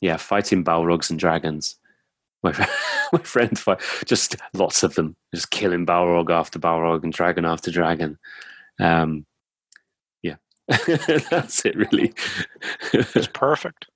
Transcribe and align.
yeah, 0.00 0.16
fighting 0.16 0.64
Balrogs 0.64 1.10
and 1.10 1.18
dragons. 1.18 1.76
My, 2.42 2.52
my 3.12 3.18
friend, 3.20 3.58
just 4.04 4.36
lots 4.54 4.82
of 4.82 4.94
them, 4.94 5.16
just 5.34 5.50
killing 5.50 5.86
Balrog 5.86 6.30
after 6.30 6.58
Balrog 6.58 7.04
and 7.04 7.12
dragon 7.12 7.44
after 7.44 7.70
dragon. 7.70 8.18
Um, 8.78 9.26
yeah, 10.22 10.36
that's 10.68 11.64
it, 11.64 11.76
really. 11.76 12.12
it's 12.92 13.26
perfect. 13.34 13.86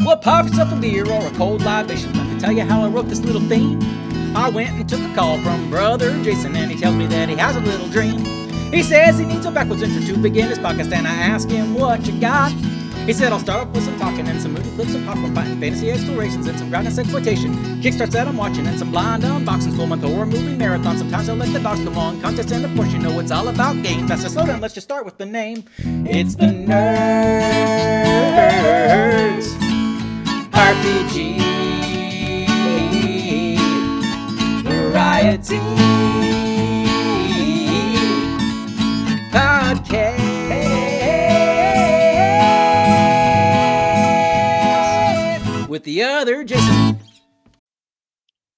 What 0.00 0.22
pockets 0.22 0.58
of 0.58 0.72
a 0.72 0.76
beer 0.76 1.08
or 1.08 1.26
a 1.26 1.30
cold 1.32 1.62
libation? 1.62 2.12
Let 2.14 2.26
me 2.26 2.40
tell 2.40 2.52
you 2.52 2.62
how 2.62 2.82
I 2.82 2.88
wrote 2.88 3.08
this 3.08 3.20
little 3.20 3.42
theme. 3.42 3.78
I 4.36 4.48
went 4.48 4.70
and 4.70 4.88
took 4.88 5.00
a 5.00 5.14
call 5.14 5.40
from 5.42 5.70
brother 5.70 6.10
Jason, 6.24 6.56
and 6.56 6.70
he 6.70 6.78
tells 6.78 6.96
me 6.96 7.06
that 7.06 7.28
he 7.28 7.36
has 7.36 7.54
a 7.54 7.60
little 7.60 7.88
dream. 7.88 8.24
He 8.72 8.82
says 8.82 9.16
he 9.16 9.24
needs 9.24 9.46
a 9.46 9.52
backwards 9.52 9.82
intro 9.82 10.02
to 10.02 10.20
begin 10.20 10.48
his 10.48 10.58
podcast, 10.58 10.92
and 10.92 11.06
I 11.06 11.14
ask 11.14 11.48
him 11.48 11.74
what 11.74 12.04
you 12.06 12.20
got. 12.20 12.52
He 13.06 13.12
said 13.12 13.32
I'll 13.32 13.38
start 13.38 13.66
off 13.66 13.74
with 13.74 13.84
some 13.84 13.98
talking 13.98 14.26
and 14.26 14.40
some 14.40 14.54
movie 14.54 14.70
clips 14.76 14.94
of 14.94 15.04
popcorn 15.04 15.34
fighting, 15.34 15.60
fantasy 15.60 15.90
explorations, 15.90 16.46
and 16.46 16.58
some 16.58 16.70
groundness 16.70 16.96
exploitation. 16.96 17.52
Kickstarts 17.82 18.12
that 18.12 18.26
I'm 18.26 18.38
watching 18.38 18.66
and 18.66 18.78
some 18.78 18.90
blind 18.90 19.24
unboxings, 19.24 19.76
full 19.76 19.86
month 19.86 20.04
horror 20.04 20.24
movie 20.24 20.56
marathon. 20.56 20.96
Sometimes 20.96 21.28
I'll 21.28 21.36
let 21.36 21.52
the 21.52 21.60
dogs 21.60 21.84
come 21.84 21.98
on 21.98 22.18
contests, 22.22 22.52
and 22.52 22.64
of 22.64 22.74
course 22.74 22.90
you 22.92 22.98
know 22.98 23.20
it's 23.20 23.30
all 23.30 23.48
about 23.48 23.82
games. 23.82 24.08
That's 24.08 24.24
a 24.24 24.30
slow 24.30 24.46
down. 24.46 24.62
Let's 24.62 24.72
just 24.72 24.86
start 24.86 25.04
with 25.04 25.18
the 25.18 25.26
name. 25.26 25.64
It's 25.76 26.34
the 26.34 26.46
Nerds 26.46 26.64
RPG 30.52 31.40
Variety 34.64 35.58
Podcast 39.30 40.23
the 45.84 46.02
other 46.02 46.44
Jason. 46.44 46.98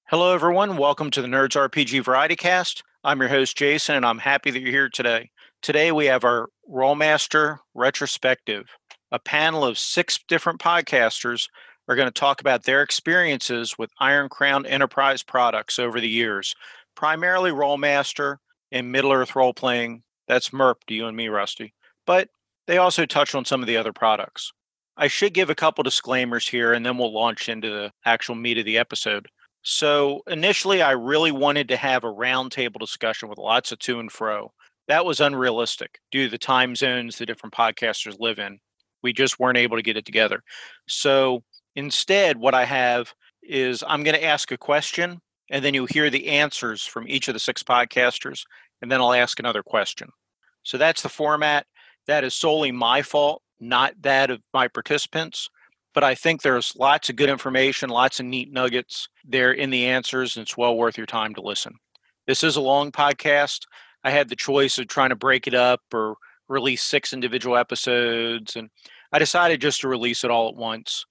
Hello, 0.04 0.32
everyone. 0.32 0.76
Welcome 0.76 1.10
to 1.10 1.20
the 1.20 1.26
Nerds 1.26 1.56
RPG 1.56 2.04
Variety 2.04 2.36
Cast. 2.36 2.84
I'm 3.02 3.18
your 3.18 3.28
host, 3.28 3.56
Jason, 3.56 3.96
and 3.96 4.06
I'm 4.06 4.18
happy 4.18 4.52
that 4.52 4.60
you're 4.60 4.70
here 4.70 4.88
today. 4.88 5.30
Today, 5.60 5.90
we 5.90 6.06
have 6.06 6.22
our 6.22 6.48
Rolemaster 6.70 7.58
retrospective. 7.74 8.68
A 9.10 9.18
panel 9.18 9.64
of 9.64 9.76
six 9.76 10.20
different 10.28 10.60
podcasters 10.60 11.48
are 11.88 11.96
going 11.96 12.06
to 12.06 12.12
talk 12.12 12.40
about 12.40 12.62
their 12.62 12.82
experiences 12.82 13.76
with 13.76 13.90
Iron 13.98 14.28
Crown 14.28 14.64
Enterprise 14.64 15.24
products 15.24 15.80
over 15.80 16.00
the 16.00 16.08
years, 16.08 16.54
primarily 16.94 17.50
Rolemaster 17.50 18.36
and 18.70 18.92
Middle 18.92 19.12
Earth 19.12 19.34
role 19.34 19.52
playing. 19.52 20.04
That's 20.28 20.52
MERP 20.52 20.84
to 20.86 20.94
you 20.94 21.06
and 21.06 21.16
me, 21.16 21.26
Rusty. 21.26 21.74
But 22.06 22.28
they 22.68 22.78
also 22.78 23.04
touch 23.04 23.34
on 23.34 23.44
some 23.44 23.62
of 23.62 23.66
the 23.66 23.76
other 23.78 23.92
products. 23.92 24.52
I 24.96 25.08
should 25.08 25.34
give 25.34 25.50
a 25.50 25.54
couple 25.54 25.82
disclaimers 25.82 26.48
here 26.48 26.72
and 26.72 26.84
then 26.84 26.98
we'll 26.98 27.12
launch 27.12 27.48
into 27.48 27.68
the 27.68 27.92
actual 28.04 28.34
meat 28.34 28.58
of 28.58 28.64
the 28.64 28.78
episode. 28.78 29.26
So, 29.62 30.22
initially, 30.28 30.80
I 30.80 30.92
really 30.92 31.32
wanted 31.32 31.68
to 31.68 31.76
have 31.76 32.04
a 32.04 32.12
roundtable 32.12 32.78
discussion 32.78 33.28
with 33.28 33.38
lots 33.38 33.72
of 33.72 33.80
to 33.80 33.98
and 33.98 34.12
fro. 34.12 34.52
That 34.86 35.04
was 35.04 35.20
unrealistic 35.20 35.98
due 36.12 36.26
to 36.26 36.30
the 36.30 36.38
time 36.38 36.76
zones 36.76 37.18
the 37.18 37.26
different 37.26 37.54
podcasters 37.54 38.20
live 38.20 38.38
in. 38.38 38.60
We 39.02 39.12
just 39.12 39.40
weren't 39.40 39.58
able 39.58 39.76
to 39.76 39.82
get 39.82 39.96
it 39.96 40.06
together. 40.06 40.42
So, 40.86 41.42
Instead, 41.76 42.38
what 42.38 42.54
I 42.54 42.64
have 42.64 43.14
is 43.42 43.84
I'm 43.86 44.02
going 44.02 44.16
to 44.16 44.24
ask 44.24 44.50
a 44.50 44.56
question, 44.56 45.20
and 45.50 45.62
then 45.64 45.74
you'll 45.74 45.86
hear 45.86 46.08
the 46.08 46.28
answers 46.28 46.84
from 46.84 47.06
each 47.06 47.28
of 47.28 47.34
the 47.34 47.38
six 47.38 47.62
podcasters, 47.62 48.44
and 48.80 48.90
then 48.90 49.00
I'll 49.00 49.12
ask 49.12 49.38
another 49.38 49.62
question. 49.62 50.08
So 50.62 50.78
that's 50.78 51.02
the 51.02 51.10
format. 51.10 51.66
That 52.06 52.24
is 52.24 52.34
solely 52.34 52.72
my 52.72 53.02
fault, 53.02 53.42
not 53.60 53.94
that 54.02 54.30
of 54.30 54.40
my 54.52 54.68
participants. 54.68 55.48
But 55.94 56.04
I 56.04 56.14
think 56.14 56.42
there's 56.42 56.76
lots 56.76 57.08
of 57.08 57.16
good 57.16 57.30
information, 57.30 57.88
lots 57.88 58.20
of 58.20 58.26
neat 58.26 58.52
nuggets 58.52 59.08
there 59.24 59.52
in 59.52 59.70
the 59.70 59.86
answers, 59.86 60.36
and 60.36 60.42
it's 60.42 60.56
well 60.56 60.76
worth 60.76 60.98
your 60.98 61.06
time 61.06 61.34
to 61.34 61.40
listen. 61.40 61.74
This 62.26 62.44
is 62.44 62.56
a 62.56 62.60
long 62.60 62.92
podcast. 62.92 63.60
I 64.04 64.10
had 64.10 64.28
the 64.28 64.36
choice 64.36 64.78
of 64.78 64.88
trying 64.88 65.08
to 65.08 65.16
break 65.16 65.46
it 65.46 65.54
up 65.54 65.80
or 65.94 66.16
release 66.48 66.82
six 66.82 67.14
individual 67.14 67.56
episodes, 67.56 68.56
and 68.56 68.68
I 69.10 69.18
decided 69.18 69.62
just 69.62 69.80
to 69.80 69.88
release 69.88 70.22
it 70.22 70.30
all 70.30 70.48
at 70.48 70.54
once 70.54 71.06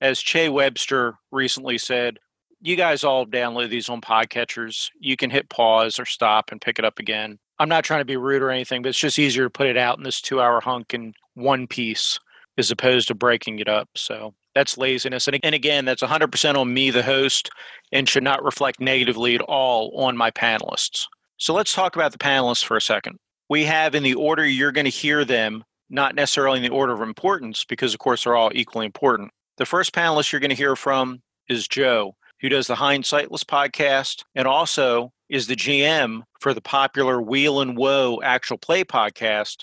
as 0.00 0.20
Che 0.20 0.48
Webster 0.48 1.14
recently 1.32 1.78
said, 1.78 2.18
you 2.60 2.76
guys 2.76 3.04
all 3.04 3.26
download 3.26 3.70
these 3.70 3.88
on 3.88 4.00
podcatchers. 4.00 4.90
You 4.98 5.16
can 5.16 5.30
hit 5.30 5.48
pause 5.48 5.98
or 5.98 6.04
stop 6.04 6.50
and 6.50 6.60
pick 6.60 6.78
it 6.78 6.84
up 6.84 6.98
again. 6.98 7.38
I'm 7.58 7.68
not 7.68 7.84
trying 7.84 8.00
to 8.00 8.06
be 8.06 8.16
rude 8.16 8.42
or 8.42 8.50
anything, 8.50 8.82
but 8.82 8.90
it's 8.90 8.98
just 8.98 9.18
easier 9.18 9.44
to 9.44 9.50
put 9.50 9.66
it 9.66 9.76
out 9.76 9.98
in 9.98 10.04
this 10.04 10.20
two 10.20 10.40
hour 10.40 10.60
hunk 10.60 10.92
in 10.94 11.14
one 11.36 11.66
piece 11.66 12.18
as 12.58 12.70
opposed 12.70 13.08
to 13.08 13.14
breaking 13.14 13.58
it 13.58 13.68
up. 13.68 13.88
So 13.94 14.34
that's 14.54 14.78
laziness. 14.78 15.28
And, 15.28 15.38
and 15.42 15.54
again, 15.54 15.84
that's 15.84 16.02
100% 16.02 16.56
on 16.56 16.72
me, 16.72 16.90
the 16.90 17.02
host, 17.02 17.50
and 17.92 18.08
should 18.08 18.22
not 18.24 18.42
reflect 18.42 18.80
negatively 18.80 19.34
at 19.34 19.42
all 19.42 19.92
on 19.96 20.16
my 20.16 20.30
panelists. 20.30 21.04
So 21.36 21.52
let's 21.52 21.74
talk 21.74 21.96
about 21.96 22.12
the 22.12 22.18
panelists 22.18 22.64
for 22.64 22.76
a 22.76 22.80
second. 22.80 23.18
We 23.48 23.64
have 23.64 23.94
in 23.94 24.02
the 24.02 24.14
order 24.14 24.44
you're 24.44 24.72
going 24.72 24.86
to 24.86 24.90
hear 24.90 25.24
them, 25.24 25.62
not 25.90 26.14
necessarily 26.14 26.58
in 26.58 26.62
the 26.62 26.70
order 26.70 26.94
of 26.94 27.02
importance, 27.02 27.64
because 27.64 27.92
of 27.92 28.00
course 28.00 28.24
they're 28.24 28.34
all 28.34 28.50
equally 28.54 28.86
important. 28.86 29.30
The 29.58 29.66
first 29.66 29.94
panelist 29.94 30.32
you're 30.32 30.40
going 30.40 30.50
to 30.50 30.56
hear 30.56 30.74
from 30.74 31.20
is 31.48 31.68
Joe, 31.68 32.16
who 32.40 32.48
does 32.48 32.66
the 32.66 32.74
Hindsightless 32.74 33.44
podcast 33.44 34.24
and 34.34 34.48
also 34.48 35.12
is 35.28 35.46
the 35.46 35.56
GM 35.56 36.22
for 36.40 36.54
the 36.54 36.60
popular 36.60 37.20
Weal 37.20 37.60
and 37.60 37.76
Woe 37.76 38.20
actual 38.22 38.58
play 38.58 38.84
podcast, 38.84 39.58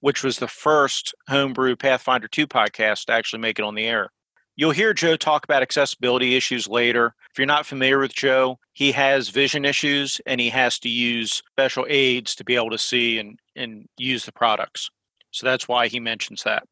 which 0.00 0.22
was 0.22 0.38
the 0.38 0.48
first 0.48 1.14
homebrew 1.28 1.76
Pathfinder 1.76 2.28
2 2.28 2.46
podcast 2.46 3.06
to 3.06 3.12
actually 3.12 3.40
make 3.40 3.58
it 3.58 3.64
on 3.64 3.74
the 3.74 3.86
air. 3.86 4.10
You'll 4.56 4.72
hear 4.72 4.92
Joe 4.92 5.16
talk 5.16 5.44
about 5.44 5.62
accessibility 5.62 6.34
issues 6.34 6.66
later. 6.66 7.14
If 7.30 7.38
you're 7.38 7.46
not 7.46 7.64
familiar 7.64 8.00
with 8.00 8.12
Joe, 8.12 8.58
he 8.72 8.90
has 8.90 9.28
vision 9.28 9.64
issues 9.64 10.20
and 10.26 10.40
he 10.40 10.48
has 10.50 10.80
to 10.80 10.88
use 10.88 11.42
special 11.52 11.86
aids 11.88 12.34
to 12.34 12.44
be 12.44 12.56
able 12.56 12.70
to 12.70 12.78
see 12.78 13.18
and, 13.18 13.38
and 13.54 13.86
use 13.98 14.24
the 14.24 14.32
products. 14.32 14.90
So 15.30 15.46
that's 15.46 15.68
why 15.68 15.86
he 15.86 16.00
mentions 16.00 16.42
that. 16.42 16.64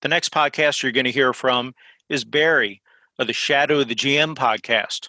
The 0.00 0.08
next 0.08 0.32
podcast 0.32 0.82
you're 0.82 0.92
going 0.92 1.04
to 1.04 1.10
hear 1.10 1.34
from 1.34 1.74
is 2.08 2.24
Barry 2.24 2.80
of 3.18 3.26
the 3.26 3.32
Shadow 3.32 3.80
of 3.80 3.88
the 3.88 3.94
GM 3.94 4.34
podcast. 4.36 5.08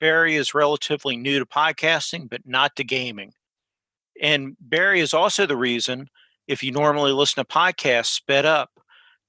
Barry 0.00 0.36
is 0.36 0.54
relatively 0.54 1.16
new 1.16 1.38
to 1.38 1.46
podcasting, 1.46 2.28
but 2.28 2.42
not 2.44 2.76
to 2.76 2.84
gaming. 2.84 3.32
And 4.20 4.56
Barry 4.60 5.00
is 5.00 5.14
also 5.14 5.46
the 5.46 5.56
reason, 5.56 6.08
if 6.46 6.62
you 6.62 6.72
normally 6.72 7.12
listen 7.12 7.44
to 7.44 7.48
podcasts 7.48 8.06
sped 8.06 8.44
up, 8.44 8.70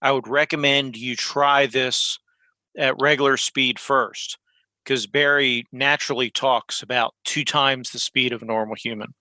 I 0.02 0.12
would 0.12 0.28
recommend 0.28 0.98
you 0.98 1.16
try 1.16 1.66
this 1.66 2.20
at 2.78 3.00
regular 3.02 3.38
speed 3.38 3.80
first, 3.80 4.38
because 4.84 5.08
Barry 5.08 5.66
naturally 5.72 6.30
talks 6.30 6.82
about 6.82 7.14
two 7.24 7.46
times 7.46 7.92
the 7.92 8.00
speed 8.00 8.34
of 8.34 8.42
a 8.42 8.46
normal 8.46 8.76
human. 8.76 9.14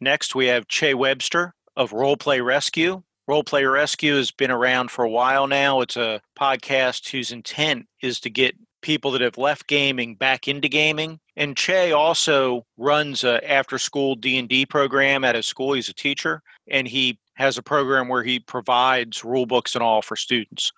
Next, 0.00 0.34
we 0.34 0.46
have 0.46 0.68
Che 0.68 0.94
Webster 0.94 1.54
of 1.76 1.90
Roleplay 1.90 2.44
Rescue. 2.44 3.02
Roleplay 3.28 3.70
Rescue 3.70 4.16
has 4.16 4.30
been 4.30 4.50
around 4.50 4.90
for 4.90 5.04
a 5.04 5.10
while 5.10 5.46
now. 5.46 5.80
It's 5.80 5.96
a 5.96 6.20
podcast 6.38 7.08
whose 7.10 7.32
intent 7.32 7.86
is 8.02 8.20
to 8.20 8.30
get 8.30 8.54
people 8.82 9.10
that 9.12 9.22
have 9.22 9.38
left 9.38 9.66
gaming 9.66 10.14
back 10.14 10.46
into 10.46 10.68
gaming. 10.68 11.18
And 11.36 11.56
Che 11.56 11.92
also 11.92 12.66
runs 12.76 13.24
a 13.24 13.50
after 13.50 13.78
school 13.78 14.14
D&D 14.14 14.66
program 14.66 15.24
at 15.24 15.34
his 15.34 15.46
school. 15.46 15.72
He's 15.72 15.88
a 15.88 15.94
teacher 15.94 16.42
and 16.70 16.86
he 16.86 17.18
has 17.34 17.58
a 17.58 17.62
program 17.62 18.08
where 18.08 18.22
he 18.22 18.40
provides 18.40 19.24
rule 19.24 19.46
books 19.46 19.74
and 19.74 19.82
all 19.82 20.02
for 20.02 20.16
students. 20.16 20.72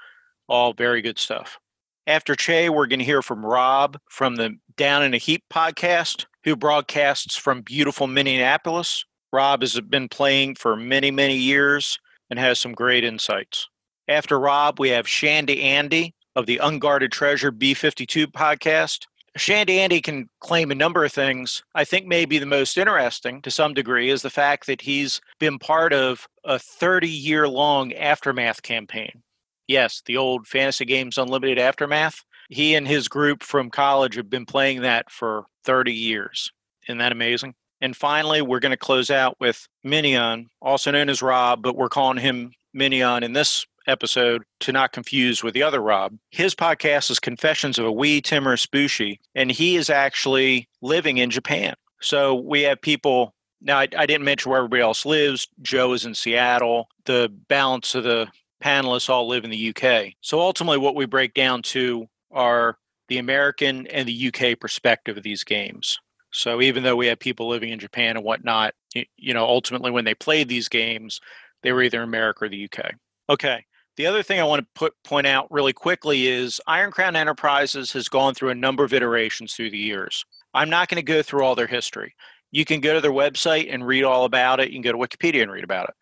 All 0.48 0.72
very 0.72 1.02
good 1.02 1.18
stuff. 1.18 1.58
After 2.06 2.34
Che, 2.34 2.68
we're 2.68 2.86
going 2.86 3.00
to 3.00 3.04
hear 3.04 3.22
from 3.22 3.44
Rob 3.44 3.98
from 4.08 4.36
the 4.36 4.56
Down 4.76 5.02
in 5.02 5.12
a 5.12 5.18
Heap 5.18 5.44
podcast, 5.52 6.26
who 6.44 6.54
broadcasts 6.54 7.36
from 7.36 7.62
beautiful 7.62 8.06
Minneapolis. 8.06 9.04
Rob 9.32 9.62
has 9.62 9.80
been 9.80 10.08
playing 10.08 10.54
for 10.54 10.76
many, 10.76 11.10
many 11.10 11.36
years 11.36 11.98
and 12.30 12.38
has 12.38 12.60
some 12.60 12.72
great 12.72 13.04
insights. 13.04 13.68
After 14.08 14.38
Rob, 14.38 14.78
we 14.78 14.90
have 14.90 15.08
Shandy 15.08 15.62
Andy 15.62 16.14
of 16.36 16.46
the 16.46 16.58
Unguarded 16.58 17.10
Treasure 17.10 17.50
B 17.50 17.74
52 17.74 18.28
podcast. 18.28 19.06
Shandy 19.36 19.80
Andy 19.80 20.00
can 20.00 20.28
claim 20.40 20.70
a 20.70 20.74
number 20.74 21.04
of 21.04 21.12
things. 21.12 21.62
I 21.74 21.84
think 21.84 22.06
maybe 22.06 22.38
the 22.38 22.46
most 22.46 22.76
interesting 22.78 23.42
to 23.42 23.50
some 23.50 23.74
degree 23.74 24.10
is 24.10 24.22
the 24.22 24.30
fact 24.30 24.66
that 24.66 24.80
he's 24.80 25.20
been 25.38 25.58
part 25.58 25.92
of 25.92 26.26
a 26.44 26.58
30 26.58 27.08
year 27.08 27.46
long 27.46 27.92
Aftermath 27.92 28.62
campaign. 28.62 29.22
Yes, 29.68 30.02
the 30.06 30.16
old 30.16 30.46
Fantasy 30.46 30.84
Games 30.84 31.18
Unlimited 31.18 31.58
Aftermath. 31.58 32.22
He 32.48 32.74
and 32.74 32.86
his 32.86 33.08
group 33.08 33.42
from 33.42 33.70
college 33.70 34.14
have 34.14 34.30
been 34.30 34.46
playing 34.46 34.82
that 34.82 35.10
for 35.10 35.46
30 35.64 35.92
years. 35.92 36.50
Isn't 36.88 36.98
that 36.98 37.12
amazing? 37.12 37.54
And 37.80 37.96
finally, 37.96 38.40
we're 38.40 38.60
going 38.60 38.70
to 38.70 38.76
close 38.76 39.10
out 39.10 39.36
with 39.40 39.66
Minion, 39.84 40.48
also 40.62 40.90
known 40.90 41.10
as 41.10 41.20
Rob, 41.20 41.62
but 41.62 41.76
we're 41.76 41.88
calling 41.88 42.18
him 42.18 42.52
Minion 42.72 43.22
in 43.22 43.32
this 43.32 43.66
episode 43.86 44.44
to 44.60 44.72
not 44.72 44.92
confuse 44.92 45.42
with 45.42 45.54
the 45.54 45.62
other 45.62 45.80
Rob. 45.80 46.16
His 46.30 46.54
podcast 46.54 47.10
is 47.10 47.18
Confessions 47.18 47.78
of 47.78 47.86
a 47.86 47.92
Wee 47.92 48.20
Timorous 48.20 48.66
Bushi, 48.66 49.20
and 49.34 49.50
he 49.50 49.76
is 49.76 49.90
actually 49.90 50.68
living 50.82 51.18
in 51.18 51.30
Japan. 51.30 51.74
So 52.00 52.34
we 52.34 52.62
have 52.62 52.80
people. 52.80 53.34
Now, 53.60 53.78
I, 53.78 53.88
I 53.96 54.06
didn't 54.06 54.24
mention 54.24 54.50
where 54.50 54.58
everybody 54.58 54.82
else 54.82 55.06
lives. 55.06 55.48
Joe 55.62 55.92
is 55.92 56.04
in 56.04 56.14
Seattle. 56.14 56.88
The 57.04 57.32
balance 57.48 57.94
of 57.94 58.04
the 58.04 58.28
panelists 58.62 59.08
all 59.08 59.28
live 59.28 59.44
in 59.44 59.50
the 59.50 59.74
UK. 59.74 60.12
So 60.20 60.40
ultimately, 60.40 60.78
what 60.78 60.94
we 60.94 61.06
break 61.06 61.34
down 61.34 61.62
to 61.62 62.06
are 62.30 62.78
the 63.08 63.18
American 63.18 63.86
and 63.86 64.08
the 64.08 64.32
UK 64.32 64.58
perspective 64.58 65.16
of 65.16 65.22
these 65.22 65.44
games. 65.44 65.98
So 66.32 66.60
even 66.60 66.82
though 66.82 66.96
we 66.96 67.06
have 67.06 67.18
people 67.18 67.48
living 67.48 67.70
in 67.70 67.78
Japan 67.78 68.16
and 68.16 68.24
whatnot, 68.24 68.74
you 69.16 69.32
know, 69.32 69.44
ultimately 69.46 69.90
when 69.90 70.04
they 70.04 70.14
played 70.14 70.48
these 70.48 70.68
games, 70.68 71.20
they 71.62 71.72
were 71.72 71.82
either 71.82 72.02
America 72.02 72.44
or 72.44 72.48
the 72.48 72.64
UK. 72.64 72.92
Okay. 73.28 73.64
The 73.96 74.06
other 74.06 74.22
thing 74.22 74.40
I 74.40 74.44
want 74.44 74.60
to 74.60 74.68
put 74.74 74.92
point 75.04 75.26
out 75.26 75.50
really 75.50 75.72
quickly 75.72 76.26
is 76.26 76.60
Iron 76.66 76.90
Crown 76.90 77.16
Enterprises 77.16 77.92
has 77.92 78.08
gone 78.08 78.34
through 78.34 78.50
a 78.50 78.54
number 78.54 78.84
of 78.84 78.92
iterations 78.92 79.54
through 79.54 79.70
the 79.70 79.78
years. 79.78 80.24
I'm 80.52 80.68
not 80.68 80.88
going 80.88 80.96
to 80.96 81.02
go 81.02 81.22
through 81.22 81.44
all 81.44 81.54
their 81.54 81.66
history. 81.66 82.14
You 82.50 82.66
can 82.66 82.80
go 82.80 82.92
to 82.92 83.00
their 83.00 83.10
website 83.10 83.72
and 83.72 83.86
read 83.86 84.04
all 84.04 84.24
about 84.24 84.60
it. 84.60 84.68
You 84.68 84.74
can 84.74 84.82
go 84.82 84.92
to 84.92 84.98
Wikipedia 84.98 85.42
and 85.42 85.50
read 85.50 85.64
about 85.64 85.88
it. 85.88 85.94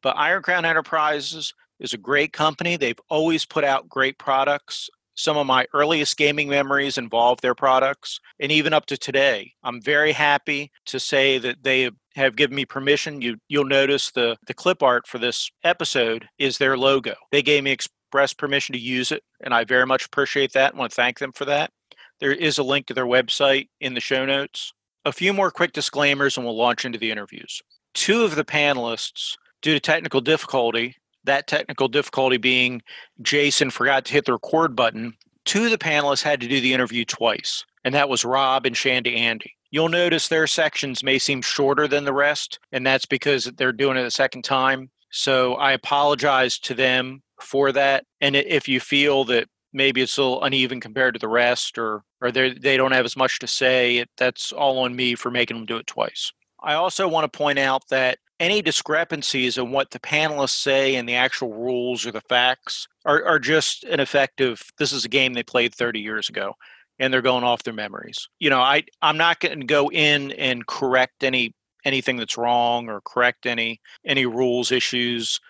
But 0.00 0.16
Iron 0.16 0.42
Crown 0.42 0.64
Enterprises 0.64 1.52
is 1.80 1.92
a 1.92 1.98
great 1.98 2.32
company. 2.32 2.76
They've 2.76 3.00
always 3.08 3.44
put 3.44 3.64
out 3.64 3.88
great 3.88 4.18
products. 4.18 4.88
Some 5.14 5.36
of 5.36 5.46
my 5.46 5.66
earliest 5.74 6.16
gaming 6.16 6.48
memories 6.48 6.98
involve 6.98 7.40
their 7.40 7.54
products. 7.54 8.20
And 8.38 8.52
even 8.52 8.72
up 8.72 8.86
to 8.86 8.96
today, 8.96 9.52
I'm 9.64 9.82
very 9.82 10.12
happy 10.12 10.70
to 10.86 11.00
say 11.00 11.38
that 11.38 11.64
they 11.64 11.82
have 11.82 11.94
given 12.14 12.56
me 12.56 12.64
permission. 12.64 13.22
You, 13.22 13.36
you'll 13.48 13.64
notice 13.64 14.10
the, 14.10 14.36
the 14.46 14.54
clip 14.54 14.82
art 14.82 15.06
for 15.06 15.18
this 15.18 15.50
episode 15.64 16.28
is 16.38 16.58
their 16.58 16.76
logo. 16.76 17.14
They 17.30 17.42
gave 17.42 17.64
me 17.64 17.70
express 17.70 18.32
permission 18.32 18.72
to 18.74 18.80
use 18.80 19.12
it, 19.12 19.22
and 19.40 19.54
I 19.54 19.64
very 19.64 19.86
much 19.86 20.06
appreciate 20.06 20.52
that. 20.54 20.74
I 20.74 20.78
want 20.78 20.90
to 20.92 20.96
thank 20.96 21.18
them 21.18 21.32
for 21.32 21.44
that. 21.44 21.70
There 22.18 22.32
is 22.32 22.58
a 22.58 22.62
link 22.62 22.86
to 22.86 22.94
their 22.94 23.06
website 23.06 23.68
in 23.80 23.94
the 23.94 24.00
show 24.00 24.26
notes. 24.26 24.72
A 25.04 25.12
few 25.12 25.32
more 25.32 25.50
quick 25.50 25.72
disclaimers, 25.72 26.36
and 26.36 26.44
we'll 26.44 26.56
launch 26.56 26.84
into 26.84 26.98
the 26.98 27.10
interviews. 27.10 27.62
Two 27.94 28.24
of 28.24 28.34
the 28.34 28.44
panelists, 28.44 29.36
due 29.62 29.72
to 29.72 29.80
technical 29.80 30.20
difficulty, 30.20 30.96
that 31.24 31.46
technical 31.46 31.88
difficulty 31.88 32.36
being 32.36 32.82
Jason 33.22 33.70
forgot 33.70 34.04
to 34.06 34.12
hit 34.12 34.26
the 34.26 34.32
record 34.32 34.76
button, 34.76 35.14
two 35.44 35.64
of 35.64 35.70
the 35.70 35.78
panelists 35.78 36.22
had 36.22 36.40
to 36.40 36.48
do 36.48 36.60
the 36.60 36.74
interview 36.74 37.04
twice, 37.04 37.64
and 37.84 37.94
that 37.94 38.08
was 38.08 38.24
Rob 38.24 38.66
and 38.66 38.76
Shandy 38.76 39.16
Andy. 39.16 39.54
You'll 39.70 39.88
notice 39.88 40.28
their 40.28 40.46
sections 40.46 41.02
may 41.02 41.18
seem 41.18 41.42
shorter 41.42 41.86
than 41.86 42.04
the 42.04 42.12
rest, 42.12 42.58
and 42.72 42.86
that's 42.86 43.06
because 43.06 43.44
they're 43.56 43.72
doing 43.72 43.96
it 43.96 44.04
a 44.04 44.10
second 44.10 44.42
time. 44.42 44.90
So 45.10 45.54
I 45.54 45.72
apologize 45.72 46.58
to 46.60 46.74
them 46.74 47.22
for 47.40 47.72
that. 47.72 48.04
And 48.20 48.36
if 48.36 48.68
you 48.68 48.80
feel 48.80 49.24
that 49.26 49.48
maybe 49.72 50.02
it's 50.02 50.18
a 50.18 50.22
little 50.22 50.42
uneven 50.42 50.80
compared 50.80 51.14
to 51.14 51.20
the 51.20 51.28
rest 51.28 51.78
or 51.78 52.02
or 52.20 52.30
they 52.30 52.76
don't 52.76 52.92
have 52.92 53.06
as 53.06 53.16
much 53.16 53.38
to 53.38 53.46
say, 53.46 54.04
that's 54.18 54.52
all 54.52 54.80
on 54.80 54.94
me 54.94 55.14
for 55.14 55.30
making 55.30 55.56
them 55.56 55.64
do 55.64 55.76
it 55.76 55.86
twice. 55.86 56.32
I 56.62 56.74
also 56.74 57.08
want 57.08 57.30
to 57.30 57.38
point 57.38 57.58
out 57.58 57.88
that 57.88 58.18
any 58.38 58.60
discrepancies 58.60 59.56
in 59.56 59.70
what 59.70 59.90
the 59.90 60.00
panelists 60.00 60.60
say 60.62 60.96
and 60.96 61.08
the 61.08 61.14
actual 61.14 61.54
rules 61.54 62.04
or 62.04 62.12
the 62.12 62.20
facts 62.22 62.86
are, 63.04 63.24
are 63.24 63.38
just 63.38 63.84
an 63.84 64.00
effective 64.00 64.62
this 64.78 64.92
is 64.92 65.04
a 65.04 65.08
game 65.08 65.34
they 65.34 65.42
played 65.42 65.74
30 65.74 66.00
years 66.00 66.28
ago 66.28 66.54
and 67.00 67.12
they're 67.12 67.22
going 67.22 67.42
off 67.42 67.64
their 67.64 67.74
memories 67.74 68.28
you 68.38 68.48
know 68.48 68.60
i 68.60 68.82
i'm 69.02 69.16
not 69.16 69.40
going 69.40 69.58
to 69.58 69.66
go 69.66 69.90
in 69.90 70.30
and 70.32 70.66
correct 70.66 71.24
any 71.24 71.52
anything 71.84 72.16
that's 72.16 72.38
wrong 72.38 72.88
or 72.88 73.00
correct 73.04 73.46
any 73.46 73.80
any 74.06 74.26
rules 74.26 74.70
issues 74.70 75.40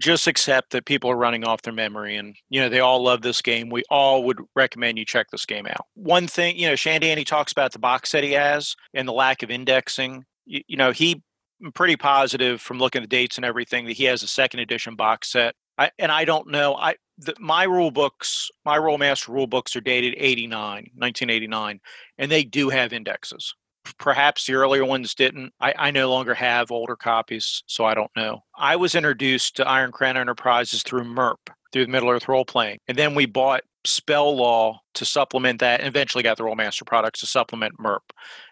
just 0.00 0.26
accept 0.26 0.70
that 0.70 0.86
people 0.86 1.10
are 1.10 1.16
running 1.16 1.44
off 1.44 1.60
their 1.60 1.72
memory 1.72 2.16
and 2.16 2.34
you 2.48 2.58
know 2.58 2.70
they 2.70 2.80
all 2.80 3.02
love 3.02 3.20
this 3.20 3.42
game 3.42 3.68
we 3.68 3.82
all 3.90 4.24
would 4.24 4.38
recommend 4.56 4.98
you 4.98 5.04
check 5.04 5.26
this 5.30 5.44
game 5.44 5.66
out 5.66 5.86
one 5.94 6.26
thing 6.26 6.56
you 6.56 6.66
know 6.66 6.74
shandy 6.74 7.10
andy 7.10 7.24
talks 7.24 7.52
about 7.52 7.70
the 7.72 7.78
box 7.78 8.10
set 8.10 8.24
he 8.24 8.32
has 8.32 8.74
and 8.94 9.06
the 9.06 9.12
lack 9.12 9.42
of 9.42 9.50
indexing 9.50 10.24
you, 10.46 10.62
you 10.66 10.76
know 10.76 10.90
he 10.90 11.22
I'm 11.64 11.72
pretty 11.72 11.96
positive 11.96 12.60
from 12.60 12.78
looking 12.78 13.02
at 13.02 13.08
the 13.08 13.16
dates 13.16 13.36
and 13.36 13.44
everything 13.44 13.86
that 13.86 13.92
he 13.92 14.04
has 14.04 14.22
a 14.22 14.26
second 14.26 14.60
edition 14.60 14.96
box 14.96 15.32
set. 15.32 15.54
I, 15.78 15.90
and 15.98 16.12
I 16.12 16.24
don't 16.24 16.48
know. 16.48 16.74
I 16.74 16.96
the, 17.18 17.34
my 17.38 17.64
rule 17.64 17.90
books, 17.90 18.50
my 18.64 18.78
Rolemaster 18.78 19.28
rule 19.28 19.46
books 19.46 19.76
are 19.76 19.80
dated 19.80 20.14
89, 20.16 20.90
1989, 20.94 21.80
and 22.18 22.30
they 22.30 22.44
do 22.44 22.68
have 22.68 22.92
indexes. 22.92 23.54
Perhaps 23.98 24.46
the 24.46 24.54
earlier 24.54 24.84
ones 24.84 25.14
didn't. 25.14 25.52
I, 25.60 25.74
I 25.76 25.90
no 25.90 26.10
longer 26.10 26.34
have 26.34 26.70
older 26.70 26.96
copies, 26.96 27.62
so 27.66 27.84
I 27.84 27.94
don't 27.94 28.10
know. 28.16 28.40
I 28.56 28.76
was 28.76 28.94
introduced 28.94 29.56
to 29.56 29.68
Iron 29.68 29.92
Crown 29.92 30.16
Enterprises 30.16 30.82
through 30.82 31.04
MERP, 31.04 31.50
through 31.72 31.84
the 31.84 31.92
Middle 31.92 32.08
Earth 32.08 32.28
role 32.28 32.44
playing, 32.44 32.78
and 32.88 32.96
then 32.96 33.14
we 33.14 33.26
bought 33.26 33.62
Spell 33.84 34.34
Law 34.34 34.80
to 34.94 35.04
supplement 35.04 35.60
that, 35.60 35.80
and 35.80 35.88
eventually 35.88 36.24
got 36.24 36.38
the 36.38 36.44
Rolemaster 36.44 36.86
products 36.86 37.20
to 37.20 37.26
supplement 37.26 37.78
MERP, 37.78 38.02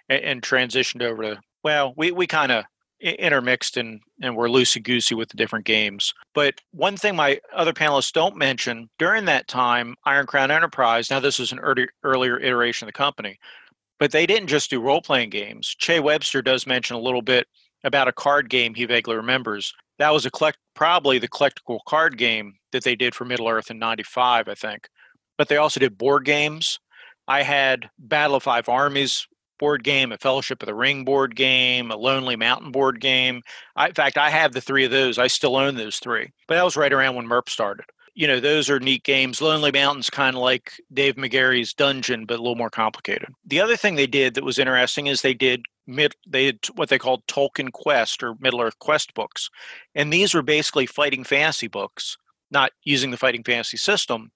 and, 0.08 0.22
and 0.22 0.42
transitioned 0.42 1.02
over 1.02 1.22
to. 1.22 1.40
Well, 1.64 1.94
we 1.96 2.12
we 2.12 2.26
kind 2.26 2.52
of 2.52 2.64
intermixed 3.02 3.76
and, 3.76 4.00
and 4.20 4.36
we're 4.36 4.48
loosey 4.48 4.82
goosey 4.82 5.14
with 5.14 5.28
the 5.28 5.36
different 5.36 5.64
games. 5.64 6.14
But 6.34 6.60
one 6.70 6.96
thing 6.96 7.16
my 7.16 7.40
other 7.54 7.72
panelists 7.72 8.12
don't 8.12 8.36
mention 8.36 8.88
during 8.98 9.24
that 9.26 9.48
time, 9.48 9.96
Iron 10.04 10.26
Crown 10.26 10.50
Enterprise, 10.50 11.10
now 11.10 11.20
this 11.20 11.38
was 11.38 11.52
an 11.52 11.58
early, 11.58 11.88
earlier 12.04 12.38
iteration 12.38 12.86
of 12.86 12.88
the 12.88 12.96
company, 12.96 13.38
but 13.98 14.12
they 14.12 14.26
didn't 14.26 14.48
just 14.48 14.70
do 14.70 14.80
role 14.80 15.02
playing 15.02 15.30
games. 15.30 15.74
Che 15.78 16.00
Webster 16.00 16.42
does 16.42 16.66
mention 16.66 16.96
a 16.96 17.00
little 17.00 17.22
bit 17.22 17.46
about 17.84 18.08
a 18.08 18.12
card 18.12 18.48
game 18.48 18.74
he 18.74 18.84
vaguely 18.84 19.16
remembers. 19.16 19.74
That 19.98 20.12
was 20.12 20.24
a 20.24 20.30
collect, 20.30 20.58
probably 20.74 21.18
the 21.18 21.28
collectible 21.28 21.80
card 21.86 22.16
game 22.16 22.54
that 22.72 22.84
they 22.84 22.96
did 22.96 23.14
for 23.14 23.24
Middle 23.24 23.48
Earth 23.48 23.70
in 23.70 23.78
95, 23.78 24.48
I 24.48 24.54
think. 24.54 24.88
But 25.36 25.48
they 25.48 25.56
also 25.56 25.80
did 25.80 25.98
board 25.98 26.24
games. 26.24 26.78
I 27.28 27.42
had 27.42 27.90
Battle 27.98 28.36
of 28.36 28.42
Five 28.42 28.68
Armies 28.68 29.26
board 29.62 29.84
game, 29.84 30.10
a 30.10 30.18
Fellowship 30.18 30.60
of 30.60 30.66
the 30.66 30.74
Ring 30.74 31.04
board 31.04 31.36
game, 31.36 31.92
a 31.92 31.96
Lonely 31.96 32.34
Mountain 32.34 32.72
board 32.72 33.00
game. 33.00 33.42
I, 33.76 33.86
in 33.86 33.94
fact, 33.94 34.18
I 34.18 34.28
have 34.28 34.54
the 34.54 34.60
three 34.60 34.84
of 34.84 34.90
those. 34.90 35.18
I 35.18 35.28
still 35.28 35.54
own 35.54 35.76
those 35.76 36.00
three. 36.00 36.32
But 36.48 36.56
that 36.56 36.64
was 36.64 36.76
right 36.76 36.92
around 36.92 37.14
when 37.14 37.28
MERP 37.28 37.48
started. 37.48 37.84
You 38.16 38.26
know, 38.26 38.40
those 38.40 38.68
are 38.68 38.80
neat 38.80 39.04
games. 39.04 39.40
Lonely 39.40 39.70
Mountain's 39.70 40.10
kind 40.10 40.34
of 40.34 40.42
like 40.42 40.72
Dave 40.92 41.14
Megarry's 41.14 41.72
Dungeon, 41.74 42.26
but 42.26 42.40
a 42.40 42.42
little 42.42 42.56
more 42.56 42.70
complicated. 42.70 43.28
The 43.46 43.60
other 43.60 43.76
thing 43.76 43.94
they 43.94 44.08
did 44.08 44.34
that 44.34 44.42
was 44.42 44.58
interesting 44.58 45.06
is 45.06 45.22
they 45.22 45.32
did 45.32 45.62
mid 45.86 46.16
they 46.26 46.46
did 46.46 46.66
what 46.74 46.88
they 46.88 46.98
called 46.98 47.24
Tolkien 47.28 47.70
Quest 47.70 48.20
or 48.24 48.34
Middle 48.40 48.62
Earth 48.62 48.80
Quest 48.80 49.14
books, 49.14 49.48
and 49.94 50.12
these 50.12 50.34
were 50.34 50.42
basically 50.42 50.86
fighting 50.86 51.22
fantasy 51.22 51.68
books, 51.68 52.18
not 52.50 52.72
using 52.82 53.12
the 53.12 53.16
fighting 53.16 53.44
fantasy 53.44 53.76
system, 53.76 54.32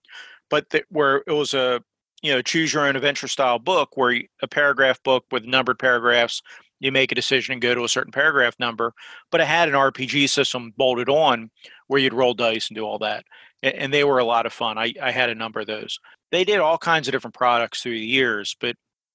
but 0.51 0.71
that 0.71 0.85
where 0.89 1.25
it 1.27 1.33
was 1.33 1.53
a 1.53 1.83
you 2.27 2.33
know 2.33 2.43
choose 2.43 2.73
your 2.73 2.87
own 2.87 2.97
adventure 2.97 3.29
style 3.29 3.59
book 3.59 3.97
where 3.97 4.21
a 4.43 4.49
paragraph 4.49 5.01
book 5.05 5.25
with 5.31 5.45
numbered 5.45 5.79
paragraphs 5.79 6.43
you 6.81 6.91
make 6.91 7.13
a 7.13 7.15
decision 7.15 7.53
and 7.53 7.63
go 7.63 7.75
to 7.75 7.85
a 7.85 7.89
certain 7.89 8.13
paragraph 8.13 8.57
number 8.59 8.93
but 9.31 9.41
it 9.41 9.47
had 9.47 9.69
an 9.69 9.75
rpg 9.75 10.29
system 10.29 10.73
bolted 10.77 11.09
on 11.09 11.51
where 11.87 12.01
you'd 12.01 12.13
roll 12.13 12.35
dice 12.35 12.69
and 12.69 12.77
do 12.77 12.85
all 12.85 12.99
that 12.99 13.25
and 13.63 13.95
they 13.95 14.03
were 14.03 14.19
a 14.19 14.25
lot 14.25 14.45
of 14.45 14.53
fun 14.53 14.77
i, 14.77 14.93
I 15.01 15.13
had 15.13 15.31
a 15.31 15.35
number 15.35 15.61
of 15.61 15.69
those 15.69 16.01
they 16.33 16.43
did 16.43 16.59
all 16.59 16.79
kinds 16.79 17.07
of 17.07 17.13
different 17.13 17.35
products 17.35 17.83
through 17.83 17.93
the 17.93 18.01
years 18.01 18.57
but 18.61 18.75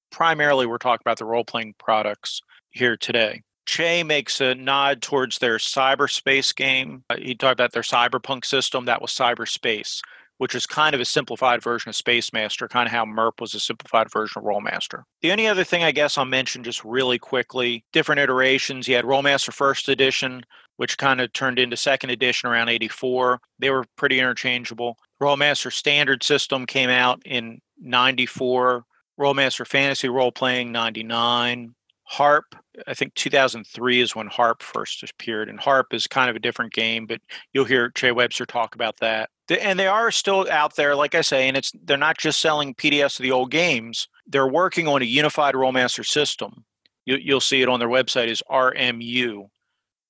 primarily 0.10 0.66
we're 0.66 0.78
talking 0.78 1.04
about 1.06 1.18
the 1.18 1.26
role-playing 1.26 1.76
products 1.78 2.42
here 2.70 2.96
today 2.96 3.42
Che 3.68 4.04
makes 4.04 4.42
a 4.42 4.56
nod 4.56 5.04
towards 5.04 5.38
their 5.38 5.58
cyberspace 5.58 6.54
game. 6.54 7.04
Uh, 7.10 7.18
he 7.18 7.36
talked 7.36 7.54
about 7.54 7.74
their 7.74 7.84
cyberpunk 7.84 8.44
system. 8.44 8.86
That 8.86 9.04
was 9.04 9.12
cyberspace 9.12 10.02
which 10.42 10.56
is 10.56 10.66
kind 10.66 10.96
of 10.96 11.00
a 11.00 11.06
simplified 11.06 11.62
version 11.62 11.90
of 11.90 11.96
Space 11.96 12.34
Master, 12.34 12.68
kind 12.68 12.88
of 12.88 12.92
how 12.92 13.06
MERP 13.06 13.40
was 13.40 13.54
a 13.54 13.60
simplified 13.60 14.12
version 14.12 14.40
of 14.40 14.44
Rolemaster. 14.44 15.04
The 15.22 15.32
only 15.32 15.46
other 15.46 15.64
thing 15.64 15.84
I 15.84 15.92
guess 15.92 16.18
I'll 16.18 16.26
mention 16.26 16.64
just 16.64 16.84
really 16.84 17.20
quickly 17.20 17.86
different 17.94 18.22
iterations. 18.22 18.88
You 18.88 18.96
had 18.96 19.06
Rolemaster 19.06 19.54
First 19.54 19.88
Edition, 19.88 20.42
which 20.78 20.98
kind 20.98 21.22
of 21.22 21.32
turned 21.34 21.60
into 21.60 21.78
Second 21.78 22.10
Edition 22.10 22.50
around 22.50 22.70
84. 22.70 23.40
They 23.60 23.70
were 23.70 23.86
pretty 23.98 24.18
interchangeable. 24.18 24.98
Rolemaster 25.22 25.72
Standard 25.72 26.24
System 26.24 26.66
came 26.66 26.90
out 26.90 27.22
in 27.24 27.62
94. 27.80 28.84
Rolemaster 29.20 29.68
Fantasy 29.68 30.10
Role 30.10 30.32
Playing 30.32 30.72
99. 30.72 31.76
Harp, 32.06 32.56
I 32.88 32.96
think 32.96 33.14
2003 33.14 34.02
is 34.02 34.16
when 34.16 34.26
Harp 34.26 34.64
first 34.64 35.04
appeared, 35.04 35.50
and 35.50 35.60
Harp 35.60 35.94
is 35.94 36.08
kind 36.08 36.32
of 36.32 36.36
a 36.36 36.40
different 36.40 36.74
game, 36.74 37.06
but 37.06 37.22
you'll 37.54 37.64
hear 37.64 37.92
Che 37.92 38.12
Webster 38.12 38.48
talk 38.48 38.74
about 38.74 38.98
that. 39.02 39.30
And 39.60 39.80
they 39.80 39.88
are 39.88 40.12
still 40.12 40.48
out 40.50 40.76
there, 40.76 40.96
like 40.96 41.16
I 41.16 41.22
say, 41.22 41.48
and 41.48 41.58
it's 41.58 41.72
they're 41.84 41.98
not 41.98 42.18
just 42.18 42.40
selling 42.40 42.74
PDFs 42.74 43.20
of 43.20 43.24
the 43.24 43.32
old 43.32 43.52
games. 43.52 44.08
They're 44.28 44.48
working 44.48 44.88
on 44.88 45.02
a 45.02 45.06
unified 45.06 45.56
Rolemaster 45.56 46.06
system. 46.06 46.64
You, 47.06 47.18
you'll 47.18 47.42
see 47.42 47.62
it 47.62 47.70
on 47.70 47.80
their 47.80 47.90
website 47.90 48.28
is 48.28 48.44
RMU, 48.50 49.50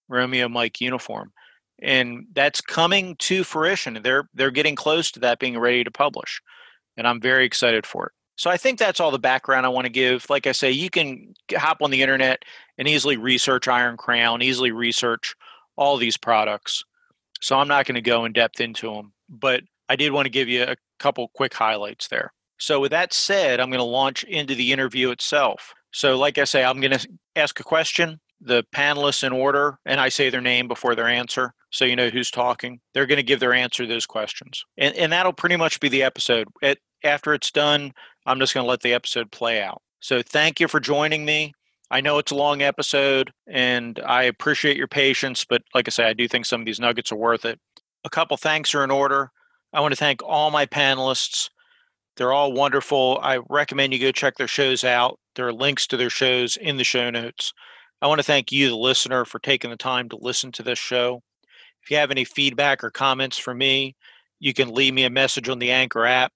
Romeo 0.10 0.50
Mike 0.50 0.82
Uniform, 0.82 1.32
and 1.82 2.26
that's 2.34 2.62
coming 2.62 3.16
to 3.20 3.44
fruition. 3.44 4.00
They're 4.04 4.30
they're 4.34 4.52
getting 4.52 4.76
close 4.76 5.12
to 5.12 5.20
that 5.22 5.40
being 5.40 5.58
ready 5.58 5.84
to 5.84 5.92
publish, 5.92 6.42
and 6.98 7.08
I'm 7.08 7.22
very 7.22 7.46
excited 7.46 7.86
for 7.86 8.08
it. 8.08 8.12
So 8.36 8.50
I 8.50 8.58
think 8.58 8.80
that's 8.80 9.00
all 9.00 9.12
the 9.12 9.20
background 9.20 9.66
I 9.66 9.70
want 9.70 9.86
to 9.86 9.92
give. 9.92 10.30
Like 10.30 10.48
I 10.48 10.52
say, 10.52 10.72
you 10.72 10.90
can 10.90 11.34
hop 11.54 11.78
on 11.82 11.92
the 11.92 12.02
internet 12.02 12.44
and 12.78 12.88
easily 12.88 13.18
research 13.18 13.68
Iron 13.68 13.98
Crown, 13.98 14.42
easily 14.42 14.72
research 14.72 15.36
all 15.76 15.98
these 15.98 16.18
products. 16.18 16.84
So 17.42 17.58
I'm 17.58 17.68
not 17.68 17.86
going 17.86 17.96
to 17.96 18.02
go 18.02 18.26
in 18.26 18.34
depth 18.34 18.62
into 18.62 18.94
them, 18.94 19.14
but 19.30 19.64
I 19.90 19.96
did 19.96 20.12
want 20.12 20.26
to 20.26 20.30
give 20.32 20.48
you 20.48 20.64
a 20.64 20.76
couple 21.00 21.28
quick 21.34 21.54
highlights 21.54 22.08
there. 22.08 22.32
So 22.60 22.80
with 22.80 22.92
that 22.92 23.14
said, 23.14 23.60
I'm 23.60 23.70
going 23.70 23.80
to 23.80 23.84
launch 23.84 24.24
into 24.24 24.56
the 24.56 24.72
interview 24.72 25.10
itself. 25.10 25.74
So 25.92 26.18
like 26.18 26.38
I 26.38 26.44
say, 26.46 26.64
I'm 26.64 26.80
going 26.80 26.98
to 26.98 27.08
ask 27.36 27.60
a 27.60 27.64
question. 27.64 28.20
the 28.42 28.64
panelists 28.76 29.24
in 29.24 29.32
order 29.32 29.78
and 29.86 30.00
I 30.00 30.10
say 30.10 30.30
their 30.30 30.42
name 30.42 30.68
before 30.68 30.96
their 30.96 31.08
answer 31.08 31.54
so 31.70 31.86
you 31.86 31.96
know 31.96 32.10
who's 32.10 32.32
talking. 32.32 32.80
They're 32.94 33.06
going 33.06 33.18
to 33.18 33.24
give 33.24 33.40
their 33.40 33.54
answer 33.54 33.84
to 33.84 33.88
those 33.88 34.06
questions. 34.06 34.66
And, 34.78 34.96
and 34.96 35.12
that'll 35.12 35.34
pretty 35.34 35.56
much 35.56 35.80
be 35.80 35.90
the 35.90 36.04
episode. 36.04 36.48
It, 36.62 36.80
after 37.04 37.34
it's 37.34 37.52
done, 37.52 37.94
I'm 38.26 38.40
just 38.40 38.54
going 38.54 38.66
to 38.66 38.70
let 38.70 38.82
the 38.82 38.94
episode 38.94 39.32
play 39.32 39.62
out. 39.62 39.82
So 40.00 40.22
thank 40.22 40.60
you 40.60 40.68
for 40.68 40.80
joining 40.80 41.24
me. 41.24 41.54
I 41.92 42.00
know 42.00 42.18
it's 42.20 42.32
a 42.32 42.36
long 42.36 42.62
episode 42.62 43.34
and 43.48 44.00
I 44.06 44.24
appreciate 44.24 44.78
your 44.78 44.88
patience, 44.88 45.44
but 45.44 45.62
like 45.76 45.90
I 45.90 45.92
say, 45.92 46.06
I 46.06 46.14
do 46.14 46.26
think 46.26 46.46
some 46.46 46.62
of 46.62 46.66
these 46.66 46.80
nuggets 46.80 47.12
are 47.12 47.18
worth 47.18 47.44
it. 47.44 47.60
A 48.06 48.10
couple 48.10 48.38
thanks 48.38 48.74
are 48.74 48.84
in 48.86 48.92
order. 48.92 49.30
I 49.74 49.82
want 49.82 49.92
to 49.92 49.98
thank 49.98 50.24
all 50.24 50.52
my 50.52 50.66
panelists. 50.66 51.50
They're 52.16 52.32
all 52.32 52.54
wonderful. 52.54 53.20
I 53.22 53.40
recommend 53.50 53.92
you 53.92 54.00
go 54.00 54.14
check 54.14 54.38
their 54.38 54.48
shows 54.48 54.86
out. 54.86 55.20
There 55.36 55.48
are 55.48 55.54
links 55.54 55.86
to 55.88 55.98
their 55.98 56.10
shows 56.10 56.56
in 56.56 56.78
the 56.78 56.86
show 56.86 57.10
notes. 57.10 57.54
I 58.02 58.08
want 58.08 58.20
to 58.20 58.26
thank 58.26 58.54
you, 58.54 58.70
the 58.70 58.78
listener, 58.78 59.26
for 59.26 59.40
taking 59.40 59.70
the 59.70 59.76
time 59.76 60.08
to 60.10 60.18
listen 60.20 60.52
to 60.54 60.64
this 60.64 60.80
show. 60.80 61.22
If 61.84 61.92
you 61.92 61.98
have 61.98 62.12
any 62.12 62.24
feedback 62.24 62.86
or 62.86 62.90
comments 62.90 63.38
for 63.38 63.54
me, 63.54 63.96
you 64.40 64.54
can 64.54 64.74
leave 64.74 64.94
me 64.94 65.04
a 65.04 65.10
message 65.10 65.50
on 65.50 65.60
the 65.60 65.72
Anchor 65.72 66.06
app. 66.06 66.32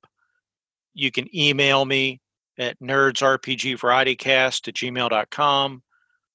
You 0.94 1.12
can 1.12 1.34
email 1.36 1.86
me 1.86 2.20
at 2.58 2.80
nerdsrpgvarietycast 2.80 4.68
at 4.68 4.74
gmail.com. 4.74 5.84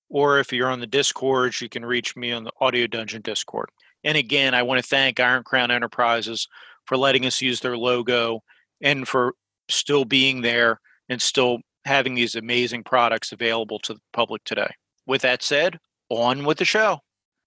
Or 0.08 0.38
if 0.40 0.52
you're 0.52 0.70
on 0.70 0.80
the 0.80 0.86
Discord, 0.86 1.60
you 1.60 1.68
can 1.68 1.84
reach 1.84 2.16
me 2.16 2.32
on 2.32 2.44
the 2.44 2.52
Audio 2.60 2.86
Dungeon 2.86 3.22
Discord. 3.22 3.70
And 4.02 4.16
again, 4.16 4.54
I 4.54 4.62
want 4.62 4.82
to 4.82 4.88
thank 4.88 5.20
Iron 5.20 5.44
Crown 5.44 5.70
Enterprises 5.70 6.48
for 6.86 6.96
letting 6.96 7.26
us 7.26 7.40
use 7.40 7.60
their 7.60 7.76
logo 7.76 8.42
and 8.80 9.06
for 9.06 9.34
still 9.68 10.04
being 10.04 10.40
there 10.40 10.80
and 11.08 11.22
still 11.22 11.58
having 11.84 12.14
these 12.14 12.34
amazing 12.34 12.82
products 12.82 13.32
available 13.32 13.78
to 13.80 13.94
the 13.94 14.00
public 14.12 14.42
today. 14.44 14.70
With 15.06 15.22
that 15.22 15.42
said, 15.42 15.78
on 16.08 16.44
with 16.44 16.58
the 16.58 16.64
show. 16.64 17.00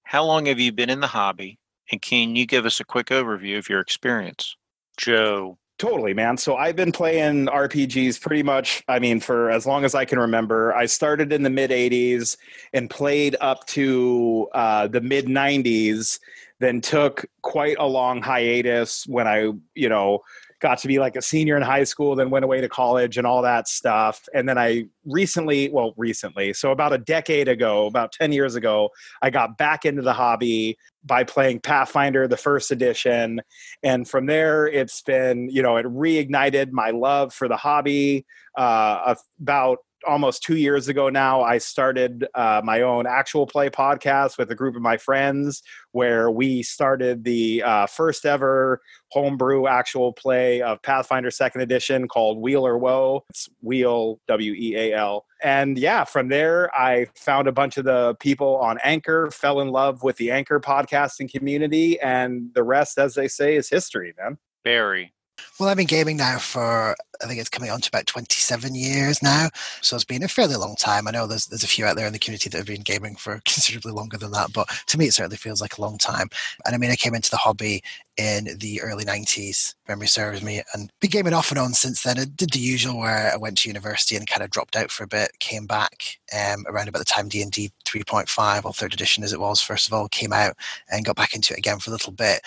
How 0.03 0.23
long 0.25 0.45
have 0.45 0.59
you 0.59 0.71
been 0.71 0.89
in 0.89 1.01
the 1.01 1.07
hobby? 1.07 1.59
And 1.91 2.01
can 2.01 2.35
you 2.35 2.45
give 2.45 2.65
us 2.65 2.79
a 2.79 2.85
quick 2.85 3.07
overview 3.07 3.57
of 3.57 3.69
your 3.69 3.79
experience? 3.79 4.55
Joe. 4.97 5.57
Totally, 5.83 6.13
man. 6.13 6.37
So 6.37 6.55
I've 6.55 6.77
been 6.77 6.93
playing 6.93 7.47
RPGs 7.47 8.21
pretty 8.21 8.41
much, 8.41 8.85
I 8.87 8.99
mean, 8.99 9.19
for 9.19 9.51
as 9.51 9.65
long 9.65 9.83
as 9.83 9.93
I 9.93 10.05
can 10.05 10.17
remember. 10.17 10.73
I 10.73 10.85
started 10.85 11.33
in 11.33 11.43
the 11.43 11.49
mid 11.49 11.71
80s 11.71 12.37
and 12.71 12.89
played 12.89 13.35
up 13.41 13.67
to 13.67 14.47
uh, 14.53 14.87
the 14.87 15.01
mid 15.01 15.25
90s, 15.25 16.19
then 16.61 16.79
took 16.79 17.25
quite 17.41 17.75
a 17.79 17.85
long 17.85 18.21
hiatus 18.21 19.05
when 19.07 19.27
I, 19.27 19.51
you 19.75 19.89
know, 19.89 20.19
got 20.63 20.79
to 20.79 20.87
be 20.87 20.97
like 20.97 21.17
a 21.17 21.21
senior 21.21 21.57
in 21.57 21.61
high 21.61 21.83
school, 21.83 22.15
then 22.15 22.29
went 22.29 22.45
away 22.45 22.61
to 22.61 22.69
college 22.69 23.17
and 23.17 23.27
all 23.27 23.41
that 23.41 23.67
stuff. 23.67 24.27
And 24.33 24.47
then 24.47 24.57
I 24.57 24.85
recently, 25.05 25.69
well, 25.69 25.93
recently, 25.97 26.53
so 26.53 26.71
about 26.71 26.93
a 26.93 26.97
decade 26.97 27.49
ago, 27.49 27.85
about 27.85 28.13
10 28.13 28.31
years 28.31 28.55
ago, 28.55 28.89
I 29.21 29.29
got 29.29 29.57
back 29.57 29.83
into 29.85 30.01
the 30.01 30.13
hobby 30.13 30.77
by 31.03 31.25
playing 31.25 31.59
Pathfinder, 31.59 32.29
the 32.29 32.37
first 32.37 32.71
edition. 32.71 33.41
And 33.83 34.07
from 34.07 34.25
there, 34.25 34.65
it's 34.65 35.01
been, 35.01 35.49
you 35.49 35.61
know, 35.61 35.75
it 35.75 35.85
reignited 35.85 36.71
my 36.71 36.91
love 36.91 37.33
for 37.33 37.49
the 37.49 37.57
hobby. 37.57 38.25
Uh, 38.57 39.15
about 39.41 39.79
almost 40.07 40.43
two 40.43 40.57
years 40.57 40.87
ago 40.87 41.09
now, 41.09 41.41
I 41.41 41.57
started 41.57 42.25
uh, 42.35 42.61
my 42.63 42.81
own 42.81 43.07
actual 43.07 43.45
play 43.47 43.69
podcast 43.69 44.37
with 44.37 44.51
a 44.51 44.55
group 44.55 44.75
of 44.75 44.81
my 44.81 44.97
friends 44.97 45.63
where 45.91 46.31
we 46.31 46.63
started 46.63 47.23
the 47.23 47.63
uh, 47.63 47.85
first 47.87 48.25
ever 48.25 48.81
homebrew 49.09 49.67
actual 49.67 50.11
play 50.13 50.61
of 50.61 50.81
Pathfinder 50.81 51.31
Second 51.31 51.61
Edition 51.61 52.07
called 52.07 52.39
Weal 52.39 52.65
or 52.65 52.77
Woe. 52.77 53.23
It's 53.29 53.49
Weal, 53.61 54.19
W 54.27 54.53
E 54.53 54.75
A 54.75 54.93
L. 54.93 55.25
And 55.43 55.77
yeah, 55.77 56.03
from 56.03 56.29
there, 56.29 56.73
I 56.75 57.07
found 57.15 57.47
a 57.47 57.51
bunch 57.51 57.77
of 57.77 57.85
the 57.85 58.15
people 58.19 58.57
on 58.57 58.77
Anchor, 58.83 59.29
fell 59.31 59.61
in 59.61 59.69
love 59.69 60.03
with 60.03 60.17
the 60.17 60.31
Anchor 60.31 60.59
podcasting 60.59 61.31
community, 61.31 61.99
and 61.99 62.53
the 62.53 62.63
rest, 62.63 62.97
as 62.97 63.15
they 63.15 63.27
say, 63.27 63.55
is 63.55 63.69
history, 63.69 64.13
man. 64.17 64.37
Barry. 64.63 65.13
Well, 65.59 65.69
I've 65.69 65.77
been 65.77 65.85
gaming 65.85 66.17
now 66.17 66.39
for 66.39 66.95
I 67.23 67.27
think 67.27 67.39
it's 67.39 67.49
coming 67.49 67.69
on 67.69 67.79
to 67.79 67.87
about 67.87 68.07
27 68.07 68.75
years 68.75 69.21
now. 69.21 69.49
So 69.81 69.95
it's 69.95 70.03
been 70.03 70.23
a 70.23 70.27
fairly 70.27 70.55
long 70.55 70.75
time. 70.75 71.07
I 71.07 71.11
know 71.11 71.27
there's 71.27 71.45
there's 71.45 71.63
a 71.63 71.67
few 71.67 71.85
out 71.85 71.95
there 71.95 72.07
in 72.07 72.13
the 72.13 72.19
community 72.19 72.49
that 72.49 72.57
have 72.57 72.67
been 72.67 72.81
gaming 72.81 73.15
for 73.15 73.39
considerably 73.45 73.91
longer 73.91 74.17
than 74.17 74.31
that, 74.31 74.51
but 74.51 74.67
to 74.87 74.97
me 74.97 75.05
it 75.05 75.13
certainly 75.13 75.37
feels 75.37 75.61
like 75.61 75.77
a 75.77 75.81
long 75.81 75.97
time. 75.97 76.27
And 76.65 76.75
I 76.75 76.77
mean, 76.77 76.91
I 76.91 76.95
came 76.95 77.15
into 77.15 77.29
the 77.29 77.37
hobby 77.37 77.81
in 78.17 78.57
the 78.59 78.81
early 78.81 79.05
90s, 79.05 79.75
memory 79.87 80.07
serves 80.07 80.41
me, 80.43 80.61
and 80.73 80.91
been 80.99 81.11
gaming 81.11 81.33
off 81.33 81.51
and 81.51 81.59
on 81.59 81.73
since 81.73 82.03
then. 82.03 82.19
I 82.19 82.25
did 82.25 82.51
the 82.51 82.59
usual 82.59 82.97
where 82.99 83.31
I 83.31 83.37
went 83.37 83.59
to 83.59 83.69
university 83.69 84.15
and 84.15 84.27
kind 84.27 84.43
of 84.43 84.49
dropped 84.49 84.75
out 84.75 84.91
for 84.91 85.03
a 85.03 85.07
bit, 85.07 85.31
came 85.39 85.65
back 85.65 86.19
um, 86.35 86.65
around 86.67 86.87
about 86.87 86.99
the 86.99 87.05
time 87.05 87.27
D&D 87.29 87.71
3.5 87.85 88.65
or 88.65 88.73
third 88.73 88.93
edition 88.93 89.23
as 89.23 89.33
it 89.33 89.39
was 89.39 89.61
first 89.61 89.87
of 89.87 89.93
all 89.93 90.07
came 90.09 90.33
out 90.33 90.55
and 90.91 91.05
got 91.05 91.15
back 91.15 91.35
into 91.35 91.53
it 91.53 91.59
again 91.59 91.79
for 91.79 91.91
a 91.91 91.93
little 91.93 92.13
bit. 92.13 92.41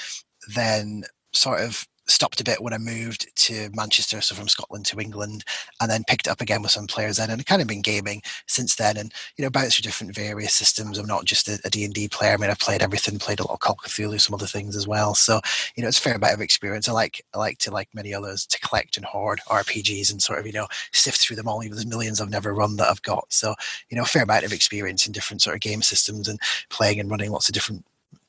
Then 0.55 1.05
sort 1.33 1.61
of 1.61 1.87
stopped 2.09 2.41
a 2.41 2.45
bit 2.45 2.63
when 2.63 2.73
I 2.73 2.79
moved 2.79 3.35
to 3.37 3.71
Manchester, 3.75 4.21
so 4.21 4.35
from 4.35 4.49
Scotland 4.49 4.87
to 4.87 5.01
England, 5.01 5.45
and 5.81 5.91
then 5.91 6.05
picked 6.09 6.29
up 6.29 6.41
again 6.41 6.63
with 6.63 6.71
some 6.71 6.87
players 6.87 7.17
then, 7.17 7.31
and 7.31 7.45
kind 7.47 7.63
of 7.63 7.69
been 7.69 7.83
gaming 7.83 8.23
since 8.47 8.75
then. 8.75 8.97
And 8.97 9.13
you 9.37 9.45
know, 9.45 9.51
bounced 9.51 9.77
through 9.77 9.89
different 9.89 10.15
various 10.15 10.55
systems. 10.55 10.99
I'm 10.99 11.07
not 11.07 11.25
just 11.25 11.49
a, 11.49 11.59
a 11.65 11.71
D&D 11.71 12.09
player. 12.09 12.33
I 12.33 12.37
mean, 12.37 12.51
I've 12.51 12.59
played 12.59 12.83
everything, 12.83 13.19
played 13.19 13.41
a 13.41 13.47
lot 13.47 13.55
of 13.55 13.61
Call 13.61 13.77
of 13.85 13.91
Cthulhu, 13.91 14.21
some 14.21 14.35
other 14.35 14.47
things 14.47 14.77
as 14.77 14.87
well. 14.87 15.15
So 15.15 15.41
you 15.77 15.83
know, 15.83 15.89
it's 15.89 15.99
a 15.99 16.03
fair 16.03 16.19
bit 16.19 16.35
of 16.35 16.41
experience. 16.41 16.89
I 16.89 16.93
like 16.93 17.25
I 17.35 17.39
like 17.39 17.59
to 17.59 17.71
like 17.71 17.89
many 17.95 18.15
others 18.15 18.47
to 18.47 18.61
collect 18.61 18.97
and 18.97 19.07
hoard 19.07 19.41
RPGs 19.49 20.11
and 20.11 20.23
sort 20.23 20.39
of 20.39 20.47
you 20.47 20.53
know 20.53 20.67
sift 20.93 21.21
through 21.21 21.37
them 21.37 21.49
all. 21.49 21.63
Even 21.63 21.77
there's 21.77 21.87
millions 21.87 22.21
I've 22.21 22.31
never 22.31 22.55
run 22.55 22.77
that 22.77 22.89
I've 22.89 23.03
got. 23.03 23.27
So 23.33 23.55
you 23.91 23.97
know, 23.97 24.03
a 24.03 24.07
fair 24.07 24.23
amount 24.23 24.45
of 24.45 24.53
experience 24.53 25.07
in 25.07 25.13
different 25.13 25.43
sort 25.43 25.55
of 25.55 25.61
game 25.61 25.83
systems 25.83 26.29
and 26.29 26.41
playing 26.71 27.01
and 27.01 27.11
running 27.11 27.31
lots 27.31 27.49
of 27.49 27.55
different 27.55 27.85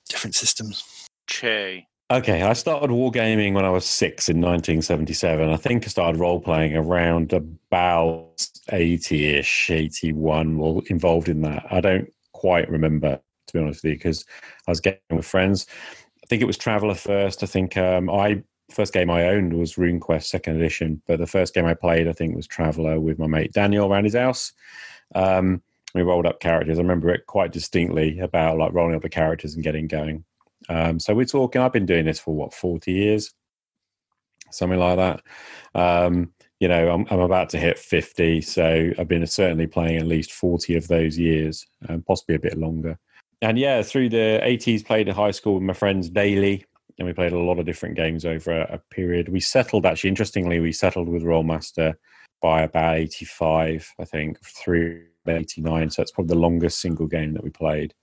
different 0.10 0.36
systems. 0.36 0.84
Che. 1.28 1.88
Okay, 2.10 2.42
I 2.42 2.54
started 2.54 2.90
wargaming 2.90 3.52
when 3.52 3.66
I 3.66 3.70
was 3.70 3.84
six 3.84 4.30
in 4.30 4.38
1977. 4.38 5.50
I 5.50 5.58
think 5.58 5.84
I 5.84 5.88
started 5.88 6.18
role 6.18 6.40
playing 6.40 6.74
around 6.74 7.34
about 7.34 8.48
80 8.72 9.36
ish, 9.36 9.70
81, 9.70 10.58
or 10.58 10.82
involved 10.90 11.28
in 11.28 11.42
that. 11.42 11.66
I 11.70 11.82
don't 11.82 12.10
quite 12.32 12.70
remember, 12.70 13.20
to 13.48 13.54
be 13.54 13.60
honest 13.60 13.84
with 13.84 13.90
you, 13.90 13.98
because 13.98 14.24
I 14.68 14.72
was 14.72 14.80
getting 14.80 15.02
with 15.12 15.26
friends. 15.26 15.68
I 16.24 16.28
think 16.28 16.42
it 16.42 16.46
was 16.46 16.58
Traveller 16.58 16.96
first. 16.96 17.44
I 17.44 17.46
think 17.46 17.76
um, 17.76 18.10
I 18.10 18.42
first 18.72 18.94
game 18.94 19.10
I 19.10 19.28
owned 19.28 19.52
was 19.52 19.76
RuneQuest 19.76 20.28
second 20.28 20.56
edition, 20.56 21.02
but 21.08 21.20
the 21.20 21.28
first 21.28 21.54
game 21.54 21.66
I 21.66 21.74
played, 21.74 22.08
I 22.08 22.14
think, 22.14 22.38
was 22.38 22.48
Traveller 22.48 23.02
with 23.02 23.20
my 23.20 23.28
mate 23.28 23.52
Daniel 23.52 23.92
around 23.92 24.06
his 24.06 24.16
house. 24.16 24.54
Um, 25.14 25.62
we 25.94 26.04
rolled 26.04 26.26
up 26.26 26.40
characters. 26.40 26.80
I 26.80 26.84
remember 26.84 27.10
it 27.10 27.26
quite 27.26 27.52
distinctly 27.52 28.20
about 28.20 28.58
like 28.58 28.72
rolling 28.72 28.96
up 28.96 29.02
the 29.02 29.10
characters 29.10 29.56
and 29.56 29.64
getting 29.64 29.88
going. 29.88 30.24
Um, 30.70 31.00
so 31.00 31.14
we're 31.14 31.26
talking. 31.26 31.62
I've 31.62 31.74
been 31.74 31.86
doing 31.86 32.06
this 32.06 32.20
for 32.20 32.36
what 32.36 32.54
forty 32.54 32.94
years, 32.94 33.34
something 34.52 34.80
like 34.80 34.98
that. 34.98 35.22
Um, 35.80 36.34
you 36.60 36.68
know, 36.68 36.90
I'm, 36.90 37.06
I'm 37.10 37.20
about 37.20 37.50
to 37.50 37.60
hit 37.60 37.78
fifty, 37.78 38.42
so 38.42 38.92
I've 38.98 39.08
been 39.08 39.26
certainly 39.28 39.68
playing 39.68 39.98
at 39.98 40.08
least 40.08 40.32
forty 40.32 40.76
of 40.76 40.88
those 40.88 41.18
years, 41.18 41.66
um, 41.88 42.04
possibly 42.04 42.36
a 42.36 42.40
bit 42.40 42.58
longer. 42.58 42.98
And 43.42 43.58
yeah, 43.58 43.84
through 43.84 44.10
the 44.10 44.40
80s, 44.44 44.84
played 44.84 45.10
at 45.10 45.16
high 45.16 45.32
school 45.32 45.56
with 45.56 45.64
my 45.64 45.74
friends 45.74 46.10
daily, 46.10 46.66
and 46.98 47.08
we 47.08 47.14
played 47.14 47.34
a 47.34 47.40
lot 47.40 47.60
of 47.60 47.66
different 47.66 47.96
games 47.96 48.26
over 48.26 48.52
a, 48.52 48.76
a 48.76 48.78
period. 48.94 49.30
We 49.30 49.40
settled 49.40 49.86
actually, 49.86 50.10
interestingly, 50.10 50.60
we 50.60 50.72
settled 50.72 51.08
with 51.08 51.24
Rolemaster 51.24 51.94
by 52.42 52.64
about 52.64 52.98
85, 52.98 53.94
I 54.00 54.06
think, 54.06 54.40
through 54.44 55.06
89. 55.28 55.90
So 55.92 56.02
it's 56.02 56.12
probably 56.12 56.34
the 56.34 56.40
longest 56.40 56.82
single 56.82 57.08
game 57.08 57.34
that 57.34 57.44
we 57.44 57.52
played. 57.52 57.94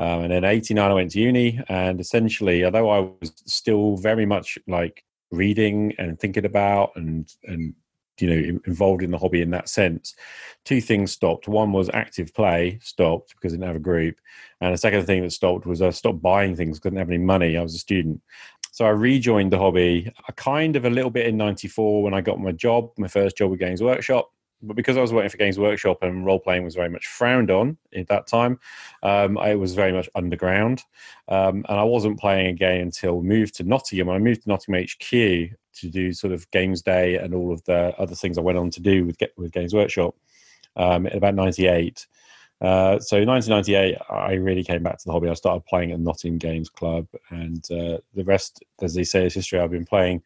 Um, 0.00 0.22
and 0.22 0.32
then 0.32 0.44
89, 0.44 0.90
I 0.90 0.94
went 0.94 1.10
to 1.10 1.20
uni. 1.20 1.60
And 1.68 2.00
essentially, 2.00 2.64
although 2.64 2.88
I 2.88 3.00
was 3.00 3.32
still 3.44 3.98
very 3.98 4.24
much 4.24 4.58
like 4.66 5.04
reading 5.30 5.94
and 5.98 6.18
thinking 6.18 6.46
about 6.46 6.92
and, 6.96 7.30
and, 7.44 7.74
you 8.18 8.30
know, 8.30 8.60
involved 8.66 9.02
in 9.02 9.10
the 9.10 9.18
hobby 9.18 9.42
in 9.42 9.50
that 9.50 9.68
sense, 9.68 10.14
two 10.64 10.80
things 10.80 11.12
stopped. 11.12 11.48
One 11.48 11.70
was 11.72 11.90
active 11.92 12.32
play 12.32 12.78
stopped 12.82 13.34
because 13.34 13.52
I 13.52 13.56
didn't 13.56 13.66
have 13.66 13.76
a 13.76 13.80
group. 13.80 14.16
And 14.62 14.72
the 14.72 14.78
second 14.78 15.04
thing 15.04 15.22
that 15.22 15.32
stopped 15.32 15.66
was 15.66 15.82
I 15.82 15.90
stopped 15.90 16.22
buying 16.22 16.56
things 16.56 16.78
because 16.78 16.88
I 16.88 16.90
didn't 16.90 17.00
have 17.00 17.10
any 17.10 17.18
money. 17.18 17.58
I 17.58 17.62
was 17.62 17.74
a 17.74 17.78
student. 17.78 18.22
So 18.72 18.86
I 18.86 18.90
rejoined 18.90 19.52
the 19.52 19.58
hobby 19.58 20.10
a 20.28 20.32
kind 20.32 20.76
of 20.76 20.86
a 20.86 20.90
little 20.90 21.10
bit 21.10 21.26
in 21.26 21.36
94 21.36 22.02
when 22.02 22.14
I 22.14 22.22
got 22.22 22.40
my 22.40 22.52
job, 22.52 22.88
my 22.96 23.08
first 23.08 23.36
job 23.36 23.50
with 23.50 23.60
Games 23.60 23.82
Workshop 23.82 24.30
but 24.62 24.76
because 24.76 24.96
I 24.96 25.00
was 25.00 25.12
working 25.12 25.30
for 25.30 25.36
Games 25.36 25.58
Workshop 25.58 25.98
and 26.02 26.24
role 26.26 26.38
playing 26.38 26.64
was 26.64 26.74
very 26.74 26.88
much 26.88 27.06
frowned 27.06 27.50
on 27.50 27.78
at 27.94 28.08
that 28.08 28.26
time, 28.26 28.58
um, 29.02 29.34
was 29.34 29.74
very 29.74 29.92
much 29.92 30.08
underground, 30.14 30.82
um, 31.28 31.64
and 31.68 31.78
I 31.78 31.82
wasn't 31.82 32.20
playing 32.20 32.48
again 32.48 32.80
until 32.80 33.22
moved 33.22 33.54
to 33.56 33.64
Nottingham. 33.64 34.10
I 34.10 34.18
moved 34.18 34.42
to 34.42 34.48
Nottingham 34.48 34.84
HQ 34.84 35.10
to 35.10 35.88
do 35.88 36.12
sort 36.12 36.32
of 36.32 36.50
Games 36.50 36.82
Day 36.82 37.16
and 37.16 37.34
all 37.34 37.52
of 37.52 37.64
the 37.64 37.94
other 37.98 38.14
things 38.14 38.36
I 38.36 38.42
went 38.42 38.58
on 38.58 38.70
to 38.70 38.80
do 38.80 39.06
with 39.06 39.16
with 39.36 39.52
Games 39.52 39.74
Workshop 39.74 40.14
um, 40.76 41.06
in 41.06 41.16
about 41.16 41.34
'98. 41.34 42.06
Uh, 42.60 42.98
so 42.98 43.16
1998, 43.24 43.96
I 44.10 44.34
really 44.34 44.62
came 44.62 44.82
back 44.82 44.98
to 44.98 45.04
the 45.06 45.12
hobby. 45.12 45.30
I 45.30 45.34
started 45.34 45.64
playing 45.64 45.92
at 45.92 46.00
Nottingham 46.00 46.38
Games 46.38 46.68
Club, 46.68 47.06
and 47.30 47.64
uh, 47.70 47.98
the 48.14 48.24
rest, 48.24 48.62
as 48.82 48.92
they 48.92 49.04
say, 49.04 49.26
is 49.26 49.34
history. 49.34 49.58
I've 49.58 49.70
been 49.70 49.86
playing, 49.86 50.22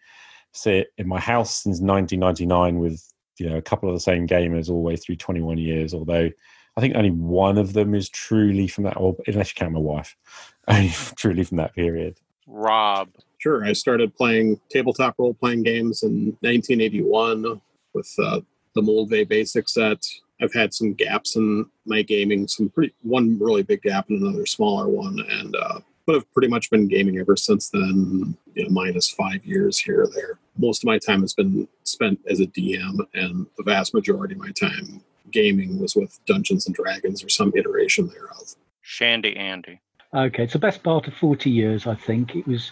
in 0.66 1.08
my 1.08 1.20
house 1.20 1.62
since 1.62 1.80
1999 1.80 2.78
with 2.78 3.13
you 3.38 3.48
know 3.48 3.56
a 3.56 3.62
couple 3.62 3.88
of 3.88 3.94
the 3.94 4.00
same 4.00 4.26
gamers 4.26 4.68
all 4.68 4.76
the 4.76 4.88
way 4.88 4.96
through 4.96 5.16
21 5.16 5.58
years 5.58 5.94
although 5.94 6.30
I 6.76 6.80
think 6.80 6.96
only 6.96 7.10
one 7.10 7.58
of 7.58 7.72
them 7.72 7.94
is 7.94 8.08
truly 8.08 8.66
from 8.66 8.84
that, 8.84 8.96
or 8.96 9.16
unless 9.26 9.50
you 9.50 9.54
count 9.54 9.72
my 9.72 9.80
wife, 9.80 10.16
only 10.68 10.90
truly 11.16 11.44
from 11.44 11.58
that 11.58 11.74
period. 11.74 12.18
Rob. 12.46 13.10
Sure. 13.38 13.64
I 13.64 13.74
started 13.74 14.16
playing 14.16 14.60
tabletop 14.70 15.16
role 15.18 15.34
playing 15.34 15.64
games 15.64 16.02
in 16.02 16.36
1981 16.40 17.60
with 17.92 18.12
uh, 18.18 18.40
the 18.74 18.80
Moldvay 18.80 19.28
basic 19.28 19.68
set. 19.68 20.04
I've 20.40 20.52
had 20.52 20.72
some 20.72 20.94
gaps 20.94 21.36
in 21.36 21.66
my 21.84 22.02
gaming, 22.02 22.48
some 22.48 22.70
pretty 22.70 22.94
one 23.02 23.38
really 23.38 23.62
big 23.62 23.82
gap 23.82 24.08
and 24.08 24.22
another 24.22 24.46
smaller 24.46 24.88
one, 24.88 25.20
and 25.28 25.54
uh, 25.54 25.80
but 26.06 26.16
I've 26.16 26.32
pretty 26.32 26.48
much 26.48 26.70
been 26.70 26.88
gaming 26.88 27.18
ever 27.18 27.36
since 27.36 27.70
then. 27.70 28.36
You 28.54 28.64
know, 28.64 28.70
minus 28.70 29.10
five 29.10 29.44
years 29.44 29.78
here 29.78 30.02
or 30.02 30.08
there. 30.08 30.38
Most 30.56 30.82
of 30.82 30.86
my 30.86 30.98
time 30.98 31.22
has 31.22 31.34
been 31.34 31.66
spent 31.84 32.20
as 32.28 32.40
a 32.40 32.46
DM, 32.46 32.98
and 33.14 33.46
the 33.56 33.64
vast 33.64 33.94
majority 33.94 34.34
of 34.34 34.40
my 34.40 34.50
time 34.50 35.02
gaming 35.30 35.78
was 35.80 35.96
with 35.96 36.18
Dungeons 36.26 36.66
and 36.66 36.74
Dragons 36.74 37.24
or 37.24 37.28
some 37.28 37.52
iteration 37.56 38.08
thereof. 38.08 38.54
Shandy 38.82 39.36
Andy. 39.36 39.80
Okay, 40.14 40.44
it's 40.44 40.52
the 40.52 40.58
best 40.58 40.82
part 40.82 41.08
of 41.08 41.14
40 41.14 41.50
years, 41.50 41.86
I 41.86 41.96
think. 41.96 42.36
It 42.36 42.46
was, 42.46 42.70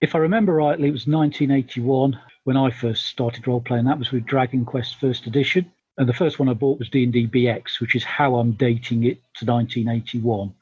if 0.00 0.14
I 0.14 0.18
remember 0.18 0.54
rightly, 0.54 0.88
it 0.88 0.92
was 0.92 1.06
1981 1.06 2.18
when 2.44 2.56
I 2.56 2.70
first 2.70 3.06
started 3.06 3.46
role 3.46 3.60
playing. 3.60 3.84
That 3.84 3.98
was 3.98 4.10
with 4.10 4.24
Dragon 4.24 4.64
Quest 4.64 4.96
First 4.96 5.26
Edition, 5.26 5.70
and 5.98 6.08
the 6.08 6.14
first 6.14 6.38
one 6.38 6.48
I 6.48 6.54
bought 6.54 6.78
was 6.78 6.88
D&D 6.88 7.28
BX, 7.28 7.80
which 7.80 7.94
is 7.94 8.04
how 8.04 8.36
I'm 8.36 8.52
dating 8.52 9.04
it 9.04 9.18
to 9.34 9.44
1981 9.44 10.54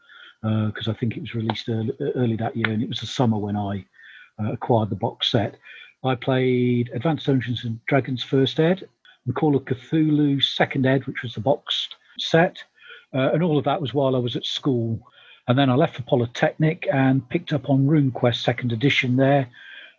because 0.44 0.88
uh, 0.88 0.90
I 0.90 0.94
think 0.94 1.16
it 1.16 1.20
was 1.20 1.34
released 1.34 1.68
early, 1.70 1.92
early, 2.14 2.36
that 2.36 2.54
year, 2.54 2.70
and 2.70 2.82
it 2.82 2.88
was 2.88 3.00
the 3.00 3.06
summer 3.06 3.38
when 3.38 3.56
I 3.56 3.84
uh, 4.38 4.52
acquired 4.52 4.90
the 4.90 4.96
box 4.96 5.30
set. 5.30 5.56
I 6.04 6.14
played 6.14 6.90
Advanced 6.92 7.26
Dungeons 7.26 7.64
and 7.64 7.84
Dragons 7.86 8.22
First 8.22 8.60
Ed, 8.60 8.86
and 9.24 9.34
Call 9.34 9.56
of 9.56 9.64
Cthulhu 9.64 10.42
Second 10.42 10.84
Ed, 10.84 11.06
which 11.06 11.22
was 11.22 11.34
the 11.34 11.40
boxed 11.40 11.96
set, 12.18 12.58
uh, 13.14 13.30
and 13.32 13.42
all 13.42 13.56
of 13.56 13.64
that 13.64 13.80
was 13.80 13.94
while 13.94 14.14
I 14.14 14.18
was 14.18 14.36
at 14.36 14.44
school. 14.44 15.00
And 15.48 15.58
then 15.58 15.70
I 15.70 15.76
left 15.76 15.96
for 15.96 16.02
Polytechnic 16.02 16.86
and 16.92 17.26
picked 17.30 17.54
up 17.54 17.70
on 17.70 17.86
RuneQuest 17.86 18.42
Second 18.42 18.72
Edition 18.72 19.16
there, 19.16 19.48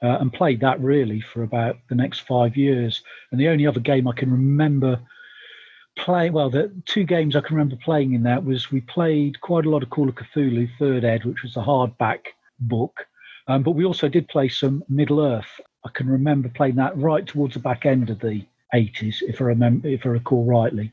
uh, 0.03 0.17
and 0.19 0.31
played 0.31 0.59
that 0.59 0.79
really 0.79 1.21
for 1.21 1.41
about 1.41 1.79
the 1.89 1.95
next 1.95 2.19
five 2.19 2.55
years. 2.55 3.01
And 3.31 3.41
the 3.41 3.47
only 3.47 3.65
other 3.65 3.79
game 3.79 4.07
I 4.07 4.13
can 4.13 4.31
remember 4.31 5.01
play 5.97 6.29
well 6.29 6.49
the 6.49 6.69
two 6.85 7.03
games 7.03 7.35
i 7.35 7.41
can 7.41 7.55
remember 7.55 7.77
playing 7.77 8.13
in 8.13 8.23
that 8.23 8.43
was 8.43 8.69
we 8.71 8.81
played 8.81 9.39
quite 9.39 9.65
a 9.65 9.69
lot 9.69 9.81
of 9.81 9.89
call 9.89 10.09
of 10.09 10.15
cthulhu 10.15 10.67
third 10.77 11.05
ed 11.05 11.23
which 11.23 11.41
was 11.41 11.55
a 11.55 11.61
hardback 11.61 12.27
book. 12.59 13.07
Um, 13.47 13.63
but 13.63 13.71
we 13.71 13.85
also 13.85 14.07
did 14.07 14.27
play 14.27 14.49
some 14.49 14.83
middle 14.89 15.21
earth. 15.21 15.59
I 15.85 15.89
can 15.89 16.09
remember 16.09 16.49
playing 16.49 16.75
that 16.75 16.97
right 16.97 17.25
towards 17.25 17.53
the 17.53 17.59
back 17.59 17.85
end 17.85 18.09
of 18.09 18.19
the 18.19 18.45
80s 18.73 19.17
if 19.21 19.39
i 19.39 19.45
remember 19.45 19.87
if 19.87 20.05
i 20.05 20.09
recall 20.09 20.43
rightly. 20.45 20.91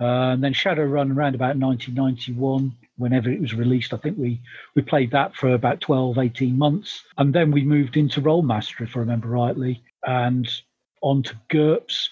Uh, 0.00 0.32
and 0.32 0.42
then 0.42 0.54
shadowrun 0.54 1.14
around 1.14 1.34
about 1.34 1.56
1991 1.56 2.74
whenever 2.96 3.30
it 3.30 3.40
was 3.40 3.54
released 3.54 3.94
i 3.94 3.96
think 3.96 4.16
we 4.18 4.40
we 4.74 4.82
played 4.82 5.10
that 5.10 5.34
for 5.34 5.52
about 5.52 5.80
12 5.80 6.18
18 6.18 6.56
months. 6.56 7.04
And 7.18 7.34
then 7.34 7.50
we 7.50 7.62
moved 7.62 7.96
into 7.96 8.22
Rolemaster 8.22 8.82
if 8.82 8.96
i 8.96 9.00
remember 9.00 9.28
rightly. 9.28 9.82
And 10.04 10.48
on 11.02 11.22
to 11.24 11.34
GURPS 11.50 12.08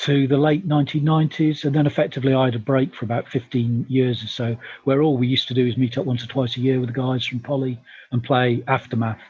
to 0.00 0.26
the 0.26 0.38
late 0.38 0.66
1990s, 0.66 1.64
and 1.64 1.74
then 1.74 1.86
effectively 1.86 2.34
I 2.34 2.46
had 2.46 2.54
a 2.54 2.60
break 2.60 2.94
for 2.94 3.04
about 3.04 3.28
15 3.28 3.86
years 3.88 4.22
or 4.24 4.26
so, 4.26 4.56
where 4.84 5.02
all 5.02 5.16
we 5.16 5.26
used 5.26 5.48
to 5.48 5.54
do 5.54 5.66
is 5.66 5.76
meet 5.76 5.98
up 5.98 6.06
once 6.06 6.24
or 6.24 6.28
twice 6.28 6.56
a 6.56 6.60
year 6.60 6.80
with 6.80 6.88
the 6.88 7.00
guys 7.00 7.26
from 7.26 7.40
Poly 7.40 7.78
and 8.10 8.24
play 8.24 8.64
Aftermath, 8.66 9.20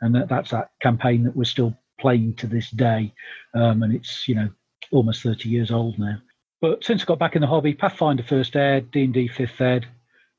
and 0.00 0.14
that, 0.14 0.28
that's 0.28 0.50
that 0.50 0.70
campaign 0.82 1.24
that 1.24 1.36
we're 1.36 1.44
still 1.44 1.76
playing 2.00 2.34
to 2.34 2.46
this 2.46 2.70
day, 2.70 3.12
um, 3.54 3.82
and 3.82 3.94
it's 3.94 4.28
you 4.28 4.34
know 4.34 4.48
almost 4.90 5.22
30 5.22 5.48
years 5.48 5.70
old 5.70 5.98
now. 5.98 6.18
But 6.60 6.84
since 6.84 7.02
I 7.02 7.06
got 7.06 7.20
back 7.20 7.36
in 7.36 7.40
the 7.40 7.46
hobby, 7.46 7.74
Pathfinder 7.74 8.22
First 8.22 8.56
Ed, 8.56 8.90
D&D 8.90 9.28
Fifth 9.28 9.60
Ed, 9.60 9.86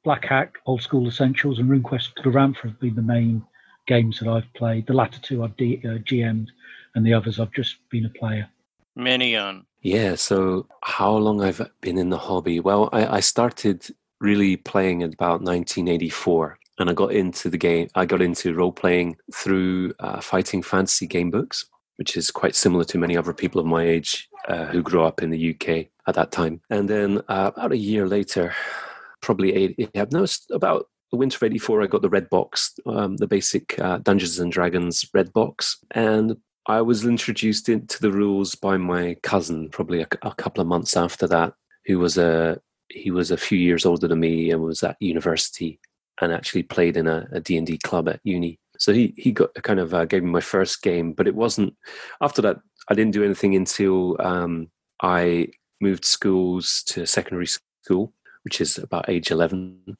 Black 0.04 0.26
Hack, 0.26 0.58
Old 0.66 0.82
School 0.82 1.08
Essentials, 1.08 1.60
and 1.60 1.70
RuneQuest 1.70 2.16
Glorantha 2.24 2.64
have 2.64 2.80
been 2.80 2.96
the 2.96 3.02
main 3.02 3.46
games 3.88 4.20
that 4.20 4.28
I've 4.28 4.52
played. 4.54 4.88
The 4.88 4.94
latter 4.94 5.20
two 5.22 5.44
I've 5.44 5.56
D- 5.56 5.82
uh, 5.86 6.00
GM'd, 6.00 6.52
and 6.96 7.06
the 7.06 7.14
others 7.14 7.40
I've 7.40 7.54
just 7.54 7.78
been 7.90 8.06
a 8.06 8.10
player. 8.10 8.50
Minion. 8.96 9.66
Yeah, 9.82 10.16
so 10.16 10.68
how 10.84 11.16
long 11.16 11.42
I've 11.42 11.62
been 11.82 11.98
in 11.98 12.10
the 12.10 12.18
hobby? 12.18 12.60
Well, 12.60 12.90
I, 12.92 13.18
I 13.18 13.20
started 13.22 13.88
really 14.20 14.58
playing 14.58 15.02
in 15.02 15.14
about 15.14 15.42
1984 15.42 16.60
and 16.80 16.90
I 16.90 16.94
got 16.94 17.14
into 17.14 17.50
the 17.50 17.58
game. 17.58 17.90
I 17.96 18.06
got 18.06 18.22
into 18.22 18.54
role 18.54 18.72
playing 18.72 19.18
through 19.34 19.94
uh, 20.00 20.20
Fighting 20.22 20.62
Fantasy 20.62 21.08
game 21.08 21.32
books, 21.32 21.66
which 21.98 22.18
is 22.18 22.32
quite 22.32 22.56
similar 22.56 22.84
to 22.86 22.98
many 22.98 23.16
other 23.16 23.34
people 23.34 23.60
of 23.60 23.68
my 23.68 23.84
age 23.84 24.30
uh, 24.48 24.66
who 24.66 24.82
grew 24.82 25.04
up 25.04 25.22
in 25.22 25.30
the 25.30 25.56
UK 25.56 25.88
at 26.08 26.16
that 26.16 26.32
time. 26.32 26.62
And 26.70 26.90
then 26.90 27.22
uh, 27.30 27.52
about 27.56 27.72
a 27.72 27.78
year 27.78 28.08
later, 28.08 28.54
probably 29.22 29.54
eight, 29.54 29.90
yeah, 29.94 30.06
no, 30.12 30.26
about 30.52 30.88
the 31.12 31.18
winter 31.18 31.38
of 31.38 31.44
'84, 31.44 31.84
I 31.84 31.88
got 31.88 32.02
the 32.02 32.10
red 32.10 32.30
box, 32.30 32.74
um, 32.86 33.18
the 33.18 33.28
basic 33.28 33.78
uh, 33.80 33.98
Dungeons 33.98 34.40
and 34.40 34.52
Dragons 34.52 35.06
red 35.14 35.34
box, 35.34 35.78
and 35.92 36.38
I 36.70 36.84
was 36.84 37.04
introduced 37.04 37.68
into 37.68 38.00
the 38.00 38.12
rules 38.12 38.54
by 38.54 38.78
my 38.78 39.16
cousin, 39.24 39.70
probably 39.70 40.02
a, 40.02 40.08
a, 40.22 40.36
couple 40.36 40.62
of 40.62 40.68
months 40.68 40.96
after 40.96 41.26
that, 41.26 41.56
who 41.88 41.98
was 41.98 42.16
a 42.16 42.62
he 42.90 43.10
was 43.10 43.32
a 43.32 43.38
few 43.38 43.58
years 43.58 43.88
older 43.88 44.08
than 44.08 44.20
me 44.20 44.52
and 44.52 44.62
was 44.62 44.84
at 44.84 44.96
university 45.00 45.80
and 46.22 46.32
actually 46.32 46.62
played 46.62 46.96
in 46.96 47.08
a, 47.08 47.28
a 47.32 47.40
D&D 47.40 47.80
club 47.80 48.08
at 48.08 48.20
uni. 48.24 48.60
So 48.78 48.94
he 48.94 49.16
he 49.18 49.32
got 49.32 49.52
kind 49.64 49.80
of 49.80 49.96
uh, 49.96 50.06
gave 50.06 50.22
me 50.22 50.30
my 50.30 50.42
first 50.42 50.84
game, 50.84 51.14
but 51.14 51.28
it 51.28 51.34
wasn't 51.34 51.76
after 52.22 52.40
that. 52.44 52.60
I 52.88 52.94
didn't 52.94 53.14
do 53.14 53.24
anything 53.24 53.56
until 53.56 54.16
um, 54.22 54.70
I 55.02 55.48
moved 55.82 56.06
schools 56.06 56.84
to 56.90 57.08
secondary 57.08 57.48
school, 57.48 58.14
which 58.44 58.62
is 58.62 58.78
about 58.78 59.10
age 59.10 59.32
eleven. 59.32 59.98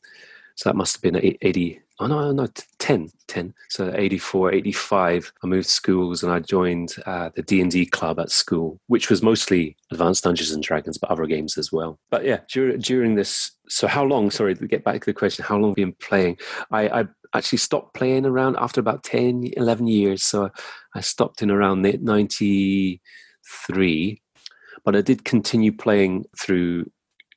So 0.56 0.70
that 0.70 0.76
must 0.76 0.98
have 0.98 1.02
been 1.02 1.38
80, 1.42 1.80
oh 2.00 2.08
no, 2.08 2.32
no, 2.32 2.48
10, 2.80 3.12
10. 3.28 3.54
So 3.70 3.94
84, 3.94 4.54
85, 4.54 5.34
I 5.44 5.48
moved 5.48 5.68
schools 5.68 6.24
and 6.24 6.32
I 6.32 6.40
joined 6.40 6.96
uh, 7.06 7.30
the 7.36 7.44
D&D 7.44 7.88
club 7.88 8.18
at 8.20 8.32
school, 8.32 8.80
which 8.88 9.10
was 9.10 9.22
mostly 9.22 9.76
Advanced 9.92 10.24
Dungeons 10.24 10.52
and 10.52 10.64
Dragons, 10.64 10.98
but 10.98 11.12
other 11.12 11.26
games 11.26 11.58
as 11.58 11.74
well. 11.74 12.00
But 12.10 12.24
yeah, 12.24 12.40
during, 12.52 12.80
during 12.80 13.16
this, 13.16 13.52
so 13.68 13.88
how 13.88 14.06
long, 14.06 14.32
sorry, 14.32 14.56
to 14.56 14.68
get 14.68 14.86
back 14.86 15.02
to 15.02 15.06
the 15.06 15.14
question, 15.14 15.44
how 15.44 15.58
long 15.58 15.72
have 15.72 15.78
you 15.78 15.88
been 15.88 15.96
playing? 16.02 16.38
I, 16.72 17.02
I 17.02 17.08
actually 17.34 17.58
stopped 17.58 17.94
playing 17.94 18.26
around 18.26 18.56
after 18.58 18.80
about 18.80 19.04
10, 19.04 19.52
11 19.58 19.88
years. 19.88 20.24
So 20.24 20.50
I 20.96 21.02
stopped 21.02 21.42
in 21.42 21.52
around 21.52 21.82
93, 21.82 24.22
but 24.86 24.96
I 24.96 25.02
did 25.02 25.26
continue 25.26 25.74
playing 25.74 26.24
through 26.40 26.90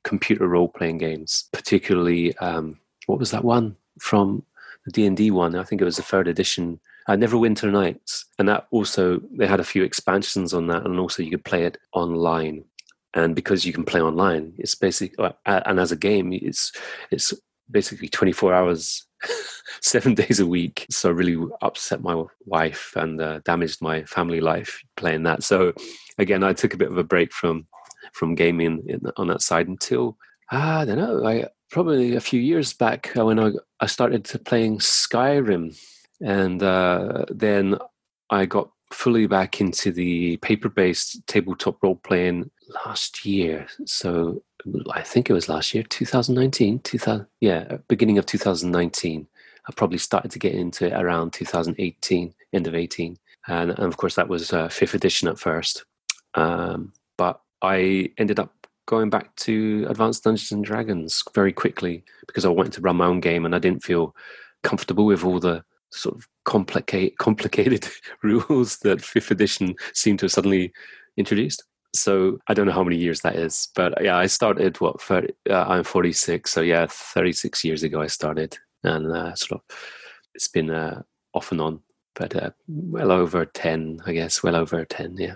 computer 0.04 0.46
role-playing 0.46 0.98
games, 0.98 1.48
particularly, 1.52 2.36
um, 2.38 2.78
what 3.06 3.18
was 3.18 3.32
that 3.32 3.44
one 3.44 3.74
from 3.98 4.44
D 4.90 5.06
and 5.06 5.16
D 5.16 5.30
one. 5.30 5.54
I 5.54 5.64
think 5.64 5.80
it 5.80 5.84
was 5.86 5.96
the 5.96 6.02
third 6.02 6.28
edition. 6.28 6.80
Uh, 7.08 7.12
Neverwinter 7.12 7.70
Nights, 7.70 8.26
and 8.38 8.48
that 8.48 8.68
also 8.70 9.20
they 9.32 9.46
had 9.46 9.60
a 9.60 9.64
few 9.64 9.82
expansions 9.82 10.54
on 10.54 10.68
that, 10.68 10.84
and 10.84 10.98
also 10.98 11.22
you 11.22 11.30
could 11.30 11.44
play 11.44 11.64
it 11.64 11.78
online. 11.92 12.64
And 13.14 13.34
because 13.34 13.64
you 13.66 13.72
can 13.72 13.84
play 13.84 14.00
online, 14.00 14.54
it's 14.56 14.74
basically 14.74 15.24
uh, 15.24 15.32
and 15.66 15.80
as 15.80 15.92
a 15.92 15.96
game, 15.96 16.32
it's 16.32 16.72
it's 17.10 17.34
basically 17.70 18.08
24 18.08 18.54
hours, 18.54 19.06
seven 19.80 20.14
days 20.14 20.40
a 20.40 20.46
week. 20.46 20.86
So 20.90 21.10
really 21.10 21.36
upset 21.60 22.02
my 22.02 22.22
wife 22.46 22.92
and 22.96 23.20
uh, 23.20 23.40
damaged 23.44 23.82
my 23.82 24.04
family 24.04 24.40
life 24.40 24.82
playing 24.96 25.24
that. 25.24 25.42
So 25.42 25.72
again, 26.18 26.44
I 26.44 26.52
took 26.52 26.74
a 26.74 26.78
bit 26.78 26.90
of 26.90 26.98
a 26.98 27.04
break 27.04 27.32
from 27.32 27.66
from 28.12 28.34
gaming 28.34 28.84
in, 28.88 29.00
on 29.16 29.28
that 29.28 29.42
side 29.42 29.68
until 29.68 30.18
I 30.50 30.84
don't 30.84 30.98
know. 30.98 31.26
I 31.26 31.46
probably 31.72 32.14
a 32.14 32.20
few 32.20 32.40
years 32.40 32.72
back 32.74 33.16
uh, 33.16 33.24
when 33.24 33.40
I, 33.40 33.50
I 33.80 33.86
started 33.86 34.30
playing 34.44 34.78
Skyrim, 34.78 35.76
and 36.20 36.62
uh, 36.62 37.24
then 37.30 37.78
I 38.30 38.44
got 38.46 38.70
fully 38.92 39.26
back 39.26 39.60
into 39.60 39.90
the 39.90 40.36
paper-based 40.36 41.26
tabletop 41.26 41.82
role 41.82 41.96
playing 41.96 42.50
last 42.84 43.24
year. 43.24 43.66
So 43.86 44.42
I 44.92 45.00
think 45.00 45.30
it 45.30 45.32
was 45.32 45.48
last 45.48 45.74
year, 45.74 45.82
2019, 45.82 46.80
2000, 46.80 47.26
yeah, 47.40 47.78
beginning 47.88 48.18
of 48.18 48.26
2019. 48.26 49.26
I 49.66 49.72
probably 49.72 49.98
started 49.98 50.30
to 50.32 50.38
get 50.38 50.54
into 50.54 50.86
it 50.86 50.92
around 50.92 51.32
2018, 51.32 52.34
end 52.52 52.66
of 52.66 52.74
18, 52.74 53.16
and, 53.48 53.70
and 53.70 53.78
of 53.78 53.96
course 53.96 54.14
that 54.16 54.28
was 54.28 54.52
uh, 54.52 54.68
fifth 54.68 54.94
edition 54.94 55.26
at 55.26 55.38
first. 55.38 55.84
Um, 56.34 56.92
but 57.16 57.40
I 57.62 58.10
ended 58.18 58.38
up 58.38 58.61
going 58.86 59.10
back 59.10 59.34
to 59.36 59.86
Advanced 59.88 60.24
Dungeons 60.24 60.52
and 60.52 60.64
Dragons 60.64 61.22
very 61.34 61.52
quickly 61.52 62.04
because 62.26 62.44
I 62.44 62.48
wanted 62.48 62.72
to 62.74 62.80
run 62.80 62.96
my 62.96 63.06
own 63.06 63.20
game 63.20 63.44
and 63.44 63.54
I 63.54 63.58
didn't 63.58 63.82
feel 63.82 64.14
comfortable 64.62 65.06
with 65.06 65.24
all 65.24 65.40
the 65.40 65.64
sort 65.90 66.16
of 66.16 66.28
complicate, 66.44 67.18
complicated 67.18 67.88
rules 68.22 68.78
that 68.78 69.02
fifth 69.02 69.30
edition 69.30 69.74
seemed 69.94 70.18
to 70.20 70.24
have 70.26 70.32
suddenly 70.32 70.72
introduced. 71.16 71.62
So 71.94 72.38
I 72.48 72.54
don't 72.54 72.66
know 72.66 72.72
how 72.72 72.84
many 72.84 72.96
years 72.96 73.20
that 73.20 73.36
is, 73.36 73.68
but 73.74 74.02
yeah, 74.02 74.16
I 74.16 74.26
started 74.26 74.80
what 74.80 75.00
30, 75.02 75.28
uh, 75.50 75.64
I'm 75.68 75.84
46, 75.84 76.50
so 76.50 76.62
yeah, 76.62 76.86
36 76.88 77.64
years 77.64 77.82
ago 77.82 78.00
I 78.00 78.06
started, 78.06 78.56
and 78.82 79.12
uh, 79.12 79.34
sort 79.34 79.60
of 79.60 79.76
it's 80.34 80.48
been 80.48 80.70
uh, 80.70 81.02
off 81.34 81.52
and 81.52 81.60
on, 81.60 81.80
but 82.14 82.34
uh, 82.34 82.50
well 82.66 83.12
over 83.12 83.44
10, 83.44 84.00
I 84.06 84.12
guess, 84.12 84.42
well 84.42 84.56
over 84.56 84.86
10, 84.86 85.16
yeah. 85.18 85.34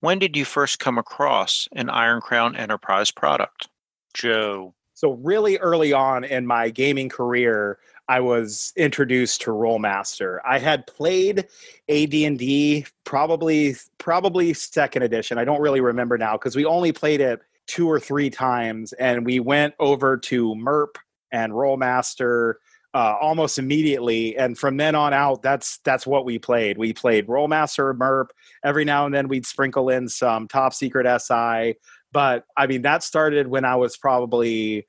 When 0.00 0.18
did 0.18 0.36
you 0.36 0.44
first 0.44 0.78
come 0.78 0.98
across 0.98 1.68
an 1.72 1.90
Iron 1.90 2.20
Crown 2.20 2.54
Enterprise 2.54 3.10
product? 3.10 3.68
Joe. 4.14 4.74
So 4.94 5.12
really 5.12 5.58
early 5.58 5.92
on 5.92 6.24
in 6.24 6.46
my 6.46 6.70
gaming 6.70 7.08
career, 7.08 7.78
I 8.08 8.20
was 8.20 8.72
introduced 8.76 9.42
to 9.42 9.50
Rolemaster. 9.50 10.38
I 10.46 10.58
had 10.58 10.86
played 10.86 11.46
AD&D 11.88 12.86
probably 13.04 13.76
probably 13.98 14.54
second 14.54 15.02
edition. 15.02 15.36
I 15.36 15.44
don't 15.44 15.60
really 15.60 15.80
remember 15.80 16.16
now 16.16 16.32
because 16.32 16.56
we 16.56 16.64
only 16.64 16.92
played 16.92 17.20
it 17.20 17.40
two 17.66 17.88
or 17.88 18.00
three 18.00 18.30
times 18.30 18.92
and 18.94 19.26
we 19.26 19.40
went 19.40 19.74
over 19.78 20.16
to 20.16 20.54
MERP 20.54 20.96
and 21.32 21.52
Rolemaster 21.52 22.54
uh, 22.94 23.16
almost 23.20 23.58
immediately 23.58 24.36
and 24.36 24.56
from 24.56 24.76
then 24.76 24.94
on 24.94 25.12
out 25.12 25.42
that's 25.42 25.78
that's 25.84 26.06
what 26.06 26.24
we 26.24 26.38
played. 26.38 26.78
We 26.78 26.92
played 26.92 27.26
rolemaster 27.26 27.96
merp. 27.96 28.28
Every 28.64 28.84
now 28.84 29.06
and 29.06 29.14
then 29.14 29.28
we'd 29.28 29.46
sprinkle 29.46 29.88
in 29.90 30.08
some 30.08 30.48
top 30.48 30.72
secret 30.72 31.06
si 31.20 31.74
but 32.12 32.44
i 32.56 32.66
mean 32.66 32.82
that 32.82 33.02
started 33.02 33.46
when 33.46 33.64
i 33.64 33.76
was 33.76 33.96
probably 33.96 34.86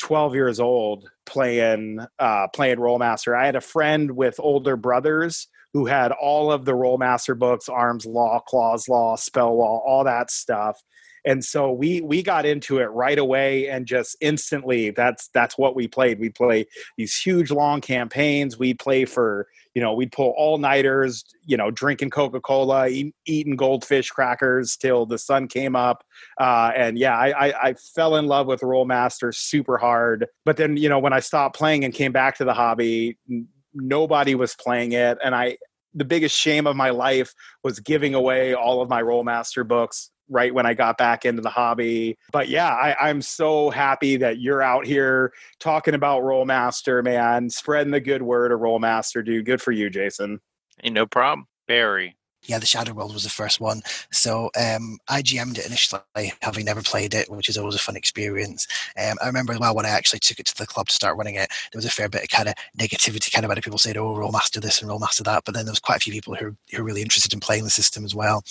12 0.00 0.34
years 0.34 0.60
old 0.60 1.08
playing 1.26 2.00
uh, 2.18 2.48
playing 2.48 2.78
rolemaster 2.78 3.38
i 3.38 3.46
had 3.46 3.56
a 3.56 3.60
friend 3.60 4.12
with 4.12 4.36
older 4.38 4.76
brothers 4.76 5.48
who 5.72 5.86
had 5.86 6.12
all 6.12 6.52
of 6.52 6.64
the 6.64 6.72
rolemaster 6.72 7.38
books 7.38 7.68
arms 7.68 8.04
law 8.06 8.40
claws 8.40 8.88
law 8.88 9.16
spell 9.16 9.56
law 9.56 9.78
all 9.86 10.04
that 10.04 10.30
stuff 10.30 10.82
and 11.24 11.44
so 11.44 11.70
we 11.70 12.00
we 12.00 12.22
got 12.22 12.44
into 12.44 12.78
it 12.78 12.86
right 12.86 13.18
away 13.18 13.68
and 13.68 13.86
just 13.86 14.16
instantly 14.20 14.90
that's 14.90 15.28
that's 15.28 15.56
what 15.56 15.76
we 15.76 15.86
played. 15.86 16.18
We 16.18 16.30
play 16.30 16.66
these 16.96 17.16
huge 17.16 17.50
long 17.50 17.80
campaigns. 17.80 18.58
We 18.58 18.74
play 18.74 19.04
for 19.04 19.46
you 19.74 19.82
know 19.82 19.94
we'd 19.94 20.12
pull 20.12 20.34
all 20.36 20.58
nighters 20.58 21.24
you 21.44 21.56
know 21.56 21.70
drinking 21.70 22.10
coca-cola 22.10 22.88
eat, 22.88 23.14
eating 23.26 23.56
goldfish 23.56 24.10
crackers 24.10 24.76
till 24.76 25.06
the 25.06 25.18
sun 25.18 25.48
came 25.48 25.76
up. 25.76 26.04
Uh, 26.38 26.72
and 26.74 26.98
yeah 26.98 27.16
I, 27.16 27.48
I, 27.48 27.68
I 27.68 27.74
fell 27.74 28.16
in 28.16 28.26
love 28.26 28.46
with 28.46 28.60
rolemaster 28.60 29.34
super 29.34 29.78
hard. 29.78 30.26
But 30.44 30.56
then 30.56 30.76
you 30.76 30.88
know 30.88 30.98
when 30.98 31.12
i 31.12 31.20
stopped 31.20 31.56
playing 31.56 31.84
and 31.84 31.94
came 31.94 32.12
back 32.12 32.36
to 32.38 32.44
the 32.44 32.54
hobby 32.54 33.18
nobody 33.74 34.34
was 34.34 34.54
playing 34.56 34.92
it. 34.92 35.18
And 35.24 35.34
i 35.34 35.56
the 35.94 36.04
biggest 36.04 36.36
shame 36.36 36.66
of 36.66 36.74
my 36.74 36.90
life 36.90 37.34
was 37.62 37.78
giving 37.78 38.14
away 38.14 38.54
all 38.54 38.80
of 38.80 38.88
my 38.88 39.02
rolemaster 39.02 39.66
books 39.66 40.10
right 40.28 40.52
when 40.54 40.66
I 40.66 40.74
got 40.74 40.98
back 40.98 41.24
into 41.24 41.42
the 41.42 41.50
hobby. 41.50 42.16
But 42.32 42.48
yeah, 42.48 42.70
I, 42.70 43.10
am 43.10 43.22
so 43.22 43.70
happy 43.70 44.16
that 44.16 44.40
you're 44.40 44.62
out 44.62 44.86
here 44.86 45.32
talking 45.58 45.94
about 45.94 46.22
Rolemaster, 46.22 47.04
man, 47.04 47.50
spreading 47.50 47.92
the 47.92 48.00
good 48.00 48.22
word 48.22 48.52
of 48.52 48.60
Rolemaster, 48.60 49.24
dude. 49.24 49.46
Good 49.46 49.62
for 49.62 49.72
you, 49.72 49.90
Jason. 49.90 50.40
Hey, 50.82 50.90
no 50.90 51.06
problem. 51.06 51.46
Barry. 51.68 52.16
Yeah, 52.44 52.58
the 52.58 52.66
Shadow 52.66 52.92
World 52.92 53.14
was 53.14 53.22
the 53.22 53.30
first 53.30 53.60
one. 53.60 53.82
So 54.10 54.50
um, 54.58 54.98
I 55.08 55.22
GM'd 55.22 55.58
it 55.58 55.66
initially, 55.66 56.32
having 56.42 56.64
never 56.64 56.82
played 56.82 57.14
it, 57.14 57.30
which 57.30 57.48
is 57.48 57.56
always 57.56 57.76
a 57.76 57.78
fun 57.78 57.96
experience. 57.96 58.66
Um, 58.98 59.16
I 59.22 59.26
remember 59.26 59.56
well 59.58 59.74
when 59.76 59.86
I 59.86 59.90
actually 59.90 60.18
took 60.18 60.40
it 60.40 60.46
to 60.46 60.56
the 60.58 60.66
club 60.66 60.88
to 60.88 60.94
start 60.94 61.16
running 61.16 61.36
it, 61.36 61.48
there 61.72 61.78
was 61.78 61.84
a 61.84 61.90
fair 61.90 62.08
bit 62.08 62.22
of 62.24 62.28
kind 62.30 62.48
of 62.48 62.54
negativity, 62.78 63.32
kind 63.32 63.44
of 63.44 63.50
other 63.50 63.60
people 63.60 63.78
saying, 63.78 63.96
"Oh, 63.96 64.14
Rolemaster 64.14 64.60
this 64.60 64.82
and 64.82 64.90
Rolemaster 64.90 65.24
that," 65.24 65.44
but 65.44 65.54
then 65.54 65.66
there 65.66 65.72
was 65.72 65.78
quite 65.80 65.96
a 65.96 66.00
few 66.00 66.12
people 66.12 66.34
who 66.34 66.56
who 66.72 66.78
were 66.78 66.84
really 66.84 67.02
interested 67.02 67.32
in 67.32 67.40
playing 67.40 67.64
the 67.64 67.70
system 67.70 68.04
as 68.04 68.14
well. 68.14 68.42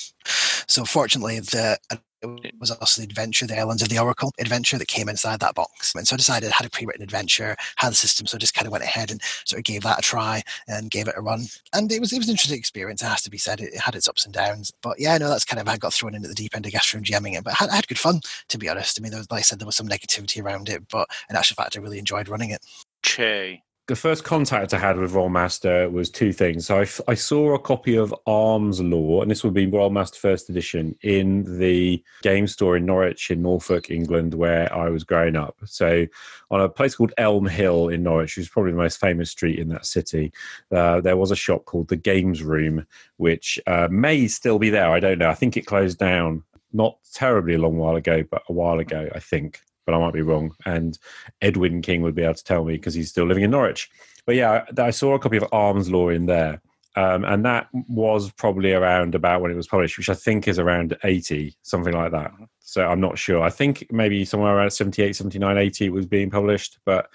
So 0.67 0.85
fortunately, 0.85 1.39
the 1.39 1.77
it 2.21 2.53
was 2.59 2.71
also 2.71 3.01
the 3.01 3.07
adventure, 3.07 3.47
the 3.47 3.57
Islands 3.57 3.81
of 3.81 3.89
the 3.89 3.99
Oracle 3.99 4.31
adventure 4.39 4.77
that 4.77 4.87
came 4.87 5.09
inside 5.09 5.39
that 5.39 5.55
box. 5.55 5.93
And 5.95 6.07
so 6.07 6.15
I 6.15 6.17
decided 6.17 6.51
I 6.51 6.55
had 6.55 6.65
a 6.65 6.69
pre-written 6.69 7.03
adventure, 7.03 7.55
had 7.77 7.91
the 7.91 7.95
system, 7.95 8.27
so 8.27 8.37
I 8.37 8.39
just 8.39 8.53
kind 8.53 8.67
of 8.67 8.71
went 8.71 8.83
ahead 8.83 9.11
and 9.11 9.21
sort 9.45 9.59
of 9.59 9.63
gave 9.63 9.83
that 9.83 9.99
a 9.99 10.01
try 10.01 10.43
and 10.67 10.91
gave 10.91 11.07
it 11.07 11.15
a 11.17 11.21
run. 11.21 11.41
And 11.73 11.91
it 11.91 11.99
was 11.99 12.13
it 12.13 12.17
was 12.17 12.27
an 12.27 12.33
interesting 12.33 12.59
experience, 12.59 13.01
it 13.01 13.07
has 13.07 13.21
to 13.23 13.29
be 13.29 13.37
said. 13.37 13.61
It, 13.61 13.77
had 13.81 13.95
its 13.95 14.07
ups 14.07 14.25
and 14.25 14.33
downs. 14.33 14.71
But 14.81 14.99
yeah, 14.99 15.17
no, 15.17 15.27
that's 15.27 15.45
kind 15.45 15.59
of 15.59 15.67
I 15.67 15.77
got 15.77 15.93
thrown 15.93 16.13
in 16.13 16.23
at 16.23 16.29
the 16.29 16.35
deep 16.35 16.55
end, 16.55 16.67
I 16.67 16.69
guess, 16.69 16.85
from 16.85 17.03
GMing 17.03 17.37
it. 17.37 17.43
But 17.43 17.53
I 17.53 17.63
had, 17.63 17.69
I 17.69 17.75
had 17.75 17.87
good 17.87 17.97
fun, 17.97 18.21
to 18.49 18.57
be 18.57 18.69
honest. 18.69 18.99
I 18.99 19.01
mean, 19.01 19.13
was, 19.13 19.29
like 19.31 19.39
I 19.39 19.41
said, 19.41 19.59
there 19.59 19.65
was 19.65 19.75
some 19.75 19.87
negativity 19.87 20.43
around 20.43 20.69
it, 20.69 20.83
but 20.89 21.09
in 21.29 21.35
actual 21.35 21.55
fact, 21.55 21.75
I 21.75 21.79
really 21.79 21.99
enjoyed 21.99 22.29
running 22.29 22.51
it. 22.51 22.63
Che 23.01 23.63
the 23.91 23.95
first 23.97 24.23
contact 24.23 24.73
I 24.73 24.79
had 24.79 24.95
with 24.95 25.11
Rolemaster 25.11 25.91
was 25.91 26.09
two 26.09 26.31
things. 26.31 26.67
So 26.67 26.77
I, 26.77 26.83
f- 26.83 27.01
I 27.09 27.13
saw 27.13 27.55
a 27.55 27.59
copy 27.59 27.97
of 27.97 28.15
Arms 28.25 28.79
Law, 28.79 29.21
and 29.21 29.29
this 29.29 29.43
would 29.43 29.53
be 29.53 29.67
Rolemaster 29.67 30.15
First 30.15 30.49
Edition, 30.49 30.95
in 31.01 31.59
the 31.59 32.01
game 32.21 32.47
store 32.47 32.77
in 32.77 32.85
Norwich, 32.85 33.31
in 33.31 33.41
Norfolk, 33.41 33.91
England, 33.91 34.33
where 34.33 34.73
I 34.73 34.87
was 34.87 35.03
growing 35.03 35.35
up. 35.35 35.57
So 35.65 36.07
on 36.51 36.61
a 36.61 36.69
place 36.69 36.95
called 36.95 37.11
Elm 37.17 37.45
Hill 37.45 37.89
in 37.89 38.01
Norwich, 38.01 38.37
which 38.37 38.45
is 38.45 38.49
probably 38.49 38.71
the 38.71 38.77
most 38.77 38.97
famous 38.97 39.29
street 39.29 39.59
in 39.59 39.67
that 39.67 39.85
city, 39.85 40.31
uh, 40.71 41.01
there 41.01 41.17
was 41.17 41.31
a 41.31 41.35
shop 41.35 41.65
called 41.65 41.89
the 41.89 41.97
Games 41.97 42.41
Room, 42.41 42.87
which 43.17 43.59
uh, 43.67 43.89
may 43.91 44.25
still 44.29 44.57
be 44.57 44.69
there. 44.69 44.89
I 44.89 45.01
don't 45.01 45.19
know. 45.19 45.29
I 45.29 45.35
think 45.35 45.57
it 45.57 45.65
closed 45.65 45.99
down 45.99 46.45
not 46.71 46.95
terribly 47.13 47.55
a 47.55 47.59
long 47.59 47.75
while 47.75 47.97
ago, 47.97 48.23
but 48.31 48.43
a 48.47 48.53
while 48.53 48.79
ago, 48.79 49.09
I 49.13 49.19
think 49.19 49.59
but 49.85 49.95
I 49.95 49.99
might 49.99 50.13
be 50.13 50.21
wrong. 50.21 50.53
And 50.65 50.97
Edwin 51.41 51.81
King 51.81 52.01
would 52.01 52.15
be 52.15 52.23
able 52.23 52.35
to 52.35 52.43
tell 52.43 52.63
me 52.63 52.73
because 52.73 52.93
he's 52.93 53.09
still 53.09 53.25
living 53.25 53.43
in 53.43 53.51
Norwich. 53.51 53.89
But 54.25 54.35
yeah, 54.35 54.65
I 54.77 54.91
saw 54.91 55.15
a 55.15 55.19
copy 55.19 55.37
of 55.37 55.45
Arms 55.51 55.89
Law 55.89 56.09
in 56.09 56.25
there. 56.25 56.61
Um, 56.95 57.23
and 57.23 57.45
that 57.45 57.67
was 57.87 58.31
probably 58.31 58.73
around 58.73 59.15
about 59.15 59.41
when 59.41 59.51
it 59.51 59.55
was 59.55 59.67
published, 59.67 59.97
which 59.97 60.09
I 60.09 60.13
think 60.13 60.47
is 60.47 60.59
around 60.59 60.97
80, 61.03 61.55
something 61.61 61.93
like 61.93 62.11
that. 62.11 62.31
Mm-hmm. 62.33 62.43
So 62.59 62.85
I'm 62.85 62.99
not 62.99 63.17
sure. 63.17 63.41
I 63.41 63.49
think 63.49 63.87
maybe 63.91 64.25
somewhere 64.25 64.55
around 64.55 64.71
78, 64.71 65.15
79, 65.15 65.57
80 65.57 65.85
it 65.85 65.93
was 65.93 66.05
being 66.05 66.29
published. 66.29 66.79
But 66.85 67.09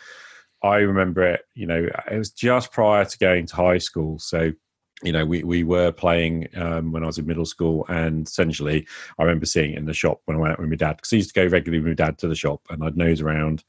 I 0.62 0.76
remember 0.76 1.22
it, 1.22 1.42
you 1.54 1.66
know, 1.66 1.88
it 2.10 2.18
was 2.18 2.30
just 2.30 2.72
prior 2.72 3.04
to 3.04 3.18
going 3.18 3.46
to 3.46 3.56
high 3.56 3.78
school. 3.78 4.18
So 4.18 4.52
you 5.02 5.12
know, 5.12 5.26
we, 5.26 5.42
we 5.42 5.62
were 5.62 5.92
playing 5.92 6.48
um, 6.56 6.92
when 6.92 7.02
I 7.02 7.06
was 7.06 7.18
in 7.18 7.26
middle 7.26 7.44
school, 7.44 7.84
and 7.88 8.26
essentially, 8.26 8.86
I 9.18 9.24
remember 9.24 9.46
seeing 9.46 9.72
it 9.72 9.78
in 9.78 9.86
the 9.86 9.92
shop 9.92 10.20
when 10.24 10.36
I 10.36 10.40
went 10.40 10.52
out 10.52 10.58
with 10.58 10.70
my 10.70 10.76
dad 10.76 10.96
because 10.96 11.12
I 11.12 11.16
used 11.16 11.34
to 11.34 11.40
go 11.40 11.46
regularly 11.46 11.80
with 11.84 11.98
my 11.98 12.04
dad 12.04 12.18
to 12.18 12.28
the 12.28 12.34
shop, 12.34 12.62
and 12.70 12.82
I'd 12.82 12.96
nose 12.96 13.20
around. 13.20 13.64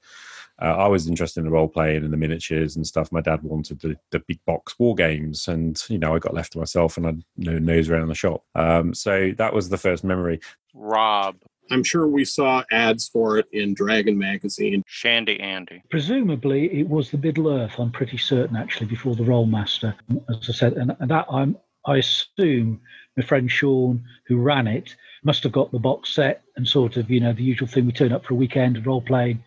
Uh, 0.60 0.76
I 0.76 0.88
was 0.88 1.08
interested 1.08 1.42
in 1.42 1.46
the 1.46 1.52
role 1.52 1.68
playing 1.68 2.04
and 2.04 2.12
the 2.12 2.18
miniatures 2.18 2.76
and 2.76 2.88
stuff. 2.88 3.12
My 3.12 3.22
dad 3.22 3.44
wanted 3.44 3.80
the, 3.80 3.96
the 4.10 4.20
big 4.22 4.44
box 4.46 4.80
war 4.80 4.96
games, 4.96 5.48
and 5.48 5.82
you 5.90 6.00
know, 6.00 6.16
I 6.16 6.20
got 6.20 6.34
left 6.34 6.54
to 6.54 6.60
myself, 6.60 6.98
and 6.98 7.06
I'd 7.06 7.24
you 7.36 7.52
know, 7.52 7.60
nose 7.60 7.90
around 7.90 8.08
the 8.08 8.16
shop. 8.16 8.44
Um, 8.56 8.94
so 8.94 9.34
that 9.38 9.54
was 9.54 9.70
the 9.70 9.78
first 9.78 10.04
memory. 10.04 10.40
Rob, 10.74 11.36
I'm 11.72 11.84
sure 11.84 12.08
we 12.08 12.26
saw 12.26 12.64
ads 12.72 13.08
for 13.08 13.38
it 13.38 13.48
in 13.52 13.74
Dragon 13.74 14.18
magazine. 14.18 14.84
Shandy 14.88 15.40
Andy. 15.40 15.84
Presumably, 15.90 16.80
it 16.80 16.88
was 16.88 17.12
the 17.12 17.18
Middle 17.18 17.50
Earth. 17.50 17.76
I'm 17.78 17.92
pretty 17.92 18.18
certain, 18.18 18.56
actually, 18.56 18.88
before 18.88 19.16
the 19.16 19.24
Rolemaster, 19.24 19.94
as 20.30 20.50
I 20.50 20.54
said, 20.54 20.74
and, 20.74 20.96
and 21.00 21.12
that 21.12 21.26
I'm. 21.32 21.58
I 21.86 21.98
assume 21.98 22.82
my 23.16 23.24
friend 23.24 23.50
Sean, 23.50 24.04
who 24.28 24.38
ran 24.38 24.68
it, 24.68 24.96
must 25.24 25.44
have 25.44 25.52
got 25.52 25.72
the 25.72 25.80
box 25.80 26.14
set 26.14 26.44
and 26.56 26.68
sort 26.68 26.98
of, 26.98 27.10
you 27.10 27.20
know, 27.20 27.34
the 27.34 27.44
usual 27.44 27.68
thing. 27.68 27.86
We 27.86 27.94
turn 27.94 28.12
up 28.12 28.26
for 28.26 28.34
a 28.34 28.38
weekend 28.38 28.78
of 28.78 28.86
role 28.86 29.02
playing. 29.02 29.44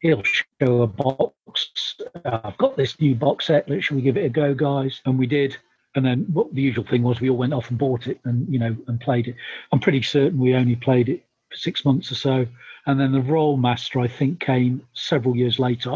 He'll 0.00 0.22
show 0.22 0.82
a 0.82 0.86
box. 0.86 1.96
Uh, 2.24 2.40
I've 2.44 2.58
got 2.58 2.76
this 2.76 3.00
new 3.00 3.14
box 3.14 3.46
set. 3.46 3.68
Let's 3.68 3.90
we 3.90 4.02
give 4.02 4.16
it 4.16 4.26
a 4.26 4.28
go, 4.28 4.54
guys? 4.54 5.00
And 5.06 5.18
we 5.18 5.26
did. 5.26 5.56
And 5.94 6.04
then 6.04 6.26
what 6.32 6.54
the 6.54 6.60
usual 6.60 6.84
thing 6.84 7.02
was, 7.02 7.20
we 7.20 7.30
all 7.30 7.36
went 7.36 7.54
off 7.54 7.70
and 7.70 7.78
bought 7.78 8.06
it 8.06 8.20
and 8.24 8.46
you 8.52 8.58
know 8.58 8.76
and 8.86 9.00
played 9.00 9.26
it. 9.26 9.34
I'm 9.72 9.80
pretty 9.80 10.02
certain 10.02 10.38
we 10.38 10.54
only 10.54 10.76
played 10.76 11.08
it 11.08 11.24
six 11.58 11.84
months 11.84 12.10
or 12.10 12.14
so. 12.14 12.46
And 12.86 12.98
then 12.98 13.12
the 13.12 13.20
Rolemaster, 13.20 14.02
I 14.02 14.08
think, 14.08 14.40
came 14.40 14.82
several 14.94 15.36
years 15.36 15.58
later. 15.58 15.92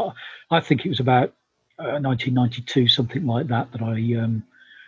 I 0.50 0.60
think 0.60 0.84
it 0.84 0.90
was 0.90 1.00
about 1.00 1.32
uh, 1.78 1.98
1992, 2.00 2.88
something 2.88 3.26
like 3.26 3.48
that, 3.48 3.72
that 3.72 3.82
I 3.82 4.22
um, 4.22 4.42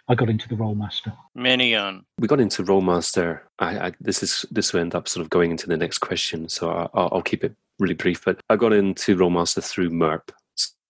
I 0.08 0.14
got 0.14 0.28
into 0.28 0.48
the 0.48 0.54
Rolemaster. 0.54 1.16
Minion. 1.34 2.04
We 2.18 2.28
got 2.28 2.40
into 2.40 2.62
Rolemaster. 2.62 3.40
I, 3.58 3.86
I, 3.86 3.92
this 4.00 4.22
is 4.22 4.44
this 4.50 4.72
will 4.72 4.80
end 4.80 4.94
up 4.94 5.08
sort 5.08 5.24
of 5.24 5.30
going 5.30 5.50
into 5.50 5.66
the 5.66 5.76
next 5.76 5.98
question, 5.98 6.48
so 6.48 6.70
I, 6.70 6.88
I'll, 6.94 7.08
I'll 7.12 7.22
keep 7.22 7.42
it 7.42 7.54
really 7.78 7.94
brief. 7.94 8.24
But 8.24 8.40
I 8.50 8.56
got 8.56 8.72
into 8.72 9.16
Rolemaster 9.16 9.64
through 9.64 9.90
MERP. 9.90 10.30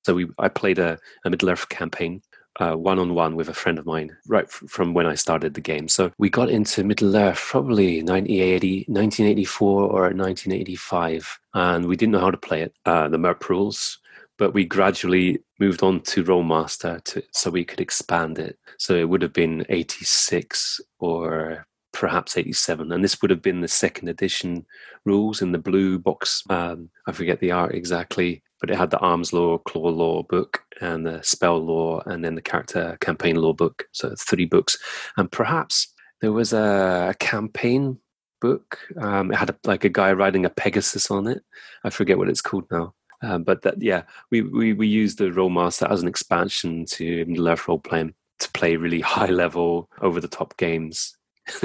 So 0.05 0.15
we, 0.15 0.27
I 0.39 0.49
played 0.49 0.79
a, 0.79 0.99
a 1.25 1.31
Middle 1.31 1.49
Earth 1.49 1.69
campaign 1.69 2.21
one 2.61 2.99
on 2.99 3.15
one 3.15 3.37
with 3.37 3.49
a 3.49 3.55
friend 3.55 3.79
of 3.79 3.87
mine 3.87 4.17
right 4.27 4.45
f- 4.45 4.63
from 4.69 4.95
when 4.95 5.07
I 5.07 5.15
started 5.15 5.55
the 5.55 5.61
game. 5.61 5.89
So 5.89 6.13
we 6.19 6.31
got 6.31 6.51
into 6.51 6.85
Middle 6.85 7.17
Earth 7.17 7.45
probably 7.51 8.03
1980, 8.03 8.87
1984 8.89 9.83
or 9.83 10.03
1985, 10.03 11.41
and 11.55 11.87
we 11.87 11.97
didn't 11.97 12.13
know 12.13 12.21
how 12.21 12.31
to 12.31 12.37
play 12.37 12.63
it, 12.63 12.75
uh, 12.87 13.09
the 13.09 13.19
MERP 13.19 13.49
rules. 13.49 13.99
But 14.37 14.53
we 14.53 14.65
gradually 14.65 15.41
moved 15.61 15.83
on 15.85 16.01
to 16.01 16.25
Rolemaster 16.25 17.03
to, 17.05 17.23
so 17.33 17.51
we 17.51 17.65
could 17.65 17.81
expand 17.81 18.39
it. 18.39 18.59
So 18.79 18.95
it 18.95 19.09
would 19.09 19.23
have 19.23 19.33
been 19.33 19.65
86 19.69 20.81
or 20.99 21.67
perhaps 21.93 22.37
87 22.37 22.91
and 22.91 23.05
this 23.05 23.23
would 23.23 23.31
have 23.31 23.41
been 23.41 23.61
the 23.61 23.69
second 23.69 24.09
edition 24.09 24.67
rules 25.05 25.41
in 25.41 25.53
the 25.53 25.59
blue 25.59 25.97
box 25.97 26.43
um, 26.51 26.91
i 27.07 27.13
forget 27.13 27.39
the 27.39 27.53
art 27.53 27.73
exactly 27.73 28.43
but 28.65 28.71
it 28.71 28.79
had 28.79 28.89
the 28.89 28.99
arms 29.01 29.35
law, 29.35 29.59
claw 29.59 29.91
law 29.91 30.23
book, 30.23 30.64
and 30.81 31.07
the 31.07 31.23
spell 31.23 31.59
law, 31.59 32.01
and 32.07 32.25
then 32.25 32.35
the 32.35 32.43
character 32.43 32.97
campaign 33.01 33.37
law 33.37 33.53
book. 33.53 33.85
So 33.93 34.15
three 34.19 34.47
books, 34.47 34.77
and 35.17 35.31
perhaps 35.31 35.93
there 36.21 36.33
was 36.33 36.53
a 36.53 37.15
campaign 37.19 37.99
book. 38.41 38.79
Um, 38.99 39.33
it 39.33 39.37
had 39.37 39.51
a, 39.51 39.57
like 39.65 39.85
a 39.85 39.89
guy 39.89 40.13
riding 40.13 40.45
a 40.45 40.51
Pegasus 40.51 41.11
on 41.11 41.27
it. 41.27 41.43
I 41.85 41.91
forget 41.91 42.19
what 42.19 42.29
it's 42.29 42.43
called 42.43 42.65
now. 42.71 42.95
Um, 43.23 43.43
but 43.43 43.63
that, 43.63 43.81
yeah, 43.81 44.03
we, 44.31 44.43
we 44.43 44.73
we 44.75 44.87
used 44.87 45.19
the 45.19 45.31
Rolemaster 45.31 45.91
as 45.91 46.03
an 46.03 46.09
expansion 46.09 46.85
to 46.87 47.25
Middle 47.25 47.49
Earth 47.49 47.67
role 47.67 47.79
playing 47.79 48.15
to 48.41 48.51
play 48.53 48.77
really 48.77 49.01
high 49.01 49.27
level, 49.31 49.89
over 50.01 50.21
the 50.21 50.29
top 50.29 50.57
games 50.57 51.17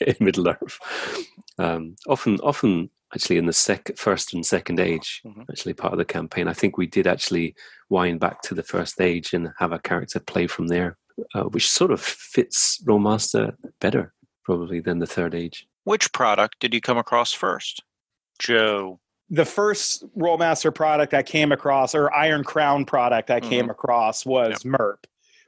in 0.00 0.16
Middle 0.20 0.48
Earth. 0.48 0.78
Um, 1.58 1.96
often, 2.06 2.38
often 2.40 2.90
actually 3.14 3.38
in 3.38 3.46
the 3.46 3.52
sec- 3.52 3.96
first 3.96 4.34
and 4.34 4.44
second 4.44 4.80
age, 4.80 5.22
Mhm. 5.24 5.44
actually 5.48 5.74
part 5.74 5.92
of 5.92 5.98
the 5.98 6.04
campaign. 6.04 6.48
I 6.48 6.52
think 6.52 6.76
we 6.76 6.86
did 6.86 7.06
actually 7.06 7.54
wind 7.88 8.20
back 8.20 8.42
to 8.42 8.54
the 8.54 8.62
first 8.62 9.00
age 9.00 9.32
and 9.32 9.52
have 9.58 9.72
a 9.72 9.78
character 9.78 10.20
play 10.20 10.46
from 10.46 10.66
there, 10.68 10.96
uh, 11.34 11.44
which 11.44 11.70
sort 11.70 11.90
of 11.92 12.00
fits 12.00 12.82
Rolemaster 12.84 13.56
better 13.80 14.12
probably 14.44 14.80
than 14.80 14.98
the 14.98 15.06
third 15.06 15.34
age. 15.34 15.66
Which 15.84 16.12
product 16.12 16.58
did 16.60 16.74
you 16.74 16.80
come 16.80 16.98
across 16.98 17.32
first? 17.32 17.82
Joe. 18.38 19.00
the 19.30 19.44
first 19.46 20.04
Rolemaster 20.18 20.72
product 20.72 21.14
I 21.14 21.22
came 21.22 21.50
across, 21.50 21.94
or 21.94 22.12
Iron 22.12 22.44
Crown 22.44 22.84
product 22.84 23.30
I 23.30 23.40
came 23.40 23.70
across, 23.70 24.26
was 24.26 24.64
MERP. 24.66 25.06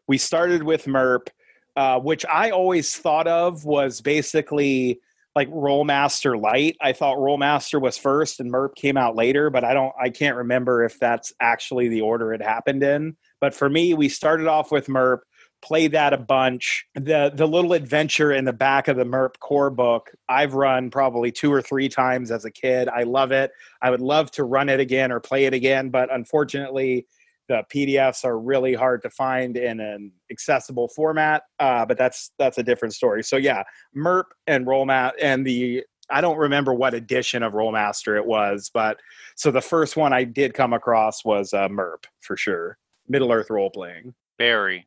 We 0.09 0.17
started 0.17 0.63
with 0.63 0.87
MERP, 0.87 1.29
uh, 1.77 2.01
which 2.01 2.25
I 2.25 2.51
always 2.51 2.97
thought 2.97 3.27
of 3.29 3.67
was 3.67 4.01
basically 4.01 4.99
like 5.37 5.51
Rolemaster 5.51 6.41
Light. 6.41 6.77
I 6.81 6.93
thought 6.93 7.19
Rolemaster 7.19 7.81
was 7.81 7.97
first 7.97 8.41
and 8.41 8.51
MERP 8.51 8.75
came 8.75 8.97
out 8.97 9.15
later, 9.15 9.51
but 9.51 9.63
I 9.63 9.75
don't, 9.75 9.93
I 10.01 10.09
can't 10.11 10.37
remember 10.37 10.83
if 10.83 10.99
that's 10.99 11.33
actually 11.41 11.89
the 11.89 12.01
order 12.01 12.33
it 12.33 12.43
happened 12.43 12.83
in. 12.83 13.17
But 13.41 13.55
for 13.55 13.69
me, 13.69 13.95
we 13.95 14.09
started 14.09 14.49
off 14.49 14.73
with 14.73 14.89
MERP 14.89 15.21
played 15.63 15.93
that 15.93 16.13
a 16.13 16.19
bunch. 16.19 16.87
The 16.95 17.33
the 17.35 17.47
little 17.47 17.73
adventure 17.73 18.33
in 18.33 18.45
the 18.45 18.53
back 18.53 18.89
of 18.89 18.97
the 18.97 19.05
MERP 19.05 19.39
core 19.41 19.71
book, 19.71 20.11
I've 20.29 20.55
run 20.55 20.91
probably 20.91 21.33
two 21.33 21.53
or 21.53 21.63
three 21.63 21.89
times 21.89 22.31
as 22.31 22.45
a 22.45 22.51
kid. 22.51 22.89
I 22.89 23.03
love 23.03 23.33
it. 23.33 23.51
I 23.83 23.91
would 23.91 24.01
love 24.01 24.31
to 24.33 24.45
run 24.45 24.69
it 24.69 24.81
again 24.81 25.11
or 25.11 25.21
play 25.21 25.47
it 25.47 25.55
again, 25.55 25.91
but 25.91 26.13
unfortunately, 26.13 27.07
the 27.49 27.63
PDFs 27.73 28.25
are 28.25 28.39
really 28.39 28.75
hard 28.75 29.03
to 29.03 29.11
find 29.11 29.57
in 29.57 29.81
an 29.81 30.13
accessible 30.31 30.89
format. 30.89 31.45
Uh, 31.59 31.87
but 31.87 31.99
that's 31.99 32.33
that's 32.39 32.59
a 32.59 32.63
different 32.63 32.95
story. 32.95 33.23
So 33.23 33.37
yeah, 33.37 33.63
MERP 33.95 34.27
and 34.47 34.67
Rollmat 34.67 35.13
and 35.21 35.47
the 35.47 35.85
I 36.09 36.21
don't 36.21 36.39
remember 36.39 36.73
what 36.73 36.95
edition 36.95 37.43
of 37.43 37.53
Rolemaster 37.53 38.17
it 38.17 38.27
was, 38.27 38.71
but 38.73 39.01
so 39.35 39.51
the 39.51 39.61
first 39.61 39.97
one 39.97 40.13
I 40.13 40.25
did 40.25 40.55
come 40.55 40.73
across 40.73 41.25
was 41.25 41.53
uh, 41.53 41.69
MERP 41.69 42.07
for 42.21 42.37
sure. 42.37 42.79
Middle 43.09 43.33
Earth 43.33 43.51
role 43.51 43.71
playing. 43.71 44.15
Barry. 44.39 44.87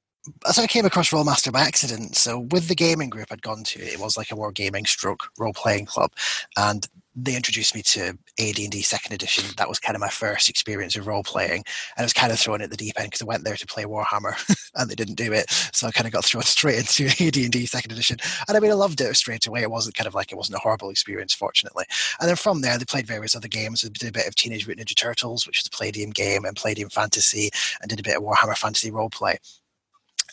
So 0.51 0.61
I 0.61 0.67
came 0.67 0.85
across 0.85 1.09
Rolemaster 1.09 1.51
by 1.51 1.61
accident. 1.61 2.15
So 2.15 2.39
with 2.51 2.67
the 2.67 2.75
gaming 2.75 3.09
group 3.09 3.27
I'd 3.31 3.41
gone 3.41 3.63
to, 3.65 3.79
it 3.79 3.99
was 3.99 4.17
like 4.17 4.31
a 4.31 4.35
war 4.35 4.51
gaming 4.51 4.85
stroke 4.85 5.23
role 5.37 5.53
playing 5.53 5.85
club, 5.85 6.11
and 6.57 6.87
they 7.15 7.35
introduced 7.35 7.75
me 7.75 7.81
to 7.81 8.17
AD&D 8.39 8.81
Second 8.81 9.13
Edition. 9.13 9.45
That 9.57 9.67
was 9.67 9.79
kind 9.79 9.95
of 9.95 10.01
my 10.01 10.09
first 10.09 10.49
experience 10.49 10.95
of 10.95 11.07
role 11.07 11.23
playing, 11.23 11.63
and 11.95 11.99
I 11.99 12.03
was 12.03 12.13
kind 12.13 12.31
of 12.31 12.39
thrown 12.39 12.61
at 12.61 12.69
the 12.69 12.77
deep 12.77 12.99
end 12.99 13.07
because 13.07 13.21
I 13.21 13.25
went 13.25 13.43
there 13.43 13.55
to 13.55 13.65
play 13.65 13.83
Warhammer, 13.83 14.33
and 14.75 14.89
they 14.89 14.95
didn't 14.95 15.15
do 15.15 15.33
it, 15.33 15.49
so 15.73 15.87
I 15.87 15.91
kind 15.91 16.07
of 16.07 16.13
got 16.13 16.23
thrown 16.25 16.43
straight 16.43 16.79
into 16.79 17.07
AD&D 17.25 17.65
Second 17.65 17.91
Edition. 17.91 18.17
And 18.47 18.55
I 18.55 18.59
mean, 18.59 18.71
I 18.71 18.75
loved 18.75 19.01
it 19.01 19.15
straight 19.15 19.47
away. 19.47 19.61
It 19.61 19.71
wasn't 19.71 19.95
kind 19.95 20.07
of 20.07 20.15
like 20.15 20.31
it 20.31 20.37
wasn't 20.37 20.57
a 20.57 20.61
horrible 20.61 20.89
experience, 20.89 21.33
fortunately. 21.33 21.85
And 22.19 22.29
then 22.29 22.35
from 22.35 22.61
there, 22.61 22.77
they 22.77 22.85
played 22.85 23.07
various 23.07 23.35
other 23.35 23.47
games. 23.47 23.81
They 23.81 23.89
did 23.89 24.09
a 24.09 24.11
bit 24.11 24.27
of 24.27 24.35
Teenage 24.35 24.67
Mutant 24.67 24.87
Ninja 24.87 24.95
Turtles, 24.95 25.45
which 25.47 25.59
was 25.59 25.67
a 25.67 25.75
Palladium 25.75 26.11
game, 26.11 26.45
and 26.45 26.55
Palladium 26.55 26.89
Fantasy, 26.89 27.49
and 27.81 27.89
did 27.89 27.99
a 27.99 28.03
bit 28.03 28.17
of 28.17 28.23
Warhammer 28.23 28.57
Fantasy 28.57 28.91
role 28.91 29.09
play. 29.09 29.37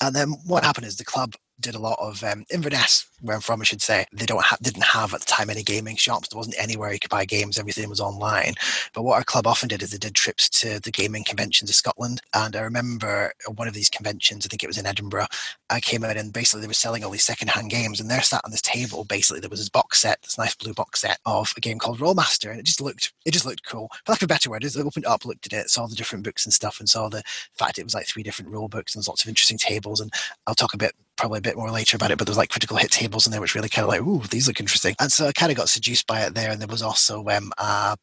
And 0.03 0.15
then 0.15 0.31
what 0.45 0.65
happened 0.65 0.87
is 0.87 0.97
the 0.97 1.05
club 1.05 1.35
did 1.61 1.75
a 1.75 1.79
lot 1.79 1.99
of 2.01 2.23
um, 2.23 2.45
Inverness, 2.51 3.09
where 3.21 3.35
I'm 3.35 3.41
from, 3.41 3.61
I 3.61 3.65
should 3.65 3.83
say. 3.83 4.07
They 4.13 4.27
don't 4.27 4.43
ha- 4.43 4.59
didn't 4.63 4.85
have 4.85 5.15
at 5.15 5.21
the 5.21 5.27
time 5.27 5.51
any 5.51 5.63
gaming 5.63 5.97
shops. 5.97 6.29
There 6.29 6.37
wasn't 6.37 6.57
anywhere 6.59 6.93
you 6.93 6.99
could 6.99 7.11
buy 7.11 7.25
games. 7.25 7.59
Everything 7.59 7.89
was 7.89 8.01
online. 8.01 8.55
But 8.95 9.03
what 9.03 9.15
our 9.15 9.25
club 9.25 9.47
often 9.47 9.69
did 9.69 9.83
is 9.83 9.91
they 9.91 9.99
did 9.99 10.15
trips 10.15 10.49
to 10.61 10.81
the 10.81 10.91
gaming 10.91 11.25
conventions 11.25 11.71
of 11.71 11.77
Scotland. 11.77 12.21
And 12.35 12.55
I 12.55 12.61
remember 12.61 13.33
one 13.55 13.69
of 13.69 13.75
these 13.75 13.89
conventions, 13.89 14.45
I 14.45 14.49
think 14.49 14.63
it 14.63 14.69
was 14.69 14.79
in 14.79 14.87
Edinburgh. 14.87 15.27
I 15.71 15.81
came 15.81 16.05
out 16.05 16.17
and 16.17 16.33
basically 16.33 16.61
they 16.61 16.67
were 16.67 16.75
selling 16.75 17.05
all 17.05 17.11
these 17.11 17.25
secondhand 17.25 17.71
games, 17.71 18.01
and 18.01 18.11
they're 18.11 18.23
sat 18.23 18.43
on 18.45 18.51
this 18.51 18.63
table. 18.63 19.05
Basically, 19.05 19.41
there 19.41 19.51
was 19.51 19.61
this 19.61 19.69
box 19.69 20.01
set, 20.01 20.23
this 20.23 20.39
nice 20.39 20.55
blue 20.55 20.75
box 20.75 21.01
set 21.01 21.19
of 21.27 21.53
a 21.57 21.61
game 21.61 21.79
called 21.79 21.99
Rolemaster, 21.99 22.51
and 22.51 22.61
it 22.61 22.67
just 22.67 22.81
looked 22.81 23.13
it 23.25 23.33
just 23.33 23.47
looked 23.47 23.65
cool. 23.65 23.89
For 24.05 24.13
lack 24.13 24.23
of 24.23 24.27
a 24.27 24.29
better 24.29 24.51
word, 24.51 24.65
I 24.65 24.81
opened 24.81 25.07
up, 25.07 25.25
looked 25.25 25.47
at 25.47 25.53
it, 25.53 25.71
saw 25.71 25.87
the 25.87 25.97
different 25.97 26.25
books 26.25 26.45
and 26.45 26.53
stuff, 26.53 26.81
and 26.81 26.89
saw 26.89 27.09
the 27.09 27.23
fact 27.55 27.79
it 27.79 27.85
was 27.85 27.95
like 27.95 28.07
three 28.07 28.23
different 28.23 28.51
rule 28.51 28.69
books 28.69 28.95
and 28.95 29.07
lots 29.07 29.25
of 29.25 29.29
interesting 29.29 29.59
tables. 29.59 30.01
And 30.01 30.13
I'll 30.47 30.55
talk 30.55 30.75
a 30.75 30.79
bit 30.79 30.95
probably 31.17 31.39
a 31.39 31.43
bit 31.43 31.57
more 31.57 31.71
later 31.71 31.97
about 31.97 32.11
it, 32.11 32.19
but 32.19 32.27
there's 32.27 32.37
like 32.37 32.51
critical 32.51 32.77
hit 32.77 32.91
tables 32.91 33.27
in 33.27 33.33
there, 33.33 33.41
which 33.41 33.55
really 33.55 33.69
kind 33.69 33.85
of 33.85 33.89
like, 33.89 34.03
ooh, 34.03 34.27
these 34.29 34.47
look 34.47 34.61
interesting. 34.61 34.95
And 35.01 35.11
so 35.11 35.27
I 35.27 35.33
kind 35.33 35.51
of 35.51 35.57
got 35.57 35.69
seduced 35.69 36.07
by 36.07 36.23
it 36.23 36.35
there. 36.35 36.51
And 36.51 36.61
there 36.61 36.69
was 36.69 36.83
also 36.83 37.27
um, 37.29 37.53
uh, 37.59 37.97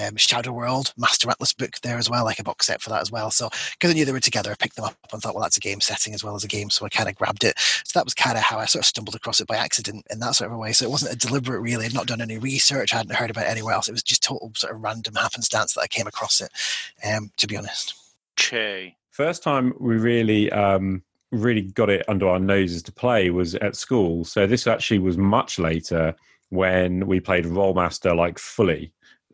um, 0.00 0.16
Shadow 0.16 0.52
World 0.52 0.92
Master 0.96 1.28
Atlas 1.30 1.52
book 1.52 1.76
there 1.82 1.98
as 1.98 2.08
well, 2.08 2.24
like 2.24 2.38
a 2.38 2.44
box 2.44 2.66
set 2.66 2.80
for 2.80 2.90
that 2.90 3.02
as 3.02 3.10
well. 3.10 3.30
So 3.30 3.48
because 3.72 3.90
I 3.90 3.94
knew 3.94 4.04
they 4.04 4.12
were 4.12 4.20
together, 4.20 4.52
I 4.52 4.54
picked 4.54 4.76
them 4.76 4.84
up 4.84 4.96
and 5.12 5.20
thought, 5.20 5.34
well, 5.34 5.42
that's 5.42 5.56
a 5.56 5.60
game 5.60 5.80
setting 5.80 6.14
as 6.14 6.22
well 6.22 6.34
as 6.34 6.44
a 6.44 6.48
game. 6.48 6.70
So 6.70 6.86
I 6.86 6.88
kind 6.88 7.08
of 7.08 7.16
grabbed 7.16 7.44
it. 7.44 7.58
So 7.58 7.98
that 7.98 8.04
was 8.04 8.14
kind 8.14 8.36
of 8.36 8.44
how 8.44 8.58
I 8.58 8.66
sort 8.66 8.82
of 8.84 8.86
stumbled 8.86 9.14
across 9.14 9.40
it 9.40 9.48
by 9.48 9.56
accident 9.56 10.06
in 10.10 10.20
that 10.20 10.34
sort 10.36 10.50
of 10.50 10.56
a 10.56 10.58
way. 10.58 10.72
So 10.72 10.84
it 10.84 10.90
wasn't 10.90 11.14
a 11.14 11.18
deliberate, 11.18 11.60
really. 11.60 11.86
I'd 11.86 11.94
not 11.94 12.06
done 12.06 12.20
any 12.20 12.38
research. 12.38 12.94
I 12.94 12.98
hadn't 12.98 13.16
heard 13.16 13.30
about 13.30 13.46
it 13.46 13.50
anywhere 13.50 13.74
else. 13.74 13.88
It 13.88 13.92
was 13.92 14.02
just 14.02 14.22
total 14.22 14.52
sort 14.54 14.74
of 14.74 14.82
random 14.82 15.14
happenstance 15.14 15.74
that 15.74 15.82
I 15.82 15.86
came 15.86 16.06
across 16.06 16.40
it, 16.40 16.50
um, 17.04 17.30
to 17.38 17.46
be 17.46 17.56
honest. 17.56 17.94
Che. 18.36 18.96
First 19.10 19.42
time 19.42 19.74
we 19.78 19.96
really 19.96 20.50
um, 20.52 21.02
really 21.32 21.62
got 21.62 21.90
it 21.90 22.04
under 22.08 22.28
our 22.28 22.38
noses 22.38 22.82
to 22.84 22.92
play 22.92 23.30
was 23.30 23.54
at 23.56 23.76
school. 23.76 24.24
So 24.24 24.46
this 24.46 24.66
actually 24.66 24.98
was 24.98 25.16
much 25.16 25.58
later 25.58 26.14
when 26.48 27.06
we 27.06 27.20
played 27.20 27.44
Rolemaster 27.44 28.14
like 28.16 28.38
fully. 28.38 28.92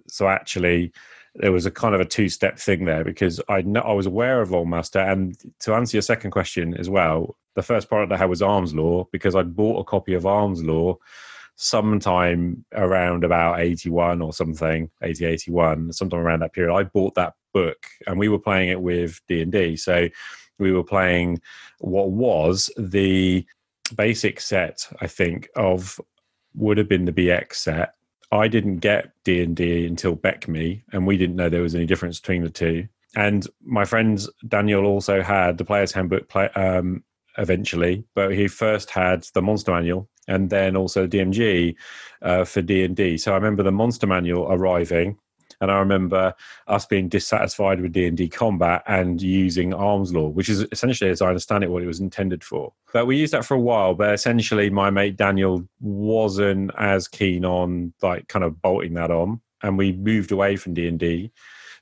So 0.08 0.28
actually, 0.28 0.92
there 1.36 1.52
was 1.52 1.66
a 1.66 1.70
kind 1.70 1.94
of 1.94 2.00
a 2.00 2.04
two-step 2.04 2.58
thing 2.58 2.84
there 2.84 3.04
because 3.04 3.40
I 3.48 3.64
I 3.82 3.92
was 3.92 4.06
aware 4.06 4.40
of 4.40 4.50
Rolemaster, 4.50 5.10
and 5.10 5.36
to 5.60 5.74
answer 5.74 5.96
your 5.96 6.02
second 6.02 6.30
question 6.30 6.74
as 6.74 6.88
well, 6.88 7.36
the 7.54 7.62
first 7.62 7.88
product 7.88 8.12
I 8.12 8.16
had 8.16 8.28
was 8.28 8.42
Arms 8.42 8.74
Law 8.74 9.08
because 9.12 9.34
I'd 9.34 9.56
bought 9.56 9.80
a 9.80 9.84
copy 9.84 10.14
of 10.14 10.26
Arms 10.26 10.62
Law 10.62 10.98
sometime 11.56 12.64
around 12.74 13.24
about 13.24 13.60
81 13.60 14.20
or 14.20 14.30
something 14.30 14.90
80 15.02 15.24
81 15.24 15.92
sometime 15.94 16.20
around 16.20 16.40
that 16.40 16.52
period 16.52 16.74
i 16.74 16.82
bought 16.82 17.14
that 17.14 17.32
book 17.54 17.78
and 18.06 18.18
we 18.18 18.28
were 18.28 18.38
playing 18.38 18.68
it 18.68 18.78
with 18.78 19.18
d&d 19.26 19.74
so 19.76 20.06
we 20.58 20.72
were 20.72 20.84
playing 20.84 21.40
what 21.78 22.10
was 22.10 22.70
the 22.76 23.44
basic 23.94 24.40
set 24.40 24.88
i 25.00 25.06
think 25.06 25.48
of 25.56 26.00
would 26.54 26.78
have 26.78 26.88
been 26.88 27.04
the 27.04 27.12
bx 27.12 27.54
set 27.54 27.94
i 28.32 28.48
didn't 28.48 28.78
get 28.78 29.12
d&d 29.24 29.86
until 29.86 30.14
Beck 30.14 30.48
me, 30.48 30.82
and 30.92 31.06
we 31.06 31.16
didn't 31.16 31.36
know 31.36 31.48
there 31.48 31.62
was 31.62 31.74
any 31.74 31.86
difference 31.86 32.20
between 32.20 32.42
the 32.42 32.50
two 32.50 32.86
and 33.14 33.46
my 33.64 33.84
friend 33.84 34.26
daniel 34.48 34.84
also 34.84 35.22
had 35.22 35.58
the 35.58 35.64
player's 35.64 35.92
handbook 35.92 36.28
play, 36.28 36.48
um, 36.50 37.04
eventually 37.38 38.04
but 38.14 38.32
he 38.32 38.48
first 38.48 38.90
had 38.90 39.22
the 39.34 39.42
monster 39.42 39.72
manual 39.72 40.08
and 40.28 40.50
then 40.50 40.76
also 40.76 41.06
DMG 41.06 41.74
uh, 42.22 42.44
for 42.44 42.62
D 42.62 42.84
and 42.84 42.96
D. 42.96 43.16
So 43.16 43.32
I 43.32 43.36
remember 43.36 43.62
the 43.62 43.72
monster 43.72 44.06
manual 44.06 44.50
arriving, 44.50 45.18
and 45.60 45.70
I 45.70 45.78
remember 45.78 46.34
us 46.66 46.86
being 46.86 47.08
dissatisfied 47.08 47.80
with 47.80 47.92
D 47.92 48.06
and 48.06 48.16
D 48.16 48.28
combat 48.28 48.82
and 48.86 49.20
using 49.20 49.74
arms 49.74 50.12
law, 50.12 50.28
which 50.28 50.48
is 50.48 50.66
essentially, 50.72 51.10
as 51.10 51.22
I 51.22 51.28
understand 51.28 51.64
it, 51.64 51.70
what 51.70 51.82
it 51.82 51.86
was 51.86 52.00
intended 52.00 52.44
for. 52.44 52.72
But 52.92 53.06
we 53.06 53.16
used 53.16 53.32
that 53.32 53.44
for 53.44 53.54
a 53.54 53.60
while. 53.60 53.94
But 53.94 54.14
essentially, 54.14 54.70
my 54.70 54.90
mate 54.90 55.16
Daniel 55.16 55.66
wasn't 55.80 56.70
as 56.78 57.08
keen 57.08 57.44
on 57.44 57.92
like 58.02 58.28
kind 58.28 58.44
of 58.44 58.60
bolting 58.60 58.94
that 58.94 59.10
on, 59.10 59.40
and 59.62 59.78
we 59.78 59.92
moved 59.92 60.32
away 60.32 60.56
from 60.56 60.74
D 60.74 60.88
and 60.88 60.98
D. 60.98 61.32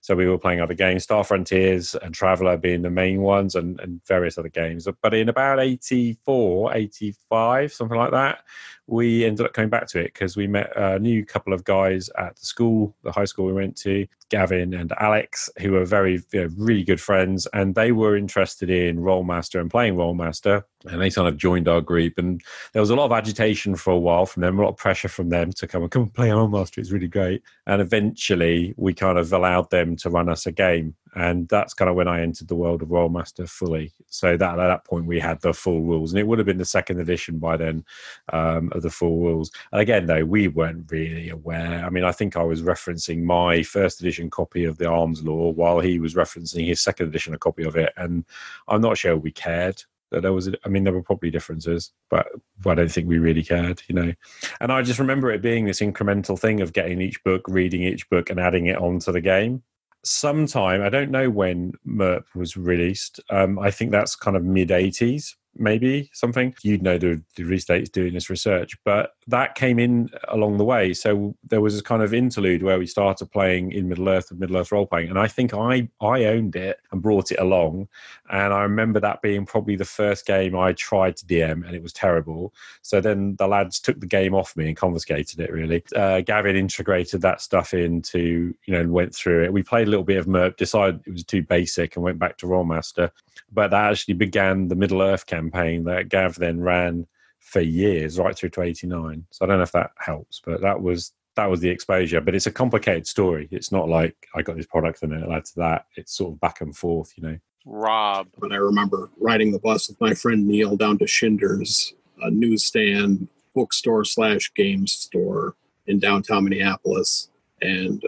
So 0.05 0.15
we 0.15 0.29
were 0.29 0.37
playing 0.37 0.61
other 0.61 0.75
games, 0.75 1.05
Star 1.05 1.25
Frontiers 1.25 1.95
and 1.95 2.15
Traveller 2.15 2.59
being 2.59 2.83
the 2.83 2.91
main 2.91 3.23
ones, 3.23 3.55
and, 3.55 3.81
and 3.81 4.05
various 4.05 4.37
other 4.37 4.51
games. 4.51 4.87
But 5.01 5.15
in 5.15 5.31
about 5.31 5.61
84, 5.61 6.77
85, 6.77 7.73
something 7.73 7.97
like 7.97 8.11
that, 8.11 8.41
we 8.87 9.25
ended 9.25 9.47
up 9.47 9.53
coming 9.55 9.71
back 9.71 9.87
to 9.89 10.01
it 10.01 10.13
because 10.13 10.37
we 10.37 10.47
met 10.47 10.71
a 10.77 10.99
new 10.99 11.25
couple 11.25 11.53
of 11.53 11.65
guys 11.65 12.11
at 12.19 12.37
the 12.37 12.45
school, 12.45 12.95
the 13.03 13.13
high 13.13 13.25
school 13.25 13.47
we 13.47 13.53
went 13.53 13.77
to, 13.77 14.07
Gavin 14.29 14.75
and 14.75 14.93
Alex, 14.99 15.49
who 15.59 15.73
were 15.73 15.85
very, 15.85 16.23
you 16.33 16.43
know, 16.43 16.49
really 16.57 16.83
good 16.83 17.01
friends, 17.01 17.47
and 17.55 17.75
they 17.75 17.93
were 17.93 18.17
interested 18.17 18.69
in 18.69 18.99
Rolemaster 18.99 19.61
and 19.61 19.71
playing 19.71 19.95
Rolemaster, 19.95 20.63
and 20.87 21.01
they 21.01 21.11
kind 21.11 21.29
of 21.29 21.37
joined 21.37 21.69
our 21.69 21.81
group. 21.81 22.19
And 22.19 22.43
there 22.73 22.83
was 22.83 22.91
a 22.91 22.97
lot 22.97 23.07
of 23.07 23.13
agitation 23.13 23.77
for 23.77 23.93
a 23.93 23.99
while 23.99 24.27
from 24.27 24.43
them, 24.43 24.59
a 24.59 24.63
lot 24.63 24.71
of 24.71 24.77
pressure 24.77 25.09
from 25.09 25.29
them 25.29 25.53
to 25.53 25.67
come 25.67 25.83
and 25.83 25.91
come 25.91 26.03
and 26.03 26.15
play 26.15 26.29
Rolemaster. 26.29 26.79
It's 26.79 26.91
really 26.91 27.09
great. 27.09 27.43
And 27.67 27.81
eventually, 27.81 28.75
we 28.77 28.93
kind 28.93 29.19
of 29.19 29.33
allowed 29.33 29.71
them 29.71 29.97
to 29.97 30.11
run 30.11 30.29
us 30.29 30.47
a 30.47 30.53
game, 30.53 30.95
and 31.15 31.49
that's 31.49 31.75
kind 31.75 31.89
of 31.89 31.97
when 31.97 32.09
I 32.09 32.21
entered 32.23 32.49
the 32.49 32.57
world 32.57 32.83
of 32.83 32.89
Rolemaster 32.89 33.49
fully. 33.49 33.93
So 34.09 34.37
that 34.37 34.59
at 34.59 34.67
that 34.67 34.85
point, 34.85 35.07
we 35.07 35.21
had 35.21 35.41
the 35.41 35.55
full 35.55 35.83
rules, 35.83 36.13
and 36.13 36.19
it 36.19 36.27
would 36.27 36.39
have 36.39 36.47
been 36.47 36.59
the 36.59 36.65
second 36.65 37.01
edition 37.01 37.39
by 37.39 37.57
then 37.57 37.85
um, 38.33 38.71
of 38.73 38.83
the 38.83 38.91
full 38.91 39.19
rules. 39.19 39.51
And 39.73 39.81
again, 39.81 40.07
though, 40.07 40.25
we 40.25 40.49
weren't 40.49 40.91
really 40.91 41.31
aware. 41.31 41.85
I 41.85 41.91
mean, 41.91 42.05
I 42.05 42.13
think 42.13 42.37
I 42.37 42.43
was 42.43 42.63
referencing 42.63 43.23
my 43.23 43.63
first 43.63 44.01
edition 44.01 44.29
copy 44.31 44.65
of 44.65 44.79
the 44.79 44.89
Arms 44.89 45.23
Law 45.23 45.51
while 45.51 45.81
he 45.81 45.99
was 45.99 46.15
referencing 46.15 46.67
his 46.67 46.81
second 46.81 47.09
edition 47.09 47.37
copy 47.39 47.65
of 47.65 47.77
it, 47.77 47.93
and 47.97 48.25
I'm 48.69 48.81
not 48.81 48.99
sure 48.99 49.17
we 49.17 49.33
cared. 49.33 49.83
That 50.11 50.21
there 50.21 50.33
was, 50.33 50.49
I 50.65 50.69
mean, 50.69 50.85
there 50.85 50.93
were 50.93 51.03
probably 51.03 51.31
differences, 51.31 51.91
but 52.09 52.29
I 52.65 52.75
don't 52.75 52.91
think 52.91 53.09
we 53.09 53.19
really 53.19 53.43
cared, 53.43 53.83
you 53.89 53.97
know. 53.97 54.13
And 54.61 54.71
I 54.71 54.83
just 54.83 55.01
remember 55.01 55.33
it 55.33 55.43
being 55.43 55.65
this 55.65 55.81
incremental 55.81 56.39
thing 56.39 56.61
of 56.61 56.73
getting 56.73 57.01
each 57.01 57.25
book, 57.25 57.43
reading 57.49 57.83
each 57.83 58.09
book, 58.11 58.31
and 58.31 58.39
adding 58.39 58.67
it 58.67 58.77
onto 58.77 59.11
the 59.11 59.21
game 59.21 59.65
sometime 60.07 60.83
i 60.83 60.89
don't 60.89 61.11
know 61.11 61.31
when 61.31 61.73
merp 61.87 62.25
was 62.35 62.57
released 62.57 63.21
um, 63.31 63.59
i 63.59 63.71
think 63.71 63.91
that's 63.91 64.17
kind 64.17 64.37
of 64.37 64.45
mid 64.45 64.69
80s 64.69 65.35
maybe 65.57 66.11
something. 66.13 66.55
You'd 66.63 66.83
know 66.83 66.99
the, 66.99 67.23
the 67.37 67.45
restate's 67.45 67.89
doing 67.89 68.15
this 68.15 68.31
research, 68.31 68.77
but 68.85 69.15
that 69.27 69.55
came 69.55 69.79
in 69.79 70.11
along 70.29 70.59
the 70.59 70.65
way. 70.65 70.95
So 70.95 71.35
there 71.49 71.61
was 71.61 71.75
this 71.75 71.83
kind 71.83 72.03
of 72.03 72.13
interlude 72.13 72.63
where 72.63 72.79
we 72.79 72.87
started 72.87 73.31
playing 73.31 73.73
in 73.73 73.89
Middle 73.89 74.09
Earth 74.09 74.31
with 74.31 74.41
Middle 74.41 74.57
Earth 74.57 74.73
role 74.73 74.87
playing, 74.87 75.11
and 75.11 75.19
I 75.19 75.29
think 75.29 75.55
I 75.55 75.89
I 76.01 76.25
owned 76.27 76.57
it 76.57 76.81
and 76.91 77.03
brought 77.03 77.33
it 77.33 77.41
along, 77.41 77.89
and 78.31 78.53
I 78.53 78.63
remember 78.63 79.01
that 79.01 79.23
being 79.23 79.47
probably 79.47 79.77
the 79.77 79.85
first 79.85 80.27
game 80.27 80.57
I 80.57 80.73
tried 80.73 81.17
to 81.19 81.27
DM, 81.27 81.67
and 81.67 81.75
it 81.75 81.83
was 81.83 81.93
terrible. 81.93 82.53
So 82.83 83.01
then 83.01 83.37
the 83.37 83.47
lads 83.47 83.81
took 83.81 84.01
the 84.01 84.07
game 84.07 84.35
off 84.35 84.57
me 84.57 84.69
and 84.69 84.77
confiscated 84.77 85.41
it. 85.41 85.53
Really, 85.53 85.85
uh, 85.97 86.21
Gavin 86.21 86.57
integrated 86.57 87.23
that 87.23 87.41
stuff 87.41 87.75
into 87.75 88.55
you 88.65 88.75
know 88.75 88.81
and 88.81 88.93
went 88.93 89.15
through 89.15 89.45
it. 89.45 89.53
We 89.53 89.63
played 89.63 89.87
a 89.87 89.91
little 89.91 90.05
bit 90.05 90.19
of 90.19 90.27
Merp, 90.27 90.57
decided 90.57 91.01
it 91.07 91.13
was 91.13 91.25
too 91.25 91.43
basic, 91.43 91.97
and 91.97 92.05
went 92.05 92.19
back 92.19 92.39
to 92.39 92.47
Rolemaster. 92.47 93.11
But 93.53 93.71
that 93.71 93.93
actually 93.93 94.15
began 94.15 94.69
the 94.69 94.75
Middle 94.75 95.01
Earth 95.01 95.27
campaign 95.27 95.44
that 95.51 96.09
Gav 96.09 96.37
then 96.37 96.61
ran 96.61 97.07
for 97.39 97.61
years, 97.61 98.19
right 98.19 98.37
through 98.37 98.51
to 98.51 98.63
'89. 98.63 99.27
So 99.31 99.45
I 99.45 99.49
don't 99.49 99.59
know 99.59 99.63
if 99.63 99.73
that 99.73 99.93
helps, 99.99 100.41
but 100.45 100.61
that 100.63 100.81
was 100.81 101.13
that 101.37 101.51
was 101.51 101.61
the 101.61 101.69
exposure. 101.69 102.21
But 102.21 102.35
it's 102.35 102.47
a 102.47 102.53
complicated 102.53 103.07
story. 103.07 103.49
It's 103.51 103.73
not 103.73 103.89
like 103.89 104.17
I 104.35 104.43
got 104.43 104.57
this 104.57 104.67
product 104.67 105.03
and 105.03 105.13
then 105.13 105.23
it 105.23 105.29
led 105.29 105.45
to 105.47 105.55
that. 105.57 105.87
It's 105.97 106.17
sort 106.17 106.33
of 106.33 106.41
back 106.41 106.61
and 106.61 106.77
forth, 106.77 107.13
you 107.17 107.23
know. 107.23 107.39
Rob. 107.67 108.29
But 108.39 108.53
I 108.53 108.57
remember 108.57 109.11
riding 109.19 109.53
the 109.53 109.59
bus 109.59 109.89
with 109.89 110.01
my 110.01 110.15
friend 110.15 110.47
Neil 110.47 110.77
down 110.77 110.99
to 110.99 111.07
Schindler's, 111.07 111.95
a 112.23 112.31
newsstand, 112.31 113.29
bookstore 113.55 114.05
slash 114.05 114.53
game 114.55 114.87
store 114.87 115.55
in 115.87 115.99
downtown 115.99 116.45
Minneapolis, 116.45 117.31
and 117.61 118.03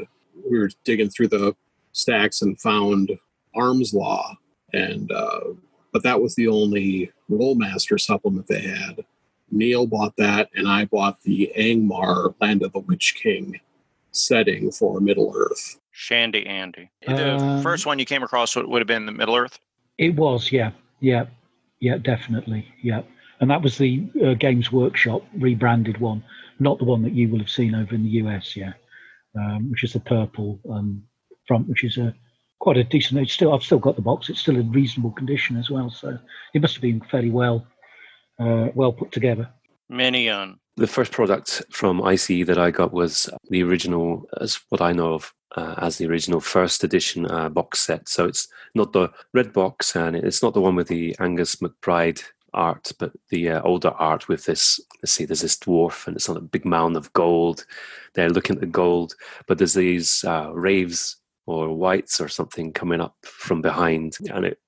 we 0.49 0.59
were 0.59 0.71
digging 0.85 1.11
through 1.11 1.29
the 1.29 1.55
stacks 1.93 2.43
and 2.43 2.61
found 2.61 3.19
Arms 3.55 3.95
Law, 3.95 4.37
and 4.73 5.11
uh, 5.13 5.41
but 5.97 6.03
that 6.03 6.21
was 6.21 6.35
the 6.35 6.47
only 6.47 7.11
Rolemaster 7.31 7.99
supplement 7.99 8.47
they 8.49 8.61
had. 8.61 9.03
Neil 9.51 9.87
bought 9.87 10.15
that, 10.19 10.51
and 10.55 10.69
I 10.69 10.85
bought 10.85 11.23
the 11.23 11.51
Angmar 11.57 12.35
Land 12.39 12.63
of 12.63 12.75
the 12.75 12.81
Witch 12.81 13.15
King 13.19 13.59
setting 14.11 14.71
for 14.71 15.01
Middle 15.01 15.33
Earth. 15.35 15.81
Shandy 15.93 16.45
Andy. 16.45 16.91
The 17.07 17.37
Um, 17.37 17.63
first 17.63 17.87
one 17.87 17.99
you 17.99 18.05
came 18.05 18.23
across 18.23 18.55
would, 18.55 18.67
would 18.67 18.81
have 18.83 18.87
been 18.87 19.07
the 19.07 19.13
Middle 19.13 19.37
Earth. 19.37 19.59
It 19.97 20.15
was, 20.17 20.53
yeah, 20.53 20.73
yeah, 21.01 21.25
yeah, 21.81 21.97
definitely, 21.97 22.67
yeah. 22.83 23.01
And 23.41 23.51
that 23.51 23.63
was 23.63 23.79
the 23.79 24.07
uh, 24.23 24.35
Games 24.35 24.71
Workshop 24.71 25.23
rebranded 25.39 25.97
one, 25.97 26.23
not 26.59 26.77
the 26.79 26.85
one 26.85 27.03
that 27.05 27.15
you 27.15 27.31
will 27.31 27.39
have 27.39 27.49
seen 27.49 27.75
over 27.75 27.95
in 27.95 28.03
the 28.03 28.11
US, 28.23 28.55
yeah, 28.55 28.75
um, 29.35 29.71
which 29.71 29.83
is 29.83 29.95
the 29.95 30.01
purple 30.01 30.61
um, 30.71 31.03
front, 31.49 31.67
which 31.71 31.85
is 31.85 31.97
a 31.97 32.15
quite 32.59 32.77
a 32.77 32.85
decent. 32.85 33.21
It's 33.21 33.33
still, 33.33 33.55
I've 33.55 33.63
still 33.63 33.79
got 33.79 33.97
the 33.97 34.03
box. 34.03 34.29
It's 34.29 34.41
still 34.41 34.57
in 34.57 34.73
reasonable 34.73 35.13
condition 35.13 35.57
as 35.57 35.71
well, 35.71 35.91
so 35.91 36.19
it 36.55 36.63
must 36.63 36.75
have 36.75 36.83
been 36.83 37.01
fairly 37.11 37.31
well, 37.31 37.67
uh, 38.39 38.69
well 38.75 38.93
put 38.93 39.13
together. 39.13 39.49
Minion. 39.89 40.59
The 40.77 40.87
first 40.87 41.13
product 41.13 41.63
from 41.71 42.03
ICE 42.03 42.45
that 42.45 42.59
I 42.59 42.71
got 42.71 42.93
was 42.93 43.31
the 43.49 43.63
original, 43.63 44.29
as 44.41 44.61
what 44.69 44.83
I 44.83 44.93
know 44.93 45.15
of 45.15 45.33
uh, 45.57 45.75
as 45.79 45.97
the 45.97 46.07
original 46.07 46.41
first 46.41 46.85
edition 46.85 47.31
uh, 47.31 47.49
box 47.49 47.81
set. 47.81 48.09
So 48.09 48.27
it's 48.27 48.49
not 48.75 48.93
the 48.93 49.11
red 49.33 49.53
box, 49.53 49.97
and 49.97 50.17
it's 50.17 50.43
not 50.43 50.55
the 50.55 50.61
one 50.61 50.75
with 50.75 50.89
the 50.89 51.17
Angus 51.19 51.57
McBride 51.57 52.23
art, 52.53 52.93
but 52.99 53.13
the 53.31 53.51
uh, 53.51 53.63
older 53.63 53.91
art 53.91 54.29
with 54.29 54.45
this. 54.45 54.81
Let's 55.03 55.13
see, 55.13 55.25
there's 55.25 55.43
this 55.43 55.57
dwarf, 55.57 56.07
and 56.07 56.17
it's 56.17 56.29
on 56.29 56.37
a 56.37 56.43
big 56.43 56.65
mound 56.65 56.97
of 56.97 57.13
gold. 57.13 57.65
They're 58.15 58.31
looking 58.31 58.57
at 58.57 58.61
the 58.61 58.67
gold, 58.67 59.15
but 59.47 59.59
there's 59.59 59.75
these 59.75 60.25
uh, 60.25 60.51
raves 60.53 61.17
or 61.47 61.77
whites 61.77 62.21
or 62.21 62.29
something 62.29 62.73
coming 62.73 63.01
up 63.01 63.15
from 63.23 63.63
behind, 63.63 64.17
and 64.33 64.45
it. 64.45 64.59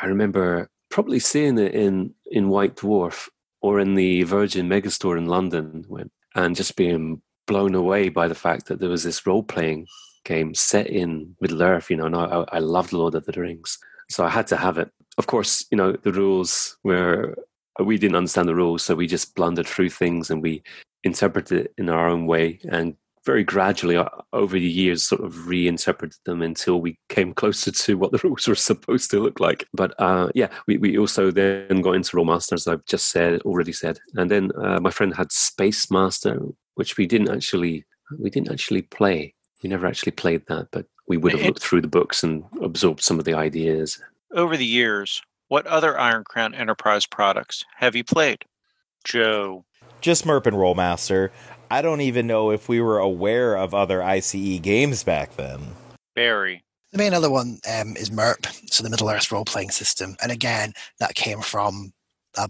I 0.00 0.06
remember 0.06 0.70
probably 0.90 1.18
seeing 1.18 1.58
it 1.58 1.74
in 1.74 2.14
in 2.30 2.48
White 2.48 2.76
Dwarf 2.76 3.28
or 3.60 3.80
in 3.80 3.94
the 3.94 4.22
Virgin 4.22 4.68
Megastore 4.68 5.18
in 5.18 5.26
London, 5.26 5.84
when, 5.88 6.10
and 6.34 6.54
just 6.54 6.76
being 6.76 7.20
blown 7.46 7.74
away 7.74 8.08
by 8.08 8.28
the 8.28 8.34
fact 8.34 8.66
that 8.66 8.78
there 8.78 8.90
was 8.90 9.02
this 9.02 9.26
role 9.26 9.42
playing 9.42 9.86
game 10.24 10.54
set 10.54 10.86
in 10.86 11.34
Middle 11.40 11.62
Earth. 11.62 11.90
You 11.90 11.96
know, 11.96 12.06
and 12.06 12.16
I, 12.16 12.44
I 12.52 12.58
loved 12.58 12.92
Lord 12.92 13.14
of 13.14 13.24
the 13.24 13.32
Rings, 13.32 13.78
so 14.10 14.24
I 14.24 14.28
had 14.28 14.46
to 14.48 14.56
have 14.56 14.78
it. 14.78 14.90
Of 15.16 15.26
course, 15.26 15.66
you 15.70 15.76
know 15.76 15.92
the 15.92 16.12
rules 16.12 16.76
were 16.84 17.34
we 17.82 17.98
didn't 17.98 18.16
understand 18.16 18.48
the 18.48 18.54
rules, 18.54 18.82
so 18.84 18.94
we 18.94 19.06
just 19.06 19.34
blundered 19.34 19.66
through 19.66 19.90
things 19.90 20.30
and 20.30 20.42
we 20.42 20.62
interpreted 21.04 21.66
it 21.66 21.74
in 21.78 21.88
our 21.88 22.08
own 22.08 22.26
way 22.26 22.58
and 22.70 22.96
very 23.28 23.44
gradually 23.44 23.94
uh, 23.94 24.08
over 24.32 24.58
the 24.58 24.74
years 24.82 25.04
sort 25.04 25.22
of 25.22 25.46
reinterpreted 25.46 26.16
them 26.24 26.40
until 26.40 26.80
we 26.80 26.98
came 27.10 27.34
closer 27.34 27.70
to 27.70 27.98
what 27.98 28.10
the 28.10 28.18
rules 28.24 28.48
were 28.48 28.54
supposed 28.54 29.10
to 29.10 29.20
look 29.20 29.38
like 29.38 29.66
but 29.74 29.92
uh, 30.00 30.30
yeah 30.34 30.48
we, 30.66 30.78
we 30.78 30.96
also 30.96 31.30
then 31.30 31.82
got 31.82 31.94
into 31.94 32.16
Rolemaster 32.16 32.54
as 32.54 32.66
i've 32.66 32.86
just 32.86 33.10
said 33.10 33.42
already 33.42 33.72
said 33.72 33.98
and 34.14 34.30
then 34.30 34.50
uh, 34.64 34.80
my 34.80 34.90
friend 34.90 35.14
had 35.14 35.30
space 35.30 35.90
master 35.90 36.40
which 36.76 36.96
we 36.96 37.06
didn't 37.06 37.28
actually 37.28 37.84
we 38.18 38.30
didn't 38.30 38.50
actually 38.50 38.80
play 38.80 39.34
we 39.62 39.68
never 39.68 39.86
actually 39.86 40.12
played 40.12 40.42
that 40.48 40.68
but 40.72 40.86
we 41.06 41.18
would 41.18 41.32
have 41.32 41.42
looked 41.42 41.62
through 41.62 41.82
the 41.82 41.88
books 41.98 42.22
and 42.22 42.44
absorbed 42.62 43.02
some 43.02 43.18
of 43.18 43.26
the 43.26 43.34
ideas 43.34 44.00
Over 44.32 44.56
the 44.56 44.72
years, 44.80 45.20
what 45.48 45.66
other 45.66 45.98
Iron 45.98 46.24
Crown 46.24 46.54
Enterprise 46.54 47.06
products 47.06 47.64
have 47.76 47.94
you 47.94 48.04
played? 48.04 48.44
Joe. 49.04 49.64
just 50.00 50.24
Merp 50.24 50.46
and 50.46 50.56
Rolemaster. 50.56 51.30
I 51.70 51.82
don't 51.82 52.00
even 52.00 52.26
know 52.26 52.50
if 52.50 52.68
we 52.68 52.80
were 52.80 52.98
aware 52.98 53.56
of 53.56 53.74
other 53.74 54.02
ICE 54.02 54.58
games 54.60 55.04
back 55.04 55.36
then. 55.36 55.60
Barry. 56.14 56.64
The 56.92 56.98
main 56.98 57.12
other 57.12 57.30
one 57.30 57.58
um, 57.70 57.96
is 57.96 58.10
MERP, 58.10 58.46
so 58.72 58.82
the 58.82 58.88
Middle 58.88 59.10
Earth 59.10 59.30
role 59.30 59.44
playing 59.44 59.70
system. 59.70 60.16
And 60.22 60.32
again, 60.32 60.72
that 61.00 61.14
came 61.14 61.42
from 61.42 61.92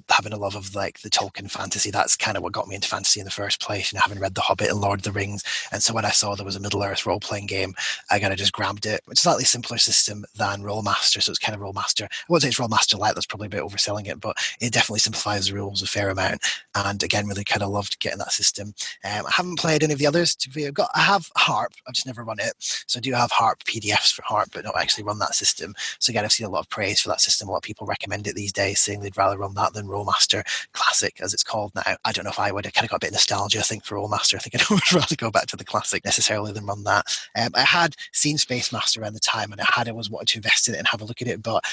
having 0.09 0.33
a 0.33 0.39
love 0.39 0.57
of 0.57 0.75
like 0.75 1.01
the 1.01 1.11
Tolkien 1.11 1.51
fantasy. 1.51 1.91
That's 1.91 2.17
kind 2.17 2.37
of 2.37 2.43
what 2.43 2.53
got 2.53 2.69
me 2.69 2.75
into 2.75 2.89
fantasy 2.89 3.21
in 3.21 3.25
the 3.25 3.31
first 3.31 3.61
place, 3.61 3.93
and 3.93 4.01
having 4.01 4.19
read 4.19 4.35
The 4.35 4.41
Hobbit 4.41 4.71
and 4.71 4.81
Lord 4.81 5.01
of 5.01 5.05
the 5.05 5.13
Rings. 5.13 5.43
And 5.73 5.83
so 5.83 5.95
when 5.95 6.05
I 6.05 6.11
saw 6.11 6.35
there 6.35 6.45
was 6.45 6.57
a 6.57 6.61
Middle 6.61 6.83
Earth 6.83 7.07
role 7.07 7.21
playing 7.21 7.47
game, 7.47 7.75
I 8.11 8.19
kind 8.19 8.33
of 8.33 8.39
just 8.39 8.53
grabbed 8.53 8.87
it. 8.87 9.01
It's 9.11 9.21
a 9.21 9.23
slightly 9.23 9.45
simpler 9.45 9.79
system 9.79 10.25
than 10.37 10.63
Rolemaster, 10.63 11.23
so 11.23 11.31
it's 11.31 11.39
kind 11.39 11.55
of 11.55 11.63
Rolemaster. 11.63 12.05
I 12.05 12.09
wouldn't 12.29 12.43
say 12.43 12.49
it's 12.49 12.59
Rolemaster 12.59 12.99
Light, 12.99 13.15
that's 13.15 13.27
probably 13.27 13.47
a 13.47 13.51
bit 13.51 13.63
overselling 13.63 14.09
it, 14.09 14.21
but 14.21 14.37
it 14.61 14.73
definitely 14.73 15.01
simplifies 15.01 15.47
the 15.47 15.55
rules 15.55 15.83
a 15.83 15.87
fair 15.87 16.11
amount. 16.11 16.41
And 16.75 17.03
again, 17.03 17.27
really 17.27 17.45
kind 17.45 17.63
of 17.63 17.71
loved 17.71 17.99
getting 18.01 18.19
that 18.19 18.33
system. 18.33 18.75
Um, 19.05 19.27
I 19.27 19.31
haven't 19.31 19.59
played 19.59 19.83
any 19.83 19.93
of 19.93 19.99
the 19.99 20.07
others. 20.07 20.35
To 20.37 20.51
be, 20.51 20.67
I've 20.67 20.75
got, 20.75 20.91
I 20.95 21.01
have 21.01 21.29
Harp. 21.37 21.73
I've 21.87 21.95
just 21.95 22.07
never 22.07 22.25
run 22.25 22.39
it. 22.41 22.53
So 22.59 22.99
I 22.99 23.01
do 23.01 23.13
have 23.13 23.31
Harp 23.31 23.65
PDFs 23.65 24.13
for 24.13 24.23
Harp, 24.23 24.51
but 24.53 24.65
not 24.65 24.77
actually 24.77 25.05
run 25.05 25.19
that 25.19 25.35
system. 25.35 25.75
So 25.99 26.11
again, 26.11 26.25
I've 26.25 26.33
seen 26.33 26.47
a 26.47 26.51
lot 26.51 26.61
of 26.61 26.69
praise 26.71 27.01
for 27.01 27.09
that 27.09 27.21
system. 27.21 27.49
A 27.49 27.53
lot 27.53 27.59
of 27.59 27.63
people 27.63 27.87
recommend 27.87 28.27
it 28.27 28.35
these 28.35 28.53
days, 28.53 28.81
saying 28.81 29.01
they'd 29.01 29.17
rather 29.17 29.39
run 29.39 29.55
that 29.55 29.68
than 29.73 29.87
Rolemaster 29.87 30.43
Classic, 30.73 31.21
as 31.21 31.35
it's 31.35 31.43
called 31.43 31.73
now. 31.75 31.97
I 32.05 32.13
don't 32.13 32.25
know 32.25 32.31
if 32.31 32.39
I 32.39 32.53
would. 32.53 32.67
I 32.67 32.71
kind 32.71 32.85
of 32.85 32.91
got 32.91 32.97
a 32.97 33.01
bit 33.01 33.09
of 33.09 33.15
nostalgia, 33.15 33.59
I 33.59 33.63
think, 33.63 33.85
for 33.85 33.97
Rolemaster. 33.97 34.35
I 34.35 34.39
think 34.39 34.55
I 34.71 34.75
would 34.75 34.93
rather 34.93 35.17
go 35.17 35.31
back 35.31 35.47
to 35.47 35.57
the 35.57 35.65
Classic 35.65 36.05
necessarily 36.05 36.53
than 36.53 36.67
run 36.67 36.85
that. 36.85 37.07
Um, 37.37 37.51
I 37.55 37.63
had 37.63 37.95
seen 38.13 38.39
Space 38.39 38.73
Master 38.73 39.01
around 39.01 39.15
the 39.15 39.21
time, 39.21 39.53
and 39.53 39.61
I 39.61 39.67
had 39.69 39.89
I 39.89 39.93
was 39.93 40.11
wanted 40.11 40.29
to 40.29 40.39
invest 40.39 40.69
in 40.69 40.75
it 40.75 40.79
and 40.79 40.87
have 40.89 41.01
a 41.01 41.05
look 41.05 41.23
at 41.23 41.29
it, 41.29 41.43
but 41.43 41.65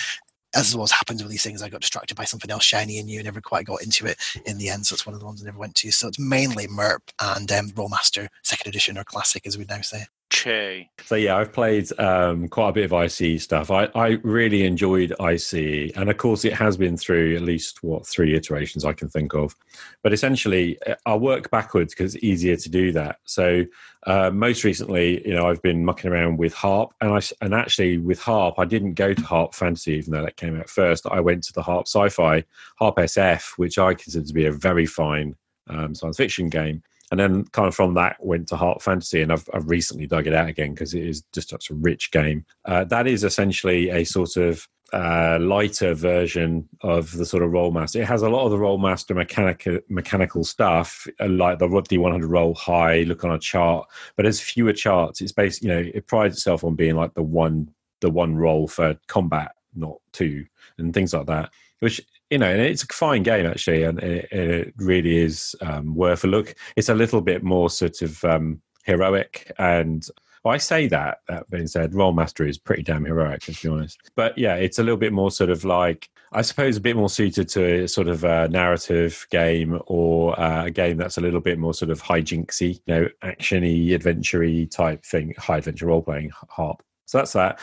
as 0.55 0.73
always 0.73 0.91
happens 0.91 1.21
with 1.21 1.31
these 1.31 1.43
things, 1.43 1.61
I 1.61 1.69
got 1.69 1.81
distracted 1.81 2.15
by 2.15 2.23
something 2.23 2.49
else 2.49 2.63
shiny 2.63 2.97
and 2.97 3.07
new, 3.07 3.19
and 3.19 3.25
never 3.25 3.41
quite 3.41 3.65
got 3.65 3.83
into 3.83 4.05
it 4.05 4.17
in 4.45 4.57
the 4.57 4.69
end. 4.69 4.85
So 4.85 4.93
it's 4.93 5.05
one 5.05 5.13
of 5.13 5.19
the 5.19 5.25
ones 5.25 5.41
I 5.41 5.45
never 5.45 5.59
went 5.59 5.75
to. 5.75 5.91
So 5.91 6.07
it's 6.07 6.17
mainly 6.17 6.67
MERP 6.67 7.01
and 7.19 7.51
um, 7.51 7.69
Rolemaster 7.71 8.29
Second 8.43 8.69
Edition 8.69 8.97
or 8.97 9.03
Classic, 9.03 9.45
as 9.45 9.57
we 9.57 9.65
now 9.65 9.81
say. 9.81 10.05
Che. 10.45 10.91
So 11.05 11.15
yeah, 11.15 11.37
I've 11.37 11.51
played 11.51 11.87
um, 11.99 12.47
quite 12.47 12.69
a 12.69 12.73
bit 12.73 12.85
of 12.85 12.93
ICE 12.93 13.41
stuff. 13.41 13.71
I, 13.71 13.89
I 13.95 14.19
really 14.21 14.63
enjoyed 14.63 15.11
ICE, 15.19 15.91
and 15.95 16.07
of 16.07 16.17
course, 16.17 16.45
it 16.45 16.53
has 16.53 16.77
been 16.77 16.97
through 16.97 17.35
at 17.35 17.41
least 17.41 17.81
what 17.81 18.05
three 18.05 18.35
iterations 18.35 18.85
I 18.85 18.93
can 18.93 19.09
think 19.09 19.33
of. 19.33 19.55
But 20.03 20.13
essentially, 20.13 20.77
uh, 20.85 20.93
I'll 21.07 21.19
work 21.19 21.49
backwards 21.49 21.95
because 21.95 22.13
it's 22.13 22.23
easier 22.23 22.57
to 22.57 22.69
do 22.69 22.91
that. 22.91 23.17
So 23.25 23.65
uh, 24.05 24.29
most 24.29 24.63
recently, 24.63 25.27
you 25.27 25.33
know, 25.33 25.49
I've 25.49 25.63
been 25.63 25.83
mucking 25.83 26.11
around 26.11 26.37
with 26.37 26.53
Harp, 26.53 26.91
and 27.01 27.11
I 27.11 27.21
and 27.41 27.55
actually 27.55 27.97
with 27.97 28.19
Harp, 28.19 28.59
I 28.59 28.65
didn't 28.65 28.93
go 28.93 29.15
to 29.15 29.23
Harp 29.23 29.55
Fantasy, 29.55 29.93
even 29.93 30.13
though 30.13 30.21
that 30.21 30.37
came 30.37 30.59
out 30.59 30.69
first. 30.69 31.07
I 31.07 31.21
went 31.21 31.43
to 31.45 31.53
the 31.53 31.63
Harp 31.63 31.87
Sci-Fi, 31.87 32.43
Harp 32.77 32.97
SF, 32.97 33.53
which 33.57 33.79
I 33.79 33.95
consider 33.95 34.27
to 34.27 34.33
be 34.33 34.45
a 34.45 34.51
very 34.51 34.85
fine 34.85 35.35
um, 35.69 35.95
science 35.95 36.17
fiction 36.17 36.49
game 36.49 36.83
and 37.11 37.19
then 37.19 37.45
kind 37.45 37.67
of 37.67 37.75
from 37.75 37.93
that 37.95 38.17
went 38.19 38.47
to 38.49 38.55
Harp 38.55 38.81
Fantasy, 38.81 39.21
and 39.21 39.31
I've, 39.31 39.47
I've 39.53 39.69
recently 39.69 40.07
dug 40.07 40.27
it 40.27 40.33
out 40.33 40.49
again 40.49 40.73
because 40.73 40.93
it 40.93 41.05
is 41.05 41.23
just 41.33 41.49
such 41.49 41.69
a 41.69 41.75
rich 41.75 42.11
game. 42.11 42.45
Uh, 42.65 42.83
that 42.85 43.07
is 43.07 43.23
essentially 43.23 43.89
a 43.89 44.03
sort 44.03 44.37
of 44.37 44.67
uh, 44.93 45.37
lighter 45.41 45.93
version 45.93 46.67
of 46.81 47.11
the 47.11 47.25
sort 47.25 47.43
of 47.43 47.51
Rolemaster. 47.51 48.01
It 48.01 48.05
has 48.05 48.21
a 48.21 48.29
lot 48.29 48.45
of 48.45 48.51
the 48.51 48.57
Rolemaster 48.57 49.15
mechanical 49.15 49.79
mechanical 49.89 50.43
stuff, 50.43 51.07
uh, 51.19 51.27
like 51.27 51.59
the 51.59 51.67
D100 51.67 52.29
roll 52.29 52.53
high, 52.53 53.01
look 53.01 53.23
on 53.23 53.31
a 53.31 53.39
chart, 53.39 53.87
but 54.15 54.23
there's 54.23 54.39
fewer 54.39 54.73
charts. 54.73 55.21
It's 55.21 55.31
based, 55.31 55.61
you 55.61 55.69
know, 55.69 55.83
it 55.93 56.07
prides 56.07 56.37
itself 56.37 56.63
on 56.63 56.75
being 56.75 56.95
like 56.95 57.13
the 57.13 57.23
one 57.23 57.69
the 58.01 58.09
one 58.09 58.35
roll 58.35 58.67
for 58.67 58.95
combat, 59.07 59.51
not 59.75 59.97
two, 60.11 60.45
and 60.77 60.93
things 60.93 61.13
like 61.13 61.25
that. 61.27 61.51
Which 61.79 62.01
you 62.29 62.37
know, 62.37 62.49
and 62.49 62.61
it's 62.61 62.83
a 62.83 62.87
fine 62.87 63.23
game 63.23 63.45
actually, 63.45 63.83
and 63.83 63.99
it, 63.99 64.31
it 64.31 64.73
really 64.77 65.17
is 65.17 65.55
um, 65.61 65.95
worth 65.95 66.23
a 66.23 66.27
look. 66.27 66.55
It's 66.75 66.89
a 66.89 66.95
little 66.95 67.21
bit 67.21 67.43
more 67.43 67.69
sort 67.69 68.01
of 68.01 68.23
um, 68.25 68.61
heroic 68.85 69.51
and 69.57 70.07
Well, 70.45 70.53
I 70.53 70.57
say 70.57 70.87
that, 70.89 71.21
that 71.27 71.49
being 71.49 71.65
said, 71.65 71.93
Rolemaster 71.93 72.47
is 72.47 72.59
pretty 72.59 72.83
damn 72.83 73.03
heroic, 73.03 73.41
to 73.41 73.51
be 73.51 73.67
honest. 73.67 74.11
But 74.15 74.37
yeah, 74.37 74.53
it's 74.53 74.77
a 74.77 74.83
little 74.83 74.97
bit 74.97 75.11
more 75.11 75.31
sort 75.31 75.49
of 75.49 75.65
like, 75.65 76.07
I 76.33 76.43
suppose, 76.43 76.77
a 76.77 76.81
bit 76.81 76.95
more 76.95 77.09
suited 77.09 77.49
to 77.49 77.83
a 77.83 77.87
sort 77.87 78.07
of 78.07 78.23
a 78.23 78.47
narrative 78.49 79.25
game 79.31 79.79
or 79.87 80.39
uh, 80.39 80.65
a 80.65 80.69
game 80.69 80.97
that's 80.97 81.17
a 81.17 81.21
little 81.21 81.39
bit 81.39 81.57
more 81.57 81.73
sort 81.73 81.89
of 81.89 81.99
hijinksy, 82.03 82.79
you 82.85 82.93
know, 82.93 83.07
actiony, 83.23 83.95
adventure 83.95 84.65
type 84.67 85.03
thing, 85.03 85.33
high 85.39 85.57
adventure 85.57 85.87
role 85.87 86.03
playing 86.03 86.29
harp. 86.47 86.83
So 87.05 87.17
that's 87.17 87.33
that. 87.33 87.59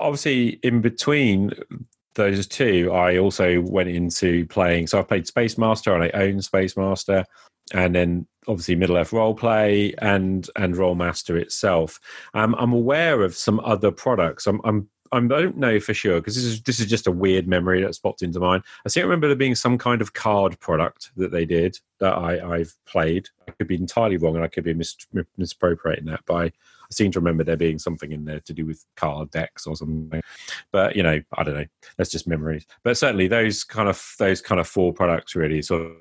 Obviously, 0.00 0.58
in 0.64 0.80
between 0.80 1.52
those 2.14 2.46
two, 2.46 2.90
I 2.92 3.18
also 3.18 3.60
went 3.60 3.88
into 3.88 4.46
playing. 4.46 4.86
So 4.86 4.98
I 4.98 5.02
played 5.02 5.26
Space 5.26 5.58
Master 5.58 5.94
and 5.94 6.04
I 6.04 6.10
own 6.10 6.40
Space 6.42 6.76
Master, 6.76 7.24
and 7.72 7.94
then 7.94 8.26
obviously 8.46 8.76
Middle 8.76 8.96
Earth 8.96 9.10
Roleplay 9.10 9.94
and 9.98 10.48
and 10.56 10.74
Rolemaster 10.74 11.40
itself. 11.40 12.00
Um, 12.34 12.54
I'm 12.58 12.72
aware 12.72 13.22
of 13.22 13.34
some 13.34 13.60
other 13.60 13.90
products. 13.90 14.46
I'm, 14.46 14.60
I'm 14.64 14.88
I 15.12 15.20
don't 15.20 15.56
know 15.56 15.78
for 15.78 15.94
sure 15.94 16.20
because 16.20 16.34
this 16.34 16.44
is 16.44 16.62
this 16.62 16.80
is 16.80 16.86
just 16.86 17.06
a 17.06 17.12
weird 17.12 17.46
memory 17.46 17.82
that's 17.82 17.98
popped 17.98 18.22
into 18.22 18.40
mind. 18.40 18.64
I 18.84 18.88
seem 18.88 19.02
to 19.02 19.06
remember 19.06 19.28
there 19.28 19.36
being 19.36 19.54
some 19.54 19.78
kind 19.78 20.02
of 20.02 20.12
card 20.12 20.58
product 20.58 21.12
that 21.16 21.30
they 21.30 21.44
did 21.44 21.78
that 22.00 22.14
I, 22.14 22.56
I've 22.56 22.74
played. 22.84 23.28
I 23.46 23.52
could 23.52 23.68
be 23.68 23.76
entirely 23.76 24.16
wrong 24.16 24.34
and 24.34 24.44
I 24.44 24.48
could 24.48 24.64
be 24.64 24.74
mis- 24.74 24.96
misappropriating 25.36 26.06
that, 26.06 26.20
but 26.26 26.34
I, 26.34 26.52
seem 26.94 27.10
to 27.12 27.20
remember 27.20 27.44
there 27.44 27.56
being 27.56 27.78
something 27.78 28.12
in 28.12 28.24
there 28.24 28.40
to 28.40 28.52
do 28.52 28.66
with 28.66 28.84
card 28.96 29.30
decks 29.30 29.66
or 29.66 29.76
something. 29.76 30.22
But 30.72 30.96
you 30.96 31.02
know, 31.02 31.20
I 31.36 31.42
don't 31.42 31.54
know. 31.54 31.66
That's 31.96 32.10
just 32.10 32.28
memories. 32.28 32.66
But 32.82 32.96
certainly 32.96 33.28
those 33.28 33.64
kind 33.64 33.88
of 33.88 34.14
those 34.18 34.40
kind 34.40 34.60
of 34.60 34.68
four 34.68 34.92
products 34.92 35.34
really 35.34 35.62
sort 35.62 35.82
of 35.82 35.92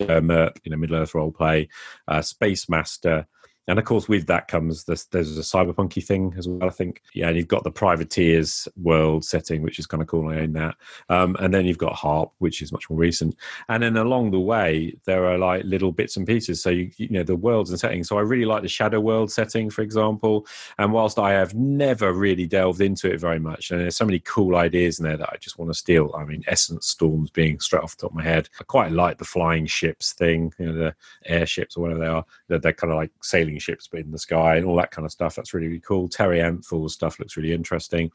uh, 0.00 0.20
MERP, 0.20 0.58
you 0.64 0.70
know, 0.70 0.76
Middle 0.76 0.96
Earth 0.96 1.14
role 1.14 1.32
play, 1.32 1.68
uh, 2.08 2.22
Space 2.22 2.68
Master, 2.68 3.26
and 3.68 3.78
of 3.78 3.84
course, 3.84 4.08
with 4.08 4.26
that 4.26 4.48
comes 4.48 4.84
this, 4.84 5.04
there's 5.06 5.36
a 5.36 5.42
cyberpunky 5.42 6.04
thing 6.04 6.34
as 6.38 6.48
well. 6.48 6.68
I 6.68 6.72
think, 6.72 7.02
yeah, 7.14 7.28
and 7.28 7.36
you've 7.36 7.48
got 7.48 7.64
the 7.64 7.70
privateers 7.70 8.68
world 8.76 9.24
setting, 9.24 9.62
which 9.62 9.78
is 9.78 9.86
kind 9.86 10.02
of 10.02 10.08
cool. 10.08 10.28
I 10.28 10.40
own 10.40 10.52
that, 10.52 10.76
um, 11.08 11.36
and 11.40 11.52
then 11.52 11.66
you've 11.66 11.78
got 11.78 11.94
Harp, 11.94 12.32
which 12.38 12.62
is 12.62 12.72
much 12.72 12.88
more 12.88 12.98
recent. 12.98 13.36
And 13.68 13.82
then 13.82 13.96
along 13.96 14.30
the 14.30 14.40
way, 14.40 14.96
there 15.04 15.26
are 15.26 15.38
like 15.38 15.64
little 15.64 15.92
bits 15.92 16.16
and 16.16 16.26
pieces. 16.26 16.62
So 16.62 16.70
you, 16.70 16.90
you 16.96 17.08
know 17.10 17.22
the 17.24 17.36
worlds 17.36 17.70
and 17.70 17.78
settings. 17.78 18.08
So 18.08 18.18
I 18.18 18.22
really 18.22 18.44
like 18.44 18.62
the 18.62 18.68
Shadow 18.68 19.00
World 19.00 19.32
setting, 19.32 19.70
for 19.70 19.82
example. 19.82 20.46
And 20.78 20.92
whilst 20.92 21.18
I 21.18 21.32
have 21.32 21.54
never 21.54 22.12
really 22.12 22.46
delved 22.46 22.80
into 22.80 23.12
it 23.12 23.20
very 23.20 23.38
much, 23.40 23.70
and 23.70 23.80
there's 23.80 23.96
so 23.96 24.04
many 24.04 24.20
cool 24.20 24.56
ideas 24.56 24.98
in 24.98 25.04
there 25.04 25.16
that 25.16 25.30
I 25.32 25.36
just 25.38 25.58
want 25.58 25.70
to 25.70 25.78
steal. 25.78 26.14
I 26.16 26.24
mean, 26.24 26.44
Essence 26.46 26.86
Storms 26.86 27.30
being 27.30 27.58
straight 27.60 27.82
off 27.82 27.96
the 27.96 28.02
top 28.02 28.12
of 28.12 28.16
my 28.16 28.22
head. 28.22 28.48
I 28.60 28.64
quite 28.64 28.92
like 28.92 29.18
the 29.18 29.24
flying 29.24 29.66
ships 29.66 30.12
thing, 30.12 30.52
you 30.58 30.66
know, 30.66 30.72
the 30.72 30.94
airships 31.26 31.76
or 31.76 31.80
whatever 31.82 32.00
they 32.00 32.06
are. 32.06 32.24
They're, 32.48 32.58
they're 32.58 32.72
kind 32.72 32.92
of 32.92 32.98
like 32.98 33.10
sailing 33.22 33.55
ships 33.58 33.88
in 33.92 34.10
the 34.10 34.18
sky 34.18 34.56
and 34.56 34.66
all 34.66 34.76
that 34.76 34.90
kind 34.90 35.04
of 35.04 35.12
stuff. 35.12 35.34
That's 35.34 35.54
really, 35.54 35.68
really 35.68 35.80
cool. 35.80 36.08
Terry 36.08 36.38
Amthor's 36.38 36.94
stuff 36.94 37.18
looks 37.18 37.36
really 37.36 37.52
interesting. 37.52 38.10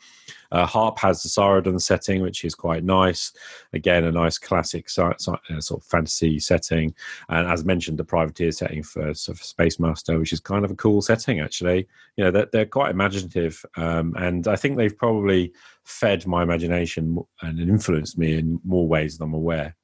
Uh, 0.51 0.65
Harp 0.65 0.99
has 0.99 1.23
the 1.23 1.29
Cyradon 1.29 1.81
setting, 1.81 2.21
which 2.21 2.43
is 2.43 2.55
quite 2.55 2.83
nice. 2.83 3.33
Again, 3.73 4.03
a 4.03 4.11
nice 4.11 4.37
classic 4.37 4.87
uh, 4.97 5.13
sort 5.17 5.41
of 5.71 5.83
fantasy 5.83 6.39
setting. 6.39 6.93
And 7.29 7.47
as 7.47 7.65
mentioned, 7.65 7.97
the 7.97 8.03
privateer 8.03 8.51
setting 8.51 8.83
for, 8.83 9.13
Space 9.13 9.79
Master, 9.79 10.19
which 10.19 10.33
is 10.33 10.39
kind 10.39 10.65
of 10.65 10.71
a 10.71 10.75
cool 10.75 11.01
setting, 11.01 11.39
actually. 11.39 11.87
You 12.15 12.25
know, 12.25 12.31
they're, 12.31 12.49
they're 12.51 12.65
quite 12.65 12.91
imaginative. 12.91 13.63
Um, 13.75 14.13
and 14.17 14.47
I 14.47 14.55
think 14.55 14.77
they've 14.77 14.97
probably 14.97 15.53
fed 15.83 16.27
my 16.27 16.43
imagination 16.43 17.17
and 17.41 17.59
influenced 17.59 18.17
me 18.17 18.37
in 18.37 18.59
more 18.63 18.87
ways 18.87 19.17
than 19.17 19.29
I'm 19.29 19.33
aware. 19.33 19.75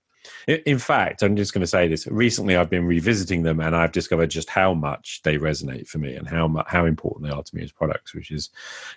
In 0.47 0.79
fact, 0.79 1.23
I'm 1.23 1.35
just 1.35 1.53
going 1.53 1.61
to 1.61 1.67
say 1.67 1.87
this. 1.87 2.07
Recently, 2.07 2.55
I've 2.55 2.69
been 2.69 2.85
revisiting 2.85 3.43
them, 3.43 3.59
and 3.59 3.75
I've 3.75 3.91
discovered 3.91 4.29
just 4.29 4.49
how 4.49 4.73
much 4.73 5.21
they 5.23 5.37
resonate 5.37 5.87
for 5.87 5.97
me, 5.97 6.15
and 6.15 6.27
how 6.27 6.47
much, 6.47 6.65
how 6.67 6.85
important 6.85 7.25
they 7.25 7.35
are 7.35 7.43
to 7.43 7.55
me 7.55 7.63
as 7.63 7.71
products. 7.71 8.13
Which 8.13 8.31
is, 8.31 8.49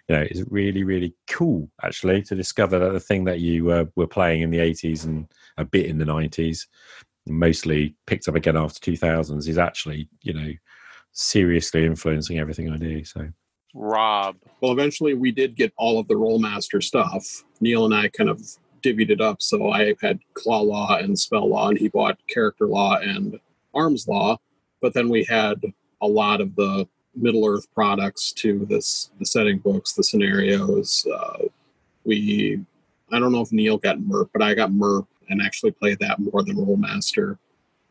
you 0.09 0.17
know, 0.17 0.23
is 0.23 0.45
really 0.51 0.85
really 0.85 1.15
cool 1.29 1.71
actually 1.83 2.23
to 2.23 2.35
discover 2.35 2.79
that 2.79 2.93
the 2.93 3.01
thing 3.01 3.25
that 3.25 3.41
you 3.41 3.71
uh, 3.71 3.85
were 3.97 4.07
playing 4.07 4.43
in 4.43 4.51
the 4.51 4.59
80s 4.59 5.05
and 5.05 5.27
a 5.57 5.65
bit 5.65 5.87
in 5.87 5.99
the 5.99 6.05
90s, 6.05 6.67
mostly 7.27 7.95
picked 8.07 8.29
up 8.29 8.35
again 8.35 8.57
after 8.57 8.93
2000s, 8.93 9.49
is 9.49 9.59
actually 9.59 10.09
you 10.23 10.33
know 10.33 10.53
seriously 11.13 11.85
influencing 11.85 12.39
everything 12.39 12.71
I 12.71 12.77
do. 12.77 13.05
So. 13.05 13.29
Rob. 13.75 14.37
Well, 14.61 14.73
eventually 14.73 15.15
we 15.15 15.31
did 15.31 15.55
get 15.55 15.73
all 15.77 15.99
of 15.99 16.09
the 16.09 16.15
Rolemaster 16.15 16.83
stuff. 16.83 17.45
Neil 17.61 17.85
and 17.85 17.95
I 17.95 18.09
kind 18.09 18.31
of 18.31 18.43
divvied 18.83 19.11
it 19.11 19.21
up. 19.21 19.43
So 19.43 19.71
I 19.71 19.95
had 20.01 20.21
claw 20.35 20.61
law 20.61 20.97
and 20.97 21.19
spell 21.19 21.49
law, 21.49 21.69
and 21.69 21.79
he 21.79 21.89
bought 21.89 22.19
character 22.29 22.67
law 22.67 22.97
and 22.97 23.39
arms 23.75 24.09
law. 24.09 24.39
But 24.81 24.95
then 24.95 25.09
we 25.09 25.25
had 25.25 25.63
a 26.01 26.07
lot 26.07 26.41
of 26.41 26.55
the 26.57 26.87
Middle 27.15 27.47
Earth 27.47 27.67
products 27.75 28.33
to 28.33 28.67
this 28.67 29.11
the 29.19 29.27
setting 29.27 29.59
books, 29.59 29.93
the 29.93 30.05
scenarios. 30.05 31.07
Uh, 31.13 31.45
we 32.05 32.61
I 33.13 33.19
don't 33.19 33.33
know 33.33 33.41
if 33.43 33.53
Neil 33.53 33.79
got 33.79 33.99
MERP, 33.99 34.31
but 34.33 34.43
I 34.43 34.55
got 34.55 34.71
MERP 34.71 35.07
and 35.29 35.43
actually 35.43 35.73
played 35.73 35.99
that 36.01 36.19
more 36.19 36.43
than 36.43 36.57
Rolemaster. 36.57 37.39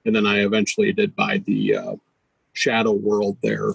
And 0.06 0.16
then 0.16 0.26
I 0.26 0.46
eventually 0.46 0.94
did 0.94 1.16
buy 1.16 1.40
the 1.46 1.76
uh, 1.76 1.96
Shadow 2.54 2.94
World, 2.94 3.38
their 3.42 3.74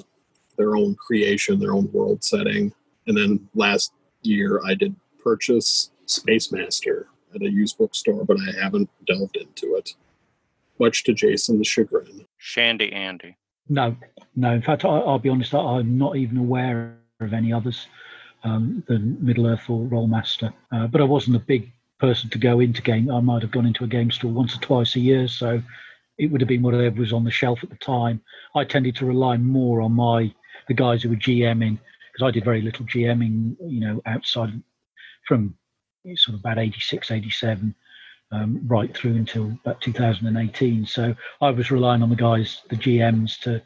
their 0.57 0.77
own 0.77 0.95
creation, 0.95 1.59
their 1.59 1.73
own 1.73 1.91
world 1.93 2.23
setting. 2.23 2.73
And 3.07 3.17
then 3.17 3.49
last 3.55 3.93
year 4.23 4.61
I 4.65 4.75
did 4.75 4.95
purchase 5.23 5.91
Space 6.07 6.53
Master 6.53 7.09
at 7.35 7.43
a 7.43 7.51
used 7.51 7.79
bookstore, 7.79 8.25
but 8.25 8.37
I 8.39 8.63
haven't 8.63 8.91
delved 9.07 9.37
into 9.37 9.77
it. 9.77 9.95
Much 10.79 11.05
to 11.05 11.13
Jason's 11.13 11.67
chagrin. 11.67 12.27
Shandy 12.39 12.93
Andy. 12.93 13.37
No, 13.69 13.97
no. 14.37 14.53
In 14.53 14.63
fact, 14.63 14.85
I, 14.85 14.99
will 14.99 15.19
be 15.19 15.29
honest. 15.29 15.55
I, 15.55 15.79
am 15.79 15.97
not 15.97 16.17
even 16.17 16.37
aware 16.37 16.97
of 17.21 17.33
any 17.33 17.53
others 17.53 17.87
um, 18.43 18.85
than 18.87 19.17
Middle 19.25 19.47
Earth 19.47 19.69
or 19.69 19.87
Rolemaster. 19.87 20.53
Uh, 20.73 20.87
but 20.87 21.01
I 21.01 21.05
wasn't 21.05 21.37
a 21.37 21.41
big 21.41 21.73
person 21.99 22.29
to 22.31 22.39
go 22.39 22.61
into 22.61 22.83
game. 22.83 23.11
I 23.11 23.21
might 23.21 23.43
have 23.43 23.51
gone 23.51 23.67
into 23.67 23.85
a 23.85 23.89
game 23.89 24.11
store 24.11 24.33
once 24.33 24.57
or 24.57 24.61
twice 24.61 24.97
a 24.97 25.01
year, 25.01 25.29
so 25.29 25.63
it 26.19 26.31
would 26.31 26.41
have 26.41 26.49
been 26.49 26.63
whatever 26.63 27.01
was 27.01 27.13
on 27.13 27.25
the 27.25 27.31
shelf 27.31 27.61
at 27.63 27.71
the 27.71 27.77
time. 27.77 28.21
I 28.55 28.65
tended 28.65 28.97
to 28.97 29.07
rely 29.07 29.37
more 29.37 29.81
on 29.81 29.93
my 29.93 30.33
the 30.69 30.75
guys 30.75 31.03
who 31.03 31.11
were 31.11 31.17
GMing 31.17 31.79
because 32.13 32.27
I 32.27 32.31
did 32.31 32.45
very 32.45 32.63
little 32.63 32.87
GMing, 32.87 33.57
you 33.67 33.81
know, 33.81 34.03
outside 34.07 34.63
from 35.27 35.55
sort 36.17 36.35
of 36.35 36.41
about 36.41 36.59
86, 36.59 37.11
87, 37.11 37.75
um, 38.33 38.61
right 38.67 38.95
through 38.97 39.15
until 39.15 39.53
about 39.65 39.81
2018. 39.81 40.87
So 40.87 41.15
I 41.41 41.51
was 41.51 41.71
relying 41.71 42.03
on 42.03 42.11
the 42.11 42.17
guys, 42.17 42.63
the 42.69 42.77
GMs, 42.77 43.39
to 43.41 43.63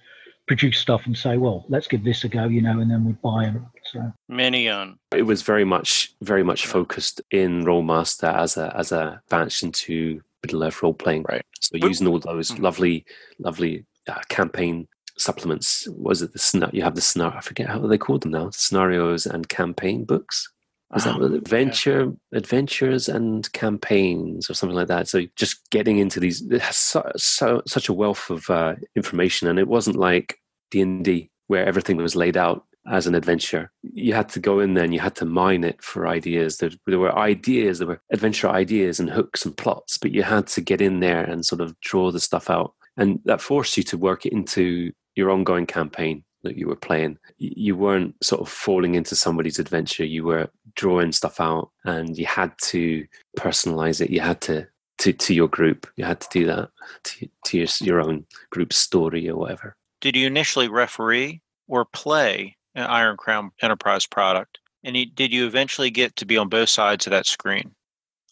produce 0.47 0.79
stuff 0.79 1.07
and 1.07 1.17
say, 1.17 1.37
well, 1.37 1.65
let's 1.69 1.87
give 1.87 2.05
this 2.05 2.25
a 2.25 2.29
go, 2.29 2.47
you 2.47 2.63
know, 2.63 2.81
and 2.81 2.91
then 2.91 3.05
we'd 3.05 3.21
buy 3.23 3.45
them. 3.45 3.67
So 3.85 4.13
many 4.29 4.69
on. 4.69 4.99
It 5.13 5.23
was 5.23 5.43
very 5.43 5.65
much, 5.65 6.15
very 6.23 6.43
much 6.43 6.67
focused 6.67 7.21
in 7.31 7.65
Rolemaster 7.65 8.35
as 8.35 8.57
a 8.57 8.75
as 8.77 8.93
a 8.93 9.23
branch 9.29 9.63
into 9.63 10.21
Middle 10.43 10.65
Earth 10.65 10.83
role 10.83 10.95
playing. 10.95 11.25
Right. 11.29 11.45
So 11.61 11.77
using 11.77 12.07
all 12.07 12.19
those 12.19 12.51
mm-hmm. 12.51 12.63
lovely, 12.63 13.07
lovely 13.39 13.87
uh, 14.07 14.21
campaign 14.29 14.89
supplements. 15.17 15.89
Was 15.91 16.23
it 16.23 16.33
the 16.33 16.71
you 16.73 16.83
have 16.83 16.95
the 16.95 17.01
scenario? 17.01 17.37
I 17.37 17.41
forget 17.41 17.69
how 17.69 17.79
they 17.81 17.99
called 17.99 18.23
them 18.23 18.33
now. 18.33 18.51
Scenarios 18.51 19.27
and 19.27 19.49
campaign 19.49 20.05
books. 20.05 20.51
Was 20.93 21.05
that 21.05 21.17
oh, 21.21 21.35
adventure, 21.35 22.13
yeah. 22.33 22.39
adventures 22.39 23.09
and 23.09 23.51
campaigns, 23.53 24.49
or 24.49 24.55
something 24.55 24.77
like 24.77 24.89
that? 24.89 25.07
So 25.07 25.27
just 25.37 25.69
getting 25.71 25.99
into 25.99 26.19
these, 26.19 26.41
it 26.51 26.63
has 26.63 26.77
so, 26.77 27.11
so 27.17 27.63
such 27.67 27.91
a 27.91 27.93
wealth 27.93 28.31
of 28.31 28.49
uh, 28.49 28.77
information, 28.97 29.49
and 29.49 29.59
it 29.59 29.69
wasn't 29.69 29.97
like 29.97 30.39
D 30.71 30.81
and 30.81 31.05
D 31.05 31.31
where 31.49 31.67
everything 31.67 31.97
was 31.97 32.17
laid 32.17 32.37
out 32.37 32.65
as 32.91 33.07
an 33.07 33.15
adventure. 33.15 33.71
You 33.83 34.15
had 34.15 34.29
to 34.31 34.41
go 34.41 34.61
in 34.61 34.75
there 34.75 34.85
and 34.85 34.95
you 34.95 35.01
had 35.01 35.17
to 35.17 35.25
mine 35.25 35.65
it 35.65 35.83
for 35.83 36.07
ideas. 36.07 36.59
There, 36.59 36.71
there 36.87 36.99
were 36.99 37.17
ideas, 37.19 37.79
there 37.79 37.89
were 37.89 38.01
adventure 38.13 38.49
ideas 38.49 38.99
and 38.99 39.11
hooks 39.11 39.45
and 39.45 39.57
plots, 39.57 39.99
but 39.99 40.13
you 40.13 40.23
had 40.23 40.47
to 40.49 40.61
get 40.61 40.81
in 40.81 41.01
there 41.01 41.23
and 41.23 41.45
sort 41.45 41.61
of 41.61 41.79
draw 41.81 42.11
the 42.11 42.21
stuff 42.21 42.49
out, 42.49 42.75
and 42.97 43.21
that 43.27 43.43
forced 43.43 43.77
you 43.77 43.83
to 43.85 43.99
work 43.99 44.25
it 44.25 44.33
into 44.33 44.93
your 45.17 45.31
ongoing 45.31 45.67
campaign 45.67 46.25
that 46.43 46.57
you 46.57 46.69
were 46.69 46.77
playing. 46.77 47.19
You 47.39 47.77
weren't 47.77 48.15
sort 48.23 48.41
of 48.41 48.49
falling 48.49 48.95
into 48.95 49.17
somebody's 49.17 49.59
adventure. 49.59 50.05
You 50.05 50.25
were 50.25 50.51
drawing 50.75 51.13
stuff 51.13 51.41
out, 51.41 51.71
and 51.85 52.17
you 52.17 52.27
had 52.27 52.53
to 52.63 53.07
personalize 53.37 54.01
it. 54.01 54.11
You 54.11 54.21
had 54.21 54.41
to 54.43 54.67
to 54.99 55.13
to 55.13 55.35
your 55.35 55.49
group. 55.49 55.87
You 55.97 56.05
had 56.05 56.21
to 56.21 56.29
do 56.31 56.47
that 56.47 56.71
to 57.05 57.29
to 57.47 57.59
your 57.59 57.69
your 57.81 58.01
own 58.01 58.27
group 58.51 58.73
story 58.73 59.29
or 59.29 59.37
whatever. 59.37 59.77
Did 60.01 60.17
you 60.17 60.27
initially 60.27 60.69
referee 60.69 61.43
or 61.67 61.85
play 61.85 62.57
an 62.75 62.85
Iron 62.85 63.17
Crown 63.17 63.51
Enterprise 63.61 64.07
product? 64.07 64.59
And 64.85 64.97
did 65.15 65.33
you 65.33 65.47
eventually 65.47 65.91
get 65.91 66.15
to 66.17 66.27
be 66.27 66.39
on 66.39 66.49
both 66.49 66.69
sides 66.69 67.07
of 67.07 67.11
that 67.11 67.27
screen? 67.27 67.75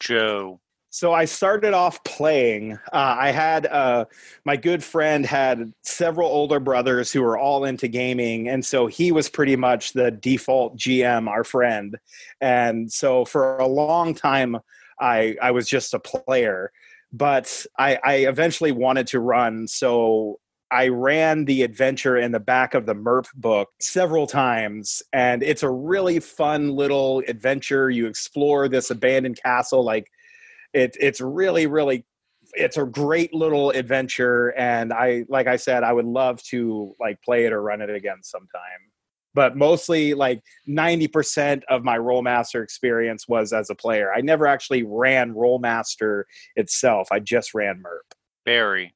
Joe. 0.00 0.60
So 0.96 1.12
I 1.12 1.26
started 1.26 1.74
off 1.74 2.02
playing. 2.04 2.72
Uh, 2.72 3.16
I 3.18 3.30
had 3.30 3.66
uh, 3.66 4.06
my 4.46 4.56
good 4.56 4.82
friend 4.82 5.26
had 5.26 5.74
several 5.82 6.26
older 6.26 6.58
brothers 6.58 7.12
who 7.12 7.20
were 7.20 7.36
all 7.36 7.66
into 7.66 7.86
gaming, 7.86 8.48
and 8.48 8.64
so 8.64 8.86
he 8.86 9.12
was 9.12 9.28
pretty 9.28 9.56
much 9.56 9.92
the 9.92 10.10
default 10.10 10.78
GM, 10.78 11.28
our 11.28 11.44
friend. 11.44 11.98
And 12.40 12.90
so 12.90 13.26
for 13.26 13.58
a 13.58 13.66
long 13.66 14.14
time, 14.14 14.56
I 14.98 15.36
I 15.42 15.50
was 15.50 15.68
just 15.68 15.92
a 15.92 15.98
player, 15.98 16.72
but 17.12 17.66
I, 17.78 17.98
I 18.02 18.14
eventually 18.14 18.72
wanted 18.72 19.08
to 19.08 19.20
run. 19.20 19.68
So 19.68 20.40
I 20.70 20.88
ran 20.88 21.44
the 21.44 21.62
adventure 21.62 22.16
in 22.16 22.32
the 22.32 22.40
back 22.40 22.72
of 22.72 22.86
the 22.86 22.94
MERP 22.94 23.26
book 23.34 23.68
several 23.82 24.26
times, 24.26 25.02
and 25.12 25.42
it's 25.42 25.62
a 25.62 25.70
really 25.70 26.20
fun 26.20 26.70
little 26.70 27.22
adventure. 27.28 27.90
You 27.90 28.06
explore 28.06 28.66
this 28.66 28.90
abandoned 28.90 29.38
castle, 29.42 29.84
like 29.84 30.10
it, 30.76 30.96
it's 31.00 31.20
really, 31.20 31.66
really, 31.66 32.04
it's 32.52 32.76
a 32.76 32.84
great 32.84 33.32
little 33.34 33.70
adventure. 33.70 34.50
And 34.56 34.92
I, 34.92 35.24
like 35.28 35.46
I 35.46 35.56
said, 35.56 35.82
I 35.82 35.92
would 35.92 36.04
love 36.04 36.42
to 36.50 36.94
like 37.00 37.20
play 37.22 37.46
it 37.46 37.52
or 37.52 37.62
run 37.62 37.80
it 37.80 37.90
again 37.90 38.22
sometime. 38.22 38.82
But 39.34 39.54
mostly, 39.54 40.14
like 40.14 40.40
ninety 40.66 41.08
percent 41.08 41.62
of 41.68 41.84
my 41.84 41.98
Rolemaster 41.98 42.62
experience 42.62 43.28
was 43.28 43.52
as 43.52 43.68
a 43.68 43.74
player. 43.74 44.10
I 44.10 44.22
never 44.22 44.46
actually 44.46 44.82
ran 44.82 45.34
Rolemaster 45.34 46.22
itself. 46.54 47.08
I 47.12 47.20
just 47.20 47.52
ran 47.52 47.82
MERP. 47.82 48.14
Barry. 48.46 48.94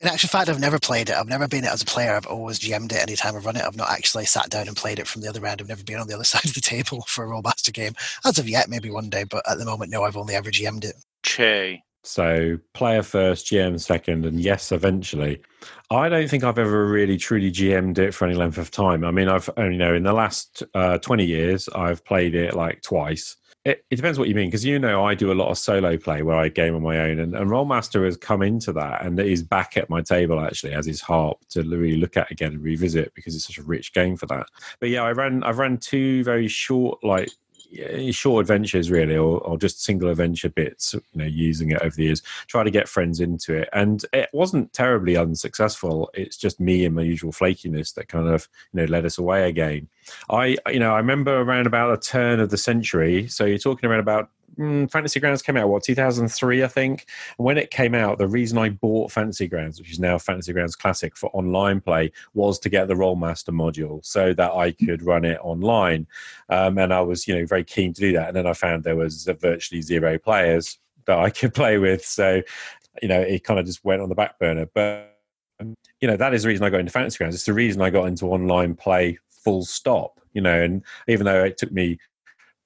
In 0.00 0.08
actual 0.08 0.30
fact, 0.30 0.48
I've 0.48 0.58
never 0.58 0.78
played 0.78 1.10
it. 1.10 1.16
I've 1.16 1.28
never 1.28 1.46
been 1.46 1.64
it 1.64 1.70
as 1.70 1.82
a 1.82 1.86
player. 1.86 2.14
I've 2.14 2.26
always 2.26 2.58
GM'd 2.58 2.92
it 2.92 3.02
anytime 3.02 3.36
I've 3.36 3.44
run 3.44 3.56
it. 3.56 3.64
I've 3.64 3.76
not 3.76 3.90
actually 3.90 4.24
sat 4.24 4.48
down 4.48 4.66
and 4.66 4.76
played 4.76 4.98
it 4.98 5.06
from 5.06 5.20
the 5.20 5.28
other 5.28 5.44
end. 5.44 5.60
I've 5.60 5.68
never 5.68 5.84
been 5.84 5.98
on 5.98 6.08
the 6.08 6.14
other 6.14 6.24
side 6.32 6.46
of 6.46 6.54
the 6.54 6.62
table 6.62 7.02
for 7.06 7.24
a 7.24 7.28
Rolemaster 7.28 7.72
game. 7.72 7.92
As 8.24 8.38
of 8.38 8.48
yet, 8.48 8.70
maybe 8.70 8.90
one 8.90 9.10
day, 9.10 9.24
but 9.24 9.48
at 9.48 9.58
the 9.58 9.66
moment, 9.66 9.90
no, 9.90 10.04
I've 10.04 10.16
only 10.16 10.34
ever 10.34 10.50
GM'd 10.50 10.84
it. 10.84 10.96
Che. 11.22 11.82
So 12.02 12.58
player 12.72 13.02
first, 13.02 13.46
GM 13.46 13.78
second, 13.78 14.24
and 14.24 14.40
yes, 14.40 14.72
eventually. 14.72 15.42
I 15.90 16.08
don't 16.08 16.30
think 16.30 16.44
I've 16.44 16.58
ever 16.58 16.86
really 16.86 17.18
truly 17.18 17.52
GM'd 17.52 17.98
it 17.98 18.14
for 18.14 18.24
any 18.24 18.34
length 18.34 18.56
of 18.56 18.70
time. 18.70 19.04
I 19.04 19.10
mean, 19.10 19.28
I've 19.28 19.50
only 19.58 19.76
know 19.76 19.94
in 19.94 20.04
the 20.04 20.14
last 20.14 20.62
uh, 20.74 20.96
20 20.96 21.26
years, 21.26 21.68
I've 21.74 22.02
played 22.06 22.34
it 22.34 22.54
like 22.54 22.80
twice. 22.80 23.36
It, 23.64 23.84
it 23.90 23.96
depends 23.96 24.18
what 24.18 24.28
you 24.28 24.34
mean, 24.34 24.46
because 24.46 24.64
you 24.64 24.78
know 24.78 25.04
I 25.04 25.14
do 25.14 25.30
a 25.30 25.34
lot 25.34 25.50
of 25.50 25.58
solo 25.58 25.98
play 25.98 26.22
where 26.22 26.36
I 26.36 26.48
game 26.48 26.74
on 26.74 26.82
my 26.82 26.98
own, 26.98 27.18
and, 27.18 27.34
and 27.34 27.50
Rolemaster 27.50 28.06
has 28.06 28.16
come 28.16 28.40
into 28.42 28.72
that, 28.72 29.04
and 29.04 29.20
is 29.20 29.42
back 29.42 29.76
at 29.76 29.90
my 29.90 30.00
table 30.00 30.40
actually 30.40 30.72
as 30.72 30.86
his 30.86 31.02
harp 31.02 31.38
to 31.50 31.62
really 31.62 31.98
look 31.98 32.16
at 32.16 32.30
again 32.30 32.52
and 32.52 32.62
revisit 32.62 33.12
because 33.14 33.34
it's 33.34 33.46
such 33.46 33.58
a 33.58 33.62
rich 33.62 33.92
game 33.92 34.16
for 34.16 34.24
that. 34.26 34.46
But 34.80 34.88
yeah, 34.88 35.02
I 35.02 35.12
ran 35.12 35.42
I've 35.42 35.58
ran 35.58 35.76
two 35.76 36.24
very 36.24 36.48
short 36.48 37.04
like 37.04 37.30
short 38.12 38.42
adventures 38.42 38.90
really 38.90 39.16
or, 39.16 39.38
or 39.40 39.58
just 39.58 39.82
single 39.82 40.08
adventure 40.08 40.48
bits 40.48 40.94
you 40.94 41.02
know 41.14 41.24
using 41.24 41.70
it 41.70 41.80
over 41.82 41.94
the 41.94 42.04
years. 42.04 42.22
Try 42.46 42.64
to 42.64 42.70
get 42.70 42.88
friends 42.88 43.20
into 43.20 43.54
it. 43.54 43.68
And 43.72 44.04
it 44.12 44.28
wasn't 44.32 44.72
terribly 44.72 45.16
unsuccessful. 45.16 46.10
It's 46.14 46.36
just 46.36 46.60
me 46.60 46.84
and 46.84 46.94
my 46.94 47.02
usual 47.02 47.32
flakiness 47.32 47.94
that 47.94 48.08
kind 48.08 48.28
of 48.28 48.48
you 48.72 48.80
know 48.80 48.86
led 48.86 49.06
us 49.06 49.18
away 49.18 49.48
again. 49.48 49.88
I 50.28 50.56
you 50.68 50.78
know 50.78 50.94
i 50.94 50.96
remember 50.96 51.40
around 51.40 51.66
about 51.66 51.90
the 51.90 52.04
turn 52.04 52.40
of 52.40 52.50
the 52.50 52.56
century 52.56 53.28
so 53.28 53.44
you're 53.44 53.58
talking 53.58 53.88
around 53.88 54.00
about 54.00 54.30
mm, 54.60 54.90
Fantasy 54.90 55.18
Grounds 55.20 55.42
came 55.42 55.56
out 55.56 55.68
what 55.68 55.82
2003, 55.82 56.62
I 56.62 56.68
think. 56.68 57.06
When 57.38 57.58
it 57.58 57.70
came 57.70 57.94
out, 57.94 58.18
the 58.18 58.28
reason 58.28 58.58
I 58.58 58.68
bought 58.68 59.10
Fantasy 59.10 59.48
Grounds, 59.48 59.78
which 59.78 59.90
is 59.90 59.98
now 59.98 60.18
Fantasy 60.18 60.52
Grounds 60.52 60.76
Classic 60.76 61.16
for 61.16 61.30
online 61.34 61.80
play, 61.80 62.12
was 62.34 62.58
to 62.60 62.68
get 62.68 62.88
the 62.88 62.94
Rolemaster 62.94 63.50
module 63.50 64.04
so 64.04 64.32
that 64.34 64.52
I 64.52 64.72
could 64.72 65.02
run 65.02 65.24
it 65.24 65.38
online. 65.42 66.06
Um, 66.48 66.78
and 66.78 66.92
I 66.92 67.00
was, 67.00 67.26
you 67.26 67.34
know, 67.34 67.46
very 67.46 67.64
keen 67.64 67.92
to 67.94 68.00
do 68.00 68.12
that. 68.12 68.28
And 68.28 68.36
then 68.36 68.46
I 68.46 68.52
found 68.52 68.84
there 68.84 68.96
was 68.96 69.28
virtually 69.40 69.82
zero 69.82 70.18
players 70.18 70.78
that 71.06 71.18
I 71.18 71.30
could 71.30 71.54
play 71.54 71.78
with, 71.78 72.04
so 72.04 72.42
you 73.02 73.08
know, 73.08 73.20
it 73.20 73.44
kind 73.44 73.58
of 73.58 73.66
just 73.66 73.84
went 73.84 74.02
on 74.02 74.08
the 74.08 74.14
back 74.14 74.38
burner. 74.38 74.66
But 74.74 75.16
um, 75.60 75.74
you 76.00 76.08
know, 76.08 76.16
that 76.16 76.34
is 76.34 76.42
the 76.42 76.48
reason 76.48 76.64
I 76.64 76.70
got 76.70 76.80
into 76.80 76.92
Fantasy 76.92 77.18
Grounds. 77.18 77.34
It's 77.34 77.44
the 77.44 77.54
reason 77.54 77.80
I 77.80 77.90
got 77.90 78.06
into 78.06 78.26
online 78.26 78.74
play 78.74 79.18
full 79.30 79.64
stop 79.64 80.20
you 80.32 80.40
know 80.40 80.62
and 80.62 80.82
even 81.08 81.24
though 81.24 81.42
it 81.42 81.56
took 81.56 81.72
me 81.72 81.98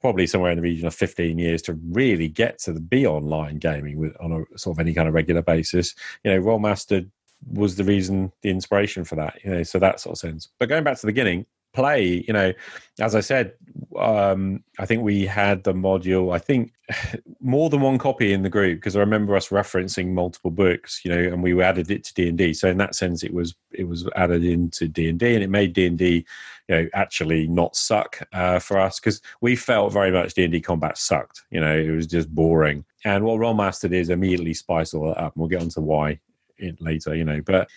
probably 0.04 0.26
somewhere 0.26 0.50
in 0.50 0.56
the 0.56 0.62
region 0.62 0.86
of 0.86 0.94
15 0.94 1.38
years 1.38 1.62
to 1.62 1.80
really 1.90 2.28
get 2.28 2.58
to 2.58 2.74
the 2.74 2.80
be 2.80 3.06
online 3.06 3.56
gaming 3.56 3.96
with 3.96 4.14
on 4.20 4.32
a 4.32 4.58
sort 4.58 4.76
of 4.76 4.78
any 4.78 4.92
kind 4.92 5.08
of 5.08 5.14
regular 5.14 5.40
basis. 5.40 5.94
You 6.24 6.30
know 6.30 6.42
rolemaster 6.42 7.08
was 7.50 7.76
the 7.76 7.84
reason 7.84 8.30
the 8.42 8.50
inspiration 8.50 9.04
for 9.04 9.14
that 9.14 9.38
you 9.42 9.50
know 9.50 9.62
so 9.62 9.78
that 9.78 10.00
sort 10.00 10.12
of 10.12 10.18
sense. 10.18 10.50
But 10.60 10.68
going 10.68 10.84
back 10.84 10.96
to 10.96 11.00
the 11.00 11.06
beginning 11.06 11.46
play 11.74 12.24
you 12.26 12.32
know 12.32 12.52
as 13.00 13.14
i 13.14 13.20
said 13.20 13.52
um 13.98 14.62
i 14.78 14.86
think 14.86 15.02
we 15.02 15.26
had 15.26 15.64
the 15.64 15.72
module 15.72 16.34
i 16.34 16.38
think 16.38 16.72
more 17.40 17.68
than 17.68 17.80
one 17.80 17.98
copy 17.98 18.32
in 18.32 18.42
the 18.42 18.48
group 18.48 18.78
because 18.78 18.96
i 18.96 19.00
remember 19.00 19.36
us 19.36 19.48
referencing 19.48 20.08
multiple 20.12 20.50
books 20.50 21.00
you 21.04 21.10
know 21.10 21.18
and 21.18 21.42
we 21.42 21.60
added 21.60 21.90
it 21.90 22.04
to 22.04 22.14
d&d 22.14 22.54
so 22.54 22.68
in 22.68 22.78
that 22.78 22.94
sense 22.94 23.22
it 23.22 23.34
was 23.34 23.54
it 23.72 23.84
was 23.84 24.08
added 24.16 24.44
into 24.44 24.86
d&d 24.88 25.34
and 25.34 25.42
it 25.42 25.50
made 25.50 25.72
d&d 25.72 26.24
you 26.68 26.74
know 26.74 26.88
actually 26.94 27.46
not 27.46 27.76
suck 27.76 28.26
uh, 28.32 28.58
for 28.58 28.78
us 28.78 28.98
because 28.98 29.20
we 29.40 29.56
felt 29.56 29.92
very 29.92 30.10
much 30.10 30.34
D 30.34 30.44
and 30.44 30.52
D 30.52 30.60
combat 30.60 30.98
sucked. 30.98 31.42
You 31.50 31.60
know, 31.60 31.76
it 31.76 31.90
was 31.90 32.06
just 32.06 32.34
boring. 32.34 32.84
And 33.04 33.24
what 33.24 33.38
Rolemaster 33.38 33.82
did 33.82 33.94
is 33.94 34.10
immediately 34.10 34.54
spice 34.54 34.94
all 34.94 35.08
that 35.08 35.18
up. 35.18 35.34
And 35.34 35.40
we'll 35.40 35.48
get 35.48 35.60
onto 35.60 35.80
why 35.80 36.20
it 36.56 36.80
later. 36.80 37.14
You 37.14 37.24
know, 37.24 37.40
but 37.44 37.68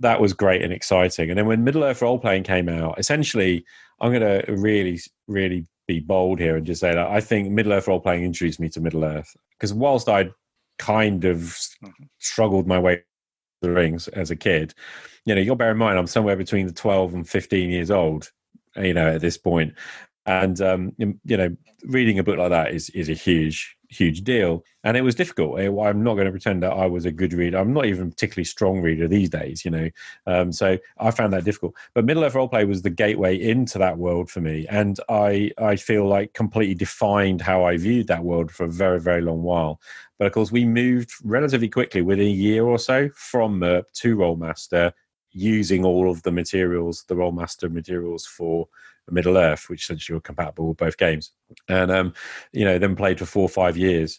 that 0.00 0.20
was 0.20 0.32
great 0.32 0.62
and 0.62 0.72
exciting. 0.72 1.30
And 1.30 1.38
then 1.38 1.46
when 1.46 1.64
Middle 1.64 1.84
Earth 1.84 2.02
role 2.02 2.18
playing 2.18 2.42
came 2.42 2.68
out, 2.68 2.98
essentially, 2.98 3.64
I'm 4.00 4.12
going 4.12 4.22
to 4.22 4.52
really, 4.52 5.00
really 5.26 5.66
be 5.88 6.00
bold 6.00 6.38
here 6.38 6.56
and 6.56 6.66
just 6.66 6.80
say 6.80 6.92
that 6.92 7.08
I 7.08 7.20
think 7.20 7.50
Middle 7.50 7.72
Earth 7.72 7.88
role 7.88 8.00
playing 8.00 8.24
introduced 8.24 8.60
me 8.60 8.68
to 8.70 8.80
Middle 8.80 9.04
Earth 9.04 9.36
because 9.52 9.72
whilst 9.72 10.08
I'd 10.08 10.32
kind 10.78 11.24
of 11.24 11.56
struggled 12.18 12.66
my 12.66 12.78
way 12.78 12.96
through 12.96 13.04
the 13.62 13.70
rings 13.72 14.08
as 14.08 14.30
a 14.30 14.36
kid 14.36 14.74
you 15.24 15.34
know 15.34 15.40
you'll 15.40 15.56
bear 15.56 15.70
in 15.70 15.78
mind 15.78 15.98
i'm 15.98 16.06
somewhere 16.06 16.36
between 16.36 16.66
the 16.66 16.72
12 16.72 17.14
and 17.14 17.26
15 17.26 17.70
years 17.70 17.90
old 17.90 18.30
you 18.76 18.94
know, 18.94 19.08
at 19.08 19.20
this 19.20 19.38
point. 19.38 19.74
And 20.24 20.60
um, 20.60 20.92
you 20.98 21.36
know, 21.36 21.56
reading 21.84 22.18
a 22.18 22.24
book 22.24 22.38
like 22.38 22.50
that 22.50 22.74
is 22.74 22.90
is 22.90 23.08
a 23.08 23.14
huge, 23.14 23.75
huge 23.88 24.22
deal. 24.22 24.64
And 24.84 24.96
it 24.96 25.02
was 25.02 25.14
difficult. 25.14 25.58
I'm 25.58 26.02
not 26.02 26.14
going 26.14 26.26
to 26.26 26.30
pretend 26.30 26.62
that 26.62 26.72
I 26.72 26.86
was 26.86 27.06
a 27.06 27.10
good 27.10 27.32
reader. 27.32 27.58
I'm 27.58 27.72
not 27.72 27.86
even 27.86 28.10
particularly 28.10 28.44
strong 28.44 28.80
reader 28.80 29.08
these 29.08 29.28
days, 29.28 29.64
you 29.64 29.70
know. 29.70 29.90
Um, 30.26 30.52
so 30.52 30.78
I 30.98 31.10
found 31.10 31.32
that 31.32 31.44
difficult. 31.44 31.74
But 31.94 32.04
Middle 32.04 32.24
Earth 32.24 32.34
Roleplay 32.34 32.66
was 32.66 32.82
the 32.82 32.90
gateway 32.90 33.40
into 33.40 33.78
that 33.78 33.98
world 33.98 34.30
for 34.30 34.40
me, 34.40 34.66
and 34.70 34.98
I 35.08 35.50
I 35.58 35.76
feel 35.76 36.06
like 36.06 36.34
completely 36.34 36.74
defined 36.74 37.40
how 37.40 37.64
I 37.64 37.76
viewed 37.76 38.06
that 38.08 38.24
world 38.24 38.50
for 38.52 38.64
a 38.64 38.70
very 38.70 39.00
very 39.00 39.22
long 39.22 39.42
while. 39.42 39.80
But 40.18 40.26
of 40.26 40.32
course, 40.32 40.52
we 40.52 40.64
moved 40.64 41.10
relatively 41.24 41.68
quickly 41.68 42.02
within 42.02 42.26
a 42.26 42.30
year 42.30 42.64
or 42.64 42.78
so 42.78 43.10
from 43.14 43.58
MERP 43.58 43.90
to 43.92 44.16
Rolemaster 44.16 44.92
using 45.36 45.84
all 45.84 46.10
of 46.10 46.22
the 46.22 46.32
materials, 46.32 47.04
the 47.08 47.14
Rolemaster 47.14 47.70
materials 47.70 48.24
for 48.24 48.68
Middle 49.10 49.36
Earth, 49.36 49.68
which 49.68 49.82
essentially 49.82 50.14
were 50.14 50.20
compatible 50.20 50.68
with 50.68 50.78
both 50.78 50.96
games. 50.96 51.32
And 51.68 51.90
um, 51.90 52.14
you 52.52 52.64
know, 52.64 52.78
then 52.78 52.96
played 52.96 53.18
for 53.18 53.26
four 53.26 53.42
or 53.42 53.48
five 53.48 53.76
years. 53.76 54.18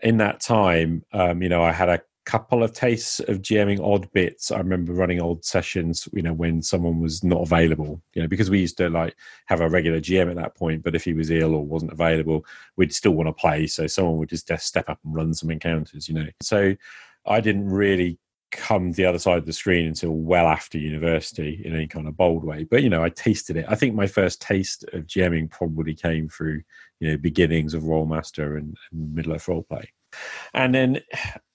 In 0.00 0.18
that 0.18 0.40
time, 0.40 1.04
um, 1.12 1.42
you 1.42 1.48
know, 1.48 1.62
I 1.62 1.72
had 1.72 1.88
a 1.88 2.00
couple 2.24 2.62
of 2.62 2.72
tastes 2.72 3.20
of 3.20 3.40
GMing 3.40 3.80
odd 3.80 4.12
bits. 4.12 4.52
I 4.52 4.58
remember 4.58 4.92
running 4.92 5.20
old 5.20 5.44
sessions, 5.44 6.06
you 6.12 6.20
know, 6.20 6.34
when 6.34 6.60
someone 6.60 7.00
was 7.00 7.24
not 7.24 7.40
available, 7.40 8.02
you 8.12 8.20
know, 8.20 8.28
because 8.28 8.50
we 8.50 8.60
used 8.60 8.76
to 8.76 8.90
like 8.90 9.16
have 9.46 9.62
a 9.62 9.68
regular 9.68 9.98
GM 9.98 10.28
at 10.30 10.36
that 10.36 10.54
point, 10.54 10.82
but 10.84 10.94
if 10.94 11.04
he 11.04 11.14
was 11.14 11.30
ill 11.30 11.54
or 11.54 11.64
wasn't 11.64 11.90
available, 11.90 12.44
we'd 12.76 12.94
still 12.94 13.12
want 13.12 13.28
to 13.28 13.32
play. 13.32 13.66
So 13.66 13.86
someone 13.86 14.18
would 14.18 14.28
just 14.28 14.50
step 14.58 14.90
up 14.90 15.00
and 15.04 15.14
run 15.14 15.32
some 15.32 15.50
encounters, 15.50 16.06
you 16.06 16.14
know. 16.14 16.28
So 16.42 16.76
I 17.26 17.40
didn't 17.40 17.70
really 17.70 18.18
come 18.50 18.92
the 18.92 19.04
other 19.04 19.18
side 19.18 19.38
of 19.38 19.46
the 19.46 19.52
screen 19.52 19.86
until 19.86 20.12
well 20.12 20.46
after 20.46 20.78
university 20.78 21.62
in 21.64 21.74
any 21.74 21.86
kind 21.86 22.08
of 22.08 22.16
bold 22.16 22.44
way. 22.44 22.64
But 22.64 22.82
you 22.82 22.88
know, 22.88 23.02
I 23.02 23.10
tasted 23.10 23.56
it. 23.56 23.66
I 23.68 23.74
think 23.74 23.94
my 23.94 24.06
first 24.06 24.40
taste 24.40 24.84
of 24.92 25.06
GMing 25.06 25.50
probably 25.50 25.94
came 25.94 26.28
through 26.28 26.62
you 27.00 27.10
know 27.10 27.16
beginnings 27.16 27.74
of 27.74 27.84
Rolemaster 27.84 28.58
and, 28.58 28.76
and 28.92 29.14
Middle 29.14 29.34
Earth 29.34 29.46
Roleplay, 29.46 29.86
and 30.54 30.74
then 30.74 31.00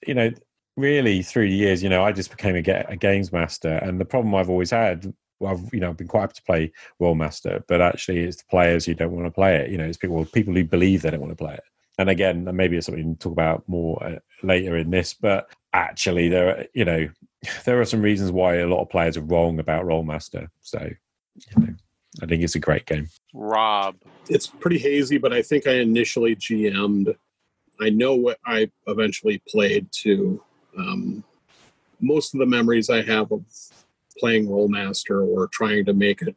you 0.06 0.14
know 0.14 0.32
really 0.76 1.22
through 1.22 1.50
the 1.50 1.56
years, 1.56 1.84
you 1.84 1.90
know, 1.90 2.04
I 2.04 2.12
just 2.12 2.32
became 2.32 2.56
a, 2.56 2.86
a 2.88 2.96
games 2.96 3.32
master, 3.32 3.78
and 3.78 4.00
the 4.00 4.06
problem 4.06 4.36
I've 4.36 4.50
always 4.50 4.72
had. 4.72 5.14
I've 5.46 5.74
you 5.74 5.82
know 5.82 5.90
I've 5.90 5.98
been 5.98 6.08
quite 6.08 6.22
happy 6.22 6.34
to 6.36 6.44
play 6.44 6.72
Rolemaster, 7.02 7.64
but 7.68 7.82
actually 7.82 8.20
it's 8.20 8.38
the 8.38 8.46
players 8.50 8.86
who 8.86 8.94
don't 8.94 9.12
want 9.12 9.26
to 9.26 9.32
play 9.32 9.58
it. 9.58 9.72
You 9.72 9.78
know, 9.78 9.86
it's 9.86 9.98
people 9.98 10.24
people 10.26 10.54
who 10.54 10.64
believe 10.64 11.02
they 11.02 11.10
don't 11.10 11.20
want 11.20 11.32
to 11.32 11.44
play 11.44 11.56
it 11.56 11.64
and 11.98 12.10
again 12.10 12.48
maybe 12.54 12.78
it's 12.78 12.88
something 12.88 13.16
to 13.16 13.20
talk 13.20 13.32
about 13.32 13.64
more 13.68 14.04
uh, 14.04 14.20
later 14.42 14.78
in 14.78 14.90
this 14.90 15.14
but 15.14 15.50
actually 15.74 16.28
there 16.28 16.58
are 16.58 16.66
you 16.74 16.86
know 16.86 17.08
there 17.66 17.80
are 17.80 17.86
some 17.86 18.02
reasons 18.02 18.32
why 18.32 18.56
a 18.56 18.68
lot 18.68 18.82
of 18.82 18.90
players 18.90 19.18
are 19.18 19.22
wrong 19.22 19.60
about 19.60 19.86
Rolemaster. 19.86 20.48
So 20.62 20.80
you 21.36 21.66
know, 21.66 21.74
I 22.22 22.26
think 22.26 22.44
it's 22.44 22.56
a 22.56 22.60
great 22.60 22.86
game. 22.86 23.08
Rob, 23.34 23.96
it's 24.30 24.48
pretty 24.48 24.78
hazy, 24.78 25.18
but 25.18 25.34
I 25.34 25.42
think 25.42 25.68
I 25.68 25.74
initially 25.74 26.36
GM'd. 26.36 27.16
I 27.82 27.90
know 27.90 28.14
what 28.16 28.38
I 28.46 28.70
eventually 28.88 29.42
played 29.48 29.88
to. 30.04 30.42
Um, 30.78 31.24
most 32.00 32.34
of 32.34 32.40
the 32.40 32.46
memories 32.46 32.90
I 32.90 33.02
have 33.02 33.32
of 33.32 33.44
playing 34.18 34.48
Rolemaster 34.48 35.26
or 35.26 35.48
trying 35.48 35.86
to 35.86 35.94
make 35.94 36.22
it, 36.22 36.36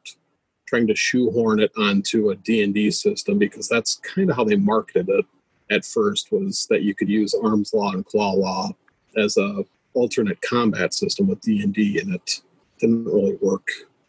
trying 0.67 0.87
to 0.87 0.95
shoehorn 0.95 1.61
it 1.61 1.73
onto 1.77 2.31
a 2.31 2.37
D&D 2.37 2.91
system 2.91 3.39
because 3.39 3.69
that's 3.69 3.97
kind 3.97 4.31
of 4.31 4.37
how 4.37 4.45
they 4.45 4.57
marketed 4.57 5.09
it 5.09 5.27
at 5.71 5.85
first 5.85 6.33
was 6.33 6.67
that 6.71 6.83
you 6.83 6.95
could 6.95 7.09
use 7.09 7.35
arms 7.35 7.73
law 7.75 7.93
and 7.93 8.05
claw 8.05 8.33
law 8.33 8.71
as 9.17 9.37
a 9.37 9.65
alternate 9.95 10.41
combat 10.43 10.93
system 10.93 11.27
with 11.27 11.41
D&D 11.41 11.99
and 12.01 12.15
it 12.15 12.43
didn't 12.79 13.07
really 13.07 13.37
work 13.41 13.69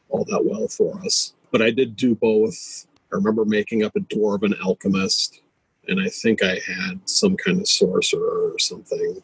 all 0.09 0.25
that 0.25 0.43
well 0.43 0.67
for 0.67 0.99
us. 1.05 1.33
But 1.51 1.61
I 1.61 1.71
did 1.71 1.95
do 1.95 2.13
both. 2.13 2.87
I 3.11 3.15
remember 3.15 3.45
making 3.45 3.83
up 3.83 3.95
a 3.95 4.01
dwarven 4.01 4.59
alchemist 4.61 5.41
and 5.87 6.01
I 6.01 6.09
think 6.09 6.43
I 6.43 6.59
had 6.67 6.99
some 7.05 7.37
kind 7.37 7.59
of 7.59 7.67
sorcerer 7.67 8.51
or 8.51 8.59
something. 8.59 9.21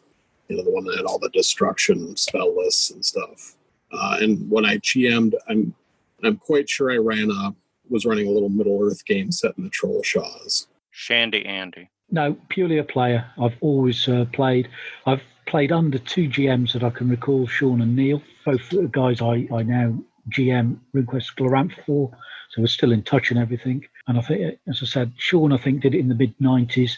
You 0.48 0.56
know, 0.56 0.64
the 0.64 0.70
one 0.70 0.84
that 0.84 0.96
had 0.96 1.06
all 1.06 1.18
the 1.18 1.28
destruction 1.30 2.16
spell 2.16 2.56
lists 2.56 2.90
and 2.90 3.04
stuff. 3.04 3.56
Uh, 3.92 4.18
and 4.20 4.50
when 4.50 4.64
I 4.64 4.78
GM'd, 4.78 5.36
I'm 5.48 5.74
I'm 6.22 6.36
quite 6.38 6.68
sure 6.68 6.90
I 6.90 6.96
ran 6.96 7.30
a 7.30 7.54
was 7.88 8.06
running 8.06 8.26
a 8.26 8.30
little 8.30 8.48
Middle 8.48 8.82
Earth 8.82 9.04
game 9.04 9.30
set 9.30 9.56
in 9.58 9.64
the 9.64 9.70
Trollshaws. 9.70 10.66
Shandy 10.90 11.44
Andy. 11.44 11.90
No, 12.10 12.36
purely 12.48 12.78
a 12.78 12.84
player. 12.84 13.26
I've 13.38 13.56
always 13.60 14.08
uh, 14.08 14.26
played. 14.32 14.68
I've 15.06 15.22
played 15.46 15.72
under 15.72 15.98
two 15.98 16.28
GMs 16.28 16.72
that 16.72 16.84
I 16.84 16.90
can 16.90 17.08
recall, 17.08 17.46
Sean 17.46 17.80
and 17.80 17.96
Neil, 17.96 18.22
both 18.44 18.72
guys 18.92 19.20
I, 19.20 19.48
I 19.52 19.62
now 19.62 19.98
GM 20.30 20.78
RuneQuest 20.94 21.36
Glorantha 21.36 21.84
for. 21.84 22.10
So 22.50 22.62
we're 22.62 22.68
still 22.68 22.92
in 22.92 23.02
touch 23.02 23.30
and 23.30 23.38
everything. 23.38 23.84
And 24.06 24.18
I 24.18 24.20
think, 24.20 24.58
as 24.68 24.80
I 24.82 24.86
said, 24.86 25.12
Sean, 25.16 25.52
I 25.52 25.56
think, 25.56 25.80
did 25.80 25.94
it 25.94 25.98
in 25.98 26.08
the 26.08 26.14
mid 26.14 26.38
90s. 26.38 26.92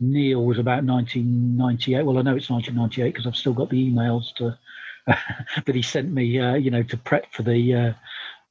Neil 0.00 0.44
was 0.44 0.58
about 0.58 0.84
1998. 0.84 2.02
Well, 2.02 2.18
I 2.18 2.22
know 2.22 2.36
it's 2.36 2.50
1998 2.50 3.12
because 3.12 3.26
I've 3.26 3.36
still 3.36 3.52
got 3.52 3.70
the 3.70 3.90
emails 3.90 4.34
to 4.36 4.58
that 5.06 5.74
he 5.74 5.82
sent 5.82 6.10
me, 6.10 6.38
uh, 6.38 6.54
you 6.54 6.70
know, 6.70 6.82
to 6.84 6.96
prep 6.96 7.32
for 7.32 7.42
the 7.42 7.74
uh, 7.74 7.92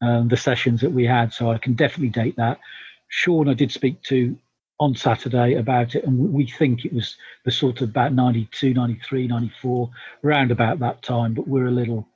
um, 0.05 0.28
the 0.28 0.38
sessions 0.38 0.82
that 0.82 0.91
we 0.91 1.05
had. 1.05 1.34
So 1.34 1.51
I 1.51 1.57
can 1.57 1.74
definitely 1.74 2.09
date 2.09 2.36
that. 2.38 2.59
Sean, 3.07 3.49
I 3.49 3.53
did 3.53 3.72
speak 3.72 4.01
to 4.03 4.38
on 4.82 4.96
Saturday 4.96 5.54
about 5.54 5.94
it, 5.94 6.04
and 6.04 6.34
we 6.34 6.48
think 6.48 6.84
it 6.84 6.92
was 6.92 7.16
the 7.46 7.52
sort 7.52 7.82
of 7.82 7.90
about 7.90 8.14
92, 8.14 8.74
93, 8.74 9.28
94, 9.28 9.90
around 10.24 10.50
about 10.50 10.80
that 10.80 11.04
time, 11.04 11.36
but 11.36 11.48
we're 11.48 11.68
a 11.68 11.72
little 11.72 12.08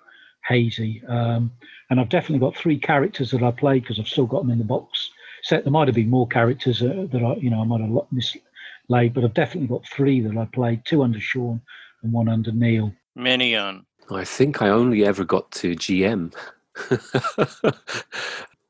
hazy. 0.47 1.03
Um, 1.07 1.51
and 1.91 1.99
I've 1.99 2.09
definitely 2.09 2.39
got 2.39 2.57
three 2.57 2.79
characters 2.79 3.29
that 3.31 3.43
I 3.43 3.51
played 3.51 3.83
because 3.83 3.99
I've 3.99 4.07
still 4.07 4.25
got 4.25 4.41
them 4.41 4.49
in 4.49 4.57
the 4.57 4.63
box 4.63 5.11
set. 5.43 5.63
There 5.63 5.71
might 5.71 5.87
have 5.87 5.93
been 5.93 6.09
more 6.09 6.27
characters 6.27 6.81
uh, 6.81 7.05
that 7.11 7.21
I, 7.23 7.35
you 7.35 7.51
know, 7.51 7.61
I 7.61 7.65
might 7.65 7.81
have 7.81 7.91
mislaid, 8.11 9.13
but 9.13 9.23
I've 9.23 9.35
definitely 9.35 9.67
got 9.67 9.85
three 9.85 10.19
that 10.21 10.35
I 10.35 10.45
played: 10.45 10.85
two 10.85 11.03
under 11.03 11.19
Sean 11.19 11.61
and 12.01 12.11
one 12.11 12.27
under 12.27 12.51
Neil. 12.51 12.91
Minion. 13.15 13.85
I 14.09 14.23
think 14.23 14.63
I 14.63 14.69
only 14.69 15.05
ever 15.05 15.23
got 15.23 15.51
to 15.51 15.75
GM. 15.75 16.33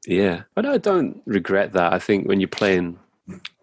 yeah, 0.05 0.43
but 0.53 0.65
I 0.65 0.77
don't 0.79 1.21
regret 1.25 1.71
that. 1.73 1.93
I 1.93 1.99
think 1.99 2.27
when 2.27 2.41
you're 2.41 2.49
playing 2.49 2.99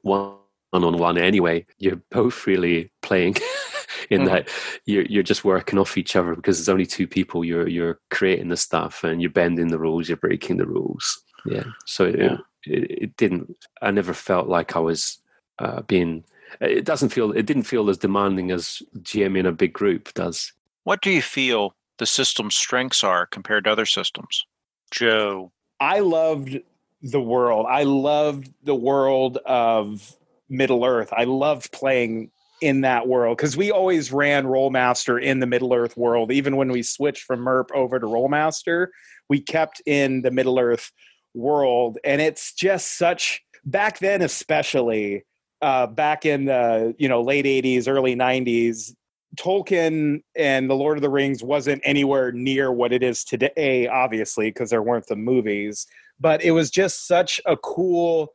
one 0.03 0.37
on 0.73 0.99
one 0.99 1.19
anyway, 1.19 1.67
you're 1.79 2.01
both 2.11 2.47
really 2.47 2.91
playing 3.03 3.37
in 4.11 4.23
mm. 4.23 4.27
that 4.27 4.49
you're 4.87 5.05
you're 5.05 5.23
just 5.23 5.45
working 5.45 5.79
off 5.79 5.99
each 5.99 6.17
other 6.17 6.35
because 6.35 6.59
there's 6.59 6.69
only 6.69 6.87
two 6.87 7.07
people. 7.07 7.45
You're 7.45 7.69
you're 7.69 8.01
creating 8.11 8.49
the 8.49 8.57
stuff 8.57 9.05
and 9.05 9.21
you're 9.21 9.31
bending 9.31 9.69
the 9.69 9.79
rules. 9.79 10.09
You're 10.09 10.17
breaking 10.17 10.59
the 10.59 10.67
rules. 10.67 11.23
Yeah. 11.47 11.65
So 11.87 12.07
yeah. 12.07 12.39
It, 12.65 13.03
it, 13.03 13.17
didn't. 13.17 13.57
I 13.81 13.91
never 13.91 14.15
felt 14.15 14.49
like 14.49 14.77
I 14.77 14.79
was 14.79 15.19
uh, 15.59 15.83
being. 15.83 16.25
It 16.61 16.85
doesn't 16.85 17.09
feel. 17.09 17.33
It 17.33 17.47
didn't 17.47 17.65
feel 17.65 17.91
as 17.91 17.99
demanding 17.99 18.53
as 18.53 18.83
GM 18.99 19.37
in 19.37 19.47
a 19.47 19.53
big 19.53 19.73
group 19.73 20.15
does. 20.15 20.53
What 20.85 21.01
do 21.01 21.11
you 21.11 21.23
feel 21.23 21.75
the 21.99 22.07
system's 22.07 22.55
strengths 22.55 23.03
are 23.03 23.27
compared 23.27 23.65
to 23.65 23.73
other 23.73 23.87
systems? 23.87 24.47
Joe. 24.93 25.51
I 25.81 25.99
loved 25.99 26.61
the 27.03 27.21
world. 27.21 27.67
I 27.69 27.83
loved 27.83 28.53
the 28.63 28.75
world 28.75 29.39
of 29.39 30.17
Middle 30.49 30.85
Earth. 30.85 31.13
I 31.13 31.25
loved 31.25 31.73
playing 31.73 32.31
in 32.61 32.83
that 32.83 33.09
world 33.09 33.37
because 33.37 33.57
we 33.57 33.73
always 33.73 34.13
ran 34.13 34.45
Rolemaster 34.45 35.21
in 35.21 35.41
the 35.41 35.47
Middle 35.47 35.75
Earth 35.75 35.97
world. 35.97 36.31
Even 36.31 36.57
when 36.57 36.71
we 36.71 36.83
switched 36.83 37.25
from 37.25 37.41
MERP 37.41 37.71
over 37.75 37.99
to 37.99 38.07
Rolemaster, 38.07 38.89
we 39.29 39.41
kept 39.41 39.83
in 39.85 40.23
the 40.23 40.31
Middle 40.31 40.59
Earth 40.59 40.93
world. 41.35 41.99
And 42.05 42.21
it's 42.21 42.53
just 42.53 42.97
such, 42.97 43.43
back 43.65 43.99
then, 43.99 44.23
especially, 44.23 45.25
uh, 45.63 45.87
back 45.87 46.27
in 46.27 46.45
the 46.45 46.95
you 46.99 47.09
know 47.09 47.23
late 47.23 47.45
80s 47.45 47.87
early 47.87 48.17
90s 48.17 48.95
tolkien 49.37 50.23
and 50.35 50.69
the 50.69 50.75
lord 50.75 50.99
of 50.99 51.03
the 51.03 51.09
rings 51.09 51.43
wasn't 51.43 51.81
anywhere 51.85 52.33
near 52.33 52.73
what 52.73 52.93
it 52.93 53.03
is 53.03 53.23
today 53.25 53.87
obviously 53.87 54.49
because 54.49 54.71
there 54.71 54.83
weren't 54.83 55.07
the 55.07 55.17
movies 55.17 55.87
but 56.23 56.43
it 56.43 56.53
was 56.53 56.71
just 56.71 57.09
such 57.09 57.41
a 57.45 57.57
cool 57.57 58.33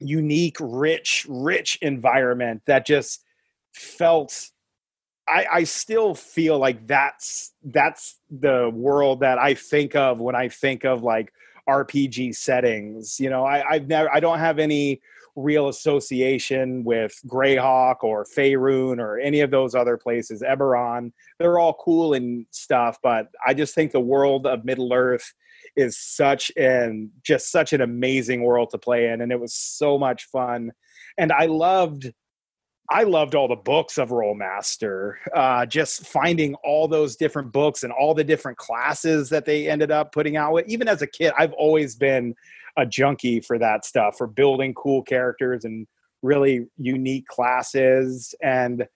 unique, 0.00 0.56
rich, 0.60 1.26
rich 1.28 1.78
environment 1.80 2.62
that 2.66 2.84
just 2.84 3.22
felt 3.72 4.50
I, 5.28 5.46
I 5.52 5.64
still 5.64 6.14
feel 6.14 6.58
like 6.58 6.88
that's 6.88 7.52
that's 7.62 8.18
the 8.30 8.68
world 8.74 9.20
that 9.20 9.38
I 9.38 9.54
think 9.54 9.94
of 9.94 10.20
when 10.20 10.34
I 10.34 10.48
think 10.48 10.84
of 10.84 11.04
like 11.04 11.32
RPG 11.68 12.34
settings. 12.34 13.20
You 13.20 13.30
know, 13.30 13.44
I, 13.44 13.62
I've 13.68 13.86
never 13.86 14.12
I 14.12 14.18
don't 14.18 14.40
have 14.40 14.58
any 14.58 15.00
real 15.36 15.68
association 15.68 16.82
with 16.82 17.14
Greyhawk 17.28 18.02
or 18.02 18.26
Faerun 18.36 18.98
or 18.98 19.20
any 19.20 19.40
of 19.40 19.52
those 19.52 19.76
other 19.76 19.96
places. 19.96 20.42
Eberron, 20.42 21.12
they're 21.38 21.60
all 21.60 21.74
cool 21.74 22.14
and 22.14 22.46
stuff, 22.50 22.98
but 23.00 23.28
I 23.46 23.54
just 23.54 23.72
think 23.72 23.92
the 23.92 24.00
world 24.00 24.48
of 24.48 24.64
Middle 24.64 24.92
Earth 24.92 25.32
is 25.80 25.98
such 25.98 26.52
an 26.56 27.10
just 27.22 27.50
such 27.50 27.72
an 27.72 27.80
amazing 27.80 28.42
world 28.42 28.70
to 28.70 28.78
play 28.78 29.08
in 29.08 29.20
and 29.20 29.32
it 29.32 29.40
was 29.40 29.54
so 29.54 29.98
much 29.98 30.24
fun. 30.24 30.72
And 31.18 31.32
i 31.32 31.46
loved 31.46 32.12
i 32.90 33.04
loved 33.04 33.34
all 33.34 33.48
the 33.48 33.56
books 33.56 33.98
of 33.98 34.10
Rolemaster 34.10 35.14
uh, 35.34 35.66
just 35.66 36.06
finding 36.06 36.54
all 36.64 36.88
those 36.88 37.16
different 37.16 37.52
books 37.52 37.82
and 37.82 37.92
all 37.92 38.14
the 38.14 38.24
different 38.24 38.58
classes 38.58 39.28
that 39.30 39.44
they 39.44 39.68
ended 39.68 39.90
up 39.90 40.12
putting 40.12 40.36
out 40.36 40.52
with. 40.52 40.68
Even 40.68 40.88
as 40.88 41.02
a 41.02 41.06
kid 41.06 41.32
i've 41.38 41.52
always 41.54 41.96
been 41.96 42.34
a 42.76 42.86
junkie 42.86 43.40
for 43.40 43.58
that 43.58 43.84
stuff 43.84 44.16
for 44.16 44.26
building 44.26 44.74
cool 44.74 45.02
characters 45.02 45.64
and 45.64 45.86
really 46.22 46.66
unique 46.76 47.26
classes. 47.26 48.34
And 48.42 48.86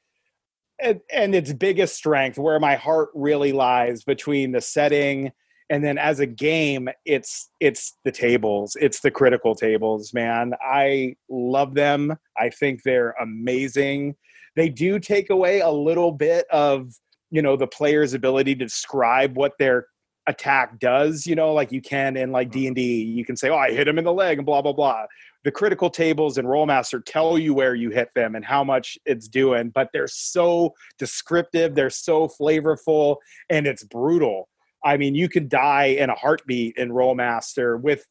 and, 0.81 1.01
and 1.13 1.37
its 1.37 1.53
biggest 1.53 1.95
strength 1.95 2.37
where 2.37 2.59
my 2.59 2.75
heart 2.75 3.11
really 3.15 3.53
lies 3.53 4.03
between 4.03 4.51
the 4.51 4.61
setting 4.61 5.31
and 5.75 5.83
then 5.83 5.99
as 5.99 6.21
a 6.21 6.27
game 6.27 6.89
it's 7.05 7.51
it's 7.59 7.97
the 8.05 8.13
tables. 8.13 8.77
It's 8.81 9.01
the 9.01 9.11
critical 9.11 9.57
tables 9.57 10.15
man. 10.15 10.53
I 10.65 11.17
love 11.29 11.75
them. 11.75 12.17
I 12.39 12.51
think 12.51 12.85
they're 12.85 13.17
amazing. 13.21 14.15
They 14.55 14.69
do 14.69 15.01
take 15.01 15.31
away 15.31 15.61
a 15.61 15.71
little 15.71 16.13
bit 16.13 16.47
of 16.53 16.93
you 17.33 17.43
know 17.43 17.57
the 17.57 17.67
player's 17.67 18.15
ability 18.15 18.55
to 18.55 18.65
describe 18.65 19.37
what 19.37 19.55
their 19.59 19.89
attack 20.27 20.79
does 20.79 21.27
you 21.27 21.35
know 21.35 21.53
like 21.53 21.71
you 21.71 21.83
can 21.83 22.17
in 22.17 22.33
like 22.33 22.49
mm-hmm. 22.49 22.73
d&d 22.73 23.03
you 23.03 23.27
can 23.27 23.37
say 23.37 23.51
oh 23.51 23.59
i 23.59 23.71
hit 23.71 23.87
him 23.87 23.99
in 23.99 24.05
the 24.05 24.13
leg 24.13 24.39
and 24.39 24.47
blah 24.47 24.63
blah 24.63 24.73
blah. 24.73 25.05
The 25.43 25.53
critical 25.53 25.91
tables 25.91 26.39
and 26.39 26.49
rolemaster 26.49 27.05
tell 27.05 27.37
you 27.39 27.53
where 27.53 27.75
you 27.75 27.91
hit 27.91 28.09
them 28.15 28.35
and 28.35 28.43
how 28.43 28.65
much 28.65 28.97
it's 29.05 29.29
doing 29.29 29.71
but 29.75 29.91
they're 29.93 30.07
so 30.09 30.73
descriptive 30.99 31.75
they're 31.75 31.91
so 31.91 32.29
flavorful 32.29 33.17
and 33.51 33.67
it's 33.67 33.83
brutal 33.83 34.49
I 34.85 34.97
mean, 34.99 35.15
you 35.15 35.29
can 35.29 35.49
die 35.49 35.87
in 35.87 36.11
a 36.11 36.15
heartbeat 36.15 36.77
in 36.77 36.91
Rolemaster 36.91 37.81
with 37.81 38.07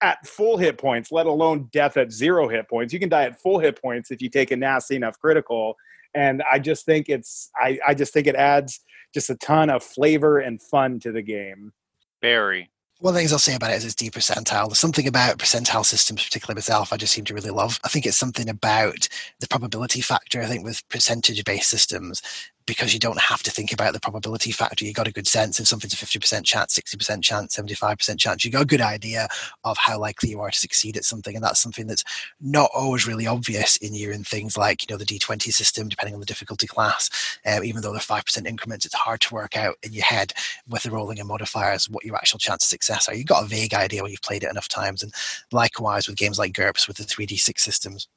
at 0.00 0.26
full 0.26 0.56
hit 0.56 0.78
points, 0.78 1.10
let 1.10 1.26
alone 1.26 1.68
death 1.72 1.96
at 1.96 2.12
zero 2.12 2.48
hit 2.48 2.68
points. 2.68 2.92
You 2.92 3.00
can 3.00 3.08
die 3.08 3.24
at 3.24 3.40
full 3.40 3.58
hit 3.58 3.80
points 3.80 4.10
if 4.10 4.22
you 4.22 4.28
take 4.28 4.50
a 4.50 4.56
nasty 4.56 4.96
enough 4.96 5.18
critical. 5.18 5.76
And 6.14 6.42
I 6.50 6.58
just 6.58 6.84
think 6.84 7.08
it's 7.08 7.50
I, 7.60 7.78
I 7.86 7.94
just 7.94 8.12
think 8.12 8.26
it 8.26 8.36
adds 8.36 8.80
just 9.12 9.30
a 9.30 9.36
ton 9.36 9.70
of 9.70 9.82
flavor 9.82 10.38
and 10.38 10.60
fun 10.62 11.00
to 11.00 11.12
the 11.12 11.22
game. 11.22 11.72
Barry. 12.20 12.70
One 13.00 13.10
of 13.10 13.14
the 13.14 13.20
things 13.20 13.32
I'll 13.32 13.38
say 13.38 13.56
about 13.56 13.72
it 13.72 13.76
is 13.76 13.84
it's 13.84 13.94
deep 13.94 14.14
percentile. 14.14 14.68
There's 14.68 14.78
something 14.78 15.06
about 15.06 15.38
percentile 15.38 15.84
systems, 15.84 16.24
particularly 16.24 16.56
myself, 16.56 16.92
I 16.92 16.96
just 16.96 17.12
seem 17.12 17.24
to 17.24 17.34
really 17.34 17.50
love. 17.50 17.80
I 17.84 17.88
think 17.88 18.06
it's 18.06 18.16
something 18.16 18.48
about 18.48 19.08
the 19.40 19.48
probability 19.48 20.00
factor. 20.00 20.40
I 20.40 20.46
think 20.46 20.64
with 20.64 20.88
percentage 20.88 21.44
based 21.44 21.68
systems, 21.68 22.22
because 22.66 22.94
you 22.94 23.00
don't 23.00 23.20
have 23.20 23.42
to 23.42 23.50
think 23.50 23.72
about 23.72 23.92
the 23.92 24.00
probability 24.00 24.50
factor. 24.50 24.84
You 24.84 24.92
got 24.92 25.08
a 25.08 25.12
good 25.12 25.26
sense 25.26 25.60
if 25.60 25.68
something's 25.68 25.92
a 25.92 25.96
50% 25.96 26.44
chance, 26.44 26.78
60% 26.78 27.22
chance, 27.22 27.56
75% 27.56 28.18
chance. 28.18 28.44
You 28.44 28.50
got 28.50 28.62
a 28.62 28.66
good 28.66 28.80
idea 28.80 29.28
of 29.64 29.76
how 29.76 29.98
likely 29.98 30.30
you 30.30 30.40
are 30.40 30.50
to 30.50 30.58
succeed 30.58 30.96
at 30.96 31.04
something. 31.04 31.34
And 31.34 31.44
that's 31.44 31.60
something 31.60 31.86
that's 31.86 32.04
not 32.40 32.70
always 32.74 33.06
really 33.06 33.26
obvious 33.26 33.76
in 33.76 33.94
you 33.94 34.10
in 34.10 34.24
things 34.24 34.56
like, 34.56 34.82
you 34.82 34.92
know, 34.92 34.98
the 34.98 35.04
D20 35.04 35.52
system, 35.52 35.88
depending 35.88 36.14
on 36.14 36.20
the 36.20 36.26
difficulty 36.26 36.66
class. 36.66 37.10
Um, 37.46 37.64
even 37.64 37.82
though 37.82 37.92
they're 37.92 38.00
5% 38.00 38.46
increments, 38.46 38.86
it's 38.86 38.94
hard 38.94 39.20
to 39.22 39.34
work 39.34 39.56
out 39.56 39.76
in 39.82 39.92
your 39.92 40.04
head 40.04 40.32
with 40.68 40.84
the 40.84 40.90
rolling 40.90 41.18
and 41.18 41.28
modifiers 41.28 41.88
what 41.88 42.04
your 42.04 42.16
actual 42.16 42.38
chance 42.38 42.64
of 42.64 42.68
success 42.68 43.08
are. 43.08 43.14
You've 43.14 43.26
got 43.26 43.44
a 43.44 43.46
vague 43.46 43.74
idea 43.74 44.02
when 44.02 44.10
you've 44.10 44.22
played 44.22 44.42
it 44.42 44.50
enough 44.50 44.68
times. 44.68 45.02
And 45.02 45.12
likewise 45.52 46.08
with 46.08 46.16
games 46.16 46.38
like 46.38 46.52
GURPS 46.52 46.88
with 46.88 46.96
the 46.96 47.04
3D6 47.04 47.58
systems 47.58 48.08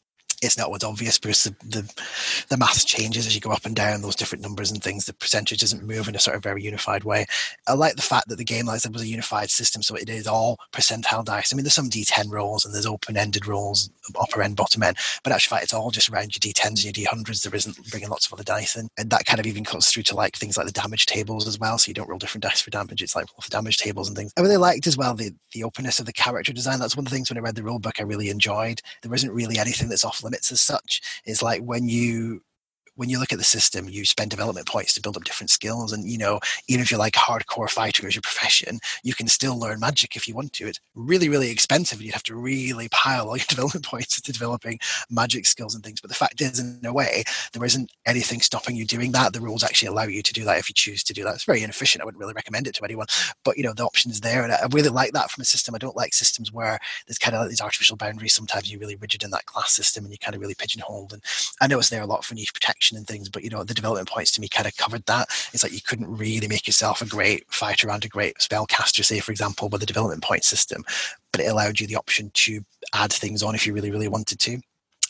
it's 0.41 0.57
not 0.57 0.69
what's 0.69 0.83
obvious 0.83 1.17
because 1.17 1.43
the, 1.45 1.55
the, 1.65 2.03
the 2.49 2.57
math 2.57 2.85
changes 2.85 3.25
as 3.25 3.33
you 3.33 3.41
go 3.41 3.51
up 3.51 3.65
and 3.65 3.75
down 3.75 4.01
those 4.01 4.15
different 4.15 4.43
numbers 4.43 4.69
and 4.69 4.83
things. 4.83 5.05
The 5.05 5.13
percentage 5.13 5.59
doesn't 5.59 5.83
move 5.83 6.07
in 6.07 6.15
a 6.15 6.19
sort 6.19 6.35
of 6.35 6.43
very 6.43 6.63
unified 6.63 7.03
way. 7.03 7.25
I 7.67 7.73
like 7.73 7.95
the 7.95 8.03
fact 8.03 8.27
that 8.29 8.38
the 8.38 8.43
game, 8.43 8.67
like 8.67 8.75
I 8.75 8.77
said, 8.77 8.93
was 8.93 9.01
a 9.01 9.07
unified 9.07 9.49
system, 9.49 9.81
so 9.81 9.95
it 9.95 10.09
is 10.09 10.27
all 10.27 10.59
percentile 10.71 11.25
dice. 11.25 11.51
I 11.51 11.55
mean, 11.55 11.63
there's 11.63 11.73
some 11.73 11.89
D10 11.89 12.31
rolls 12.31 12.65
and 12.65 12.73
there's 12.73 12.85
open-ended 12.85 13.47
rolls, 13.47 13.89
upper 14.19 14.43
end, 14.43 14.55
bottom 14.55 14.83
end, 14.83 14.97
but 15.23 15.33
actually, 15.33 15.61
it's 15.61 15.73
all 15.73 15.89
just 15.89 16.09
around 16.09 16.35
your 16.35 16.53
D10s 16.53 16.85
and 16.85 16.97
your 16.97 17.07
D100s. 17.07 17.41
There 17.41 17.55
isn't 17.55 17.89
bringing 17.89 18.09
lots 18.09 18.27
of 18.27 18.33
other 18.33 18.43
dice 18.43 18.75
in, 18.75 18.89
and 18.97 19.09
that 19.09 19.25
kind 19.25 19.39
of 19.39 19.47
even 19.47 19.63
cuts 19.63 19.91
through 19.91 20.03
to 20.03 20.15
like 20.15 20.35
things 20.35 20.55
like 20.55 20.67
the 20.67 20.71
damage 20.71 21.07
tables 21.07 21.47
as 21.47 21.59
well. 21.59 21.77
So 21.77 21.89
you 21.89 21.95
don't 21.95 22.09
roll 22.09 22.19
different 22.19 22.43
dice 22.43 22.61
for 22.61 22.69
damage. 22.69 23.01
It's 23.01 23.15
like 23.15 23.25
roll 23.33 23.41
for 23.41 23.49
damage 23.49 23.77
tables 23.77 24.07
and 24.07 24.15
things. 24.15 24.33
I 24.38 24.41
really 24.41 24.57
liked 24.57 24.85
as 24.85 24.97
well 24.97 25.15
the 25.15 25.33
the 25.53 25.63
openness 25.63 25.99
of 25.99 26.05
the 26.05 26.13
character 26.13 26.53
design. 26.53 26.79
That's 26.79 26.95
one 26.95 27.05
of 27.05 27.09
the 27.09 27.15
things 27.15 27.29
when 27.29 27.38
I 27.38 27.41
read 27.41 27.55
the 27.55 27.61
rulebook 27.61 27.99
I 27.99 28.03
really 28.03 28.29
enjoyed. 28.29 28.81
There 29.01 29.13
isn't 29.13 29.31
really 29.31 29.57
anything 29.57 29.89
that's 29.89 30.05
off 30.05 30.23
limits 30.28 30.51
as 30.51 30.61
such 30.61 31.21
is 31.25 31.41
like 31.41 31.61
when 31.61 31.88
you 31.88 32.41
when 32.98 33.10
you 33.10 33.20
look 33.20 33.32
at 33.32 33.38
the 33.38 33.43
system, 33.43 33.88
you 33.88 34.04
spend 34.06 34.32
development 34.32 34.68
points 34.68 34.93
to 34.95 35.02
build 35.02 35.16
up 35.16 35.24
different 35.24 35.52
skills. 35.52 35.93
And, 35.93 36.10
you 36.10 36.18
know, 36.18 36.39
even 36.68 36.82
if 36.82 36.91
you're 36.91 37.00
like 37.00 37.14
hardcore 37.14 37.70
fighter 37.70 38.08
as 38.08 38.16
your 38.16 38.24
profession, 38.24 38.80
you 39.04 39.14
can 39.14 39.28
still 39.28 39.58
learn 39.58 39.80
magic 39.80 40.16
if 40.16 40.28
you 40.28 40.34
want 40.34 40.52
to. 40.54 40.68
It's 40.68 40.80
really, 40.95 41.30
really 41.30 41.52
expensive. 41.52 42.00
And 42.00 42.06
you'd 42.06 42.14
have 42.14 42.24
to 42.24 42.36
really 42.36 42.89
pile 42.89 43.30
all 43.30 43.38
your 43.38 43.45
development 43.50 43.86
points 43.86 44.18
into 44.18 44.32
developing 44.32 44.80
magic 45.10 45.45
skills 45.45 45.76
and 45.76 45.84
things. 45.84 46.02
But 46.02 46.10
the 46.10 46.16
fact 46.16 46.41
is, 46.41 46.60
in 46.60 46.86
a 46.86 46.91
way, 46.91 47.24
there 47.54 47.64
isn't 47.64 47.91
anything 48.08 48.41
stopping 48.41 48.76
you 48.76 48.86
doing 48.86 49.12
that. 49.12 49.34
The 49.34 49.41
rules 49.41 49.64
actually 49.64 49.89
allow 49.89 50.04
you 50.04 50.24
to 50.24 50.34
do 50.34 50.43
that 50.45 50.58
if 50.58 50.68
you 50.68 50.74
choose 50.74 51.04
to 51.04 51.14
do 51.14 51.24
that. 51.24 51.36
It's 51.36 51.45
very 51.45 51.62
inefficient. 51.62 52.02
I 52.02 52.06
wouldn't 52.06 52.20
really 52.20 52.34
recommend 52.34 52.66
it 52.66 52.74
to 52.76 52.84
anyone. 52.84 53.08
But, 53.45 53.58
you 53.58 53.64
know, 53.64 53.74
the 53.74 53.86
option 53.86 54.10
is 54.10 54.22
there. 54.22 54.43
And 54.43 54.52
I 54.52 54.68
really 54.72 54.89
like 54.89 55.14
that 55.14 55.30
from 55.30 55.43
a 55.43 55.45
system. 55.45 55.76
I 55.76 55.78
don't 55.78 55.95
like 55.95 56.16
systems 56.16 56.52
where 56.52 56.80
there's 57.06 57.20
kind 57.20 57.36
of 57.36 57.41
like 57.41 57.50
these 57.50 57.62
artificial 57.62 57.95
boundaries. 57.95 58.34
Sometimes 58.34 58.72
you're 58.72 58.80
really 58.80 58.95
rigid 58.95 59.24
in 59.24 59.30
that 59.32 59.45
class 59.45 59.72
system 59.72 60.04
and 60.04 60.12
you 60.12 60.18
kind 60.18 60.34
of 60.34 60.41
really 60.41 60.56
pigeonholed. 60.56 61.14
And 61.14 61.24
I 61.62 61.68
know 61.68 61.78
it's 61.78 61.89
there 61.89 62.02
a 62.02 62.08
lot 62.08 62.26
for 62.26 62.34
niche 62.34 62.54
protection 62.54 62.86
and 62.95 63.07
things, 63.07 63.27
but, 63.27 63.43
you 63.43 63.49
know, 63.49 63.63
the 63.63 63.73
development 63.73 64.07
points 64.07 64.31
to 64.31 64.41
me 64.41 64.47
kind 64.47 64.67
of 64.67 64.77
covered 64.77 65.05
that. 65.07 65.27
It's 65.53 65.63
like 65.63 65.73
you 65.73 65.81
couldn't 65.81 66.15
really 66.15 66.47
make 66.47 66.67
yourself 66.67 67.01
a 67.01 67.05
great 67.05 67.43
fighter 67.51 67.89
and 67.89 68.05
a 68.05 68.07
great 68.07 68.38
spellcaster, 68.38 69.03
say, 69.03 69.19
for 69.19 69.31
example, 69.31 69.67
with 69.67 69.81
the 69.81 69.88
development 69.88 70.23
point 70.23 70.43
system, 70.43 70.85
but 71.31 71.41
it 71.41 71.47
allowed 71.47 71.79
you 71.79 71.88
the 71.88 71.95
option 71.95 72.31
to 72.35 72.61
add 72.93 73.11
things 73.11 73.43
on 73.43 73.55
if 73.55 73.65
you 73.65 73.73
really, 73.73 73.91
really 73.91 74.07
wanted 74.07 74.39
to 74.39 74.61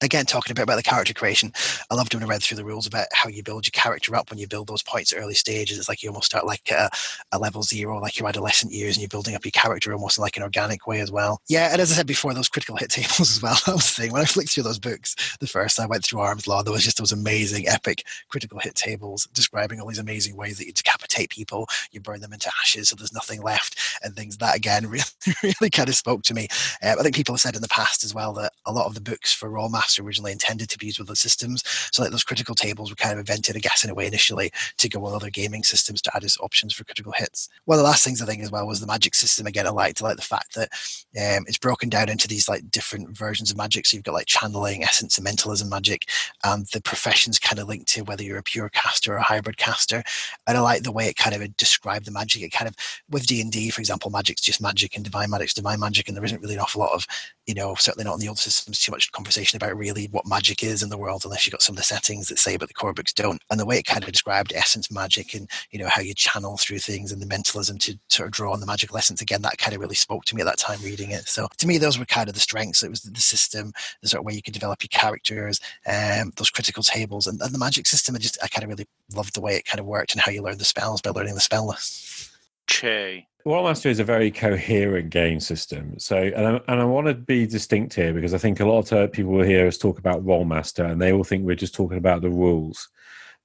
again 0.01 0.25
talking 0.25 0.51
a 0.51 0.55
bit 0.55 0.63
about 0.63 0.75
the 0.75 0.83
character 0.83 1.13
creation 1.13 1.51
i 1.89 1.95
loved 1.95 2.13
when 2.13 2.23
i 2.23 2.27
read 2.27 2.41
through 2.41 2.57
the 2.57 2.65
rules 2.65 2.87
about 2.87 3.07
how 3.13 3.29
you 3.29 3.43
build 3.43 3.65
your 3.65 3.71
character 3.71 4.15
up 4.15 4.29
when 4.29 4.39
you 4.39 4.47
build 4.47 4.67
those 4.67 4.83
points 4.83 5.13
early 5.13 5.33
stages. 5.33 5.77
It's 5.77 5.89
like 5.89 6.03
you 6.03 6.09
almost 6.09 6.27
start 6.27 6.45
like 6.45 6.69
a, 6.71 6.89
a 7.31 7.39
level 7.39 7.63
zero 7.63 7.99
like 7.99 8.17
your 8.17 8.27
adolescent 8.27 8.73
years 8.73 8.95
and 8.95 9.01
you're 9.01 9.09
building 9.09 9.35
up 9.35 9.45
your 9.45 9.51
character 9.51 9.93
almost 9.93 10.17
in 10.17 10.21
like 10.21 10.37
an 10.37 10.43
organic 10.43 10.87
way 10.87 10.99
as 10.99 11.11
well. 11.11 11.41
Yeah 11.47 11.69
and 11.71 11.81
as 11.81 11.91
i 11.91 11.95
said 11.95 12.07
before 12.07 12.33
those 12.33 12.49
critical 12.49 12.75
hit 12.75 12.89
tables 12.97 13.19
as 13.19 13.41
well 13.41 13.57
that 13.65 13.75
was 13.75 13.89
thing. 13.89 14.11
When 14.11 14.21
i 14.21 14.25
flicked 14.25 14.51
through 14.51 14.63
those 14.63 14.79
books 14.79 15.15
the 15.39 15.47
first 15.47 15.79
i 15.79 15.85
went 15.85 16.03
through 16.03 16.19
arms 16.19 16.47
law 16.47 16.63
there 16.63 16.73
was 16.73 16.83
just 16.83 16.97
those 16.97 17.11
amazing 17.11 17.67
epic 17.67 18.03
critical 18.29 18.59
hit 18.59 18.75
tables 18.75 19.27
describing 19.33 19.79
all 19.79 19.87
these 19.87 19.99
amazing 19.99 20.35
ways 20.35 20.57
that 20.57 20.67
you 20.67 20.73
decapitate 20.73 21.29
people 21.29 21.67
you 21.91 21.99
burn 21.99 22.21
them 22.21 22.33
into 22.33 22.51
ashes 22.61 22.89
so 22.89 22.95
there's 22.95 23.13
nothing 23.13 23.41
left 23.41 23.79
and 24.03 24.15
things 24.15 24.37
that 24.37 24.55
again 24.55 24.87
really 24.89 25.03
really 25.43 25.69
kind 25.69 25.89
of 25.89 25.95
spoke 25.95 26.23
to 26.23 26.33
me. 26.33 26.47
Uh, 26.83 26.95
i 26.99 27.03
think 27.03 27.15
people 27.15 27.33
have 27.33 27.41
said 27.41 27.55
in 27.55 27.61
the 27.61 27.67
past 27.67 28.03
as 28.03 28.13
well 28.13 28.33
that 28.33 28.53
a 28.65 28.71
lot 28.71 28.85
of 28.85 28.95
the 28.95 29.01
books 29.01 29.33
for 29.33 29.49
Rolemaster 29.87 30.05
originally 30.05 30.31
intended 30.31 30.69
to 30.69 30.77
be 30.77 30.87
used 30.87 30.99
with 30.99 31.09
other 31.09 31.15
systems. 31.15 31.63
So 31.91 32.01
like 32.01 32.11
those 32.11 32.23
critical 32.23 32.55
tables 32.55 32.89
were 32.89 32.95
kind 32.95 33.13
of 33.13 33.19
invented, 33.19 33.55
I 33.55 33.59
guess, 33.59 33.83
in 33.83 33.89
a 33.89 33.93
way 33.93 34.07
initially 34.07 34.51
to 34.77 34.89
go 34.89 34.99
with 34.99 35.13
other 35.13 35.29
gaming 35.29 35.63
systems 35.63 36.01
to 36.03 36.15
add 36.15 36.23
as 36.23 36.37
options 36.39 36.73
for 36.73 36.83
critical 36.83 37.13
hits. 37.13 37.49
One 37.65 37.77
of 37.77 37.83
the 37.83 37.89
last 37.89 38.03
things 38.03 38.21
I 38.21 38.25
think 38.25 38.43
as 38.43 38.51
well 38.51 38.67
was 38.67 38.79
the 38.79 38.87
magic 38.87 39.15
system. 39.15 39.47
Again, 39.47 39.67
I 39.67 39.71
liked, 39.71 40.01
like 40.01 40.15
the 40.15 40.21
fact 40.21 40.55
that 40.55 40.69
um, 41.17 41.45
it's 41.47 41.57
broken 41.57 41.89
down 41.89 42.09
into 42.09 42.27
these 42.27 42.49
like 42.49 42.69
different 42.71 43.17
versions 43.17 43.51
of 43.51 43.57
magic. 43.57 43.85
So 43.85 43.97
you've 43.97 44.03
got 44.03 44.13
like 44.13 44.27
channeling, 44.27 44.83
essence, 44.83 45.17
and 45.17 45.23
mentalism 45.23 45.69
magic. 45.69 46.09
And 46.43 46.65
the 46.67 46.81
professions 46.81 47.39
kind 47.39 47.59
of 47.59 47.67
linked 47.67 47.87
to 47.89 48.03
whether 48.03 48.23
you're 48.23 48.37
a 48.37 48.43
pure 48.43 48.69
caster 48.69 49.13
or 49.13 49.17
a 49.17 49.23
hybrid 49.23 49.57
caster. 49.57 50.03
And 50.47 50.57
I 50.57 50.61
like 50.61 50.83
the 50.83 50.91
way 50.91 51.07
it 51.07 51.15
kind 51.15 51.35
of 51.35 51.57
described 51.57 52.05
the 52.05 52.11
magic. 52.11 52.41
It 52.41 52.51
kind 52.51 52.67
of 52.67 52.75
with 53.09 53.27
D 53.27 53.41
and 53.41 53.51
D, 53.51 53.69
for 53.69 53.81
example, 53.81 54.11
magic's 54.11 54.41
just 54.41 54.61
magic 54.61 54.95
and 54.95 55.03
divine 55.03 55.29
magic's 55.29 55.53
divine 55.53 55.79
magic, 55.79 56.07
and 56.07 56.15
there 56.15 56.25
isn't 56.25 56.41
really 56.41 56.55
an 56.55 56.59
awful 56.59 56.81
lot 56.81 56.93
of, 56.93 57.05
you 57.45 57.53
know, 57.53 57.75
certainly 57.75 58.05
not 58.05 58.15
in 58.15 58.19
the 58.19 58.27
old 58.27 58.37
systems, 58.37 58.79
too 58.79 58.91
much 58.91 59.11
conversation 59.11 59.57
about 59.57 59.76
really 59.77 60.07
what 60.07 60.27
magic 60.27 60.63
is 60.63 60.83
in 60.83 60.89
the 60.89 60.97
world 60.97 61.23
unless 61.23 61.45
you've 61.45 61.51
got 61.51 61.61
some 61.61 61.73
of 61.73 61.77
the 61.77 61.83
settings 61.83 62.27
that 62.27 62.39
say 62.39 62.57
but 62.57 62.67
the 62.67 62.73
core 62.73 62.93
books 62.93 63.13
don't. 63.13 63.41
And 63.49 63.59
the 63.59 63.65
way 63.65 63.77
it 63.77 63.85
kind 63.85 64.03
of 64.03 64.11
described 64.11 64.53
essence 64.55 64.91
magic 64.91 65.33
and 65.33 65.49
you 65.71 65.79
know 65.79 65.87
how 65.87 66.01
you 66.01 66.13
channel 66.13 66.57
through 66.57 66.79
things 66.79 67.11
and 67.11 67.21
the 67.21 67.25
mentalism 67.25 67.77
to 67.79 67.97
sort 68.09 68.27
of 68.27 68.33
draw 68.33 68.53
on 68.53 68.59
the 68.59 68.65
magical 68.65 68.97
essence 68.97 69.21
again 69.21 69.41
that 69.43 69.57
kind 69.57 69.75
of 69.75 69.81
really 69.81 69.95
spoke 69.95 70.25
to 70.25 70.35
me 70.35 70.41
at 70.41 70.45
that 70.45 70.57
time 70.57 70.79
reading 70.83 71.11
it. 71.11 71.27
So 71.27 71.47
to 71.57 71.67
me 71.67 71.77
those 71.77 71.99
were 71.99 72.05
kind 72.05 72.27
of 72.27 72.35
the 72.35 72.41
strengths. 72.41 72.83
It 72.83 72.89
was 72.89 73.01
the 73.01 73.19
system 73.19 73.73
the 74.01 74.09
sort 74.09 74.21
of 74.21 74.25
way 74.25 74.33
you 74.33 74.41
could 74.41 74.53
develop 74.53 74.83
your 74.83 74.89
characters 74.89 75.59
um, 75.87 76.31
those 76.35 76.49
critical 76.49 76.83
tables 76.83 77.27
and, 77.27 77.41
and 77.41 77.53
the 77.53 77.59
magic 77.59 77.87
system. 77.87 78.15
I 78.15 78.19
just 78.19 78.37
i 78.43 78.47
kind 78.47 78.63
of 78.63 78.69
really 78.69 78.87
loved 79.13 79.35
the 79.35 79.41
way 79.41 79.55
it 79.55 79.65
kind 79.65 79.79
of 79.79 79.85
worked 79.85 80.13
and 80.13 80.21
how 80.21 80.31
you 80.31 80.41
learn 80.41 80.57
the 80.57 80.65
spells 80.65 81.01
by 81.01 81.11
learning 81.11 81.35
the 81.35 81.41
spell 81.41 81.67
list. 81.67 82.31
Che. 82.67 83.27
Rolemaster 83.47 83.85
is 83.85 83.99
a 83.99 84.03
very 84.03 84.29
coherent 84.29 85.09
game 85.09 85.39
system. 85.39 85.97
So, 85.99 86.17
and 86.17 86.45
I, 86.45 86.61
and 86.67 86.81
I 86.81 86.83
want 86.83 87.07
to 87.07 87.13
be 87.13 87.47
distinct 87.47 87.93
here 87.93 88.13
because 88.13 88.33
I 88.33 88.37
think 88.37 88.59
a 88.59 88.65
lot 88.65 88.91
of 88.91 89.13
people 89.13 89.31
will 89.31 89.45
hear 89.45 89.67
us 89.67 89.77
talk 89.77 89.99
about 89.99 90.25
Rolemaster 90.25 90.91
and 90.91 91.01
they 91.01 91.13
all 91.13 91.23
think 91.23 91.45
we're 91.45 91.55
just 91.55 91.73
talking 91.73 91.97
about 91.97 92.21
the 92.21 92.29
rules. 92.29 92.89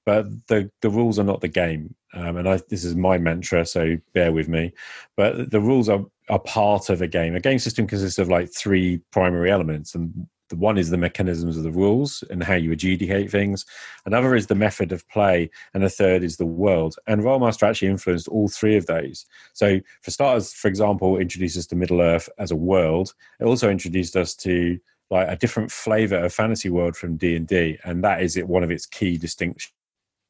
But 0.05 0.25
the, 0.47 0.69
the 0.81 0.89
rules 0.89 1.19
are 1.19 1.23
not 1.23 1.39
the 1.39 1.47
game. 1.47 1.95
Um, 2.13 2.35
and 2.35 2.49
I, 2.49 2.59
this 2.69 2.83
is 2.83 2.97
my 2.97 3.17
mantra, 3.17 3.65
so 3.65 3.97
bear 4.13 4.33
with 4.33 4.49
me. 4.49 4.73
But 5.15 5.51
the 5.51 5.61
rules 5.61 5.87
are, 5.87 6.03
are 6.27 6.39
part 6.39 6.89
of 6.89 7.01
a 7.01 7.07
game. 7.07 7.33
A 7.33 7.39
game 7.39 7.59
system 7.59 7.87
consists 7.87 8.19
of 8.19 8.27
like 8.27 8.53
three 8.53 8.99
primary 9.11 9.49
elements. 9.49 9.95
And 9.95 10.27
the 10.49 10.55
one 10.55 10.77
is 10.77 10.89
the 10.89 10.97
mechanisms 10.97 11.57
of 11.57 11.63
the 11.63 11.71
rules 11.71 12.23
and 12.29 12.43
how 12.43 12.55
you 12.55 12.71
adjudicate 12.71 13.31
things. 13.31 13.65
Another 14.05 14.35
is 14.35 14.47
the 14.47 14.55
method 14.55 14.91
of 14.91 15.07
play, 15.09 15.49
and 15.73 15.83
a 15.83 15.89
third 15.89 16.23
is 16.23 16.37
the 16.37 16.45
world. 16.45 16.95
And 17.07 17.21
Rolemaster 17.21 17.63
actually 17.63 17.89
influenced 17.89 18.27
all 18.27 18.47
three 18.47 18.75
of 18.75 18.85
those. 18.85 19.25
So, 19.53 19.79
for 20.01 20.11
starters, 20.11 20.53
for 20.53 20.67
example, 20.67 21.17
introduced 21.17 21.57
us 21.57 21.67
to 21.67 21.75
Middle 21.75 22.01
Earth 22.01 22.29
as 22.37 22.51
a 22.51 22.55
world. 22.55 23.13
It 23.39 23.45
also 23.45 23.69
introduced 23.69 24.15
us 24.15 24.35
to 24.35 24.79
like 25.09 25.27
a 25.29 25.35
different 25.35 25.71
flavor 25.71 26.17
of 26.17 26.33
fantasy 26.33 26.69
world 26.69 26.95
from 26.95 27.17
D 27.17 27.35
and 27.35 27.47
D, 27.47 27.77
and 27.83 28.03
that 28.03 28.21
is 28.21 28.37
it 28.37 28.47
one 28.47 28.63
of 28.63 28.71
its 28.71 28.85
key 28.85 29.17
distinctions. 29.17 29.73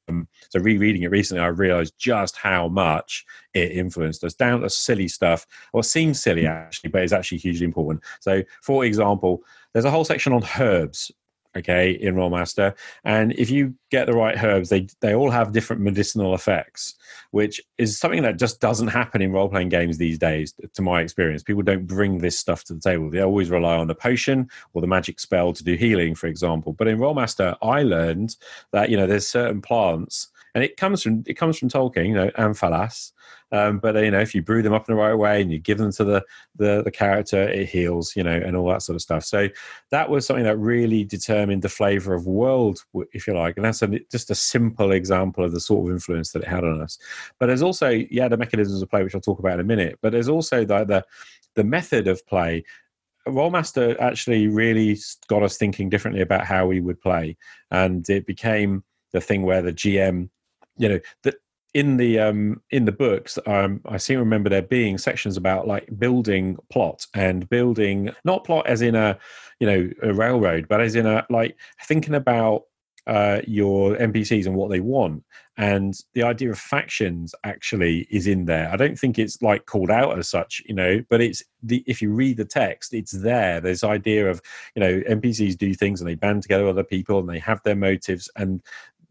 Um, 0.09 0.27
so 0.49 0.59
rereading 0.59 1.03
it 1.03 1.11
recently, 1.11 1.43
I 1.43 1.47
realized 1.47 1.93
just 1.97 2.35
how 2.35 2.67
much 2.67 3.25
it 3.53 3.71
influenced 3.71 4.23
us. 4.23 4.33
Down 4.33 4.61
to 4.61 4.69
silly 4.69 5.07
stuff, 5.07 5.45
or 5.71 5.83
seems 5.83 6.21
silly 6.21 6.45
actually, 6.45 6.89
but 6.89 7.03
it's 7.03 7.13
actually 7.13 7.39
hugely 7.39 7.65
important. 7.65 8.03
So, 8.19 8.43
for 8.61 8.85
example, 8.85 9.43
there's 9.73 9.85
a 9.85 9.91
whole 9.91 10.05
section 10.05 10.33
on 10.33 10.43
herbs 10.59 11.11
okay 11.55 11.91
in 11.91 12.15
rolemaster 12.15 12.75
and 13.03 13.33
if 13.33 13.49
you 13.49 13.73
get 13.91 14.07
the 14.07 14.13
right 14.13 14.43
herbs 14.43 14.69
they 14.69 14.87
they 15.01 15.13
all 15.13 15.29
have 15.29 15.51
different 15.51 15.81
medicinal 15.81 16.33
effects 16.33 16.95
which 17.33 17.59
is 17.79 17.97
something 17.97 18.21
that 18.21 18.37
just 18.37 18.61
doesn't 18.61 18.89
happen 18.89 19.19
in 19.19 19.31
role-playing 19.31 19.67
games 19.67 19.97
these 19.97 20.19
days 20.19 20.53
to 20.75 20.83
my 20.83 21.01
experience. 21.01 21.41
People 21.41 21.63
don't 21.63 21.87
bring 21.87 22.19
this 22.19 22.37
stuff 22.37 22.63
to 22.63 22.75
the 22.75 22.79
table. 22.79 23.09
They 23.09 23.21
always 23.21 23.49
rely 23.49 23.75
on 23.75 23.87
the 23.87 23.95
potion 23.95 24.47
or 24.73 24.81
the 24.81 24.87
magic 24.87 25.19
spell 25.19 25.51
to 25.51 25.63
do 25.63 25.73
healing 25.73 26.13
for 26.13 26.27
example. 26.27 26.73
But 26.73 26.87
in 26.87 26.99
rolemaster 26.99 27.57
i 27.63 27.81
learned 27.81 28.35
that 28.71 28.91
you 28.91 28.97
know 28.97 29.07
there's 29.07 29.27
certain 29.27 29.61
plants 29.61 30.27
and 30.55 30.63
it 30.63 30.77
comes 30.77 31.01
from 31.01 31.23
it 31.25 31.33
comes 31.33 31.57
from 31.57 31.69
Tolkien, 31.69 32.07
you 32.07 32.13
know, 32.13 32.29
Amphalas. 32.31 33.11
Um, 33.51 33.77
but 33.77 33.95
you 33.95 34.09
know, 34.09 34.19
if 34.19 34.33
you 34.33 34.41
brew 34.41 34.63
them 34.63 34.73
up 34.73 34.89
in 34.89 34.95
the 34.95 35.01
right 35.01 35.13
way 35.13 35.41
and 35.41 35.51
you 35.51 35.59
give 35.59 35.77
them 35.77 35.91
to 35.93 36.03
the, 36.03 36.23
the 36.55 36.81
the 36.83 36.91
character, 36.91 37.47
it 37.49 37.69
heals, 37.69 38.15
you 38.15 38.23
know, 38.23 38.31
and 38.31 38.55
all 38.55 38.69
that 38.69 38.81
sort 38.81 38.95
of 38.95 39.01
stuff. 39.01 39.23
So 39.23 39.47
that 39.91 40.09
was 40.09 40.25
something 40.25 40.45
that 40.45 40.57
really 40.57 41.03
determined 41.03 41.61
the 41.61 41.69
flavor 41.69 42.13
of 42.13 42.25
world, 42.25 42.83
if 43.13 43.27
you 43.27 43.33
like, 43.33 43.57
and 43.57 43.65
that's 43.65 43.81
a, 43.81 43.99
just 44.11 44.31
a 44.31 44.35
simple 44.35 44.91
example 44.91 45.43
of 45.43 45.51
the 45.51 45.59
sort 45.59 45.87
of 45.87 45.93
influence 45.93 46.31
that 46.31 46.43
it 46.43 46.47
had 46.47 46.63
on 46.63 46.81
us. 46.81 46.97
But 47.39 47.47
there's 47.47 47.61
also 47.61 47.89
yeah, 47.89 48.27
the 48.27 48.37
mechanisms 48.37 48.81
of 48.81 48.89
play, 48.89 49.03
which 49.03 49.15
I'll 49.15 49.21
talk 49.21 49.39
about 49.39 49.53
in 49.53 49.59
a 49.59 49.63
minute. 49.63 49.99
But 50.01 50.11
there's 50.11 50.29
also 50.29 50.65
the 50.65 50.83
the, 50.85 51.05
the 51.55 51.63
method 51.63 52.07
of 52.07 52.25
play 52.25 52.63
Rolemaster 53.27 53.97
actually 53.99 54.47
really 54.47 54.99
got 55.27 55.43
us 55.43 55.57
thinking 55.57 55.89
differently 55.89 56.21
about 56.21 56.45
how 56.45 56.67
we 56.67 56.81
would 56.81 56.99
play, 57.01 57.37
and 57.71 58.07
it 58.09 58.25
became 58.25 58.83
the 59.13 59.21
thing 59.21 59.43
where 59.43 59.61
the 59.61 59.71
GM 59.71 60.29
you 60.77 60.89
know 60.89 60.99
that 61.23 61.35
in 61.73 61.97
the 61.97 62.19
um 62.19 62.61
in 62.69 62.85
the 62.85 62.91
books 62.91 63.39
um 63.47 63.81
i 63.85 63.97
seem 63.97 64.15
to 64.15 64.19
remember 64.19 64.49
there 64.49 64.61
being 64.61 64.97
sections 64.97 65.37
about 65.37 65.67
like 65.67 65.87
building 65.97 66.55
plot 66.69 67.05
and 67.15 67.49
building 67.49 68.11
not 68.25 68.43
plot 68.43 68.65
as 68.67 68.81
in 68.81 68.95
a 68.95 69.17
you 69.59 69.67
know 69.67 69.89
a 70.03 70.13
railroad 70.13 70.67
but 70.67 70.81
as 70.81 70.95
in 70.95 71.05
a 71.05 71.25
like 71.29 71.57
thinking 71.85 72.15
about 72.15 72.63
uh 73.07 73.41
your 73.47 73.95
npcs 73.97 74.45
and 74.45 74.55
what 74.55 74.69
they 74.69 74.79
want. 74.79 75.23
And 75.55 75.93
the 76.13 76.23
idea 76.23 76.49
of 76.49 76.57
factions 76.57 77.35
actually 77.43 78.07
is 78.09 78.25
in 78.25 78.45
there. 78.45 78.71
I 78.71 78.75
don't 78.75 78.97
think 78.97 79.19
it's 79.19 79.39
like 79.43 79.67
called 79.67 79.91
out 79.91 80.17
as 80.17 80.29
such 80.29 80.61
you 80.65 80.73
know 80.73 81.03
but 81.09 81.21
it's 81.21 81.43
the 81.61 81.83
if 81.85 82.01
you 82.01 82.11
read 82.11 82.37
the 82.37 82.45
text 82.45 82.93
it's 82.93 83.11
there. 83.11 83.59
There's 83.59 83.83
idea 83.83 84.29
of 84.29 84.41
you 84.75 84.79
know 84.79 85.01
npcs 85.01 85.57
do 85.57 85.73
things 85.73 85.99
and 85.99 86.09
they 86.09 86.15
band 86.15 86.43
together 86.43 86.67
other 86.67 86.83
people 86.83 87.19
and 87.19 87.27
they 87.27 87.39
have 87.39 87.61
their 87.63 87.75
motives 87.75 88.29
and 88.37 88.63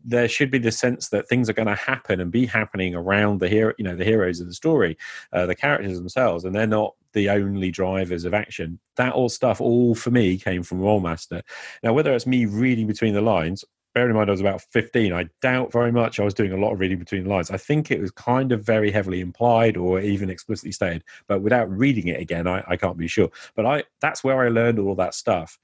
there 0.05 0.29
should 0.29 0.51
be 0.51 0.59
the 0.59 0.73
sense 0.73 1.09
that 1.11 1.29
things 1.29 1.49
are 1.49 1.55
going 1.55 1.69
to 1.69 1.75
happen 1.75 2.21
and 2.21 2.31
be 2.31 2.47
happening 2.47 2.95
around 2.95 3.41
the 3.41 3.49
hero, 3.49 3.73
you 3.79 3.85
know, 3.85 3.97
the 3.97 4.05
heroes 4.05 4.41
of 4.41 4.47
the 4.47 4.55
story, 4.55 4.97
uh, 5.33 5.47
the 5.47 5.55
characters 5.55 5.99
themselves, 5.99 6.45
and 6.45 6.55
they're 6.55 6.67
not 6.67 6.95
the 7.13 7.31
only 7.31 7.71
drivers 7.71 8.25
of 8.25 8.35
action. 8.35 8.79
That 8.97 9.13
all 9.13 9.29
stuff, 9.29 9.61
all 9.61 9.95
for 9.95 10.11
me, 10.11 10.39
came 10.39 10.63
from 10.63 10.81
Rolemaster. 10.81 11.43
Now, 11.83 11.93
whether 11.93 12.13
it's 12.13 12.27
me 12.27 12.47
reading 12.47 12.87
between 12.87 13.15
the 13.15 13.21
lines, 13.21 13.65
bearing 13.95 14.11
in 14.11 14.17
mind 14.17 14.31
I 14.31 14.33
was 14.33 14.41
about 14.41 14.63
15, 14.63 15.13
I 15.13 15.29
doubt 15.41 15.73
very 15.73 15.93
much 15.93 16.19
I 16.19 16.25
was 16.25 16.35
doing 16.35 16.53
a 16.53 16.57
lot 16.57 16.73
of 16.73 16.81
reading 16.81 16.99
between 16.99 17.25
the 17.25 17.31
lines. 17.31 17.51
I 17.51 17.57
think 17.57 17.91
it 17.91 18.01
was 18.01 18.11
kind 18.11 18.53
of 18.53 18.65
very 18.65 18.91
heavily 18.91 19.21
implied 19.21 19.77
or 19.77 20.01
even 20.01 20.31
explicitly 20.31 20.73
stated, 20.73 21.05
but 21.27 21.43
without 21.43 21.71
reading 21.71 22.09
it 22.09 22.21
again, 22.21 22.47
I, 22.47 22.65
I 22.67 22.77
can't 22.77 22.97
be 22.97 23.09
sure. 23.09 23.31
But 23.55 23.67
I 23.67 23.85
that's 24.01 24.25
where 24.25 24.41
I 24.41 24.49
learned 24.49 24.79
all 24.79 24.95
that 24.97 25.15
stuff. 25.15 25.59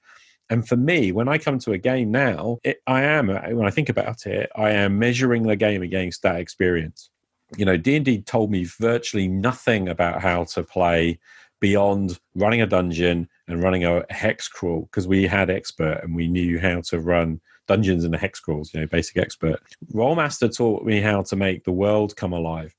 And 0.50 0.66
for 0.66 0.76
me, 0.76 1.12
when 1.12 1.28
I 1.28 1.38
come 1.38 1.58
to 1.60 1.72
a 1.72 1.78
game 1.78 2.10
now, 2.10 2.58
it, 2.64 2.80
I 2.86 3.02
am 3.02 3.30
uh, 3.30 3.40
when 3.50 3.66
I 3.66 3.70
think 3.70 3.88
about 3.88 4.26
it, 4.26 4.50
I 4.56 4.70
am 4.70 4.98
measuring 4.98 5.42
the 5.42 5.56
game 5.56 5.82
against 5.82 6.22
that 6.22 6.36
experience. 6.36 7.10
You 7.56 7.64
know, 7.64 7.76
D 7.76 7.96
and 7.96 8.04
D 8.04 8.22
told 8.22 8.50
me 8.50 8.64
virtually 8.64 9.28
nothing 9.28 9.88
about 9.88 10.20
how 10.22 10.44
to 10.44 10.62
play 10.62 11.18
beyond 11.60 12.18
running 12.34 12.62
a 12.62 12.66
dungeon 12.66 13.28
and 13.48 13.62
running 13.62 13.84
a 13.84 14.04
hex 14.10 14.48
crawl 14.48 14.82
because 14.82 15.08
we 15.08 15.26
had 15.26 15.50
expert 15.50 16.00
and 16.02 16.14
we 16.14 16.28
knew 16.28 16.58
how 16.58 16.80
to 16.82 17.00
run 17.00 17.40
dungeons 17.66 18.04
and 18.04 18.14
the 18.14 18.18
hex 18.18 18.40
crawls, 18.40 18.72
you 18.72 18.80
know, 18.80 18.86
basic 18.86 19.16
expert. 19.16 19.60
Rolemaster 19.92 20.54
taught 20.54 20.84
me 20.84 21.00
how 21.00 21.22
to 21.22 21.36
make 21.36 21.64
the 21.64 21.72
world 21.72 22.16
come 22.16 22.32
alive. 22.32 22.74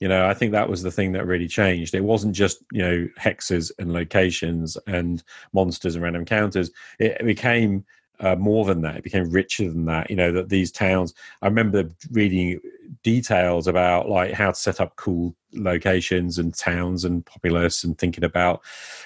You 0.00 0.08
know, 0.08 0.28
I 0.28 0.34
think 0.34 0.52
that 0.52 0.68
was 0.68 0.82
the 0.82 0.92
thing 0.92 1.12
that 1.12 1.26
really 1.26 1.48
changed. 1.48 1.94
It 1.94 2.04
wasn't 2.04 2.34
just, 2.34 2.62
you 2.72 2.82
know, 2.82 3.08
hexes 3.18 3.72
and 3.78 3.92
locations 3.92 4.76
and 4.86 5.22
monsters 5.52 5.96
and 5.96 6.04
random 6.04 6.24
counters. 6.24 6.70
It 7.00 7.24
became 7.24 7.84
uh, 8.20 8.36
more 8.36 8.64
than 8.64 8.82
that. 8.82 8.96
It 8.96 9.04
became 9.04 9.30
richer 9.30 9.68
than 9.68 9.84
that. 9.86 10.10
You 10.10 10.16
know 10.16 10.32
that 10.32 10.48
these 10.48 10.72
towns. 10.72 11.14
I 11.42 11.46
remember 11.46 11.88
reading 12.10 12.60
details 13.02 13.66
about 13.66 14.08
like 14.08 14.32
how 14.32 14.50
to 14.50 14.54
set 14.54 14.80
up 14.80 14.96
cool 14.96 15.34
locations 15.52 16.38
and 16.38 16.54
towns 16.54 17.04
and 17.04 17.24
populace 17.24 17.84
and 17.84 17.96
thinking 17.96 18.24
about. 18.24 18.62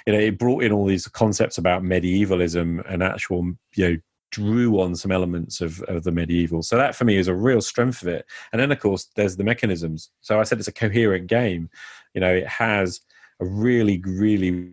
You 0.06 0.12
know, 0.12 0.18
it 0.18 0.38
brought 0.38 0.64
in 0.64 0.72
all 0.72 0.86
these 0.86 1.06
concepts 1.08 1.58
about 1.58 1.82
medievalism 1.82 2.82
and 2.88 3.02
actual 3.02 3.52
you 3.74 3.88
know 3.88 3.96
drew 4.32 4.80
on 4.80 4.96
some 4.96 5.12
elements 5.12 5.60
of, 5.60 5.80
of 5.82 6.02
the 6.02 6.10
medieval. 6.10 6.62
So 6.62 6.76
that 6.76 6.96
for 6.96 7.04
me 7.04 7.16
is 7.16 7.28
a 7.28 7.34
real 7.34 7.60
strength 7.60 8.02
of 8.02 8.08
it. 8.08 8.26
And 8.52 8.60
then 8.60 8.72
of 8.72 8.80
course 8.80 9.08
there's 9.14 9.36
the 9.36 9.44
mechanisms. 9.44 10.10
So 10.22 10.40
I 10.40 10.42
said 10.42 10.58
it's 10.58 10.68
a 10.68 10.72
coherent 10.72 11.28
game. 11.28 11.70
You 12.14 12.20
know, 12.20 12.34
it 12.34 12.48
has 12.48 13.00
a 13.40 13.44
really, 13.44 14.02
really 14.04 14.72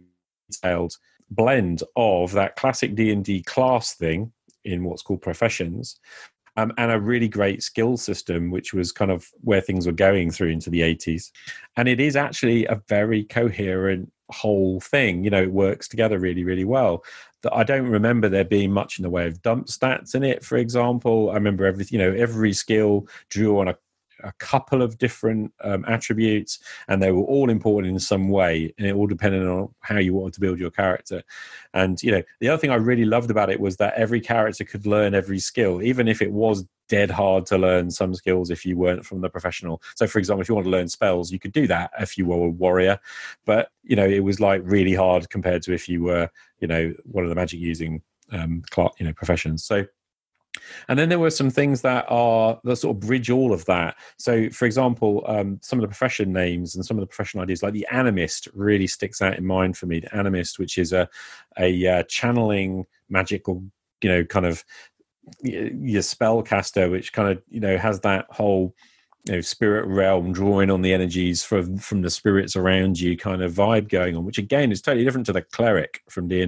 detailed 0.49 0.97
blend 1.32 1.84
of 1.95 2.32
that 2.32 2.55
classic 2.55 2.95
d&d 2.95 3.43
class 3.43 3.93
thing 3.93 4.32
in 4.66 4.84
what's 4.84 5.01
called 5.01 5.22
professions 5.22 5.99
um, 6.57 6.74
and 6.78 6.91
a 6.91 6.99
really 6.99 7.28
great 7.28 7.62
skill 7.64 7.97
system 7.97 8.49
which 8.51 8.74
was 8.74 8.91
kind 8.91 9.12
of 9.12 9.28
where 9.41 9.62
things 9.62 9.86
were 9.86 9.93
going 9.93 10.32
through 10.32 10.49
into 10.49 10.70
the 10.70 10.82
80s 10.82 11.32
and 11.78 11.88
it 11.88 11.99
is 11.99 12.16
actually 12.16 12.66
a 12.66 12.82
very 12.88 13.24
coherent 13.26 14.12
whole 14.32 14.80
thing 14.80 15.24
you 15.24 15.30
know 15.30 15.41
it 15.41 15.51
works 15.51 15.88
together 15.88 16.20
really 16.20 16.43
really 16.43 16.66
well 16.66 17.03
that 17.42 17.54
i 17.54 17.64
don't 17.64 17.88
remember 17.88 18.30
there 18.30 18.44
being 18.44 18.72
much 18.72 19.00
in 19.00 19.04
the 19.04 19.10
way 19.10 19.28
of 19.28 19.42
dump 19.42 19.68
stats 19.68 20.16
in 20.16 20.24
it 20.24 20.44
for 20.44 20.58
example. 20.58 21.30
I 21.32 21.36
remember 21.36 21.66
everything 21.66 22.00
you 22.00 22.06
know 22.06 22.18
every 22.18 22.54
skill 22.54 23.08
drew 23.30 23.60
on 23.60 23.68
a 23.68 23.78
a 24.24 24.32
couple 24.34 24.82
of 24.82 24.98
different 24.98 25.54
um, 25.64 25.86
attributes, 25.88 26.60
and 26.88 27.02
they 27.02 27.12
were 27.12 27.24
all 27.24 27.50
important 27.50 27.94
in 27.94 28.00
some 28.00 28.30
way, 28.30 28.74
and 28.78 28.88
it 28.88 28.96
all 28.96 29.08
depended 29.08 29.46
on 29.46 29.74
how 29.82 29.98
you 29.98 30.14
wanted 30.14 30.34
to 30.34 30.40
build 30.40 30.60
your 30.60 30.72
character. 30.72 31.24
And 31.74 32.02
you 32.02 32.12
know, 32.12 32.24
the 32.40 32.50
other 32.50 32.60
thing 32.60 32.72
I 32.72 32.76
really 32.76 33.06
loved 33.06 33.32
about 33.32 33.50
it 33.50 33.60
was 33.60 33.78
that 33.78 33.94
every 33.96 34.22
character 34.22 34.64
could 34.64 34.86
learn 34.86 35.14
every 35.14 35.40
skill, 35.40 35.82
even 35.82 36.08
if 36.08 36.22
it 36.22 36.32
was 36.32 36.66
dead 36.88 37.12
hard 37.12 37.46
to 37.46 37.58
learn 37.58 37.92
some 37.92 38.14
skills 38.16 38.50
if 38.50 38.66
you 38.66 38.76
weren't 38.76 39.06
from 39.06 39.22
the 39.22 39.30
professional. 39.30 39.82
So, 39.96 40.08
for 40.08 40.20
example, 40.20 40.42
if 40.42 40.50
you 40.50 40.56
want 40.56 40.66
to 40.66 40.72
learn 40.72 40.90
spells, 40.90 41.32
you 41.32 41.40
could 41.40 41.52
do 41.52 41.68
that 41.68 41.92
if 42.00 42.18
you 42.18 42.26
were 42.26 42.48
a 42.48 42.50
warrior, 42.50 43.00
but 43.46 43.70
you 43.84 43.96
know, 43.96 44.06
it 44.06 44.24
was 44.24 44.40
like 44.40 44.62
really 44.66 44.94
hard 44.94 45.30
compared 45.30 45.62
to 45.64 45.74
if 45.74 45.88
you 45.88 46.04
were, 46.04 46.30
you 46.60 46.68
know, 46.68 46.94
one 47.04 47.24
of 47.24 47.30
the 47.30 47.36
magic 47.36 47.60
using 47.60 48.02
um, 48.32 48.64
you 49.00 49.06
know, 49.06 49.14
professions. 49.14 49.64
So 49.64 49.86
and 50.88 50.98
then 50.98 51.10
there 51.10 51.20
were 51.20 51.30
some 51.30 51.50
things 51.50 51.82
that 51.82 52.06
are 52.08 52.60
that 52.64 52.78
sort 52.78 52.96
of 52.96 53.02
bridge 53.02 53.30
all 53.30 53.54
of 53.54 53.66
that. 53.66 53.96
So, 54.18 54.50
for 54.50 54.66
example, 54.66 55.24
um, 55.28 55.60
some 55.62 55.80
of 55.80 55.82
the 55.82 55.88
profession 55.88 56.32
names 56.34 56.76
and 56.76 56.86
some 56.86 56.98
of 56.98 57.02
the 57.02 57.08
profession 57.08 57.40
ideas, 57.40 57.64
like 57.64 57.74
the 57.74 57.88
animist, 57.92 58.48
really 58.54 58.88
sticks 58.88 59.22
out 59.22 59.38
in 59.38 59.46
mind 59.46 59.78
for 59.78 59.86
me. 59.86 60.00
The 60.00 60.08
animist, 60.08 60.60
which 60.60 60.78
is 60.78 60.94
a 60.94 61.10
a 61.58 61.88
uh, 61.88 62.04
channeling 62.04 62.86
magical, 63.10 63.64
you 64.02 64.10
know, 64.10 64.24
kind 64.24 64.46
of 64.46 64.64
your 65.44 66.02
spellcaster, 66.02 66.90
which 66.90 67.14
kind 67.14 67.30
of 67.30 67.42
you 67.50 67.60
know 67.60 67.78
has 67.78 68.00
that 68.02 68.26
whole 68.30 68.76
you 69.26 69.34
know 69.34 69.42
spirit 69.42 69.86
realm 69.86 70.32
drawing 70.32 70.70
on 70.70 70.82
the 70.82 70.94
energies 70.94 71.44
from 71.44 71.78
from 71.78 72.02
the 72.02 72.10
spirits 72.10 72.56
around 72.56 73.00
you 73.00 73.18
kind 73.18 73.42
of 73.42 73.54
vibe 73.54 73.90
going 73.90 74.16
on 74.16 74.24
which 74.24 74.38
again 74.38 74.72
is 74.72 74.82
totally 74.82 75.04
different 75.04 75.26
to 75.26 75.34
the 75.34 75.42
cleric 75.42 76.02
from 76.10 76.28
the 76.30 76.42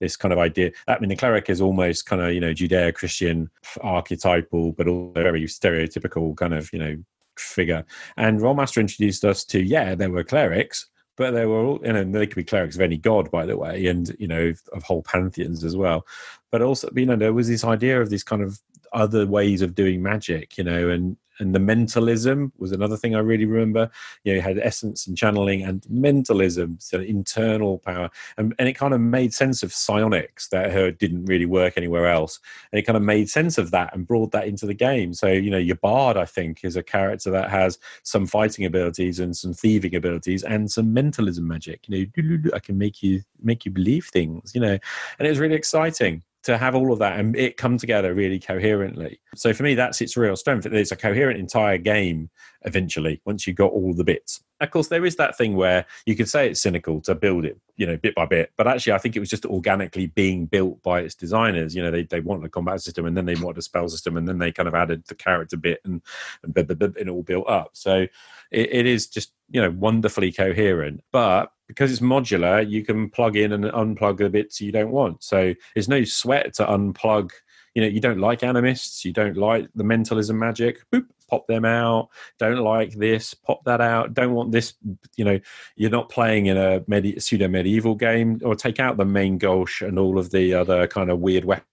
this 0.00 0.16
kind 0.16 0.32
of 0.32 0.38
idea. 0.38 0.72
I 0.88 0.98
mean, 0.98 1.10
the 1.10 1.16
cleric 1.16 1.50
is 1.50 1.60
almost 1.60 2.06
kind 2.06 2.22
of 2.22 2.32
you 2.32 2.40
know 2.40 2.52
Judeo-Christian 2.52 3.50
archetypal, 3.82 4.72
but 4.72 4.88
also 4.88 5.12
very 5.12 5.44
stereotypical 5.44 6.36
kind 6.36 6.54
of 6.54 6.72
you 6.72 6.78
know 6.78 6.96
figure. 7.38 7.84
And 8.16 8.40
Rolemaster 8.40 8.80
introduced 8.80 9.24
us 9.24 9.44
to 9.46 9.62
yeah, 9.62 9.94
there 9.94 10.10
were 10.10 10.24
clerics, 10.24 10.88
but 11.16 11.32
they 11.32 11.46
were 11.46 11.64
all 11.64 11.80
you 11.84 11.92
know 11.92 12.04
they 12.04 12.26
could 12.26 12.36
be 12.36 12.44
clerics 12.44 12.76
of 12.76 12.82
any 12.82 12.96
god, 12.96 13.30
by 13.30 13.46
the 13.46 13.56
way, 13.56 13.86
and 13.86 14.14
you 14.18 14.28
know 14.28 14.52
of 14.72 14.82
whole 14.82 15.02
pantheons 15.02 15.64
as 15.64 15.76
well. 15.76 16.06
But 16.50 16.62
also, 16.62 16.88
you 16.94 17.06
know, 17.06 17.16
there 17.16 17.32
was 17.32 17.48
this 17.48 17.64
idea 17.64 18.00
of 18.00 18.10
these 18.10 18.24
kind 18.24 18.42
of 18.42 18.60
other 18.92 19.26
ways 19.26 19.62
of 19.62 19.74
doing 19.74 20.02
magic, 20.02 20.56
you 20.56 20.64
know, 20.64 20.88
and 20.88 21.16
and 21.38 21.54
the 21.54 21.58
mentalism 21.58 22.52
was 22.58 22.72
another 22.72 22.96
thing 22.96 23.14
I 23.14 23.20
really 23.20 23.44
remember. 23.44 23.90
You 24.24 24.32
know, 24.32 24.36
you 24.36 24.42
had 24.42 24.58
essence 24.58 25.06
and 25.06 25.16
channeling 25.16 25.62
and 25.62 25.84
mentalism, 25.88 26.78
so 26.80 27.00
internal 27.00 27.78
power, 27.78 28.10
and, 28.36 28.54
and 28.58 28.68
it 28.68 28.74
kind 28.74 28.94
of 28.94 29.00
made 29.00 29.34
sense 29.34 29.62
of 29.62 29.72
psionics 29.72 30.48
that 30.48 30.72
her 30.72 30.90
didn't 30.90 31.26
really 31.26 31.46
work 31.46 31.74
anywhere 31.76 32.06
else, 32.06 32.40
and 32.72 32.78
it 32.78 32.82
kind 32.82 32.96
of 32.96 33.02
made 33.02 33.28
sense 33.28 33.58
of 33.58 33.70
that 33.70 33.94
and 33.94 34.06
brought 34.06 34.32
that 34.32 34.46
into 34.46 34.66
the 34.66 34.74
game. 34.74 35.14
So 35.14 35.28
you 35.28 35.50
know, 35.50 35.58
your 35.58 35.76
bard, 35.76 36.16
I 36.16 36.24
think, 36.24 36.64
is 36.64 36.76
a 36.76 36.82
character 36.82 37.30
that 37.30 37.50
has 37.50 37.78
some 38.02 38.26
fighting 38.26 38.64
abilities 38.64 39.20
and 39.20 39.36
some 39.36 39.52
thieving 39.52 39.94
abilities 39.94 40.42
and 40.42 40.70
some 40.70 40.92
mentalism 40.92 41.46
magic. 41.46 41.88
You 41.88 42.10
know, 42.14 42.50
I 42.54 42.58
can 42.58 42.78
make 42.78 43.02
you 43.02 43.22
make 43.42 43.64
you 43.64 43.70
believe 43.70 44.06
things. 44.06 44.54
You 44.54 44.60
know, 44.60 44.78
and 45.18 45.26
it 45.26 45.30
was 45.30 45.38
really 45.38 45.54
exciting 45.54 46.22
to 46.46 46.56
have 46.56 46.76
all 46.76 46.92
of 46.92 47.00
that 47.00 47.18
and 47.18 47.34
it 47.34 47.56
come 47.56 47.76
together 47.76 48.14
really 48.14 48.38
coherently. 48.38 49.18
So 49.34 49.52
for 49.52 49.64
me, 49.64 49.74
that's 49.74 50.00
its 50.00 50.16
real 50.16 50.36
strength. 50.36 50.64
It's 50.64 50.92
a 50.92 50.96
coherent 50.96 51.40
entire 51.40 51.76
game 51.76 52.30
eventually 52.62 53.20
once 53.24 53.48
you've 53.48 53.56
got 53.56 53.72
all 53.72 53.92
the 53.92 54.04
bits. 54.04 54.44
Of 54.60 54.70
course, 54.70 54.86
there 54.86 55.04
is 55.04 55.16
that 55.16 55.36
thing 55.36 55.56
where 55.56 55.86
you 56.06 56.14
could 56.14 56.28
say 56.28 56.48
it's 56.48 56.62
cynical 56.62 57.00
to 57.00 57.16
build 57.16 57.44
it, 57.44 57.58
you 57.74 57.84
know, 57.84 57.96
bit 57.96 58.14
by 58.14 58.26
bit. 58.26 58.52
But 58.56 58.68
actually, 58.68 58.92
I 58.92 58.98
think 58.98 59.16
it 59.16 59.20
was 59.20 59.28
just 59.28 59.44
organically 59.44 60.06
being 60.06 60.46
built 60.46 60.80
by 60.84 61.00
its 61.00 61.16
designers. 61.16 61.74
You 61.74 61.82
know, 61.82 61.90
they, 61.90 62.04
they 62.04 62.20
wanted 62.20 62.46
a 62.46 62.48
combat 62.48 62.80
system 62.80 63.06
and 63.06 63.16
then 63.16 63.26
they 63.26 63.34
wanted 63.34 63.58
a 63.58 63.62
spell 63.62 63.88
system 63.88 64.16
and 64.16 64.28
then 64.28 64.38
they 64.38 64.52
kind 64.52 64.68
of 64.68 64.74
added 64.76 65.02
the 65.08 65.16
character 65.16 65.56
bit 65.56 65.80
and, 65.84 66.00
and, 66.44 66.56
and 66.56 66.96
it 66.96 67.08
all 67.08 67.24
built 67.24 67.48
up. 67.48 67.70
So 67.72 68.06
it, 68.52 68.72
it 68.72 68.86
is 68.86 69.08
just, 69.08 69.32
you 69.50 69.60
know, 69.60 69.70
wonderfully 69.70 70.30
coherent. 70.30 71.02
But 71.10 71.50
because 71.68 71.90
it's 71.90 72.00
modular, 72.00 72.68
you 72.68 72.84
can 72.84 73.10
plug 73.10 73.36
in 73.36 73.52
and 73.52 73.64
unplug 73.64 74.18
the 74.18 74.30
bits 74.30 74.60
you 74.60 74.72
don't 74.72 74.90
want. 74.90 75.22
So 75.22 75.54
there's 75.74 75.88
no 75.88 76.04
sweat 76.04 76.54
to 76.54 76.66
unplug. 76.66 77.30
You 77.74 77.82
know, 77.82 77.88
you 77.88 78.00
don't 78.00 78.20
like 78.20 78.42
animists, 78.42 79.04
you 79.04 79.12
don't 79.12 79.36
like 79.36 79.68
the 79.74 79.84
mentalism 79.84 80.38
magic. 80.38 80.78
Boop, 80.90 81.06
pop 81.28 81.46
them 81.46 81.64
out. 81.64 82.08
Don't 82.38 82.58
like 82.58 82.92
this, 82.92 83.34
pop 83.34 83.64
that 83.64 83.80
out. 83.80 84.14
Don't 84.14 84.32
want 84.32 84.52
this. 84.52 84.74
You 85.16 85.24
know, 85.24 85.40
you're 85.76 85.90
not 85.90 86.08
playing 86.08 86.46
in 86.46 86.56
a 86.56 86.82
medi- 86.86 87.20
pseudo 87.20 87.48
medieval 87.48 87.94
game, 87.94 88.40
or 88.44 88.54
take 88.54 88.80
out 88.80 88.96
the 88.96 89.04
main 89.04 89.36
gauche 89.36 89.82
and 89.82 89.98
all 89.98 90.18
of 90.18 90.30
the 90.30 90.54
other 90.54 90.86
kind 90.86 91.10
of 91.10 91.18
weird 91.18 91.44
weapons 91.44 91.66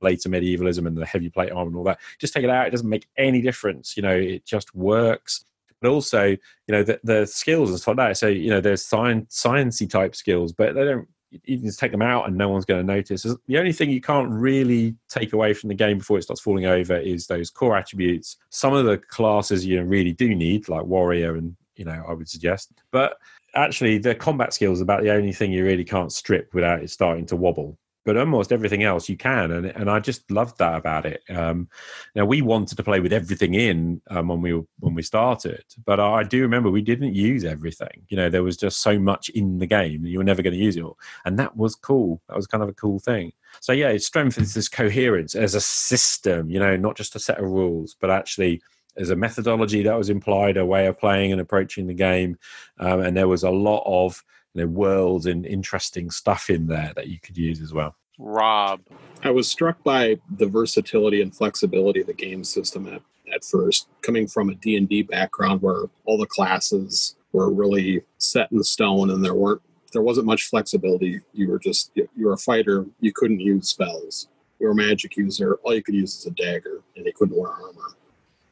later 0.00 0.28
medievalism 0.28 0.86
and 0.86 0.96
the 0.96 1.06
heavy 1.06 1.30
plate 1.30 1.52
armor 1.52 1.68
and 1.68 1.76
all 1.76 1.84
that. 1.84 2.00
Just 2.18 2.34
take 2.34 2.44
it 2.44 2.50
out. 2.50 2.66
It 2.66 2.70
doesn't 2.70 2.88
make 2.88 3.06
any 3.16 3.40
difference. 3.40 3.96
You 3.96 4.02
know, 4.02 4.16
it 4.16 4.44
just 4.44 4.74
works 4.74 5.44
but 5.86 5.92
also 5.92 6.24
you 6.24 6.38
know 6.68 6.82
the, 6.82 7.00
the 7.04 7.26
skills 7.26 7.70
and 7.70 7.78
stuff 7.78 7.96
like 7.96 8.08
that. 8.08 8.16
So 8.16 8.26
you 8.26 8.50
know 8.50 8.60
there's 8.60 8.84
science 8.84 9.40
sciencey 9.40 9.88
type 9.88 10.16
skills, 10.16 10.52
but 10.52 10.74
they 10.74 10.84
don't. 10.84 11.08
You 11.30 11.58
can 11.58 11.66
just 11.66 11.78
take 11.78 11.90
them 11.90 12.02
out 12.02 12.26
and 12.26 12.36
no 12.36 12.48
one's 12.48 12.64
going 12.64 12.86
to 12.86 12.92
notice. 12.94 13.22
The 13.22 13.58
only 13.58 13.72
thing 13.72 13.90
you 13.90 14.00
can't 14.00 14.30
really 14.30 14.94
take 15.08 15.32
away 15.32 15.52
from 15.52 15.68
the 15.68 15.74
game 15.74 15.98
before 15.98 16.18
it 16.18 16.22
starts 16.22 16.40
falling 16.40 16.66
over 16.66 16.96
is 16.96 17.26
those 17.26 17.50
core 17.50 17.76
attributes. 17.76 18.36
Some 18.48 18.72
of 18.72 18.86
the 18.86 18.96
classes 18.96 19.66
you 19.66 19.82
really 19.82 20.12
do 20.12 20.34
need, 20.34 20.68
like 20.68 20.84
warrior, 20.84 21.36
and 21.36 21.54
you 21.76 21.84
know 21.84 22.04
I 22.08 22.12
would 22.12 22.28
suggest, 22.28 22.72
but 22.90 23.18
actually 23.54 23.98
the 23.98 24.14
combat 24.14 24.52
skills 24.52 24.80
about 24.80 25.02
the 25.02 25.12
only 25.12 25.32
thing 25.32 25.52
you 25.52 25.64
really 25.64 25.84
can't 25.84 26.12
strip 26.12 26.52
without 26.52 26.82
it 26.82 26.90
starting 26.90 27.26
to 27.26 27.36
wobble 27.36 27.78
but 28.06 28.16
almost 28.16 28.52
everything 28.52 28.84
else 28.84 29.08
you 29.08 29.16
can 29.16 29.50
and 29.50 29.66
and 29.66 29.90
I 29.90 30.00
just 30.00 30.30
loved 30.30 30.58
that 30.58 30.76
about 30.76 31.04
it. 31.04 31.22
Um, 31.28 31.68
now 32.14 32.24
we 32.24 32.40
wanted 32.40 32.76
to 32.76 32.82
play 32.82 33.00
with 33.00 33.12
everything 33.12 33.54
in 33.54 34.00
um, 34.08 34.28
when 34.28 34.40
we 34.40 34.52
when 34.78 34.94
we 34.94 35.02
started 35.02 35.64
but 35.84 36.00
I 36.00 36.22
do 36.22 36.40
remember 36.40 36.70
we 36.70 36.80
didn't 36.80 37.14
use 37.14 37.44
everything. 37.44 38.06
You 38.08 38.16
know 38.16 38.30
there 38.30 38.44
was 38.44 38.56
just 38.56 38.80
so 38.80 38.98
much 38.98 39.28
in 39.30 39.58
the 39.58 39.66
game 39.66 40.06
you 40.06 40.18
were 40.18 40.24
never 40.24 40.40
going 40.40 40.54
to 40.54 40.64
use 40.64 40.76
it 40.76 40.82
all 40.82 40.98
and 41.26 41.38
that 41.38 41.56
was 41.56 41.74
cool. 41.74 42.22
That 42.28 42.36
was 42.36 42.46
kind 42.46 42.62
of 42.62 42.70
a 42.70 42.74
cool 42.74 43.00
thing. 43.00 43.32
So 43.60 43.72
yeah 43.72 43.88
it 43.88 44.02
strengthens 44.02 44.54
this 44.54 44.68
coherence 44.68 45.34
as 45.34 45.54
a 45.54 45.60
system 45.60 46.48
you 46.48 46.60
know 46.60 46.76
not 46.76 46.96
just 46.96 47.16
a 47.16 47.18
set 47.18 47.38
of 47.38 47.50
rules 47.50 47.96
but 48.00 48.10
actually 48.10 48.62
as 48.96 49.10
a 49.10 49.16
methodology 49.16 49.82
that 49.82 49.98
was 49.98 50.10
implied 50.10 50.56
a 50.56 50.64
way 50.64 50.86
of 50.86 50.98
playing 50.98 51.32
and 51.32 51.40
approaching 51.40 51.86
the 51.86 51.94
game. 51.94 52.38
Um, 52.78 53.00
and 53.00 53.16
there 53.16 53.28
was 53.28 53.42
a 53.42 53.50
lot 53.50 53.82
of 53.84 54.24
you 54.56 54.62
know, 54.62 54.68
worlds 54.68 55.26
and 55.26 55.44
interesting 55.44 56.10
stuff 56.10 56.48
in 56.48 56.66
there 56.66 56.92
that 56.96 57.08
you 57.08 57.20
could 57.20 57.36
use 57.36 57.60
as 57.60 57.74
well. 57.74 57.94
Rob. 58.18 58.80
I 59.22 59.30
was 59.30 59.48
struck 59.48 59.82
by 59.84 60.18
the 60.38 60.46
versatility 60.46 61.20
and 61.20 61.34
flexibility 61.34 62.00
of 62.00 62.06
the 62.06 62.14
game 62.14 62.42
system 62.42 62.86
at, 62.88 63.02
at 63.34 63.44
first, 63.44 63.88
coming 64.00 64.26
from 64.26 64.48
a 64.48 64.54
D&D 64.54 65.02
background 65.02 65.60
where 65.60 65.84
all 66.06 66.16
the 66.16 66.26
classes 66.26 67.16
were 67.32 67.52
really 67.52 68.02
set 68.16 68.50
in 68.50 68.62
stone 68.62 69.10
and 69.10 69.22
there 69.22 69.34
weren't 69.34 69.60
there 69.92 70.02
wasn't 70.02 70.26
much 70.26 70.44
flexibility. 70.44 71.20
You 71.32 71.48
were 71.48 71.58
just 71.58 71.90
you 71.94 72.26
were 72.26 72.32
a 72.32 72.38
fighter, 72.38 72.86
you 73.00 73.12
couldn't 73.12 73.40
use 73.40 73.68
spells. 73.68 74.28
You 74.58 74.66
were 74.66 74.72
a 74.72 74.76
magic 74.76 75.16
user, 75.16 75.58
all 75.62 75.74
you 75.74 75.82
could 75.82 75.94
use 75.94 76.16
is 76.16 76.26
a 76.26 76.30
dagger 76.30 76.82
and 76.96 77.04
you 77.04 77.12
couldn't 77.12 77.38
wear 77.38 77.50
armor. 77.50 77.94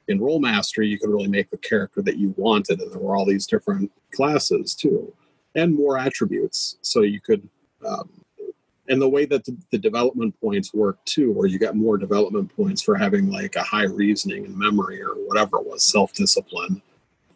In 0.08 0.20
Rolemaster, 0.20 0.86
you 0.86 0.98
could 0.98 1.08
really 1.08 1.28
make 1.28 1.50
the 1.50 1.56
character 1.56 2.02
that 2.02 2.18
you 2.18 2.34
wanted, 2.36 2.80
and 2.80 2.92
there 2.92 2.98
were 2.98 3.16
all 3.16 3.24
these 3.24 3.46
different 3.46 3.90
classes 4.12 4.74
too 4.74 5.14
and 5.54 5.74
more 5.74 5.98
attributes. 5.98 6.76
So 6.82 7.02
you 7.02 7.20
could 7.20 7.48
um, 7.86 8.08
and 8.88 9.00
the 9.00 9.08
way 9.08 9.24
that 9.26 9.44
the, 9.44 9.56
the 9.70 9.78
development 9.78 10.38
points 10.40 10.74
work 10.74 11.02
too, 11.04 11.32
where 11.32 11.46
you 11.46 11.58
got 11.58 11.74
more 11.74 11.96
development 11.96 12.54
points 12.54 12.82
for 12.82 12.96
having 12.96 13.30
like 13.30 13.56
a 13.56 13.62
high 13.62 13.84
reasoning 13.84 14.44
and 14.44 14.56
memory 14.56 15.02
or 15.02 15.14
whatever 15.14 15.58
it 15.58 15.66
was, 15.66 15.82
self 15.82 16.12
discipline. 16.12 16.82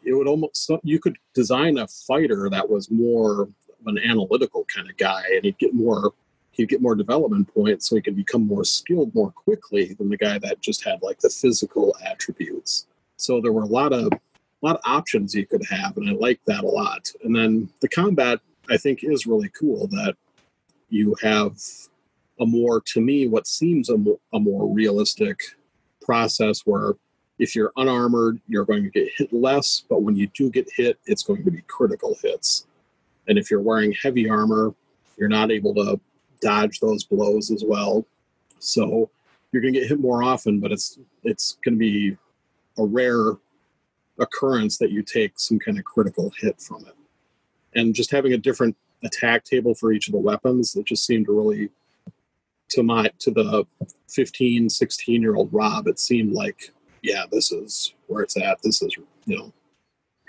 It 0.04 0.12
would 0.12 0.26
almost 0.26 0.70
you 0.82 0.98
could 0.98 1.16
design 1.34 1.78
a 1.78 1.86
fighter 1.86 2.48
that 2.50 2.68
was 2.68 2.90
more 2.90 3.42
of 3.42 3.86
an 3.86 3.98
analytical 3.98 4.64
kind 4.64 4.88
of 4.88 4.96
guy, 4.96 5.22
and 5.34 5.44
he'd 5.44 5.58
get 5.58 5.74
more 5.74 6.12
he'd 6.52 6.68
get 6.68 6.82
more 6.82 6.94
development 6.94 7.52
points, 7.54 7.88
so 7.88 7.96
he 7.96 8.02
could 8.02 8.16
become 8.16 8.46
more 8.46 8.64
skilled 8.64 9.14
more 9.14 9.30
quickly 9.30 9.94
than 9.94 10.08
the 10.08 10.16
guy 10.16 10.38
that 10.38 10.60
just 10.60 10.84
had 10.84 11.02
like 11.02 11.18
the 11.20 11.30
physical 11.30 11.96
attributes. 12.04 12.86
So 13.16 13.40
there 13.40 13.52
were 13.52 13.62
a 13.62 13.66
lot 13.66 13.92
of 13.92 14.10
a 14.62 14.66
lot 14.66 14.76
of 14.76 14.82
options 14.84 15.34
you 15.34 15.46
could 15.46 15.64
have, 15.66 15.96
and 15.96 16.08
I 16.08 16.12
like 16.12 16.40
that 16.46 16.64
a 16.64 16.68
lot. 16.68 17.10
And 17.22 17.34
then 17.34 17.68
the 17.80 17.88
combat 17.88 18.40
I 18.70 18.76
think 18.76 19.02
is 19.02 19.26
really 19.26 19.50
cool 19.58 19.86
that 19.88 20.16
you 20.90 21.16
have 21.22 21.56
a 22.40 22.46
more 22.46 22.80
to 22.80 23.00
me 23.00 23.26
what 23.26 23.46
seems 23.46 23.88
a 23.88 23.96
more, 23.96 24.18
a 24.32 24.38
more 24.38 24.72
realistic 24.72 25.40
process 26.00 26.60
where 26.64 26.94
if 27.38 27.54
you're 27.54 27.72
unarmored 27.76 28.40
you're 28.46 28.64
going 28.64 28.84
to 28.84 28.90
get 28.90 29.12
hit 29.14 29.32
less 29.32 29.84
but 29.88 30.02
when 30.02 30.16
you 30.16 30.28
do 30.28 30.50
get 30.50 30.68
hit 30.74 30.98
it's 31.06 31.22
going 31.22 31.44
to 31.44 31.50
be 31.50 31.62
critical 31.62 32.16
hits 32.22 32.66
and 33.26 33.38
if 33.38 33.50
you're 33.50 33.60
wearing 33.60 33.92
heavy 33.92 34.28
armor 34.28 34.74
you're 35.16 35.28
not 35.28 35.50
able 35.50 35.74
to 35.74 36.00
dodge 36.40 36.80
those 36.80 37.04
blows 37.04 37.50
as 37.50 37.64
well 37.66 38.06
so 38.58 39.10
you're 39.52 39.62
going 39.62 39.74
to 39.74 39.80
get 39.80 39.88
hit 39.88 40.00
more 40.00 40.22
often 40.22 40.60
but 40.60 40.72
it's 40.72 40.98
it's 41.24 41.58
going 41.64 41.74
to 41.74 41.78
be 41.78 42.16
a 42.78 42.84
rare 42.84 43.32
occurrence 44.18 44.78
that 44.78 44.90
you 44.90 45.02
take 45.02 45.32
some 45.36 45.58
kind 45.58 45.78
of 45.78 45.84
critical 45.84 46.32
hit 46.40 46.60
from 46.60 46.84
it 46.86 46.94
and 47.74 47.94
just 47.94 48.10
having 48.10 48.32
a 48.32 48.38
different 48.38 48.76
attack 49.04 49.44
table 49.44 49.74
for 49.74 49.92
each 49.92 50.08
of 50.08 50.12
the 50.12 50.18
weapons 50.18 50.72
that 50.72 50.84
just 50.84 51.06
seemed 51.06 51.26
to 51.26 51.32
really 51.32 51.70
to 52.68 52.82
my 52.82 53.10
to 53.18 53.30
the 53.30 53.64
15 54.08 54.68
16 54.68 55.22
year 55.22 55.36
old 55.36 55.48
rob 55.52 55.86
it 55.86 55.98
seemed 55.98 56.32
like 56.32 56.72
yeah 57.02 57.24
this 57.30 57.52
is 57.52 57.94
where 58.08 58.22
it's 58.22 58.36
at 58.36 58.60
this 58.62 58.82
is 58.82 58.96
you 59.26 59.36
know 59.36 59.52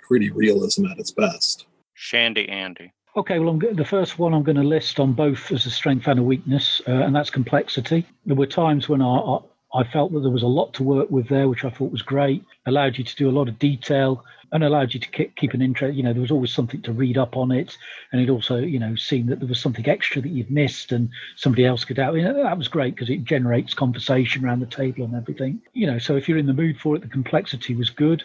pretty 0.07 0.29
realism 0.29 0.85
at 0.85 0.99
its 0.99 1.11
best 1.11 1.65
Shandy 1.99 2.47
Andy. 2.47 2.93
Okay, 3.17 3.39
well, 3.39 3.49
I'm, 3.49 3.59
go- 3.59 3.73
the 3.73 3.83
first 3.83 4.19
one 4.19 4.33
I'm 4.33 4.41
going 4.43 4.55
to 4.55 4.63
list 4.63 5.01
on 5.01 5.11
both 5.11 5.51
as 5.51 5.65
a 5.65 5.69
strength 5.69 6.07
and 6.07 6.17
a 6.17 6.23
weakness, 6.23 6.81
uh, 6.87 6.91
and 6.91 7.13
that's 7.13 7.29
complexity. 7.29 8.05
There 8.25 8.37
were 8.37 8.45
times 8.45 8.87
when 8.87 9.01
I, 9.01 9.15
I, 9.17 9.39
I 9.73 9.83
felt 9.83 10.11
that 10.13 10.21
there 10.21 10.31
was 10.31 10.43
a 10.43 10.47
lot 10.47 10.73
to 10.75 10.83
work 10.83 11.11
with 11.11 11.27
there, 11.27 11.47
which 11.47 11.63
I 11.63 11.69
thought 11.69 11.91
was 11.91 12.01
great. 12.01 12.43
Allowed 12.65 12.97
you 12.97 13.03
to 13.03 13.15
do 13.15 13.29
a 13.29 13.31
lot 13.31 13.47
of 13.47 13.59
detail 13.59 14.23
and 14.51 14.63
allowed 14.63 14.93
you 14.95 14.99
to 14.99 15.09
keep, 15.09 15.53
an 15.53 15.61
interest. 15.61 15.95
You 15.95 16.03
know, 16.03 16.11
there 16.11 16.21
was 16.21 16.31
always 16.31 16.51
something 16.51 16.81
to 16.81 16.91
read 16.91 17.19
up 17.19 17.37
on 17.37 17.51
it, 17.51 17.77
and 18.11 18.19
it 18.19 18.29
also, 18.29 18.57
you 18.57 18.79
know, 18.79 18.95
seemed 18.95 19.29
that 19.29 19.39
there 19.39 19.47
was 19.47 19.59
something 19.59 19.87
extra 19.87 20.21
that 20.21 20.29
you'd 20.29 20.49
missed, 20.49 20.91
and 20.91 21.09
somebody 21.35 21.65
else 21.65 21.85
could 21.85 21.99
out. 21.99 22.15
You 22.15 22.23
know, 22.23 22.43
that 22.43 22.57
was 22.57 22.67
great 22.67 22.95
because 22.95 23.11
it 23.11 23.23
generates 23.25 23.75
conversation 23.75 24.43
around 24.43 24.61
the 24.61 24.65
table 24.65 25.05
and 25.05 25.13
everything. 25.13 25.61
You 25.73 25.85
know, 25.85 25.99
so 25.99 26.15
if 26.15 26.27
you're 26.27 26.39
in 26.39 26.47
the 26.47 26.53
mood 26.53 26.79
for 26.79 26.95
it, 26.95 27.03
the 27.03 27.07
complexity 27.07 27.75
was 27.75 27.91
good. 27.91 28.23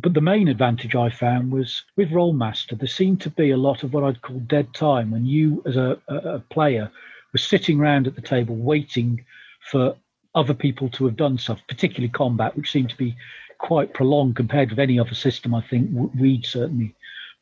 But 0.00 0.14
the 0.14 0.20
main 0.20 0.48
advantage 0.48 0.94
I 0.94 1.10
found 1.10 1.50
was 1.50 1.82
with 1.96 2.12
Rolemaster, 2.12 2.78
there 2.78 2.88
seemed 2.88 3.20
to 3.22 3.30
be 3.30 3.50
a 3.50 3.56
lot 3.56 3.82
of 3.82 3.92
what 3.92 4.04
I'd 4.04 4.22
call 4.22 4.38
dead 4.38 4.72
time 4.72 5.10
when 5.10 5.26
you, 5.26 5.62
as 5.66 5.76
a, 5.76 5.98
a, 6.08 6.16
a 6.16 6.38
player, 6.38 6.90
were 7.32 7.38
sitting 7.38 7.80
around 7.80 8.06
at 8.06 8.14
the 8.14 8.22
table 8.22 8.54
waiting 8.54 9.24
for 9.60 9.96
other 10.38 10.54
people 10.54 10.88
to 10.90 11.04
have 11.06 11.16
done 11.16 11.36
stuff, 11.36 11.60
particularly 11.68 12.08
combat, 12.08 12.56
which 12.56 12.70
seemed 12.70 12.90
to 12.90 12.96
be 12.96 13.16
quite 13.58 13.92
prolonged 13.92 14.36
compared 14.36 14.70
with 14.70 14.78
any 14.78 14.98
other 14.98 15.14
system 15.14 15.52
I 15.52 15.60
think 15.60 15.90
we'd 16.18 16.46
certainly 16.46 16.94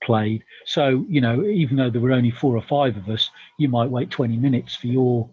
played. 0.03 0.43
So, 0.65 1.05
you 1.09 1.21
know, 1.21 1.45
even 1.45 1.77
though 1.77 1.91
there 1.91 2.01
were 2.01 2.13
only 2.13 2.31
four 2.31 2.57
or 2.57 2.63
five 2.63 2.97
of 2.97 3.09
us, 3.09 3.31
you 3.59 3.69
might 3.69 3.91
wait 3.91 4.11
20 4.11 4.37
minutes 4.39 4.75
for 4.75 4.87
your 4.87 5.29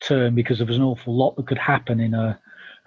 turn 0.00 0.34
because 0.34 0.58
there 0.58 0.66
was 0.66 0.76
an 0.76 0.82
awful 0.82 1.14
lot 1.14 1.36
that 1.36 1.46
could 1.46 1.58
happen 1.58 1.98
in 2.00 2.14
a 2.14 2.38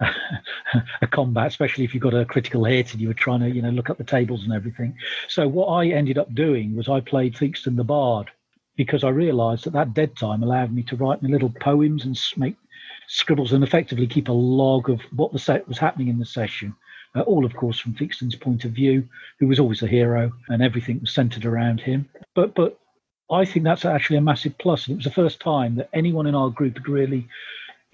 a 1.02 1.06
combat, 1.06 1.46
especially 1.46 1.84
if 1.84 1.94
you've 1.94 2.02
got 2.02 2.14
a 2.14 2.24
critical 2.24 2.64
hit 2.64 2.92
and 2.92 3.00
you 3.00 3.06
were 3.06 3.14
trying 3.14 3.40
to, 3.40 3.48
you 3.48 3.62
know, 3.62 3.70
look 3.70 3.90
up 3.90 3.98
the 3.98 4.04
tables 4.04 4.42
and 4.42 4.52
everything. 4.52 4.96
So 5.28 5.46
what 5.46 5.66
I 5.66 5.86
ended 5.86 6.18
up 6.18 6.34
doing 6.34 6.74
was 6.74 6.88
I 6.88 7.00
played 7.00 7.34
Theakston 7.36 7.76
the 7.76 7.84
Bard 7.84 8.30
because 8.76 9.04
I 9.04 9.10
realised 9.10 9.64
that 9.64 9.72
that 9.74 9.94
dead 9.94 10.16
time 10.16 10.42
allowed 10.42 10.72
me 10.72 10.82
to 10.84 10.96
write 10.96 11.22
my 11.22 11.28
little 11.28 11.52
poems 11.60 12.04
and 12.04 12.18
make 12.36 12.56
scribbles 13.08 13.52
and 13.52 13.64
effectively 13.64 14.06
keep 14.06 14.28
a 14.28 14.32
log 14.32 14.90
of 14.90 15.00
what 15.14 15.32
the 15.32 15.38
set 15.38 15.66
was 15.68 15.78
happening 15.78 16.08
in 16.08 16.18
the 16.18 16.24
session. 16.24 16.74
Uh, 17.16 17.20
all, 17.22 17.44
of 17.44 17.54
course, 17.54 17.78
from 17.78 17.94
Theakston's 17.94 18.34
point 18.34 18.64
of 18.64 18.72
view, 18.72 19.08
who 19.38 19.46
was 19.46 19.60
always 19.60 19.82
a 19.82 19.86
hero, 19.86 20.32
and 20.48 20.62
everything 20.62 21.00
was 21.00 21.12
centred 21.12 21.44
around 21.44 21.80
him. 21.80 22.08
But 22.34 22.54
but 22.54 22.78
I 23.30 23.44
think 23.44 23.64
that's 23.64 23.84
actually 23.84 24.16
a 24.16 24.22
massive 24.22 24.58
plus. 24.58 24.86
And 24.86 24.94
it 24.94 24.96
was 24.96 25.04
the 25.04 25.10
first 25.22 25.40
time 25.40 25.76
that 25.76 25.90
anyone 25.92 26.26
in 26.26 26.34
our 26.34 26.50
group 26.50 26.76
had 26.76 26.88
really 26.88 27.28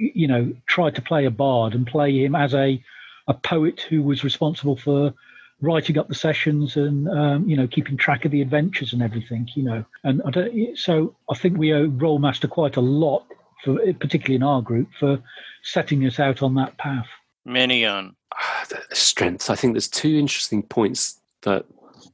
you 0.01 0.27
know, 0.27 0.53
tried 0.67 0.95
to 0.95 1.03
play 1.03 1.27
a 1.27 1.31
bard 1.31 1.75
and 1.75 1.87
play 1.87 2.25
him 2.25 2.35
as 2.35 2.55
a 2.55 2.83
a 3.29 3.35
poet 3.35 3.83
who 3.83 4.03
was 4.03 4.25
responsible 4.25 4.77
for 4.77 5.15
writing 5.61 5.99
up 5.99 6.09
the 6.09 6.15
sessions 6.15 6.77
and 6.77 7.07
um, 7.09 7.49
you 7.49 7.57
know 7.57 7.69
keeping 7.69 7.97
track 7.97 8.25
of 8.25 8.31
the 8.31 8.41
adventures 8.41 8.93
and 8.93 9.03
everything. 9.03 9.49
You 9.55 9.63
know, 9.63 9.85
and 10.03 10.23
I 10.25 10.73
so 10.75 11.15
I 11.31 11.35
think 11.35 11.59
we 11.59 11.73
owe 11.73 11.89
Rolemaster 11.89 12.49
quite 12.49 12.77
a 12.77 12.81
lot 12.81 13.27
for, 13.65 13.79
particularly 14.01 14.37
in 14.37 14.43
our 14.43 14.63
group, 14.63 14.89
for 14.99 15.19
setting 15.63 16.05
us 16.07 16.19
out 16.19 16.43
on 16.43 16.55
that 16.55 16.77
path. 16.79 17.07
Minion. 17.45 18.15
Ah, 18.35 18.65
the 18.69 18.81
strengths. 18.95 19.51
I 19.51 19.55
think 19.57 19.75
there's 19.75 19.89
two 19.89 20.17
interesting 20.19 20.63
points 20.63 21.21
that 21.43 21.65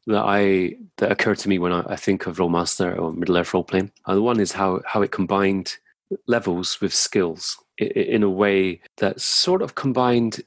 that 0.08 0.22
I 0.24 0.76
that 0.98 1.10
occur 1.12 1.34
to 1.34 1.48
me 1.48 1.58
when 1.58 1.72
I, 1.72 1.82
I 1.88 1.96
think 1.96 2.26
of 2.26 2.36
Rolemaster 2.38 2.96
or 2.98 3.12
Middle 3.12 3.36
Earth 3.36 3.52
role 3.52 3.64
playing. 3.64 3.90
Uh, 4.06 4.14
the 4.14 4.22
one 4.22 4.40
is 4.40 4.52
how 4.52 4.80
how 4.86 5.02
it 5.02 5.10
combined 5.10 5.76
levels 6.28 6.80
with 6.80 6.94
skills 6.94 7.56
i- 7.80 7.84
i- 7.84 7.98
in 8.00 8.22
a 8.22 8.30
way 8.30 8.80
that 8.98 9.20
sort 9.20 9.62
of 9.62 9.74
combined 9.74 10.40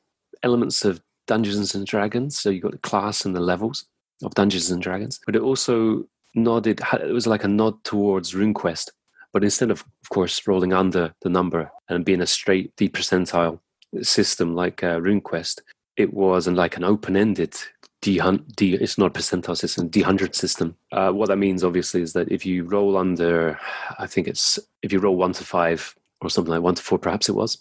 elements 0.43 0.85
of 0.85 1.01
Dungeons 1.27 1.75
and 1.75 1.85
Dragons. 1.85 2.39
So 2.39 2.49
you 2.49 2.61
got 2.61 2.71
the 2.71 2.77
class 2.77 3.25
and 3.25 3.35
the 3.35 3.41
levels 3.41 3.85
of 4.23 4.33
Dungeons 4.33 4.71
and 4.71 4.81
Dragons, 4.81 5.19
but 5.25 5.35
it 5.35 5.41
also 5.41 6.05
nodded. 6.35 6.81
It 6.93 7.11
was 7.13 7.27
like 7.27 7.43
a 7.43 7.47
nod 7.49 7.83
towards 7.83 8.33
RuneQuest, 8.33 8.89
but 9.33 9.43
instead 9.43 9.71
of, 9.71 9.81
of 9.81 10.09
course, 10.09 10.47
rolling 10.47 10.73
under 10.73 11.13
the 11.21 11.29
number 11.29 11.71
and 11.89 12.05
being 12.05 12.21
a 12.21 12.27
straight 12.27 12.75
D 12.75 12.89
percentile 12.89 13.59
system 14.01 14.55
like 14.55 14.83
uh, 14.83 14.99
RuneQuest, 14.99 15.61
it 15.97 16.13
was 16.13 16.47
like 16.47 16.77
an 16.77 16.83
open-ended 16.83 17.55
D, 18.01 18.21
D 18.55 18.75
it's 18.75 18.97
not 18.97 19.07
a 19.07 19.19
percentile 19.19 19.57
system, 19.57 19.89
D 19.89 20.01
hundred 20.01 20.35
system. 20.35 20.75
Uh, 20.91 21.11
what 21.11 21.27
that 21.27 21.37
means, 21.37 21.63
obviously, 21.63 22.01
is 22.01 22.13
that 22.13 22.31
if 22.31 22.45
you 22.45 22.63
roll 22.63 22.95
under, 22.97 23.59
I 23.97 24.07
think 24.07 24.27
it's 24.27 24.57
if 24.81 24.93
you 24.93 24.99
roll 24.99 25.17
one 25.17 25.33
to 25.33 25.43
five 25.43 25.93
or 26.21 26.29
something 26.29 26.51
like 26.51 26.61
one 26.61 26.75
to 26.75 26.83
four, 26.83 26.97
perhaps 26.97 27.29
it 27.29 27.35
was, 27.35 27.57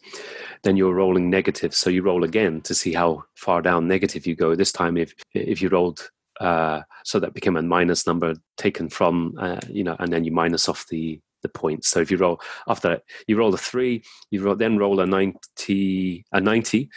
then 0.63 0.77
you're 0.77 0.95
rolling 0.95 1.29
negative. 1.31 1.75
So 1.75 1.91
you 1.91 2.03
roll 2.03 2.25
again 2.25 2.61
to 2.63 2.75
see 2.75 2.93
how 2.93 3.25
far 3.35 3.63
down 3.63 3.89
negative 3.89 4.27
you 4.27 4.37
go. 4.37 4.55
This 4.55 4.73
time, 4.73 4.97
if 4.97 5.13
if 5.35 5.61
you 5.61 5.71
rolled, 5.71 6.09
uh, 6.41 6.83
so 7.05 7.19
that 7.19 7.35
became 7.35 7.57
a 7.57 7.63
minus 7.63 8.07
number 8.07 8.35
taken 8.57 8.89
from, 8.89 9.35
uh, 9.41 9.61
you 9.69 9.83
know, 9.83 9.97
and 9.99 10.13
then 10.13 10.25
you 10.25 10.31
minus 10.31 10.69
off 10.69 10.87
the 10.87 11.21
the 11.43 11.49
points. 11.49 11.89
So 11.89 12.01
if 12.01 12.11
you 12.11 12.17
roll 12.17 12.41
after 12.67 12.89
that, 12.89 13.03
you 13.27 13.37
roll 13.37 13.55
a 13.55 13.59
three, 13.59 14.03
you 14.31 14.43
roll, 14.43 14.57
then 14.57 14.79
roll 14.79 15.01
a 15.01 15.07
ninety, 15.07 16.25
a 16.33 16.41
ninety, 16.41 16.91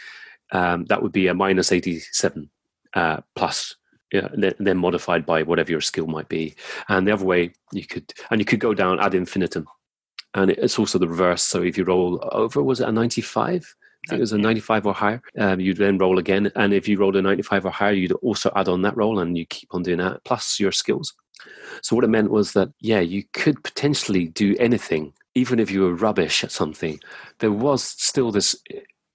um, 0.52 0.84
that 0.86 1.02
would 1.02 1.12
be 1.12 1.28
a 1.28 1.34
minus 1.34 1.72
eighty-seven 1.72 2.50
uh, 2.94 3.18
plus. 3.34 3.76
Then, 4.12 4.52
then 4.58 4.76
modified 4.76 5.24
by 5.24 5.42
whatever 5.42 5.70
your 5.70 5.80
skill 5.80 6.06
might 6.06 6.28
be, 6.28 6.54
and 6.90 7.08
the 7.08 7.12
other 7.12 7.24
way 7.24 7.54
you 7.72 7.86
could, 7.86 8.12
and 8.30 8.42
you 8.42 8.44
could 8.44 8.60
go 8.60 8.74
down 8.74 9.00
ad 9.00 9.14
infinitum, 9.14 9.66
and 10.34 10.50
it's 10.50 10.78
also 10.78 10.98
the 10.98 11.08
reverse. 11.08 11.42
So 11.42 11.62
if 11.62 11.78
you 11.78 11.84
roll 11.84 12.22
over, 12.30 12.62
was 12.62 12.80
it 12.80 12.88
a 12.88 12.92
ninety-five? 12.92 13.74
I 14.04 14.10
think 14.10 14.18
it 14.18 14.20
was 14.20 14.32
a 14.32 14.38
95 14.38 14.86
or 14.86 14.94
higher. 14.94 15.22
Um, 15.38 15.60
you'd 15.60 15.76
then 15.76 15.96
roll 15.96 16.18
again, 16.18 16.50
and 16.56 16.74
if 16.74 16.88
you 16.88 16.98
rolled 16.98 17.14
a 17.14 17.22
95 17.22 17.66
or 17.66 17.70
higher, 17.70 17.92
you'd 17.92 18.10
also 18.12 18.50
add 18.56 18.68
on 18.68 18.82
that 18.82 18.96
roll, 18.96 19.20
and 19.20 19.38
you 19.38 19.46
keep 19.46 19.68
on 19.72 19.84
doing 19.84 19.98
that 19.98 20.24
plus 20.24 20.58
your 20.58 20.72
skills. 20.72 21.14
So 21.82 21.96
what 21.96 22.04
it 22.04 22.10
meant 22.10 22.30
was 22.30 22.52
that 22.52 22.70
yeah, 22.80 23.00
you 23.00 23.24
could 23.32 23.62
potentially 23.64 24.28
do 24.28 24.56
anything, 24.58 25.12
even 25.34 25.58
if 25.58 25.70
you 25.70 25.82
were 25.82 25.94
rubbish 25.94 26.44
at 26.44 26.52
something. 26.52 27.00
There 27.38 27.52
was 27.52 27.82
still 27.82 28.30
this 28.30 28.54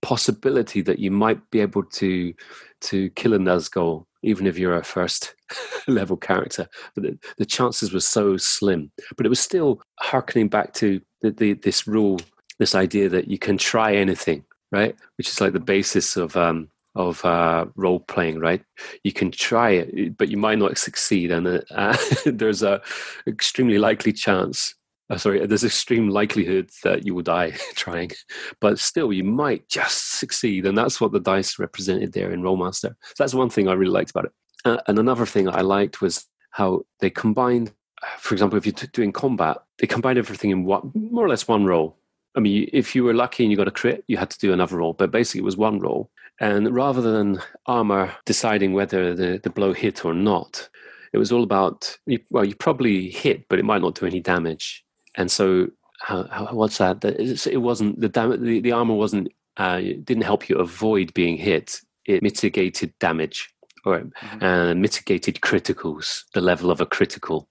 possibility 0.02 0.82
that 0.82 1.00
you 1.00 1.12
might 1.12 1.50
be 1.52 1.60
able 1.60 1.84
to 1.84 2.34
to 2.80 3.10
kill 3.12 3.34
a 3.34 3.40
Nazgul, 3.40 4.06
even 4.24 4.46
if 4.46 4.58
you're 4.58 4.76
a 4.76 4.84
first 4.84 5.34
level 5.88 6.18
character. 6.18 6.68
But 6.94 7.04
the, 7.04 7.20
the 7.38 7.46
chances 7.46 7.92
were 7.92 8.00
so 8.00 8.38
slim. 8.38 8.92
But 9.16 9.26
it 9.26 9.30
was 9.30 9.40
still 9.40 9.82
harkening 10.00 10.50
back 10.50 10.74
to 10.76 11.02
the, 11.22 11.32
the, 11.32 11.54
this 11.54 11.88
rule, 11.88 12.20
this 12.60 12.76
idea 12.76 13.10
that 13.10 13.28
you 13.28 13.40
can 13.40 13.58
try 13.58 13.96
anything, 13.96 14.46
right? 14.72 14.96
Which 15.18 15.30
is 15.30 15.42
like 15.42 15.54
the 15.54 15.60
basis 15.60 16.18
of 16.18 16.38
um, 16.38 16.70
of 16.98 17.24
uh, 17.24 17.68
role 17.76 18.00
playing, 18.02 18.40
right? 18.40 18.62
You 19.04 19.14
can 19.14 19.32
try 19.32 19.70
it, 19.70 20.18
but 20.18 20.30
you 20.30 20.38
might 20.38 20.58
not 20.58 20.78
succeed, 20.78 21.32
and 21.32 21.64
uh, 21.72 21.98
there's 22.26 22.64
a 22.64 22.82
extremely 23.28 23.78
likely 23.78 24.12
chance. 24.12 24.74
Uh, 25.10 25.18
sorry, 25.18 25.46
there's 25.46 25.64
extreme 25.64 26.10
likelihood 26.10 26.70
that 26.84 27.06
you 27.06 27.16
will 27.16 27.24
die 27.24 27.52
trying, 27.76 28.12
but 28.60 28.80
still, 28.80 29.14
you 29.14 29.24
might 29.24 29.70
just 29.70 30.20
succeed, 30.20 30.66
and 30.66 30.78
that's 30.78 31.00
what 31.00 31.12
the 31.12 31.20
dice 31.20 31.60
represented 31.60 32.12
there 32.12 32.32
in 32.32 32.42
Rolemaster. 32.42 32.96
So 33.04 33.14
that's 33.18 33.34
one 33.34 33.50
thing 33.50 33.70
I 33.70 33.74
really 33.74 33.94
liked 33.94 34.10
about 34.10 34.26
it. 34.26 34.32
Uh, 34.66 34.78
and 34.88 35.00
another 35.00 35.26
thing 35.26 35.48
I 35.48 35.62
liked 35.62 36.02
was 36.02 36.26
how 36.52 36.82
they 37.00 37.12
combined 37.12 37.72
for 38.20 38.36
example, 38.36 38.58
if 38.58 38.66
you're 38.66 38.74
t- 38.74 38.88
doing 38.94 39.12
combat, 39.12 39.58
they 39.80 39.88
combine 39.88 40.18
everything 40.18 40.52
in 40.52 40.66
one, 40.66 40.92
more 40.94 41.26
or 41.26 41.30
less 41.30 41.48
one 41.48 41.66
roll. 41.66 41.98
I 42.36 42.40
mean, 42.40 42.70
if 42.72 42.96
you 42.96 43.04
were 43.04 43.14
lucky 43.14 43.44
and 43.44 43.52
you 43.52 43.58
got 43.58 43.68
a 43.68 43.72
crit, 43.72 44.04
you 44.08 44.18
had 44.18 44.30
to 44.30 44.38
do 44.38 44.54
another 44.54 44.78
roll, 44.78 44.94
but 44.94 45.10
basically 45.10 45.40
it 45.40 45.46
was 45.46 45.58
one 45.58 45.80
roll. 45.80 46.12
And 46.40 46.74
rather 46.74 47.02
than 47.02 47.42
armor 47.66 48.14
deciding 48.26 48.74
whether 48.74 49.16
the, 49.16 49.40
the 49.42 49.50
blow 49.50 49.74
hit 49.74 50.06
or 50.06 50.14
not, 50.14 50.70
it 51.14 51.18
was 51.18 51.32
all 51.32 51.44
about, 51.44 51.98
well, 52.30 52.46
you 52.46 52.56
probably 52.56 53.10
hit, 53.10 53.48
but 53.50 53.60
it 53.60 53.66
might 53.66 53.82
not 53.82 53.96
do 53.96 54.06
any 54.06 54.20
damage. 54.20 54.84
And 55.16 55.32
so, 55.32 55.70
how, 56.02 56.28
how, 56.28 56.48
what's 56.52 56.78
that? 56.78 57.04
It 57.04 57.62
wasn't, 57.62 58.00
the, 58.00 58.10
dam- 58.10 58.44
the, 58.44 58.60
the 58.60 58.72
armor 58.72 58.94
wasn't, 58.94 59.30
uh, 59.58 59.80
didn't 59.80 60.22
help 60.22 60.48
you 60.48 60.58
avoid 60.58 61.14
being 61.14 61.38
hit. 61.38 61.82
It 62.06 62.22
mitigated 62.22 62.94
damage 63.00 63.50
or 63.86 64.02
mm-hmm. 64.02 64.44
uh, 64.44 64.76
mitigated 64.76 65.42
criticals, 65.42 66.24
the 66.34 66.42
level 66.42 66.70
of 66.70 66.82
a 66.82 66.86
critical. 66.86 67.50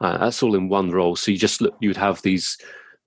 Uh, 0.00 0.18
that's 0.18 0.42
all 0.42 0.54
in 0.54 0.68
one 0.68 0.90
roll. 0.90 1.16
So 1.16 1.32
you 1.32 1.38
just 1.38 1.60
look, 1.60 1.74
you'd 1.80 1.96
have 1.96 2.22
these 2.22 2.56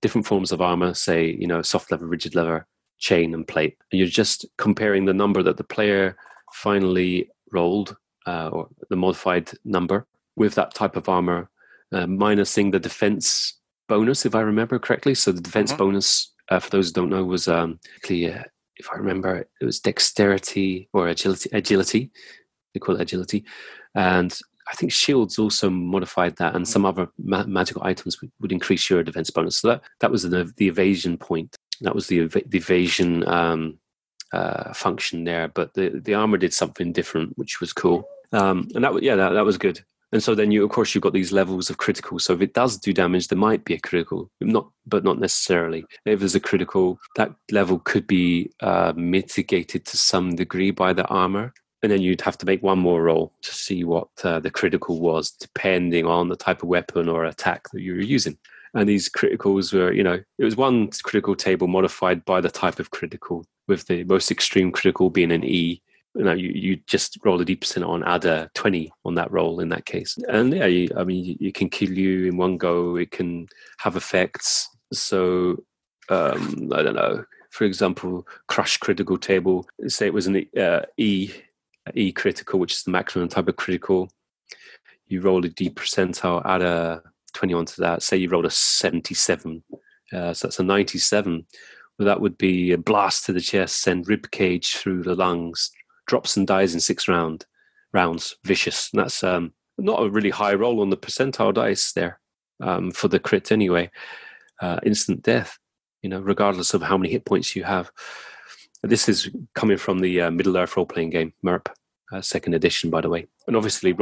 different 0.02 0.26
forms 0.26 0.52
of 0.52 0.60
armor, 0.60 0.92
say, 0.92 1.36
you 1.38 1.46
know, 1.46 1.62
soft 1.62 1.90
leather, 1.90 2.06
rigid 2.06 2.34
leather, 2.34 2.66
chain, 3.02 3.34
and 3.34 3.46
plate. 3.46 3.76
You're 3.90 4.06
just 4.06 4.46
comparing 4.56 5.04
the 5.04 5.12
number 5.12 5.42
that 5.42 5.56
the 5.56 5.64
player 5.64 6.16
finally 6.54 7.28
rolled, 7.50 7.96
uh, 8.26 8.48
or 8.48 8.68
the 8.88 8.96
modified 8.96 9.50
number, 9.64 10.06
with 10.36 10.54
that 10.54 10.72
type 10.72 10.96
of 10.96 11.08
armor, 11.08 11.50
uh, 11.92 12.06
minusing 12.06 12.70
the 12.70 12.78
defense 12.78 13.58
bonus, 13.88 14.24
if 14.24 14.34
I 14.34 14.40
remember 14.40 14.78
correctly. 14.78 15.14
So 15.14 15.32
the 15.32 15.40
defense 15.40 15.72
mm-hmm. 15.72 15.84
bonus, 15.84 16.32
uh, 16.48 16.60
for 16.60 16.70
those 16.70 16.88
who 16.88 16.94
don't 16.94 17.10
know, 17.10 17.24
was 17.24 17.48
um, 17.48 17.80
clear. 18.02 18.46
If 18.76 18.88
I 18.92 18.96
remember, 18.96 19.46
it 19.60 19.64
was 19.64 19.80
dexterity 19.80 20.88
or 20.92 21.08
agility. 21.08 21.50
Agility, 21.52 22.10
they 22.72 22.80
call 22.80 22.94
it 22.94 23.02
agility, 23.02 23.44
and 23.94 24.32
I 24.70 24.74
think 24.74 24.92
shields 24.92 25.38
also 25.38 25.68
modified 25.68 26.36
that, 26.36 26.54
and 26.54 26.66
some 26.66 26.86
other 26.86 27.08
ma- 27.18 27.44
magical 27.46 27.82
items 27.84 28.20
would, 28.20 28.30
would, 28.40 28.52
increase 28.52 28.88
your 28.88 29.02
defense 29.02 29.28
bonus. 29.30 29.58
So 29.58 29.68
that 29.68 29.82
that 30.00 30.10
was 30.10 30.22
the, 30.22 30.50
the 30.56 30.68
evasion 30.68 31.18
point. 31.18 31.56
That 31.82 31.94
was 31.94 32.06
the, 32.06 32.20
ev- 32.20 32.32
the 32.32 32.58
evasion 32.58 33.26
um, 33.28 33.78
uh, 34.32 34.72
function 34.72 35.24
there. 35.24 35.48
But 35.48 35.74
the 35.74 36.00
the 36.02 36.14
armor 36.14 36.38
did 36.38 36.54
something 36.54 36.92
different, 36.92 37.36
which 37.36 37.60
was 37.60 37.72
cool. 37.72 38.08
Um, 38.32 38.68
and 38.74 38.84
that 38.84 39.02
yeah, 39.02 39.16
that, 39.16 39.30
that 39.30 39.44
was 39.44 39.58
good. 39.58 39.80
And 40.12 40.22
so 40.22 40.34
then 40.34 40.52
you, 40.52 40.62
of 40.62 40.70
course, 40.70 40.94
you've 40.94 41.02
got 41.02 41.14
these 41.14 41.32
levels 41.32 41.70
of 41.70 41.78
critical. 41.78 42.18
So 42.18 42.34
if 42.34 42.42
it 42.42 42.52
does 42.52 42.76
do 42.76 42.92
damage, 42.92 43.28
there 43.28 43.38
might 43.38 43.64
be 43.64 43.72
a 43.72 43.80
critical, 43.80 44.30
not, 44.42 44.68
but 44.86 45.04
not 45.04 45.18
necessarily. 45.18 45.86
If 46.04 46.18
there's 46.18 46.34
a 46.34 46.40
critical, 46.40 46.98
that 47.16 47.34
level 47.50 47.78
could 47.78 48.06
be 48.06 48.52
uh, 48.60 48.92
mitigated 48.94 49.86
to 49.86 49.96
some 49.96 50.36
degree 50.36 50.70
by 50.70 50.92
the 50.92 51.06
armor 51.06 51.54
and 51.82 51.90
then 51.90 52.00
you'd 52.00 52.20
have 52.20 52.38
to 52.38 52.46
make 52.46 52.62
one 52.62 52.78
more 52.78 53.02
roll 53.02 53.32
to 53.42 53.52
see 53.52 53.82
what 53.82 54.08
uh, 54.22 54.38
the 54.38 54.50
critical 54.50 55.00
was, 55.00 55.32
depending 55.32 56.06
on 56.06 56.28
the 56.28 56.36
type 56.36 56.62
of 56.62 56.68
weapon 56.68 57.08
or 57.08 57.24
attack 57.24 57.68
that 57.72 57.82
you 57.82 57.94
were 57.94 58.00
using. 58.00 58.38
And 58.74 58.88
these 58.88 59.08
criticals 59.08 59.72
were, 59.72 59.92
you 59.92 60.02
know, 60.02 60.20
it 60.38 60.44
was 60.44 60.56
one 60.56 60.88
critical 61.02 61.36
table 61.36 61.66
modified 61.66 62.24
by 62.24 62.40
the 62.40 62.50
type 62.50 62.78
of 62.78 62.90
critical, 62.90 63.44
with 63.68 63.86
the 63.86 64.04
most 64.04 64.30
extreme 64.30 64.72
critical 64.72 65.10
being 65.10 65.32
an 65.32 65.44
E. 65.44 65.82
You 66.14 66.24
know, 66.24 66.32
you, 66.32 66.50
you 66.50 66.76
just 66.86 67.18
roll 67.24 67.40
a 67.40 67.44
d 67.44 67.54
d% 67.54 67.86
on, 67.86 68.04
add 68.04 68.24
a 68.24 68.50
20 68.54 68.92
on 69.04 69.14
that 69.14 69.30
roll 69.32 69.60
in 69.60 69.70
that 69.70 69.86
case. 69.86 70.18
And 70.28 70.52
yeah, 70.52 70.66
you, 70.66 70.88
I 70.96 71.04
mean, 71.04 71.38
it 71.40 71.54
can 71.54 71.70
kill 71.70 71.90
you 71.90 72.28
in 72.28 72.36
one 72.36 72.58
go, 72.58 72.96
it 72.96 73.10
can 73.10 73.46
have 73.78 73.96
effects. 73.96 74.68
So, 74.92 75.62
um, 76.10 76.70
I 76.74 76.82
don't 76.82 76.96
know, 76.96 77.24
for 77.50 77.64
example, 77.64 78.26
crush 78.48 78.76
critical 78.78 79.16
table, 79.16 79.66
say 79.86 80.06
it 80.06 80.14
was 80.14 80.26
an 80.26 80.46
uh, 80.58 80.82
E 80.96 81.30
E 81.94 82.12
critical, 82.12 82.58
which 82.58 82.72
is 82.72 82.82
the 82.82 82.90
maximum 82.90 83.28
type 83.28 83.48
of 83.48 83.56
critical. 83.56 84.10
You 85.06 85.20
roll 85.20 85.44
a 85.44 85.48
D 85.48 85.68
percentile, 85.70 86.44
add 86.44 86.62
a 86.62 87.02
21 87.32 87.66
to 87.66 87.80
that. 87.80 88.02
Say 88.02 88.16
you 88.16 88.28
rolled 88.28 88.46
a 88.46 88.50
77, 88.50 89.62
uh, 90.12 90.32
so 90.32 90.46
that's 90.46 90.58
a 90.58 90.62
97. 90.62 91.46
Well, 91.98 92.06
that 92.06 92.20
would 92.20 92.38
be 92.38 92.72
a 92.72 92.78
blast 92.78 93.26
to 93.26 93.32
the 93.32 93.40
chest, 93.40 93.82
send 93.82 94.08
rib 94.08 94.30
cage 94.30 94.76
through 94.76 95.02
the 95.02 95.14
lungs, 95.14 95.70
drops 96.06 96.36
and 96.36 96.46
dies 96.46 96.74
in 96.74 96.80
six 96.80 97.08
round 97.08 97.46
rounds, 97.92 98.36
vicious. 98.44 98.90
And 98.92 99.02
that's 99.02 99.22
um, 99.22 99.52
not 99.78 100.02
a 100.02 100.10
really 100.10 100.30
high 100.30 100.54
roll 100.54 100.80
on 100.80 100.90
the 100.90 100.96
percentile 100.96 101.54
dice 101.54 101.92
there 101.92 102.20
um, 102.60 102.90
for 102.90 103.08
the 103.08 103.18
crit 103.18 103.52
anyway. 103.52 103.90
Uh, 104.60 104.78
instant 104.84 105.22
death, 105.22 105.58
you 106.02 106.08
know, 106.08 106.20
regardless 106.20 106.72
of 106.72 106.82
how 106.82 106.96
many 106.96 107.10
hit 107.10 107.24
points 107.24 107.56
you 107.56 107.64
have. 107.64 107.90
This 108.82 109.08
is 109.08 109.30
coming 109.54 109.76
from 109.76 110.00
the 110.00 110.22
uh, 110.22 110.30
Middle 110.30 110.56
Earth 110.56 110.76
role 110.76 110.86
playing 110.86 111.10
game, 111.10 111.32
MERP, 111.44 111.68
uh, 112.12 112.20
second 112.20 112.54
edition, 112.54 112.90
by 112.90 113.00
the 113.00 113.08
way. 113.08 113.26
And 113.46 113.56
obviously, 113.56 113.92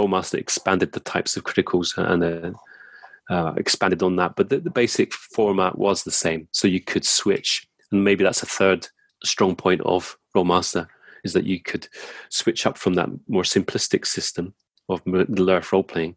Rolemaster 0.00 0.38
expanded 0.38 0.92
the 0.92 1.00
types 1.00 1.36
of 1.36 1.44
criticals 1.44 1.96
and 1.96 2.24
uh, 2.24 3.32
uh, 3.34 3.54
expanded 3.56 4.02
on 4.02 4.16
that, 4.16 4.34
but 4.36 4.48
the, 4.48 4.58
the, 4.58 4.70
basic 4.70 5.12
format 5.12 5.78
was 5.78 6.02
the 6.02 6.10
same. 6.10 6.48
So 6.50 6.66
you 6.66 6.80
could 6.80 7.04
switch, 7.04 7.66
and 7.92 8.02
maybe 8.02 8.24
that's 8.24 8.42
a 8.42 8.46
third 8.46 8.88
strong 9.24 9.54
point 9.54 9.80
of 9.82 10.16
Rolemaster 10.34 10.88
is 11.22 11.32
that 11.34 11.44
you 11.44 11.60
could 11.60 11.86
switch 12.30 12.66
up 12.66 12.78
from 12.78 12.94
that 12.94 13.08
more 13.28 13.42
simplistic 13.42 14.06
system 14.06 14.54
of 14.88 15.06
Middle 15.06 15.50
Earth 15.50 15.72
role 15.72 15.84
playing 15.84 16.16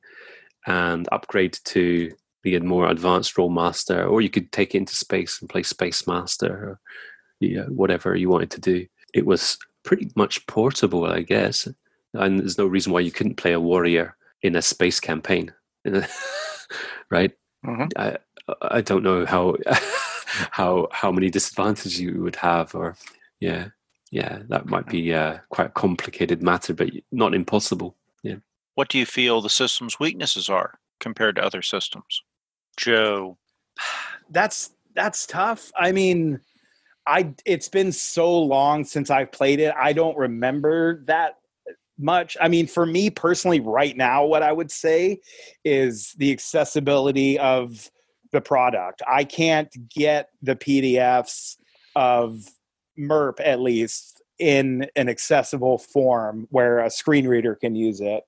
and 0.65 1.07
upgrade 1.11 1.59
to 1.65 2.11
the 2.43 2.59
more 2.59 2.89
advanced 2.89 3.35
Rolemaster, 3.35 4.09
or 4.09 4.21
you 4.21 4.29
could 4.29 4.51
take 4.51 4.73
it 4.73 4.79
into 4.79 4.95
space 4.95 5.39
and 5.39 5.49
play 5.49 5.63
Space 5.63 6.07
Master 6.07 6.79
you 7.39 7.57
know, 7.57 7.65
whatever 7.65 8.15
you 8.15 8.29
wanted 8.29 8.51
to 8.51 8.61
do. 8.61 8.87
It 9.13 9.25
was 9.25 9.57
pretty 9.83 10.09
much 10.15 10.45
portable, 10.47 11.05
I 11.05 11.21
guess. 11.21 11.67
And 12.13 12.39
there's 12.39 12.57
no 12.57 12.67
reason 12.67 12.93
why 12.93 12.99
you 12.99 13.11
couldn't 13.11 13.35
play 13.35 13.53
a 13.53 13.59
warrior 13.59 14.15
in 14.41 14.55
a 14.55 14.61
space 14.61 14.99
campaign, 14.99 15.51
right? 17.09 17.31
Mm-hmm. 17.65 17.87
I 17.95 18.17
I 18.61 18.81
don't 18.81 19.03
know 19.03 19.25
how 19.25 19.55
how 20.51 20.87
how 20.91 21.11
many 21.11 21.29
disadvantages 21.29 21.99
you 21.99 22.21
would 22.21 22.35
have, 22.37 22.75
or 22.75 22.95
yeah, 23.39 23.69
yeah, 24.11 24.39
that 24.49 24.67
might 24.67 24.87
be 24.87 25.13
uh, 25.13 25.39
quite 25.49 25.67
a 25.67 25.71
complicated 25.71 26.43
matter, 26.43 26.73
but 26.73 26.89
not 27.11 27.33
impossible. 27.33 27.95
Yeah. 28.21 28.35
What 28.75 28.89
do 28.89 28.99
you 28.99 29.05
feel 29.05 29.41
the 29.41 29.49
system's 29.49 29.99
weaknesses 29.99 30.49
are 30.49 30.79
compared 30.99 31.37
to 31.37 31.43
other 31.43 31.61
systems, 31.61 32.21
Joe? 32.77 33.37
That's 34.29 34.71
that's 34.95 35.25
tough. 35.25 35.71
I 35.75 35.91
mean, 35.91 36.39
I 37.05 37.33
it's 37.45 37.69
been 37.69 37.91
so 37.91 38.41
long 38.41 38.83
since 38.85 39.09
I've 39.09 39.31
played 39.31 39.59
it. 39.59 39.73
I 39.77 39.93
don't 39.93 40.17
remember 40.17 41.03
that 41.05 41.37
much. 41.97 42.35
I 42.41 42.47
mean, 42.47 42.67
for 42.67 42.85
me 42.85 43.09
personally, 43.09 43.59
right 43.59 43.95
now, 43.95 44.25
what 44.25 44.43
I 44.43 44.51
would 44.51 44.71
say 44.71 45.19
is 45.63 46.13
the 46.17 46.31
accessibility 46.31 47.37
of 47.39 47.89
the 48.31 48.41
product. 48.41 49.01
I 49.07 49.23
can't 49.23 49.69
get 49.89 50.29
the 50.41 50.55
PDFs 50.55 51.57
of 51.95 52.43
MERP 52.97 53.39
at 53.39 53.59
least 53.59 54.21
in 54.39 54.87
an 54.95 55.07
accessible 55.07 55.77
form 55.77 56.47
where 56.49 56.79
a 56.79 56.89
screen 56.89 57.27
reader 57.27 57.55
can 57.55 57.75
use 57.75 58.01
it. 58.01 58.23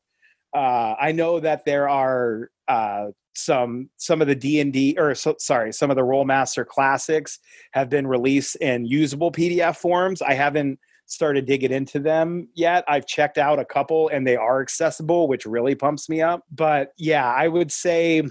Uh, 0.56 0.96
I 1.00 1.12
know 1.12 1.40
that 1.40 1.66
there 1.66 1.90
are 1.90 2.50
uh, 2.68 3.08
some 3.36 3.90
some 3.98 4.22
of 4.22 4.28
the 4.28 4.36
d&d 4.36 4.96
or 4.98 5.14
so, 5.14 5.36
sorry 5.40 5.74
some 5.74 5.90
of 5.90 5.98
the 5.98 6.02
Rolemaster 6.02 6.66
classics 6.66 7.40
have 7.74 7.90
been 7.90 8.08
released 8.08 8.56
in 8.58 8.86
usable 8.86 9.32
pdf 9.32 9.76
forms 9.76 10.22
i 10.22 10.34
haven't 10.34 10.80
started 11.06 11.46
digging 11.46 11.72
into 11.72 12.00
them 12.00 12.48
yet 12.56 12.84
i've 12.88 13.06
checked 13.06 13.38
out 13.38 13.60
a 13.60 13.66
couple 13.66 14.08
and 14.10 14.26
they 14.26 14.36
are 14.36 14.62
accessible 14.62 15.28
which 15.28 15.46
really 15.46 15.76
pumps 15.76 16.10
me 16.10 16.22
up 16.22 16.44
but 16.52 16.92
yeah 16.98 17.32
i 17.32 17.48
would 17.48 17.72
say 17.72 18.24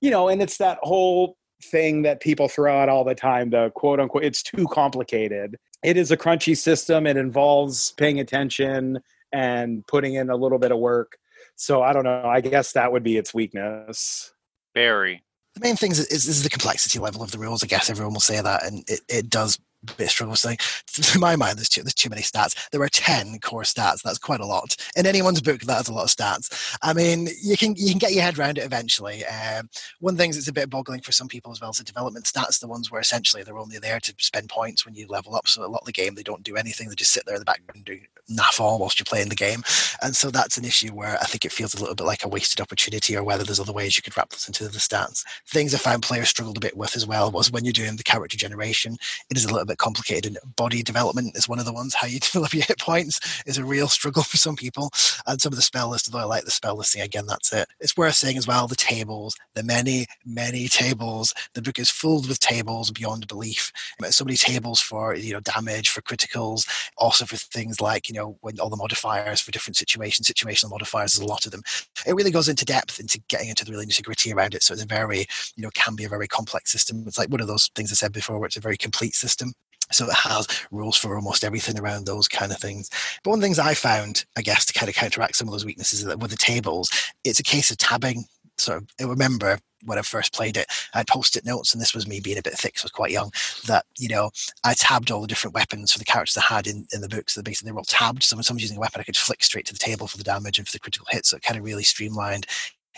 you 0.00 0.10
know 0.10 0.28
and 0.28 0.42
it's 0.42 0.58
that 0.58 0.78
whole 0.82 1.36
thing 1.64 2.02
that 2.02 2.20
people 2.20 2.48
throw 2.48 2.78
out 2.78 2.88
all 2.88 3.04
the 3.04 3.14
time 3.14 3.50
the 3.50 3.70
quote 3.74 4.00
unquote 4.00 4.24
it's 4.24 4.42
too 4.42 4.66
complicated 4.70 5.56
it 5.82 5.96
is 5.96 6.10
a 6.10 6.16
crunchy 6.16 6.56
system 6.56 7.06
it 7.06 7.16
involves 7.16 7.92
paying 7.92 8.20
attention 8.20 8.98
and 9.32 9.86
putting 9.86 10.14
in 10.14 10.30
a 10.30 10.36
little 10.36 10.58
bit 10.58 10.72
of 10.72 10.78
work 10.78 11.16
so 11.60 11.82
I 11.82 11.92
don't 11.92 12.04
know. 12.04 12.24
I 12.24 12.40
guess 12.40 12.72
that 12.72 12.90
would 12.90 13.02
be 13.02 13.18
its 13.18 13.34
weakness. 13.34 14.32
Barry. 14.74 15.22
The 15.54 15.60
main 15.60 15.76
thing 15.76 15.90
is, 15.90 16.00
is, 16.06 16.26
is 16.26 16.42
the 16.42 16.48
complexity 16.48 16.98
level 16.98 17.22
of 17.22 17.32
the 17.32 17.38
rules. 17.38 17.62
I 17.62 17.66
guess 17.66 17.90
everyone 17.90 18.14
will 18.14 18.20
say 18.20 18.40
that, 18.40 18.64
and 18.64 18.82
it, 18.88 19.00
it 19.10 19.28
does 19.28 19.58
bit 19.96 20.08
struggle 20.08 20.36
saying 20.36 20.58
to 20.86 21.18
my 21.18 21.36
mind 21.36 21.58
there's 21.58 21.68
too, 21.68 21.82
there's 21.82 21.94
too 21.94 22.10
many 22.10 22.22
stats. 22.22 22.68
There 22.70 22.82
are 22.82 22.88
10 22.88 23.38
core 23.40 23.62
stats. 23.62 24.02
That's 24.02 24.18
quite 24.18 24.40
a 24.40 24.46
lot. 24.46 24.76
In 24.96 25.06
anyone's 25.06 25.40
book 25.40 25.62
that's 25.62 25.88
a 25.88 25.92
lot 25.92 26.04
of 26.04 26.10
stats. 26.10 26.76
I 26.82 26.92
mean 26.92 27.28
you 27.42 27.56
can 27.56 27.74
you 27.76 27.90
can 27.90 27.98
get 27.98 28.12
your 28.12 28.22
head 28.22 28.38
around 28.38 28.58
it 28.58 28.64
eventually. 28.64 29.24
Um, 29.24 29.68
one 30.00 30.16
thing 30.16 30.32
that's 30.32 30.48
a 30.48 30.52
bit 30.52 30.70
boggling 30.70 31.00
for 31.00 31.12
some 31.12 31.28
people 31.28 31.52
as 31.52 31.60
well 31.60 31.70
is 31.70 31.78
the 31.78 31.84
development 31.84 32.26
stats 32.26 32.60
the 32.60 32.68
ones 32.68 32.90
where 32.90 33.00
essentially 33.00 33.42
they're 33.42 33.58
only 33.58 33.78
there 33.78 34.00
to 34.00 34.14
spend 34.18 34.48
points 34.48 34.84
when 34.84 34.94
you 34.94 35.06
level 35.06 35.34
up. 35.34 35.48
So 35.48 35.64
a 35.64 35.66
lot 35.66 35.82
of 35.82 35.86
the 35.86 35.92
game 35.92 36.14
they 36.14 36.22
don't 36.22 36.42
do 36.42 36.56
anything. 36.56 36.88
They 36.88 36.94
just 36.94 37.12
sit 37.12 37.24
there 37.26 37.36
in 37.36 37.40
the 37.40 37.44
background 37.44 37.84
doing 37.84 38.06
naff 38.30 38.60
all 38.60 38.78
whilst 38.78 38.98
you're 38.98 39.04
playing 39.04 39.28
the 39.28 39.34
game. 39.34 39.62
And 40.02 40.14
so 40.14 40.30
that's 40.30 40.56
an 40.56 40.64
issue 40.64 40.92
where 40.92 41.18
i 41.20 41.24
think 41.24 41.44
it 41.44 41.52
feels 41.52 41.74
a 41.74 41.80
little 41.80 41.94
bit 41.94 42.06
like 42.06 42.24
a 42.24 42.28
wasted 42.28 42.60
opportunity 42.60 43.16
or 43.16 43.24
whether 43.24 43.44
there's 43.44 43.60
other 43.60 43.72
ways 43.72 43.96
you 43.96 44.02
could 44.02 44.16
wrap 44.16 44.30
this 44.30 44.46
into 44.46 44.64
the 44.68 44.78
stats. 44.78 45.24
Things 45.46 45.74
i 45.74 45.78
found 45.78 46.02
players 46.02 46.28
struggled 46.28 46.56
a 46.56 46.60
bit 46.60 46.76
with 46.76 46.96
as 46.96 47.06
well 47.06 47.30
was 47.30 47.50
when 47.50 47.64
you're 47.64 47.72
doing 47.72 47.96
the 47.96 48.02
character 48.02 48.36
generation 48.36 48.96
it 49.30 49.36
is 49.36 49.44
a 49.44 49.52
little 49.52 49.66
bit 49.70 49.78
complicated. 49.78 50.36
And 50.42 50.56
body 50.56 50.82
development 50.82 51.36
is 51.36 51.48
one 51.48 51.58
of 51.58 51.64
the 51.64 51.72
ones. 51.72 51.94
How 51.94 52.06
you 52.06 52.18
develop 52.20 52.52
your 52.54 52.64
hit 52.64 52.78
points 52.78 53.42
is 53.46 53.58
a 53.58 53.64
real 53.64 53.88
struggle 53.88 54.22
for 54.22 54.36
some 54.36 54.56
people. 54.56 54.90
And 55.26 55.40
some 55.40 55.52
of 55.52 55.56
the 55.56 55.62
spell 55.62 55.88
list, 55.90 56.08
although 56.08 56.24
I 56.24 56.28
like 56.28 56.44
the 56.44 56.50
spell 56.50 56.76
listing, 56.76 57.02
again, 57.02 57.26
that's 57.26 57.52
it. 57.52 57.68
It's 57.80 57.96
worth 57.96 58.14
saying 58.14 58.36
as 58.36 58.46
well 58.46 58.66
the 58.66 58.76
tables, 58.76 59.36
the 59.54 59.62
many, 59.62 60.06
many 60.24 60.68
tables. 60.68 61.34
The 61.54 61.62
book 61.62 61.78
is 61.78 61.90
filled 61.90 62.28
with 62.28 62.40
tables 62.40 62.90
beyond 62.90 63.26
belief. 63.28 63.72
So 64.10 64.24
many 64.24 64.36
tables 64.36 64.80
for 64.80 65.14
you 65.14 65.32
know 65.32 65.40
damage, 65.40 65.88
for 65.88 66.02
criticals, 66.02 66.66
also 66.96 67.24
for 67.24 67.36
things 67.36 67.80
like 67.80 68.08
you 68.08 68.14
know 68.14 68.36
when 68.40 68.58
all 68.58 68.70
the 68.70 68.76
modifiers 68.76 69.40
for 69.40 69.50
different 69.50 69.76
situations, 69.76 70.28
situational 70.28 70.70
modifiers. 70.70 71.12
There's 71.12 71.26
a 71.26 71.30
lot 71.30 71.46
of 71.46 71.52
them. 71.52 71.62
It 72.06 72.14
really 72.14 72.30
goes 72.30 72.48
into 72.48 72.64
depth 72.64 73.00
into 73.00 73.20
getting 73.28 73.48
into 73.48 73.64
the 73.64 73.72
really 73.72 73.86
nitty 73.86 74.04
gritty 74.04 74.32
around 74.32 74.54
it. 74.54 74.62
So 74.62 74.72
it's 74.72 74.82
a 74.82 74.86
very 74.86 75.26
you 75.56 75.62
know 75.62 75.70
can 75.74 75.94
be 75.94 76.04
a 76.04 76.08
very 76.08 76.28
complex 76.28 76.72
system. 76.72 77.04
It's 77.06 77.18
like 77.18 77.30
one 77.30 77.40
of 77.40 77.46
those 77.46 77.70
things 77.74 77.92
I 77.92 77.94
said 77.94 78.12
before, 78.12 78.38
where 78.38 78.46
it's 78.46 78.56
a 78.56 78.60
very 78.60 78.76
complete 78.76 79.14
system. 79.14 79.52
So 79.90 80.06
it 80.06 80.14
has 80.14 80.46
rules 80.70 80.96
for 80.96 81.16
almost 81.16 81.44
everything 81.44 81.78
around 81.78 82.06
those 82.06 82.28
kind 82.28 82.52
of 82.52 82.58
things. 82.58 82.90
But 83.22 83.30
one 83.30 83.38
of 83.38 83.40
the 83.40 83.46
things 83.46 83.58
I 83.58 83.74
found, 83.74 84.24
I 84.36 84.42
guess, 84.42 84.64
to 84.66 84.72
kind 84.72 84.88
of 84.88 84.94
counteract 84.94 85.36
some 85.36 85.48
of 85.48 85.52
those 85.52 85.64
weaknesses 85.64 86.04
that 86.04 86.18
with 86.18 86.30
the 86.30 86.36
tables, 86.36 86.90
it's 87.24 87.40
a 87.40 87.44
case 87.44 87.70
of 87.70 87.78
tabbing. 87.78 88.24
So 88.58 88.80
I 89.00 89.04
remember 89.04 89.58
when 89.84 89.98
I 89.98 90.02
first 90.02 90.34
played 90.34 90.56
it, 90.56 90.66
I 90.92 90.98
had 90.98 91.06
post-it 91.06 91.46
notes, 91.46 91.72
and 91.72 91.80
this 91.80 91.94
was 91.94 92.06
me 92.06 92.20
being 92.20 92.38
a 92.38 92.42
bit 92.42 92.52
thick, 92.52 92.78
so 92.78 92.84
I 92.84 92.86
was 92.86 92.92
quite 92.92 93.10
young. 93.10 93.32
That 93.66 93.86
you 93.98 94.08
know, 94.08 94.30
I 94.64 94.74
tabbed 94.74 95.10
all 95.10 95.22
the 95.22 95.26
different 95.26 95.54
weapons 95.54 95.92
for 95.92 95.98
the 95.98 96.04
characters 96.04 96.36
I 96.36 96.42
had 96.42 96.66
in, 96.66 96.86
in 96.92 97.00
the 97.00 97.08
books. 97.08 97.34
So 97.34 97.42
basically, 97.42 97.68
they 97.68 97.72
were 97.72 97.80
all 97.80 97.84
tabbed. 97.84 98.22
So 98.22 98.36
when 98.36 98.42
someone's 98.42 98.62
using 98.62 98.76
a 98.76 98.80
weapon, 98.80 99.00
I 99.00 99.04
could 99.04 99.16
flick 99.16 99.42
straight 99.42 99.66
to 99.66 99.72
the 99.72 99.78
table 99.78 100.06
for 100.06 100.18
the 100.18 100.24
damage 100.24 100.58
and 100.58 100.66
for 100.66 100.72
the 100.72 100.78
critical 100.78 101.06
hit. 101.10 101.26
So 101.26 101.36
it 101.36 101.42
kind 101.42 101.58
of 101.58 101.64
really 101.64 101.84
streamlined 101.84 102.46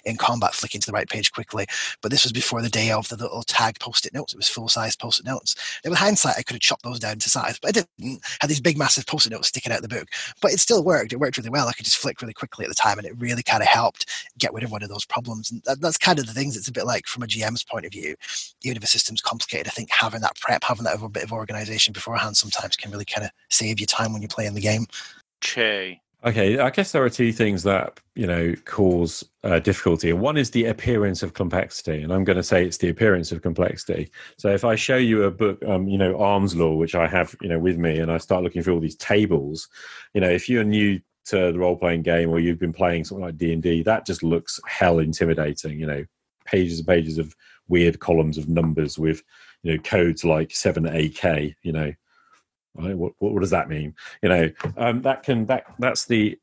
in 0.05 0.16
combat 0.16 0.55
flicking 0.55 0.81
to 0.81 0.87
the 0.87 0.93
right 0.93 1.09
page 1.09 1.33
quickly. 1.33 1.66
But 2.01 2.11
this 2.11 2.24
was 2.24 2.33
before 2.33 2.62
the 2.62 2.69
day 2.69 2.91
of 2.91 3.09
the 3.09 3.16
little 3.16 3.43
tag 3.43 3.79
post-it 3.79 4.15
notes. 4.15 4.33
It 4.33 4.37
was 4.37 4.49
full-size 4.49 4.97
post-it 4.97 5.27
notes. 5.27 5.55
And 5.85 5.91
with 5.91 5.99
hindsight, 5.99 6.37
I 6.39 6.43
could 6.43 6.55
have 6.55 6.61
chopped 6.61 6.83
those 6.83 6.99
down 6.99 7.19
to 7.19 7.31
size, 7.31 7.59
but 7.61 7.69
I 7.69 7.73
didn't. 7.73 8.23
Had 8.41 8.51
these 8.51 8.61
big, 8.61 8.77
massive 8.77 9.07
post-it 9.07 9.31
notes 9.31 9.49
sticking 9.49 9.73
out 9.73 9.83
of 9.83 9.89
the 9.89 9.95
book. 9.95 10.09
But 10.41 10.53
it 10.53 10.61
still 10.61 10.85
worked. 10.85 11.12
It 11.12 11.20
worked 11.20 11.37
really 11.37 11.51
well. 11.51 11.69
I 11.69 11.73
could 11.73 11.85
just 11.85 11.99
flick 11.99 12.20
really 12.20 12.35
quickly 12.35 12.65
at 12.65 12.69
the 12.69 12.74
time, 12.74 12.99
and 12.99 13.07
it 13.07 13.15
really 13.19 13.43
kind 13.43 13.62
of 13.62 13.69
helped 13.69 14.11
get 14.39 14.53
rid 14.53 14.65
of 14.65 14.70
one 14.70 14.83
of 14.83 14.89
those 14.89 15.05
problems. 15.05 15.51
And 15.51 15.62
that, 15.65 15.81
that's 15.81 15.99
kind 15.99 16.19
of 16.19 16.27
the 16.27 16.33
things. 16.33 16.57
It's 16.57 16.69
a 16.69 16.73
bit 16.73 16.87
like 16.87 17.07
from 17.07 17.23
a 17.23 17.27
GM's 17.27 17.65
point 17.65 17.87
of 17.87 17.93
view, 17.93 18.16
even 18.62 18.77
if 18.77 18.85
a 18.85 18.89
system's 18.89 19.23
complicated, 19.23 19.69
I 19.69 19.70
think 19.70 19.91
having 19.91 20.20
that 20.23 20.37
prep, 20.41 20.65
having 20.65 20.85
that 20.85 20.99
bit 21.12 21.23
of 21.24 21.33
organization 21.33 21.93
beforehand, 21.93 22.37
sometimes 22.37 22.77
can 22.77 22.91
really 22.91 23.05
kind 23.05 23.24
of 23.24 23.31
save 23.49 23.81
you 23.81 23.87
time 23.87 24.12
when 24.12 24.23
you're 24.23 24.29
playing 24.29 24.55
the 24.55 24.61
game. 24.61 24.87
Che. 25.41 26.02
Okay, 26.24 26.57
I 26.61 26.70
guess 26.70 26.93
there 26.93 27.03
are 27.03 27.11
two 27.11 27.32
things 27.32 27.65
that 27.65 27.99
you 28.15 28.28
know 28.28 28.55
cause 28.65 29.24
uh, 29.43 29.59
difficulty, 29.59 30.11
and 30.11 30.20
one 30.20 30.36
is 30.36 30.53
the 30.53 30.66
appearance 30.66 31.24
of 31.24 31.35
complexity, 31.35 32.01
and 32.01 32.12
I'm 32.12 32.23
going 32.23 32.36
to 32.36 32.44
say 32.44 32.65
it's 32.65 32.77
the 32.77 32.90
appearance 32.90 33.32
of 33.32 33.43
complexity. 33.43 34.09
So 34.39 34.49
if 34.51 34.65
I 34.65 34.77
show 34.77 34.97
you 34.97 35.24
a 35.24 35.32
book, 35.32 35.61
um, 35.65 35.89
you 35.89 35.99
know, 35.99 36.16
Arms 36.19 36.55
Law, 36.55 36.74
which 36.74 36.94
I 36.94 37.09
have, 37.09 37.35
you 37.43 37.49
know, 37.49 37.59
with 37.59 37.77
me, 37.77 37.99
and 37.99 38.12
I 38.12 38.19
start 38.19 38.44
looking 38.44 38.62
through 38.62 38.74
all 38.74 38.81
these 38.81 38.97
tables, 38.97 39.69
you 40.15 40.20
know, 40.20 40.31
if 40.31 40.49
you're 40.49 40.62
new 40.62 41.01
to 41.24 41.51
the 41.51 41.59
role 41.59 41.77
playing 41.77 42.03
game 42.03 42.31
or 42.31 42.39
you've 42.39 42.61
been 42.61 42.73
playing 42.73 43.05
something 43.05 43.24
like 43.24 43.36
D 43.36 43.53
and 43.53 43.62
D, 43.62 43.82
that 43.82 44.07
just 44.07 44.23
looks 44.23 44.61
hell 44.65 45.01
intimidating. 45.01 45.81
You 45.81 45.86
know, 45.86 46.05
pages 46.44 46.78
and 46.78 46.86
pages 46.86 47.19
of 47.19 47.35
weird 47.66 47.99
columns 47.99 48.39
of 48.39 48.49
numbers 48.49 48.97
with 48.97 49.24
you 49.65 49.73
know 49.73 49.82
codes 49.82 50.24
like 50.24 50.55
seven 50.55 50.86
AK, 50.86 51.57
you 51.65 51.73
know 51.73 51.93
Right? 52.74 52.97
What, 52.97 53.12
what, 53.19 53.32
what 53.32 53.40
does 53.40 53.51
that 53.51 53.69
mean? 53.69 53.94
You 54.23 54.28
know, 54.28 54.51
um, 54.77 55.03
that 55.03 55.23
can 55.23 55.47
that 55.47 55.65
that's 55.78 56.07
the 56.07 56.39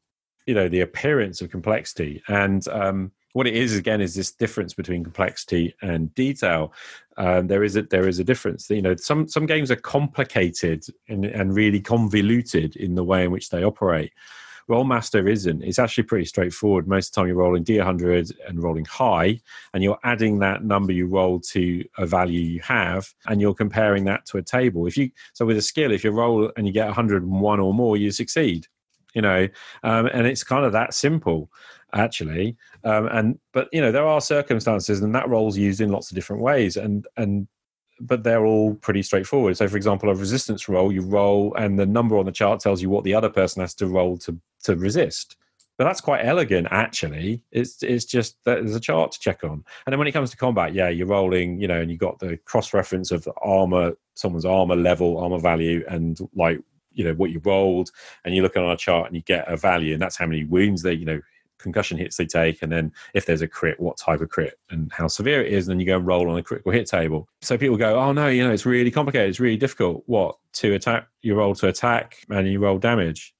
you 0.46 0.54
know 0.54 0.68
the 0.68 0.82
appearance 0.82 1.42
of 1.42 1.50
complexity 1.52 2.22
and 2.28 2.68
um, 2.70 3.12
what 3.34 3.48
it 3.48 3.56
is 3.56 3.76
again 3.76 4.02
is 4.02 4.16
this 4.16 4.32
difference 4.32 4.74
between 4.74 5.04
complexity 5.04 5.76
and 5.82 6.14
detail. 6.16 6.74
Um, 7.18 7.48
there 7.48 7.64
is 7.64 7.76
a 7.76 7.84
there 7.84 8.08
is 8.08 8.20
a 8.20 8.24
difference. 8.24 8.70
You 8.70 8.82
know, 8.82 8.96
some 8.96 9.28
some 9.28 9.46
games 9.46 9.70
are 9.72 9.76
complicated 9.76 10.86
and, 11.08 11.26
and 11.26 11.54
really 11.54 11.80
convoluted 11.80 12.76
in 12.76 12.96
the 12.96 13.04
way 13.04 13.26
in 13.26 13.32
which 13.32 13.50
they 13.50 13.64
operate. 13.64 14.14
Rolemaster 14.70 15.30
isn't. 15.30 15.64
It's 15.64 15.80
actually 15.80 16.04
pretty 16.04 16.26
straightforward. 16.26 16.88
Most 16.88 17.10
of 17.10 17.14
the 17.14 17.22
time, 17.22 17.28
you're 17.28 17.38
rolling 17.38 17.64
D100 17.64 18.32
and 18.48 18.62
rolling 18.62 18.86
high, 18.86 19.40
and 19.74 19.84
you're 19.84 20.00
adding 20.04 20.40
that 20.40 20.64
number 20.64 20.94
you 20.94 21.08
roll 21.08 21.40
to 21.40 21.84
a 21.98 22.06
value 22.06 22.40
you 22.40 22.60
have, 22.62 23.12
and 23.28 23.42
you're 23.42 23.56
comparing 23.56 24.06
that 24.06 24.26
to 24.28 24.38
a 24.38 24.44
table. 24.44 24.86
If 24.86 24.98
you 24.98 25.10
so 25.34 25.46
with 25.46 25.58
a 25.58 25.62
skill, 25.62 25.92
if 25.92 26.04
you 26.04 26.12
roll 26.12 26.52
and 26.56 26.68
you 26.68 26.74
get 26.74 26.86
101 26.86 27.60
or 27.60 27.74
more, 27.74 27.98
you 27.98 28.12
succeed. 28.12 28.68
You 29.16 29.24
know, 29.24 29.48
um, 29.84 30.06
and 30.14 30.28
it's 30.28 30.44
kind 30.44 30.66
of 30.66 30.72
that 30.74 30.94
simple 30.94 31.50
actually 31.94 32.56
um, 32.84 33.08
and 33.08 33.40
but 33.52 33.68
you 33.74 33.82
know 33.82 33.92
there 33.92 34.06
are 34.06 34.22
circumstances 34.22 35.02
and 35.02 35.16
that 35.16 35.28
role's 35.28 35.58
used 35.58 35.82
in 35.82 35.92
lots 35.92 36.12
of 36.12 36.16
different 36.16 36.40
ways 36.40 36.78
and 36.78 37.08
and 37.18 37.48
but 38.00 38.24
they're 38.24 38.46
all 38.46 38.76
pretty 38.76 39.04
straightforward. 39.04 39.58
So, 39.58 39.68
for 39.68 39.78
example, 39.78 40.10
a 40.10 40.16
resistance 40.16 40.70
roll, 40.70 40.92
you 40.92 41.02
roll, 41.02 41.54
and 41.56 41.78
the 41.78 41.86
number 41.86 42.18
on 42.18 42.26
the 42.26 42.32
chart 42.32 42.60
tells 42.60 42.82
you 42.82 42.90
what 42.90 43.04
the 43.04 43.14
other 43.14 43.30
person 43.30 43.62
has 43.62 43.74
to 43.76 43.88
roll 43.88 44.18
to 44.20 44.40
to 44.64 44.76
resist. 44.76 45.36
But 45.78 45.86
that's 45.86 46.02
quite 46.02 46.26
elegant, 46.26 46.68
actually. 46.72 47.42
It's 47.52 47.82
it's 47.84 48.06
just 48.06 48.36
that 48.44 48.56
there's 48.56 48.76
a 48.76 48.82
chart 48.82 49.14
to 49.14 49.20
check 49.20 49.44
on. 49.44 49.64
And 49.86 49.94
then 49.94 49.98
when 49.98 50.08
it 50.08 50.12
comes 50.12 50.30
to 50.32 50.38
combat, 50.38 50.74
yeah, 50.74 50.90
you're 50.90 51.08
rolling, 51.08 51.62
you 51.62 51.68
know, 51.68 51.80
and 51.80 51.90
you've 51.90 52.02
got 52.02 52.20
the 52.20 52.38
cross 52.44 52.74
reference 52.74 53.12
of 53.12 53.28
armor, 53.42 53.94
someone's 54.14 54.46
armor 54.46 54.76
level, 54.76 55.18
armor 55.18 55.40
value, 55.40 55.86
and 55.88 56.20
like 56.36 56.60
you 56.92 57.06
know 57.06 57.14
what 57.14 57.32
you 57.32 57.42
rolled, 57.46 57.92
and 58.26 58.36
you 58.36 58.42
look 58.42 58.58
on 58.58 58.70
a 58.70 58.76
chart 58.76 59.08
and 59.08 59.16
you 59.16 59.22
get 59.22 59.50
a 59.52 59.56
value, 59.56 59.94
and 59.94 60.02
that's 60.02 60.18
how 60.18 60.26
many 60.26 60.44
wounds 60.44 60.82
they, 60.82 60.94
you 60.94 61.06
know, 61.06 61.22
concussion 61.60 61.98
hits 61.98 62.18
they 62.18 62.26
take, 62.26 62.62
and 62.62 62.72
then 62.72 62.92
if 63.14 63.26
there's 63.26 63.42
a 63.42 63.48
crit, 63.48 63.80
what 63.80 63.98
type 63.98 64.22
of 64.22 64.30
crit 64.30 64.60
and 64.70 64.92
how 64.92 65.08
severe 65.08 65.44
it 65.44 65.54
is, 65.54 65.68
and 65.68 65.74
then 65.74 65.80
you 65.80 65.86
go 65.86 65.98
and 65.98 66.08
roll 66.08 66.30
on 66.30 66.38
a 66.38 66.44
critical 66.44 66.72
hit 66.72 66.88
table. 66.88 67.28
So 67.42 67.58
people 67.58 67.78
go, 67.78 68.00
oh 68.00 68.12
no, 68.12 68.28
you 68.28 68.44
know, 68.44 68.52
it's 68.52 68.66
really 68.66 68.92
complicated, 68.92 69.30
it's 69.30 69.40
really 69.40 69.58
difficult. 69.58 70.04
What 70.08 70.38
to 70.54 70.74
attack? 70.74 71.08
You 71.22 71.36
roll 71.36 71.56
to 71.56 71.68
attack, 71.68 72.26
and 72.30 72.48
you 72.48 72.60
roll 72.60 72.80
damage. 72.80 73.34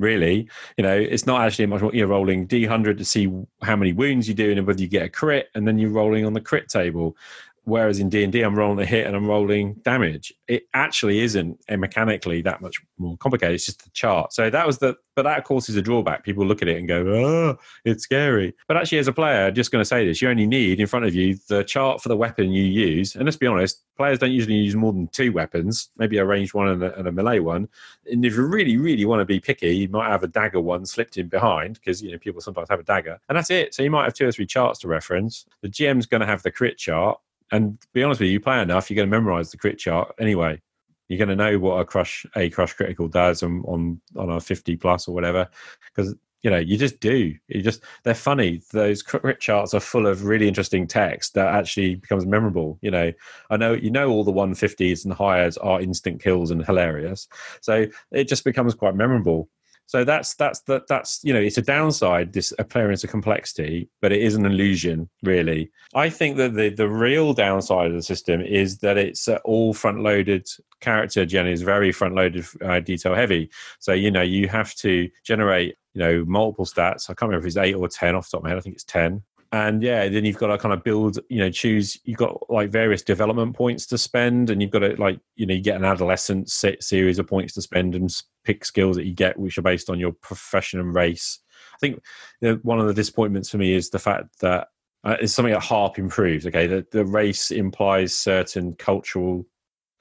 Really, 0.00 0.48
you 0.76 0.82
know, 0.82 0.96
it's 0.96 1.24
not 1.24 1.42
actually 1.42 1.66
much 1.66 1.80
more. 1.80 1.94
You're 1.94 2.08
rolling 2.08 2.48
d100 2.48 2.98
to 2.98 3.04
see 3.04 3.32
how 3.62 3.76
many 3.76 3.92
wounds 3.92 4.26
you 4.26 4.34
do 4.34 4.50
and 4.50 4.66
whether 4.66 4.80
you 4.80 4.88
get 4.88 5.04
a 5.04 5.08
crit, 5.08 5.50
and 5.54 5.68
then 5.68 5.78
you're 5.78 5.90
rolling 5.90 6.26
on 6.26 6.32
the 6.32 6.40
crit 6.40 6.68
table 6.68 7.16
whereas 7.64 7.98
in 7.98 8.08
D&D 8.08 8.40
I'm 8.42 8.54
rolling 8.54 8.80
a 8.80 8.86
hit 8.86 9.06
and 9.06 9.16
I'm 9.16 9.26
rolling 9.26 9.74
damage. 9.84 10.32
It 10.48 10.64
actually 10.74 11.20
isn't 11.20 11.60
eh, 11.68 11.76
mechanically 11.76 12.42
that 12.42 12.60
much 12.60 12.76
more 12.98 13.16
complicated. 13.16 13.54
It's 13.54 13.66
just 13.66 13.84
the 13.84 13.90
chart. 13.90 14.32
So 14.32 14.50
that 14.50 14.66
was 14.66 14.78
the 14.78 14.96
but 15.16 15.22
that 15.22 15.38
of 15.38 15.44
course 15.44 15.68
is 15.68 15.76
a 15.76 15.82
drawback. 15.82 16.24
People 16.24 16.44
look 16.44 16.60
at 16.60 16.68
it 16.68 16.76
and 16.76 16.88
go, 16.88 17.06
"Oh, 17.06 17.58
it's 17.84 18.02
scary." 18.02 18.54
But 18.66 18.76
actually 18.76 18.98
as 18.98 19.08
a 19.08 19.12
player, 19.12 19.46
I'm 19.46 19.54
just 19.54 19.70
going 19.70 19.80
to 19.80 19.86
say 19.86 20.04
this, 20.06 20.20
you 20.20 20.28
only 20.28 20.46
need 20.46 20.80
in 20.80 20.86
front 20.86 21.04
of 21.06 21.14
you 21.14 21.36
the 21.48 21.62
chart 21.62 22.02
for 22.02 22.08
the 22.08 22.16
weapon 22.16 22.52
you 22.52 22.64
use. 22.64 23.14
And 23.14 23.24
let's 23.24 23.36
be 23.36 23.46
honest, 23.46 23.82
players 23.96 24.18
don't 24.18 24.32
usually 24.32 24.56
use 24.56 24.74
more 24.74 24.92
than 24.92 25.08
two 25.08 25.32
weapons, 25.32 25.90
maybe 25.96 26.18
a 26.18 26.24
ranged 26.24 26.54
one 26.54 26.68
and 26.68 26.82
a, 26.82 26.98
and 26.98 27.06
a 27.06 27.12
melee 27.12 27.38
one. 27.38 27.68
And 28.10 28.24
if 28.24 28.34
you 28.34 28.44
really 28.46 28.76
really 28.76 29.04
want 29.04 29.20
to 29.20 29.24
be 29.24 29.40
picky, 29.40 29.76
you 29.76 29.88
might 29.88 30.10
have 30.10 30.24
a 30.24 30.28
dagger 30.28 30.60
one 30.60 30.84
slipped 30.84 31.16
in 31.16 31.28
behind 31.28 31.74
because 31.74 32.02
you 32.02 32.10
know 32.10 32.18
people 32.18 32.40
sometimes 32.40 32.68
have 32.68 32.80
a 32.80 32.84
dagger. 32.84 33.18
And 33.28 33.38
that's 33.38 33.50
it. 33.50 33.74
So 33.74 33.82
you 33.82 33.90
might 33.90 34.04
have 34.04 34.14
two 34.14 34.26
or 34.26 34.32
three 34.32 34.46
charts 34.46 34.80
to 34.80 34.88
reference. 34.88 35.46
The 35.62 35.68
GM's 35.68 36.06
going 36.06 36.20
to 36.20 36.26
have 36.26 36.42
the 36.42 36.50
crit 36.50 36.76
chart 36.76 37.20
and 37.54 37.78
be 37.92 38.02
honest 38.02 38.20
with 38.20 38.26
you, 38.26 38.34
you 38.34 38.40
play 38.40 38.60
enough, 38.60 38.90
you're 38.90 38.96
going 38.96 39.08
to 39.08 39.16
memorize 39.16 39.50
the 39.50 39.58
crit 39.58 39.78
chart 39.78 40.12
anyway. 40.18 40.60
You're 41.08 41.24
going 41.24 41.36
to 41.36 41.36
know 41.36 41.58
what 41.58 41.80
a 41.80 41.84
crush 41.84 42.26
a 42.34 42.50
crush 42.50 42.72
critical 42.72 43.08
does 43.08 43.42
on 43.42 43.62
on, 43.66 44.00
on 44.16 44.30
a 44.30 44.40
50 44.40 44.76
plus 44.76 45.06
or 45.06 45.14
whatever, 45.14 45.48
because 45.94 46.14
you 46.42 46.50
know 46.50 46.58
you 46.58 46.76
just 46.76 46.98
do. 46.98 47.34
You 47.48 47.62
just 47.62 47.82
they're 48.02 48.14
funny. 48.14 48.62
Those 48.72 49.02
crit 49.02 49.38
charts 49.38 49.74
are 49.74 49.80
full 49.80 50.06
of 50.06 50.24
really 50.24 50.48
interesting 50.48 50.86
text 50.86 51.34
that 51.34 51.54
actually 51.54 51.96
becomes 51.96 52.26
memorable. 52.26 52.78
You 52.80 52.90
know, 52.90 53.12
I 53.50 53.56
know 53.56 53.74
you 53.74 53.90
know 53.90 54.10
all 54.10 54.24
the 54.24 54.32
150s 54.32 55.04
and 55.04 55.12
higher 55.12 55.50
are 55.60 55.80
instant 55.80 56.22
kills 56.22 56.50
and 56.50 56.64
hilarious, 56.64 57.28
so 57.60 57.86
it 58.10 58.24
just 58.28 58.44
becomes 58.44 58.74
quite 58.74 58.96
memorable. 58.96 59.48
So 59.86 60.04
that's 60.04 60.34
that's 60.34 60.60
that 60.62 60.86
that's 60.88 61.20
you 61.22 61.32
know 61.32 61.40
it's 61.40 61.58
a 61.58 61.62
downside 61.62 62.32
this 62.32 62.52
appearance 62.58 63.04
of 63.04 63.10
complexity, 63.10 63.88
but 64.00 64.12
it 64.12 64.22
is 64.22 64.34
an 64.34 64.46
illusion 64.46 65.08
really. 65.22 65.70
I 65.94 66.08
think 66.08 66.36
that 66.38 66.54
the 66.54 66.70
the 66.70 66.88
real 66.88 67.34
downside 67.34 67.88
of 67.88 67.94
the 67.94 68.02
system 68.02 68.40
is 68.40 68.78
that 68.78 68.96
it's 68.96 69.28
uh, 69.28 69.38
all 69.44 69.74
front 69.74 70.00
loaded. 70.00 70.46
Character 70.80 71.24
gen 71.24 71.46
is 71.46 71.62
very 71.62 71.92
front 71.92 72.14
loaded, 72.14 72.46
uh, 72.62 72.80
detail 72.80 73.14
heavy. 73.14 73.50
So 73.78 73.92
you 73.92 74.10
know 74.10 74.22
you 74.22 74.48
have 74.48 74.74
to 74.76 75.08
generate 75.24 75.76
you 75.92 76.00
know 76.00 76.24
multiple 76.26 76.64
stats. 76.64 77.04
I 77.04 77.14
can't 77.14 77.28
remember 77.28 77.46
if 77.46 77.50
it's 77.50 77.56
eight 77.56 77.74
or 77.74 77.88
ten 77.88 78.14
off 78.14 78.30
the 78.30 78.36
top 78.36 78.40
of 78.40 78.44
my 78.44 78.50
head. 78.50 78.58
I 78.58 78.62
think 78.62 78.74
it's 78.74 78.84
ten 78.84 79.22
and 79.54 79.84
yeah 79.84 80.08
then 80.08 80.24
you've 80.24 80.38
got 80.38 80.48
to 80.48 80.58
kind 80.58 80.74
of 80.74 80.82
build 80.82 81.20
you 81.28 81.38
know 81.38 81.48
choose 81.48 81.96
you've 82.02 82.18
got 82.18 82.38
like 82.50 82.70
various 82.70 83.02
development 83.02 83.54
points 83.54 83.86
to 83.86 83.96
spend 83.96 84.50
and 84.50 84.60
you've 84.60 84.72
got 84.72 84.80
to 84.80 85.00
like 85.00 85.20
you 85.36 85.46
know 85.46 85.54
you 85.54 85.60
get 85.60 85.76
an 85.76 85.84
adolescent 85.84 86.50
series 86.50 87.20
of 87.20 87.26
points 87.28 87.54
to 87.54 87.62
spend 87.62 87.94
and 87.94 88.12
pick 88.44 88.64
skills 88.64 88.96
that 88.96 89.06
you 89.06 89.14
get 89.14 89.38
which 89.38 89.56
are 89.56 89.62
based 89.62 89.88
on 89.88 90.00
your 90.00 90.12
profession 90.12 90.80
and 90.80 90.92
race. 90.92 91.38
I 91.72 91.78
think 91.78 92.02
you 92.40 92.48
know, 92.48 92.60
one 92.62 92.80
of 92.80 92.88
the 92.88 92.94
disappointments 92.94 93.48
for 93.48 93.58
me 93.58 93.74
is 93.74 93.90
the 93.90 93.98
fact 94.00 94.40
that 94.40 94.68
uh, 95.04 95.16
it's 95.20 95.32
something 95.32 95.54
that 95.54 95.62
harp 95.62 96.00
improves 96.00 96.46
okay? 96.46 96.66
The, 96.66 96.84
the 96.90 97.04
race 97.04 97.52
implies 97.52 98.12
certain 98.12 98.74
cultural 98.74 99.46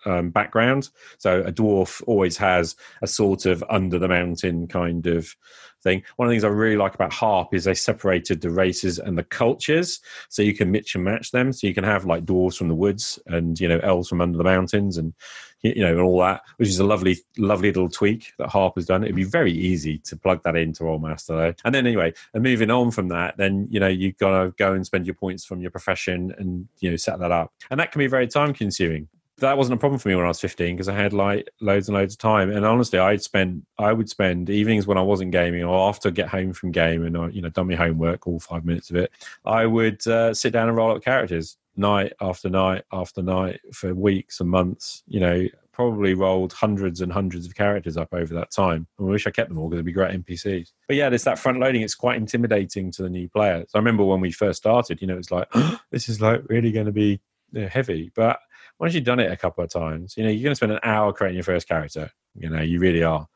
um, 0.05 0.29
background. 0.29 0.89
So 1.17 1.41
a 1.41 1.51
dwarf 1.51 2.01
always 2.07 2.37
has 2.37 2.75
a 3.01 3.07
sort 3.07 3.45
of 3.45 3.63
under 3.69 3.99
the 3.99 4.07
mountain 4.07 4.67
kind 4.67 5.05
of 5.07 5.35
thing. 5.83 6.03
One 6.15 6.27
of 6.27 6.29
the 6.29 6.35
things 6.35 6.43
I 6.43 6.47
really 6.47 6.77
like 6.77 6.95
about 6.95 7.13
Harp 7.13 7.53
is 7.53 7.65
they 7.65 7.73
separated 7.73 8.41
the 8.41 8.49
races 8.49 8.97
and 8.97 9.17
the 9.17 9.23
cultures, 9.23 9.99
so 10.29 10.41
you 10.41 10.55
can 10.55 10.71
mix 10.71 10.95
and 10.95 11.03
match 11.03 11.31
them. 11.31 11.53
So 11.53 11.67
you 11.67 11.73
can 11.73 11.83
have 11.83 12.05
like 12.05 12.25
dwarves 12.25 12.57
from 12.57 12.69
the 12.69 12.75
woods 12.75 13.19
and 13.27 13.59
you 13.59 13.67
know 13.67 13.79
elves 13.83 14.09
from 14.09 14.21
under 14.21 14.37
the 14.37 14.43
mountains 14.43 14.97
and 14.97 15.13
you 15.61 15.83
know 15.83 15.91
and 15.91 15.99
all 15.99 16.19
that, 16.21 16.41
which 16.57 16.69
is 16.69 16.79
a 16.79 16.83
lovely, 16.83 17.17
lovely 17.37 17.69
little 17.69 17.89
tweak 17.89 18.33
that 18.39 18.49
Harp 18.49 18.75
has 18.75 18.85
done. 18.85 19.03
It'd 19.03 19.15
be 19.15 19.23
very 19.23 19.51
easy 19.51 19.99
to 19.99 20.15
plug 20.15 20.41
that 20.43 20.55
into 20.55 20.83
Rolemaster 20.83 21.27
though. 21.27 21.53
And 21.65 21.75
then 21.75 21.85
anyway, 21.85 22.13
and 22.33 22.41
moving 22.41 22.71
on 22.71 22.89
from 22.89 23.09
that, 23.09 23.37
then 23.37 23.67
you 23.69 23.79
know 23.79 23.87
you've 23.87 24.17
got 24.17 24.41
to 24.41 24.51
go 24.51 24.73
and 24.73 24.85
spend 24.85 25.05
your 25.05 25.15
points 25.15 25.45
from 25.45 25.61
your 25.61 25.71
profession 25.71 26.33
and 26.39 26.67
you 26.79 26.89
know 26.89 26.95
set 26.95 27.19
that 27.19 27.31
up, 27.31 27.53
and 27.69 27.79
that 27.79 27.91
can 27.91 27.99
be 27.99 28.07
very 28.07 28.27
time 28.27 28.53
consuming 28.53 29.07
that 29.39 29.57
wasn't 29.57 29.75
a 29.75 29.79
problem 29.79 29.99
for 29.99 30.09
me 30.09 30.15
when 30.15 30.25
I 30.25 30.29
was 30.29 30.39
15 30.39 30.75
because 30.75 30.87
I 30.87 30.95
had 30.95 31.13
like 31.13 31.49
loads 31.59 31.89
and 31.89 31.97
loads 31.97 32.13
of 32.13 32.19
time. 32.19 32.51
And 32.51 32.65
honestly, 32.65 32.99
I'd 32.99 33.21
spend, 33.21 33.65
I 33.79 33.91
would 33.91 34.09
spend 34.09 34.49
evenings 34.49 34.85
when 34.85 34.97
I 34.97 35.01
wasn't 35.01 35.31
gaming 35.31 35.63
or 35.63 35.89
after 35.89 36.09
I 36.09 36.11
get 36.11 36.29
home 36.29 36.53
from 36.53 36.71
game 36.71 37.05
and 37.05 37.17
I, 37.17 37.27
you 37.29 37.41
know, 37.41 37.49
done 37.49 37.67
my 37.67 37.75
homework, 37.75 38.27
all 38.27 38.39
five 38.39 38.63
minutes 38.63 38.89
of 38.89 38.97
it, 38.97 39.11
I 39.45 39.65
would 39.65 40.05
uh, 40.07 40.33
sit 40.33 40.53
down 40.53 40.67
and 40.67 40.77
roll 40.77 40.95
up 40.95 41.03
characters 41.03 41.57
night 41.75 42.13
after 42.21 42.49
night 42.49 42.83
after 42.91 43.23
night 43.23 43.59
for 43.73 43.93
weeks 43.95 44.39
and 44.39 44.49
months, 44.49 45.03
you 45.07 45.19
know, 45.19 45.47
probably 45.71 46.13
rolled 46.13 46.53
hundreds 46.53 47.01
and 47.01 47.11
hundreds 47.11 47.47
of 47.47 47.55
characters 47.55 47.97
up 47.97 48.13
over 48.13 48.33
that 48.35 48.51
time. 48.51 48.85
I 48.99 49.03
wish 49.03 49.25
I 49.25 49.31
kept 49.31 49.49
them 49.49 49.57
all 49.57 49.67
because 49.67 49.79
they'd 49.79 49.85
be 49.85 49.91
great 49.91 50.23
NPCs. 50.23 50.71
But 50.87 50.95
yeah, 50.95 51.09
there's 51.09 51.23
that 51.23 51.39
front 51.39 51.59
loading. 51.59 51.81
It's 51.81 51.95
quite 51.95 52.17
intimidating 52.17 52.91
to 52.91 53.01
the 53.01 53.09
new 53.09 53.27
players. 53.27 53.71
I 53.73 53.79
remember 53.79 54.05
when 54.05 54.21
we 54.21 54.31
first 54.31 54.57
started, 54.57 55.01
you 55.01 55.07
know, 55.07 55.17
it's 55.17 55.31
like, 55.31 55.51
this 55.91 56.07
is 56.07 56.21
like 56.21 56.43
really 56.47 56.71
going 56.71 56.85
to 56.85 56.91
be 56.91 57.19
heavy. 57.53 58.11
But 58.15 58.39
once 58.79 58.93
you've 58.93 59.03
done 59.03 59.19
it 59.19 59.31
a 59.31 59.37
couple 59.37 59.63
of 59.63 59.69
times, 59.69 60.15
you 60.17 60.23
know, 60.23 60.29
you're 60.29 60.43
going 60.43 60.51
to 60.51 60.55
spend 60.55 60.71
an 60.71 60.79
hour 60.83 61.13
creating 61.13 61.35
your 61.35 61.43
first 61.43 61.67
character. 61.67 62.09
You 62.35 62.49
know, 62.49 62.61
you 62.61 62.79
really 62.79 63.03
are. 63.03 63.27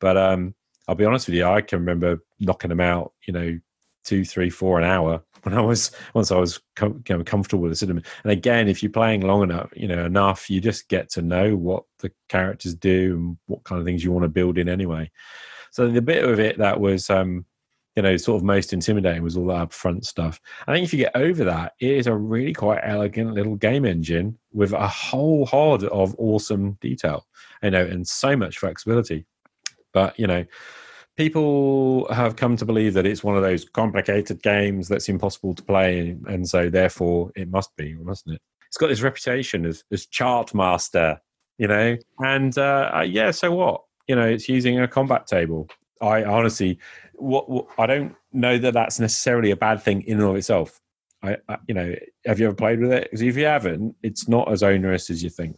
But 0.00 0.16
um, 0.16 0.54
I'll 0.86 0.94
be 0.94 1.04
honest 1.04 1.26
with 1.26 1.36
you, 1.36 1.46
I 1.46 1.60
can 1.60 1.78
remember 1.78 2.18
knocking 2.40 2.68
them 2.68 2.80
out, 2.80 3.12
you 3.26 3.32
know, 3.32 3.58
two, 4.04 4.24
three, 4.24 4.50
four 4.50 4.78
an 4.78 4.84
hour 4.84 5.22
when 5.42 5.54
I 5.54 5.60
was 5.60 5.90
once 6.14 6.30
I 6.30 6.36
was 6.36 6.60
com- 6.76 7.02
comfortable 7.02 7.62
with 7.62 7.72
the 7.72 7.76
system. 7.76 8.02
And 8.24 8.32
again, 8.32 8.68
if 8.68 8.82
you're 8.82 8.92
playing 8.92 9.22
long 9.22 9.42
enough, 9.42 9.70
you 9.74 9.88
know, 9.88 10.04
enough, 10.04 10.50
you 10.50 10.60
just 10.60 10.88
get 10.88 11.10
to 11.10 11.22
know 11.22 11.56
what 11.56 11.84
the 12.00 12.12
characters 12.28 12.74
do 12.74 13.16
and 13.16 13.36
what 13.46 13.64
kind 13.64 13.80
of 13.80 13.84
things 13.84 14.04
you 14.04 14.12
want 14.12 14.24
to 14.24 14.28
build 14.28 14.58
in 14.58 14.68
anyway. 14.68 15.10
So 15.70 15.88
the 15.88 16.02
bit 16.02 16.24
of 16.24 16.38
it 16.38 16.58
that 16.58 16.80
was 16.80 17.08
um, 17.08 17.46
you 17.96 18.02
know, 18.02 18.16
sort 18.16 18.40
of 18.40 18.44
most 18.44 18.72
intimidating 18.72 19.22
was 19.22 19.36
all 19.36 19.46
that 19.46 19.68
upfront 19.68 20.04
stuff. 20.04 20.40
I 20.66 20.72
think 20.72 20.84
if 20.84 20.92
you 20.92 21.00
get 21.00 21.14
over 21.14 21.44
that, 21.44 21.74
it 21.78 21.90
is 21.90 22.06
a 22.06 22.14
really 22.14 22.54
quite 22.54 22.80
elegant 22.82 23.34
little 23.34 23.56
game 23.56 23.84
engine 23.84 24.38
with 24.52 24.72
a 24.72 24.88
whole 24.88 25.44
horde 25.46 25.84
of 25.84 26.14
awesome 26.18 26.78
detail, 26.80 27.26
you 27.62 27.70
know, 27.70 27.84
and 27.84 28.06
so 28.06 28.36
much 28.36 28.58
flexibility. 28.58 29.26
But, 29.92 30.18
you 30.18 30.26
know, 30.26 30.44
people 31.16 32.12
have 32.12 32.36
come 32.36 32.56
to 32.56 32.64
believe 32.64 32.94
that 32.94 33.06
it's 33.06 33.22
one 33.22 33.36
of 33.36 33.42
those 33.42 33.64
complicated 33.64 34.42
games 34.42 34.88
that's 34.88 35.08
impossible 35.08 35.54
to 35.54 35.62
play, 35.62 36.16
and 36.26 36.48
so 36.48 36.70
therefore 36.70 37.30
it 37.36 37.50
must 37.50 37.74
be, 37.76 37.94
mustn't 37.94 38.36
it? 38.36 38.40
It's 38.68 38.78
got 38.78 38.88
this 38.88 39.02
reputation 39.02 39.66
as, 39.66 39.84
as 39.92 40.06
chart 40.06 40.54
master, 40.54 41.20
you 41.58 41.68
know, 41.68 41.96
and 42.20 42.56
uh, 42.56 42.90
uh 42.94 43.00
yeah, 43.02 43.30
so 43.30 43.52
what? 43.52 43.82
You 44.08 44.16
know, 44.16 44.26
it's 44.26 44.48
using 44.48 44.80
a 44.80 44.88
combat 44.88 45.26
table. 45.26 45.68
I 46.00 46.24
honestly 46.24 46.78
what, 47.22 47.48
what, 47.48 47.66
I 47.78 47.86
don't 47.86 48.14
know 48.32 48.58
that 48.58 48.74
that's 48.74 48.98
necessarily 48.98 49.50
a 49.50 49.56
bad 49.56 49.82
thing 49.82 50.02
in 50.02 50.20
and 50.20 50.28
of 50.28 50.36
itself. 50.36 50.80
I, 51.22 51.36
I 51.48 51.58
you 51.68 51.74
know, 51.74 51.94
have 52.26 52.40
you 52.40 52.46
ever 52.46 52.54
played 52.54 52.80
with 52.80 52.92
it? 52.92 53.04
Because 53.04 53.22
if 53.22 53.36
you 53.36 53.44
haven't, 53.44 53.94
it's 54.02 54.28
not 54.28 54.50
as 54.50 54.62
onerous 54.62 55.08
as 55.08 55.22
you 55.22 55.30
think. 55.30 55.56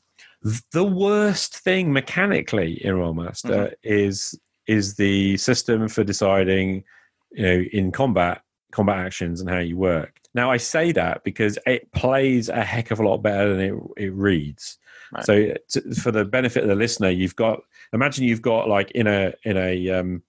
The 0.73 0.85
worst 0.85 1.57
thing 1.59 1.93
mechanically 1.93 2.85
in 2.85 2.95
Rolemaster 2.97 3.51
mm-hmm. 3.51 3.75
is 3.83 4.39
is 4.67 4.97
the 4.97 5.37
system 5.37 5.89
for 5.89 6.05
deciding, 6.05 6.85
you 7.33 7.43
know, 7.43 7.65
in 7.73 7.93
combat 7.93 8.43
combat 8.71 8.99
actions 8.99 9.41
and 9.41 9.49
how 9.49 9.59
you 9.59 9.77
work. 9.77 10.21
Now 10.35 10.51
I 10.51 10.59
say 10.59 10.93
that 10.93 11.25
because 11.25 11.59
it 11.67 11.91
plays 11.93 12.49
a 12.51 12.63
heck 12.63 12.91
of 12.91 13.01
a 13.01 13.09
lot 13.09 13.19
better 13.19 13.55
than 13.55 13.61
it 13.61 13.75
it 13.97 14.13
reads. 14.13 14.79
Right. 15.13 15.25
So 15.25 15.55
to, 15.71 15.95
for 15.95 16.11
the 16.11 16.25
benefit 16.27 16.63
of 16.63 16.69
the 16.69 16.75
listener, 16.75 17.09
you've 17.09 17.37
got 17.37 17.61
imagine 17.95 18.25
you've 18.25 18.43
got 18.43 18.69
like 18.69 18.91
in 18.91 19.07
a 19.07 19.33
in 19.45 19.57
a 19.57 19.91
um, 19.91 20.23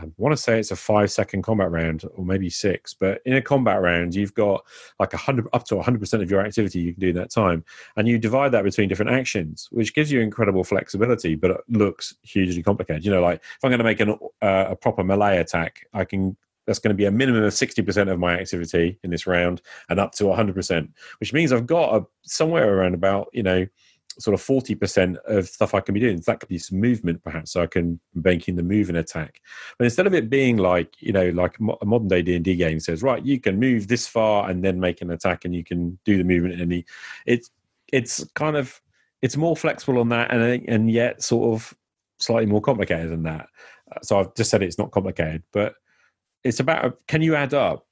I 0.00 0.06
want 0.16 0.32
to 0.32 0.42
say 0.42 0.58
it's 0.58 0.70
a 0.70 0.76
five 0.76 1.10
second 1.10 1.42
combat 1.42 1.70
round 1.70 2.04
or 2.14 2.24
maybe 2.24 2.50
six, 2.50 2.94
but 2.94 3.20
in 3.24 3.34
a 3.34 3.42
combat 3.42 3.80
round, 3.80 4.14
you've 4.14 4.34
got 4.34 4.64
like 5.00 5.12
a 5.12 5.16
hundred 5.16 5.46
up 5.52 5.64
to 5.66 5.74
100% 5.74 6.22
of 6.22 6.30
your 6.30 6.40
activity 6.40 6.80
you 6.80 6.92
can 6.92 7.00
do 7.00 7.08
in 7.08 7.16
that 7.16 7.30
time. 7.30 7.64
And 7.96 8.06
you 8.06 8.18
divide 8.18 8.52
that 8.52 8.64
between 8.64 8.88
different 8.88 9.12
actions, 9.12 9.68
which 9.70 9.94
gives 9.94 10.12
you 10.12 10.20
incredible 10.20 10.64
flexibility, 10.64 11.34
but 11.34 11.50
it 11.50 11.60
looks 11.68 12.14
hugely 12.22 12.62
complicated. 12.62 13.04
You 13.04 13.10
know, 13.10 13.22
like 13.22 13.40
if 13.40 13.64
I'm 13.64 13.70
going 13.70 13.78
to 13.78 13.84
make 13.84 14.00
an, 14.00 14.10
uh, 14.42 14.66
a 14.68 14.76
proper 14.76 15.02
melee 15.02 15.38
attack, 15.38 15.86
I 15.92 16.04
can 16.04 16.36
that's 16.66 16.78
going 16.78 16.90
to 16.90 16.94
be 16.94 17.06
a 17.06 17.10
minimum 17.10 17.44
of 17.44 17.52
60% 17.54 18.12
of 18.12 18.18
my 18.18 18.38
activity 18.38 18.98
in 19.02 19.08
this 19.08 19.26
round 19.26 19.62
and 19.88 19.98
up 19.98 20.12
to 20.12 20.24
100%, 20.24 20.88
which 21.18 21.32
means 21.32 21.50
I've 21.50 21.66
got 21.66 21.96
a, 21.96 22.06
somewhere 22.24 22.76
around 22.76 22.92
about, 22.92 23.28
you 23.32 23.42
know, 23.42 23.66
sort 24.18 24.34
of 24.34 24.40
40% 24.44 25.16
of 25.26 25.48
stuff 25.48 25.74
I 25.74 25.80
can 25.80 25.94
be 25.94 26.00
doing. 26.00 26.20
That 26.26 26.40
could 26.40 26.48
be 26.48 26.58
some 26.58 26.80
movement, 26.80 27.22
perhaps, 27.22 27.52
so 27.52 27.62
I 27.62 27.66
can 27.66 28.00
bank 28.14 28.48
in 28.48 28.56
the 28.56 28.62
move 28.62 28.88
and 28.88 28.98
attack. 28.98 29.40
But 29.78 29.84
instead 29.84 30.06
of 30.06 30.14
it 30.14 30.28
being 30.28 30.56
like, 30.56 30.94
you 31.00 31.12
know, 31.12 31.30
like 31.30 31.56
a 31.80 31.86
modern 31.86 32.08
day 32.08 32.22
D&D 32.22 32.56
game 32.56 32.80
says, 32.80 33.02
right, 33.02 33.24
you 33.24 33.40
can 33.40 33.60
move 33.60 33.88
this 33.88 34.06
far 34.06 34.50
and 34.50 34.64
then 34.64 34.80
make 34.80 35.00
an 35.02 35.10
attack 35.10 35.44
and 35.44 35.54
you 35.54 35.64
can 35.64 35.98
do 36.04 36.18
the 36.18 36.24
movement. 36.24 36.60
And 36.60 36.70
the, 36.70 36.84
it's, 37.26 37.50
it's 37.92 38.24
kind 38.34 38.56
of, 38.56 38.80
it's 39.22 39.36
more 39.36 39.56
flexible 39.56 39.98
on 39.98 40.08
that 40.10 40.32
and, 40.32 40.68
and 40.68 40.90
yet 40.90 41.22
sort 41.22 41.54
of 41.54 41.74
slightly 42.18 42.46
more 42.46 42.60
complicated 42.60 43.10
than 43.10 43.22
that. 43.22 43.46
So 44.02 44.18
I've 44.18 44.34
just 44.34 44.50
said 44.50 44.62
it's 44.62 44.78
not 44.78 44.90
complicated, 44.90 45.42
but 45.52 45.74
it's 46.44 46.60
about, 46.60 46.98
can 47.06 47.22
you 47.22 47.34
add 47.34 47.54
up 47.54 47.86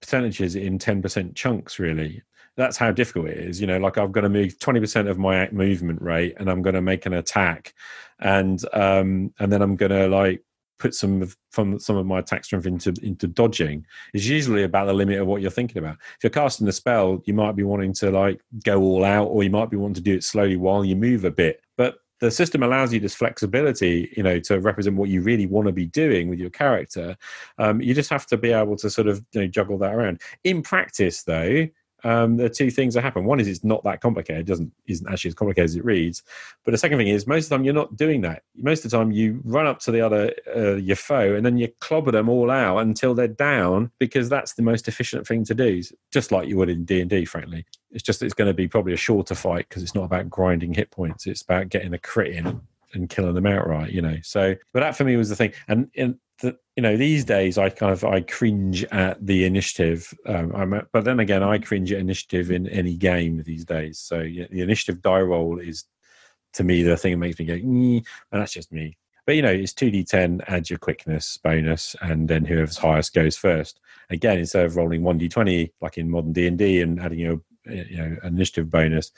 percentages 0.00 0.56
in 0.56 0.78
10% 0.78 1.34
chunks 1.34 1.78
really 1.78 2.22
that's 2.60 2.76
how 2.76 2.92
difficult 2.92 3.28
it 3.28 3.38
is. 3.38 3.60
You 3.60 3.66
know, 3.66 3.78
like 3.78 3.98
I've 3.98 4.12
got 4.12 4.22
to 4.22 4.28
move 4.28 4.58
twenty 4.58 4.80
percent 4.80 5.08
of 5.08 5.18
my 5.18 5.48
movement 5.50 6.02
rate, 6.02 6.34
and 6.38 6.50
I'm 6.50 6.62
going 6.62 6.74
to 6.74 6.82
make 6.82 7.06
an 7.06 7.14
attack, 7.14 7.74
and 8.20 8.62
um, 8.74 9.32
and 9.38 9.52
then 9.52 9.62
I'm 9.62 9.76
going 9.76 9.92
to 9.92 10.08
like 10.08 10.42
put 10.78 10.94
some 10.94 11.22
of 11.22 11.36
from 11.50 11.78
some 11.78 11.96
of 11.96 12.06
my 12.06 12.18
attack 12.18 12.44
strength 12.44 12.66
into 12.66 12.94
into 13.02 13.26
dodging 13.26 13.86
is 14.14 14.28
usually 14.28 14.64
about 14.64 14.86
the 14.86 14.92
limit 14.92 15.20
of 15.20 15.26
what 15.26 15.42
you're 15.42 15.50
thinking 15.50 15.78
about. 15.78 15.96
If 16.16 16.24
you're 16.24 16.30
casting 16.30 16.68
a 16.68 16.72
spell, 16.72 17.22
you 17.24 17.34
might 17.34 17.56
be 17.56 17.62
wanting 17.62 17.92
to 17.94 18.10
like 18.10 18.40
go 18.64 18.80
all 18.80 19.04
out, 19.04 19.26
or 19.26 19.42
you 19.42 19.50
might 19.50 19.70
be 19.70 19.76
wanting 19.76 19.94
to 19.94 20.00
do 20.00 20.14
it 20.14 20.24
slowly 20.24 20.56
while 20.56 20.84
you 20.84 20.96
move 20.96 21.24
a 21.24 21.30
bit. 21.30 21.62
But 21.76 21.96
the 22.20 22.30
system 22.30 22.62
allows 22.62 22.92
you 22.92 23.00
this 23.00 23.14
flexibility, 23.14 24.12
you 24.16 24.22
know, 24.22 24.38
to 24.40 24.60
represent 24.60 24.96
what 24.96 25.08
you 25.08 25.22
really 25.22 25.46
want 25.46 25.66
to 25.66 25.72
be 25.72 25.86
doing 25.86 26.28
with 26.28 26.38
your 26.38 26.50
character. 26.50 27.16
Um, 27.58 27.80
you 27.80 27.94
just 27.94 28.10
have 28.10 28.26
to 28.26 28.36
be 28.36 28.52
able 28.52 28.76
to 28.76 28.90
sort 28.90 29.08
of 29.08 29.24
you 29.32 29.42
know, 29.42 29.46
juggle 29.46 29.78
that 29.78 29.94
around. 29.94 30.20
In 30.44 30.62
practice, 30.62 31.22
though, 31.22 31.66
um, 32.04 32.36
there 32.36 32.46
are 32.46 32.50
two 32.50 32.70
things 32.70 32.94
that 32.94 33.02
happen. 33.02 33.24
One 33.24 33.40
is 33.40 33.48
it's 33.48 33.64
not 33.64 33.82
that 33.84 34.00
complicated; 34.00 34.42
it 34.42 34.46
doesn't 34.46 34.72
isn't 34.86 35.10
actually 35.10 35.28
as 35.28 35.34
complicated 35.34 35.70
as 35.70 35.76
it 35.76 35.84
reads. 35.84 36.22
But 36.64 36.72
the 36.72 36.78
second 36.78 36.98
thing 36.98 37.08
is 37.08 37.26
most 37.26 37.44
of 37.44 37.50
the 37.50 37.56
time 37.56 37.64
you're 37.64 37.74
not 37.74 37.96
doing 37.96 38.20
that. 38.22 38.42
Most 38.56 38.84
of 38.84 38.90
the 38.90 38.96
time 38.96 39.12
you 39.12 39.40
run 39.44 39.66
up 39.66 39.78
to 39.80 39.90
the 39.90 40.00
other 40.00 40.32
uh, 40.54 40.76
your 40.76 40.96
foe 40.96 41.34
and 41.34 41.44
then 41.44 41.58
you 41.58 41.68
clobber 41.80 42.10
them 42.10 42.28
all 42.28 42.50
out 42.50 42.78
until 42.78 43.14
they're 43.14 43.28
down 43.28 43.90
because 43.98 44.28
that's 44.28 44.54
the 44.54 44.62
most 44.62 44.88
efficient 44.88 45.26
thing 45.26 45.44
to 45.44 45.54
do. 45.54 45.82
Just 46.10 46.32
like 46.32 46.48
you 46.48 46.56
would 46.56 46.68
in 46.68 46.84
D 46.84 47.00
and 47.00 47.10
D, 47.10 47.24
frankly. 47.24 47.64
It's 47.90 48.02
just 48.02 48.22
it's 48.22 48.34
going 48.34 48.48
to 48.48 48.54
be 48.54 48.68
probably 48.68 48.92
a 48.92 48.98
shorter 48.98 49.34
fight 49.34 49.68
because 49.68 49.82
it's 49.82 49.94
not 49.94 50.04
about 50.04 50.30
grinding 50.30 50.74
hit 50.74 50.90
points. 50.90 51.26
It's 51.26 51.42
about 51.42 51.68
getting 51.68 51.94
a 51.94 51.98
crit 51.98 52.34
in 52.34 52.60
and 52.92 53.08
killing 53.08 53.34
them 53.34 53.46
outright. 53.46 53.92
You 53.92 54.02
know. 54.02 54.16
So, 54.22 54.54
but 54.72 54.80
that 54.80 54.96
for 54.96 55.04
me 55.04 55.16
was 55.16 55.28
the 55.28 55.36
thing. 55.36 55.52
And 55.68 55.90
in 55.94 56.18
the, 56.40 56.56
you 56.76 56.82
know 56.82 56.96
these 56.96 57.24
days 57.24 57.58
I 57.58 57.68
kind 57.68 57.92
of 57.92 58.04
I 58.04 58.20
cringe 58.22 58.84
at 58.84 59.24
the 59.24 59.44
initiative, 59.44 60.12
um, 60.26 60.82
but 60.92 61.04
then 61.04 61.20
again 61.20 61.42
I 61.42 61.58
cringe 61.58 61.92
at 61.92 61.98
initiative 61.98 62.50
in 62.50 62.68
any 62.68 62.96
game 62.96 63.42
these 63.42 63.64
days. 63.64 63.98
So 63.98 64.20
yeah, 64.20 64.46
the 64.50 64.62
initiative 64.62 65.02
die 65.02 65.20
roll 65.20 65.58
is 65.58 65.84
to 66.54 66.64
me 66.64 66.82
the 66.82 66.96
thing 66.96 67.12
that 67.12 67.18
makes 67.18 67.38
me 67.38 67.44
go, 67.44 67.54
and 67.54 68.04
that's 68.32 68.52
just 68.52 68.72
me. 68.72 68.96
But 69.26 69.36
you 69.36 69.42
know 69.42 69.52
it's 69.52 69.74
two 69.74 69.90
d 69.90 70.02
ten, 70.02 70.40
add 70.46 70.70
your 70.70 70.78
quickness 70.78 71.38
bonus, 71.38 71.94
and 72.00 72.28
then 72.28 72.44
whoever's 72.44 72.78
highest 72.78 73.14
goes 73.14 73.36
first. 73.36 73.80
Again, 74.08 74.38
instead 74.38 74.66
of 74.66 74.76
rolling 74.76 75.02
one 75.02 75.18
d 75.18 75.28
twenty 75.28 75.72
like 75.80 75.98
in 75.98 76.10
modern 76.10 76.32
D 76.32 76.46
and 76.46 76.58
D 76.58 76.80
and 76.80 77.00
adding 77.00 77.18
your 77.18 77.40
you 77.66 77.98
know 77.98 78.16
initiative 78.24 78.70
bonus, 78.70 79.12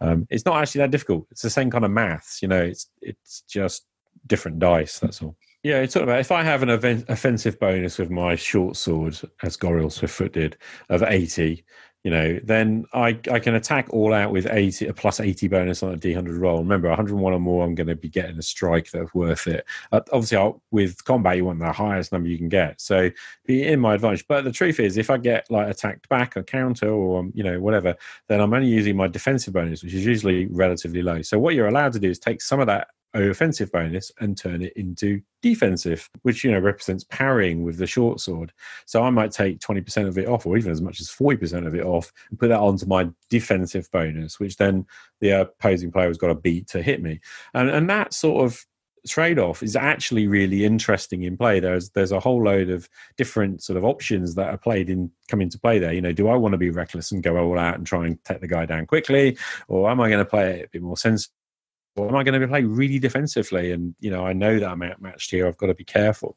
um, 0.00 0.26
it's 0.30 0.44
not 0.44 0.60
actually 0.60 0.80
that 0.80 0.90
difficult. 0.90 1.26
It's 1.30 1.42
the 1.42 1.50
same 1.50 1.70
kind 1.70 1.84
of 1.84 1.90
maths. 1.90 2.42
You 2.42 2.48
know, 2.48 2.62
it's 2.62 2.90
it's 3.00 3.40
just 3.48 3.86
different 4.26 4.58
dice. 4.58 4.98
That's 4.98 5.22
all. 5.22 5.36
Yeah, 5.62 5.80
it's 5.80 5.94
talking 5.94 6.08
about 6.08 6.20
if 6.20 6.30
I 6.30 6.42
have 6.44 6.62
an 6.62 6.70
offensive 7.08 7.58
bonus 7.58 7.98
with 7.98 8.10
my 8.10 8.36
short 8.36 8.76
sword, 8.76 9.18
as 9.42 9.56
Goriel 9.56 9.86
Swiftfoot 9.86 10.32
did, 10.32 10.56
of 10.88 11.02
80, 11.02 11.64
you 12.04 12.10
know, 12.12 12.38
then 12.44 12.84
I, 12.92 13.18
I 13.32 13.40
can 13.40 13.56
attack 13.56 13.88
all 13.90 14.14
out 14.14 14.30
with 14.30 14.46
80 14.48 14.86
a 14.86 14.94
plus 14.94 15.18
80 15.18 15.48
bonus 15.48 15.82
on 15.82 15.92
a 15.92 15.96
D100 15.96 16.38
roll. 16.38 16.58
Remember, 16.58 16.86
101 16.86 17.32
or 17.32 17.40
more, 17.40 17.64
I'm 17.64 17.74
going 17.74 17.88
to 17.88 17.96
be 17.96 18.08
getting 18.08 18.38
a 18.38 18.42
strike 18.42 18.92
that's 18.92 19.12
worth 19.12 19.48
it. 19.48 19.66
Uh, 19.90 20.02
obviously, 20.12 20.36
I'll, 20.36 20.62
with 20.70 21.02
combat, 21.04 21.36
you 21.36 21.46
want 21.46 21.58
the 21.58 21.72
highest 21.72 22.12
number 22.12 22.28
you 22.28 22.38
can 22.38 22.48
get. 22.48 22.80
So 22.80 23.10
be 23.44 23.64
in 23.64 23.80
my 23.80 23.94
advantage. 23.94 24.24
But 24.28 24.44
the 24.44 24.52
truth 24.52 24.78
is, 24.78 24.96
if 24.98 25.10
I 25.10 25.16
get 25.16 25.50
like 25.50 25.68
attacked 25.68 26.08
back 26.08 26.36
or 26.36 26.44
counter 26.44 26.88
or, 26.88 27.18
um, 27.18 27.32
you 27.34 27.42
know, 27.42 27.58
whatever, 27.58 27.96
then 28.28 28.40
I'm 28.40 28.54
only 28.54 28.68
using 28.68 28.96
my 28.96 29.08
defensive 29.08 29.54
bonus, 29.54 29.82
which 29.82 29.94
is 29.94 30.06
usually 30.06 30.46
relatively 30.46 31.02
low. 31.02 31.22
So 31.22 31.40
what 31.40 31.56
you're 31.56 31.66
allowed 31.66 31.94
to 31.94 31.98
do 31.98 32.10
is 32.10 32.20
take 32.20 32.40
some 32.40 32.60
of 32.60 32.68
that 32.68 32.86
offensive 33.22 33.70
bonus 33.72 34.10
and 34.20 34.36
turn 34.36 34.62
it 34.62 34.72
into 34.76 35.20
defensive, 35.42 36.08
which 36.22 36.44
you 36.44 36.50
know 36.50 36.58
represents 36.58 37.04
parrying 37.04 37.62
with 37.62 37.78
the 37.78 37.86
short 37.86 38.20
sword. 38.20 38.52
So 38.86 39.02
I 39.02 39.10
might 39.10 39.32
take 39.32 39.60
20% 39.60 40.08
of 40.08 40.18
it 40.18 40.28
off, 40.28 40.46
or 40.46 40.56
even 40.56 40.72
as 40.72 40.80
much 40.80 41.00
as 41.00 41.08
40% 41.08 41.66
of 41.66 41.74
it 41.74 41.84
off, 41.84 42.12
and 42.30 42.38
put 42.38 42.48
that 42.48 42.60
onto 42.60 42.86
my 42.86 43.08
defensive 43.30 43.90
bonus, 43.90 44.40
which 44.40 44.56
then 44.56 44.86
the 45.20 45.30
opposing 45.30 45.92
player 45.92 46.08
has 46.08 46.18
got 46.18 46.28
to 46.28 46.34
beat 46.34 46.68
to 46.68 46.82
hit 46.82 47.02
me. 47.02 47.20
And 47.54 47.70
and 47.70 47.88
that 47.90 48.14
sort 48.14 48.44
of 48.44 48.64
trade-off 49.06 49.62
is 49.62 49.76
actually 49.76 50.26
really 50.26 50.64
interesting 50.64 51.22
in 51.22 51.36
play 51.36 51.60
there's 51.60 51.90
there's 51.90 52.12
a 52.12 52.20
whole 52.20 52.42
load 52.42 52.68
of 52.68 52.88
different 53.16 53.62
sort 53.62 53.76
of 53.76 53.84
options 53.84 54.34
that 54.34 54.48
are 54.48 54.58
played 54.58 54.90
in 54.90 55.10
come 55.28 55.40
into 55.40 55.58
play 55.58 55.78
there 55.78 55.92
you 55.92 56.00
know 56.00 56.12
do 56.12 56.28
i 56.28 56.34
want 56.34 56.52
to 56.52 56.58
be 56.58 56.70
reckless 56.70 57.12
and 57.12 57.22
go 57.22 57.36
all 57.36 57.58
out 57.58 57.76
and 57.76 57.86
try 57.86 58.06
and 58.06 58.22
take 58.24 58.40
the 58.40 58.48
guy 58.48 58.66
down 58.66 58.84
quickly 58.84 59.36
or 59.68 59.88
am 59.88 60.00
i 60.00 60.08
going 60.08 60.18
to 60.18 60.28
play 60.28 60.60
it 60.60 60.66
a 60.66 60.68
bit 60.70 60.82
more 60.82 60.96
sensible 60.96 61.32
am 61.98 62.14
I 62.14 62.22
going 62.24 62.40
to 62.40 62.48
play 62.48 62.64
really 62.64 62.98
defensively? 62.98 63.72
And 63.72 63.94
you 64.00 64.10
know, 64.10 64.26
I 64.26 64.32
know 64.32 64.58
that 64.58 64.68
I'm 64.68 64.82
outmatched 64.82 65.30
here. 65.30 65.46
I've 65.46 65.56
got 65.56 65.66
to 65.66 65.74
be 65.74 65.84
careful. 65.84 66.36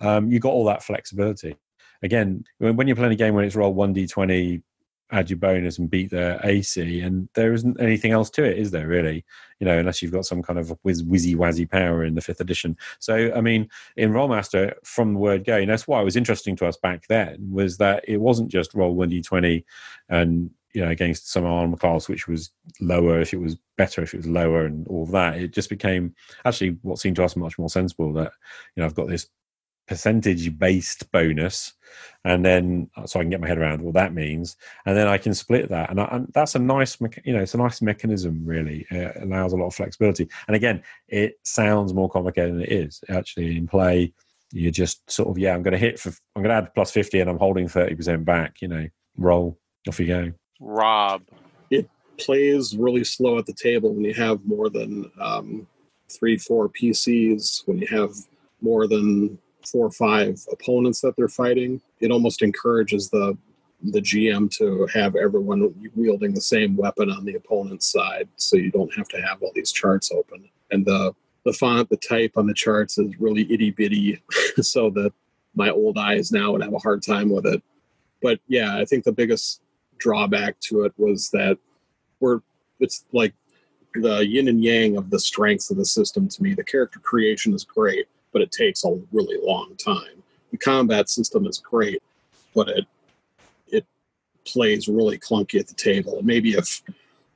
Um, 0.00 0.30
you 0.30 0.38
got 0.38 0.52
all 0.52 0.64
that 0.66 0.82
flexibility. 0.82 1.56
Again, 2.02 2.44
when 2.58 2.86
you're 2.86 2.96
playing 2.96 3.12
a 3.12 3.16
game 3.16 3.34
when 3.34 3.44
it's 3.44 3.56
roll 3.56 3.74
one 3.74 3.94
d20, 3.94 4.62
add 5.10 5.30
your 5.30 5.38
bonus 5.38 5.78
and 5.78 5.90
beat 5.90 6.10
the 6.10 6.38
AC, 6.44 7.00
and 7.00 7.28
there 7.34 7.52
isn't 7.52 7.80
anything 7.80 8.12
else 8.12 8.28
to 8.30 8.44
it, 8.44 8.58
is 8.58 8.70
there? 8.70 8.86
Really, 8.86 9.24
you 9.58 9.64
know, 9.64 9.78
unless 9.78 10.02
you've 10.02 10.12
got 10.12 10.26
some 10.26 10.42
kind 10.42 10.58
of 10.58 10.70
whiz 10.82 11.02
whizzy 11.02 11.34
wazzy 11.34 11.68
power 11.68 12.04
in 12.04 12.14
the 12.14 12.20
fifth 12.20 12.40
edition. 12.40 12.76
So, 12.98 13.32
I 13.34 13.40
mean, 13.40 13.68
in 13.96 14.12
Rolemaster, 14.12 14.74
from 14.84 15.14
the 15.14 15.18
word 15.18 15.44
go, 15.44 15.56
and 15.56 15.70
that's 15.70 15.88
why 15.88 16.00
it 16.00 16.04
was 16.04 16.16
interesting 16.16 16.56
to 16.56 16.66
us 16.66 16.76
back 16.76 17.06
then 17.08 17.50
was 17.50 17.78
that 17.78 18.04
it 18.06 18.18
wasn't 18.18 18.50
just 18.50 18.74
roll 18.74 18.94
one 18.94 19.10
d20 19.10 19.64
and 20.08 20.50
you 20.74 20.84
know 20.84 20.90
against 20.90 21.30
some 21.30 21.44
armor 21.44 21.76
class 21.76 22.08
which 22.08 22.28
was 22.28 22.50
lower 22.80 23.20
if 23.20 23.32
it 23.32 23.40
was 23.40 23.56
better 23.76 24.02
if 24.02 24.14
it 24.14 24.18
was 24.18 24.26
lower 24.26 24.66
and 24.66 24.86
all 24.88 25.06
that 25.06 25.36
it 25.36 25.52
just 25.52 25.70
became 25.70 26.14
actually 26.44 26.76
what 26.82 26.98
seemed 26.98 27.16
to 27.16 27.24
us 27.24 27.36
much 27.36 27.58
more 27.58 27.70
sensible 27.70 28.12
that 28.12 28.32
you 28.74 28.80
know 28.80 28.86
i've 28.86 28.94
got 28.94 29.08
this 29.08 29.28
percentage 29.86 30.56
based 30.58 31.10
bonus 31.12 31.72
and 32.24 32.44
then 32.44 32.90
uh, 32.96 33.06
so 33.06 33.18
i 33.18 33.22
can 33.22 33.30
get 33.30 33.40
my 33.40 33.48
head 33.48 33.56
around 33.56 33.80
what 33.80 33.94
that 33.94 34.12
means 34.12 34.56
and 34.84 34.94
then 34.94 35.08
i 35.08 35.16
can 35.16 35.32
split 35.32 35.70
that. 35.70 35.88
And, 35.88 35.98
I, 35.98 36.04
and 36.12 36.30
that's 36.34 36.54
a 36.54 36.58
nice 36.58 36.98
you 37.24 37.32
know 37.32 37.40
it's 37.40 37.54
a 37.54 37.58
nice 37.58 37.80
mechanism 37.80 38.44
really. 38.44 38.86
It 38.90 39.16
allows 39.22 39.54
a 39.54 39.56
lot 39.56 39.68
of 39.68 39.74
flexibility. 39.74 40.28
And 40.46 40.54
again 40.54 40.82
it 41.08 41.38
sounds 41.42 41.94
more 41.94 42.10
complicated 42.10 42.54
than 42.54 42.62
it 42.62 42.72
is. 42.72 43.02
Actually 43.08 43.56
in 43.56 43.66
play 43.66 44.12
you're 44.52 44.70
just 44.70 45.10
sort 45.10 45.28
of 45.28 45.38
yeah 45.38 45.54
i'm 45.54 45.62
going 45.62 45.72
to 45.72 45.78
hit 45.78 45.98
for 45.98 46.10
i'm 46.34 46.42
going 46.42 46.48
to 46.50 46.54
add 46.54 46.74
plus 46.74 46.90
50 46.90 47.20
and 47.20 47.30
i'm 47.30 47.38
holding 47.38 47.68
30% 47.68 48.24
back 48.24 48.62
you 48.62 48.68
know 48.68 48.88
roll 49.16 49.58
off 49.86 50.00
you 50.00 50.06
go 50.06 50.32
Rob. 50.60 51.22
It 51.70 51.88
plays 52.18 52.76
really 52.76 53.04
slow 53.04 53.38
at 53.38 53.46
the 53.46 53.52
table 53.52 53.94
when 53.94 54.04
you 54.04 54.14
have 54.14 54.44
more 54.44 54.68
than 54.68 55.10
um, 55.20 55.66
three, 56.10 56.36
four 56.36 56.68
PCs, 56.68 57.66
when 57.66 57.78
you 57.78 57.86
have 57.88 58.10
more 58.60 58.86
than 58.86 59.38
four 59.70 59.86
or 59.86 59.90
five 59.90 60.40
opponents 60.50 61.00
that 61.00 61.16
they're 61.16 61.28
fighting. 61.28 61.80
It 62.00 62.10
almost 62.10 62.42
encourages 62.42 63.10
the 63.10 63.36
the 63.80 64.00
GM 64.00 64.50
to 64.56 64.88
have 64.92 65.14
everyone 65.14 65.72
wielding 65.94 66.34
the 66.34 66.40
same 66.40 66.76
weapon 66.76 67.12
on 67.12 67.24
the 67.24 67.36
opponent's 67.36 67.86
side, 67.86 68.28
so 68.34 68.56
you 68.56 68.72
don't 68.72 68.92
have 68.96 69.06
to 69.08 69.22
have 69.22 69.40
all 69.40 69.52
these 69.54 69.70
charts 69.70 70.10
open. 70.10 70.48
And 70.70 70.84
the 70.84 71.14
the 71.44 71.52
font, 71.52 71.88
the 71.88 71.96
type 71.96 72.32
on 72.36 72.46
the 72.46 72.54
charts 72.54 72.98
is 72.98 73.20
really 73.20 73.50
itty 73.52 73.70
bitty, 73.70 74.20
so 74.60 74.90
that 74.90 75.12
my 75.54 75.70
old 75.70 75.96
eyes 75.96 76.32
now 76.32 76.52
would 76.52 76.62
have 76.62 76.74
a 76.74 76.78
hard 76.78 77.02
time 77.02 77.30
with 77.30 77.46
it. 77.46 77.62
But 78.20 78.40
yeah, 78.48 78.76
I 78.76 78.84
think 78.84 79.04
the 79.04 79.12
biggest 79.12 79.60
drawback 79.98 80.58
to 80.60 80.84
it 80.84 80.92
was 80.96 81.30
that 81.30 81.58
we're 82.20 82.40
it's 82.80 83.04
like 83.12 83.34
the 83.94 84.26
yin 84.26 84.48
and 84.48 84.62
yang 84.62 84.96
of 84.96 85.10
the 85.10 85.18
strengths 85.18 85.70
of 85.70 85.76
the 85.76 85.84
system 85.84 86.28
to 86.28 86.42
me. 86.42 86.54
The 86.54 86.64
character 86.64 87.00
creation 87.00 87.54
is 87.54 87.64
great, 87.64 88.06
but 88.32 88.42
it 88.42 88.52
takes 88.52 88.84
a 88.84 89.00
really 89.12 89.38
long 89.42 89.74
time. 89.76 90.22
The 90.50 90.58
combat 90.58 91.08
system 91.08 91.46
is 91.46 91.58
great, 91.58 92.02
but 92.54 92.68
it 92.68 92.86
it 93.68 93.86
plays 94.44 94.88
really 94.88 95.18
clunky 95.18 95.58
at 95.58 95.68
the 95.68 95.74
table. 95.74 96.18
And 96.18 96.26
maybe 96.26 96.52
if 96.52 96.82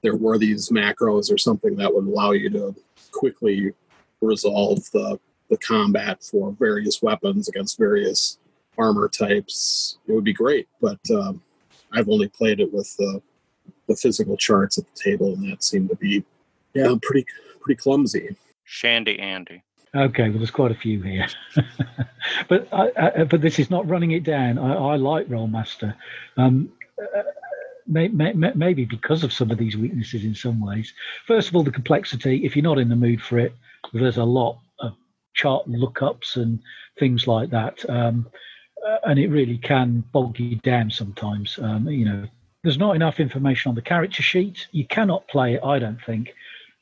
there 0.03 0.17
were 0.17 0.39
these 0.39 0.69
macros 0.71 1.33
or 1.33 1.39
something 1.39 1.77
that 1.77 1.93
would 1.93 2.07
allow 2.07 2.33
you 2.33 2.51
to 2.51 2.75
quickly 3.11 3.73
resolve 4.21 4.91
the 4.93 5.19
the 5.51 5.59
combat 5.59 6.23
for 6.23 6.53
various 6.53 7.03
weapons 7.03 7.49
against 7.49 7.79
various 7.79 8.39
armor 8.79 9.09
types, 9.09 9.99
it 10.07 10.13
would 10.13 10.25
be 10.25 10.33
great. 10.33 10.67
But 10.81 10.99
um, 11.11 11.43
I've 11.93 12.09
only 12.09 12.29
played 12.29 12.61
it 12.61 12.73
with 12.73 12.95
the 12.97 13.23
the 13.89 13.97
physical 13.97 14.37
charts 14.37 14.79
at 14.79 14.85
the 14.85 15.01
table, 15.11 15.35
and 15.35 15.51
that 15.51 15.63
seemed 15.63 15.91
to 15.91 15.97
be 15.97 16.25
yeah 16.75 16.95
pretty 17.03 17.27
pretty 17.61 17.79
clumsy. 17.79 18.37
Shandy 18.65 19.19
Andy. 19.19 19.63
Okay, 19.95 20.31
well, 20.31 20.39
there's 20.39 20.51
quite 20.51 20.71
a 20.71 20.75
few 20.77 21.03
here, 21.03 21.27
but 22.49 22.67
I, 22.73 22.91
I, 22.97 23.25
but 23.25 23.43
this 23.43 23.59
is 23.59 23.71
not 23.71 23.87
running 23.87 24.13
it 24.13 24.25
down. 24.25 24.57
I, 24.57 24.73
I 24.73 24.97
like 24.97 25.29
Rolemaster, 25.29 25.95
um, 26.39 26.73
uh, 26.99 27.23
may, 27.87 28.09
may, 28.09 28.33
maybe 28.33 28.87
because 28.87 29.23
of 29.23 29.35
some 29.35 29.51
of 29.51 29.59
these 29.59 29.77
weaknesses 29.77 30.25
in 30.25 30.35
some 30.35 30.65
ways. 30.65 30.95
First 31.27 31.49
of 31.49 31.57
all, 31.57 31.63
the 31.63 31.71
complexity. 31.71 32.45
If 32.45 32.57
you're 32.57 32.63
not 32.63 32.79
in 32.79 32.89
the 32.89 32.97
mood 32.97 33.21
for 33.21 33.39
it, 33.39 33.55
there's 33.93 34.17
a 34.17 34.25
lot 34.25 34.61
of 34.81 34.95
chart 35.35 35.69
lookups 35.69 36.37
and 36.37 36.61
things 36.99 37.27
like 37.27 37.51
that. 37.51 37.85
Um, 37.91 38.27
uh, 38.29 38.39
and 39.05 39.19
it 39.19 39.29
really 39.29 39.59
can 39.59 40.05
bog 40.13 40.39
you 40.39 40.57
down 40.57 40.91
sometimes. 40.91 41.59
Um, 41.61 41.89
you 41.89 42.05
know, 42.05 42.27
there's 42.63 42.79
not 42.79 42.97
enough 42.97 43.21
information 43.21 43.69
on 43.69 43.75
the 43.75 43.83
character 43.83 44.23
sheet. 44.23 44.69
You 44.73 44.87
cannot 44.87 45.27
play 45.29 45.55
it, 45.55 45.61
I 45.65 45.79
don't 45.79 46.01
think, 46.05 46.35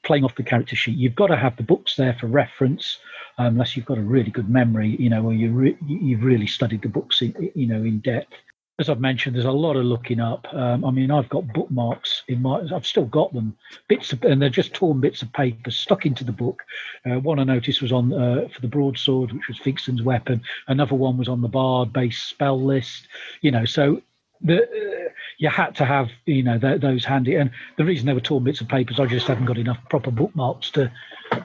playing 0.03 0.25
off 0.25 0.35
the 0.35 0.43
character 0.43 0.77
sheet. 0.77 0.97
You've 0.97 1.15
got 1.15 1.29
to 1.29 1.37
have 1.37 1.57
the 1.57 1.63
books 1.63 1.97
there 1.97 2.15
for 2.15 2.27
reference, 2.27 2.99
unless 3.39 3.77
you've 3.77 3.87
got 3.87 3.99
a 3.99 4.03
really 4.03 4.31
good 4.31 4.49
memory, 4.49 4.97
you 4.99 5.09
know, 5.09 5.25
or 5.25 5.33
you 5.33 5.51
re- 5.53 5.79
you've 5.87 6.23
really 6.23 6.47
studied 6.47 6.83
the 6.83 6.89
books, 6.89 7.23
in, 7.23 7.51
you 7.55 7.67
know, 7.67 7.83
in 7.83 8.01
depth 8.01 8.35
as 8.81 8.89
I've 8.89 8.99
mentioned, 8.99 9.37
there's 9.37 9.45
a 9.45 9.53
lot 9.53 9.77
of 9.77 9.85
looking 9.85 10.21
up. 10.21 10.47
Um, 10.55 10.87
I 10.87 10.91
mean, 10.91 11.11
I've 11.11 11.29
got 11.29 11.53
bookmarks 11.53 12.23
in 12.29 12.41
my, 12.41 12.63
I've 12.75 12.87
still 12.87 13.05
got 13.05 13.33
them, 13.35 13.55
bits 13.89 14.13
of, 14.15 14.23
and 14.25 14.41
they're 14.41 14.49
just 14.49 14.73
torn 14.73 15.01
bits 15.01 15.21
of 15.21 15.31
paper 15.35 15.71
stuck 15.71 16.07
into 16.07 16.25
the 16.25 16.33
book. 16.33 16.63
Uh, 17.05 17.21
one 17.21 17.39
I 17.39 17.45
noticed 17.45 17.83
was 17.83 17.93
on 17.93 18.11
uh, 18.13 18.49
for 18.49 18.63
the 18.63 18.69
broadsword, 18.69 19.33
which 19.33 19.49
was 19.49 19.59
Theakston's 19.59 20.03
weapon. 20.03 20.41
Another 20.67 20.95
one 20.95 21.19
was 21.19 21.29
on 21.29 21.43
the 21.43 21.49
bard 21.49 21.93
base 21.93 22.23
spell 22.23 22.61
list. 22.61 23.07
You 23.43 23.51
know, 23.51 23.67
so 23.67 24.01
the 24.41 24.63
uh, 24.63 25.11
you 25.39 25.51
had 25.51 25.75
to 25.77 25.85
have 25.85 26.09
you 26.25 26.43
know 26.43 26.59
th- 26.59 26.81
those 26.81 27.05
handy. 27.05 27.35
And 27.35 27.51
the 27.77 27.85
reason 27.85 28.07
they 28.07 28.15
were 28.15 28.21
torn 28.21 28.45
bits 28.45 28.63
of 28.63 28.69
paper 28.69 28.93
is 28.93 28.99
I 28.99 29.05
just 29.05 29.27
haven't 29.27 29.45
got 29.45 29.59
enough 29.59 29.79
proper 29.91 30.11
bookmarks 30.11 30.71
to, 30.71 30.91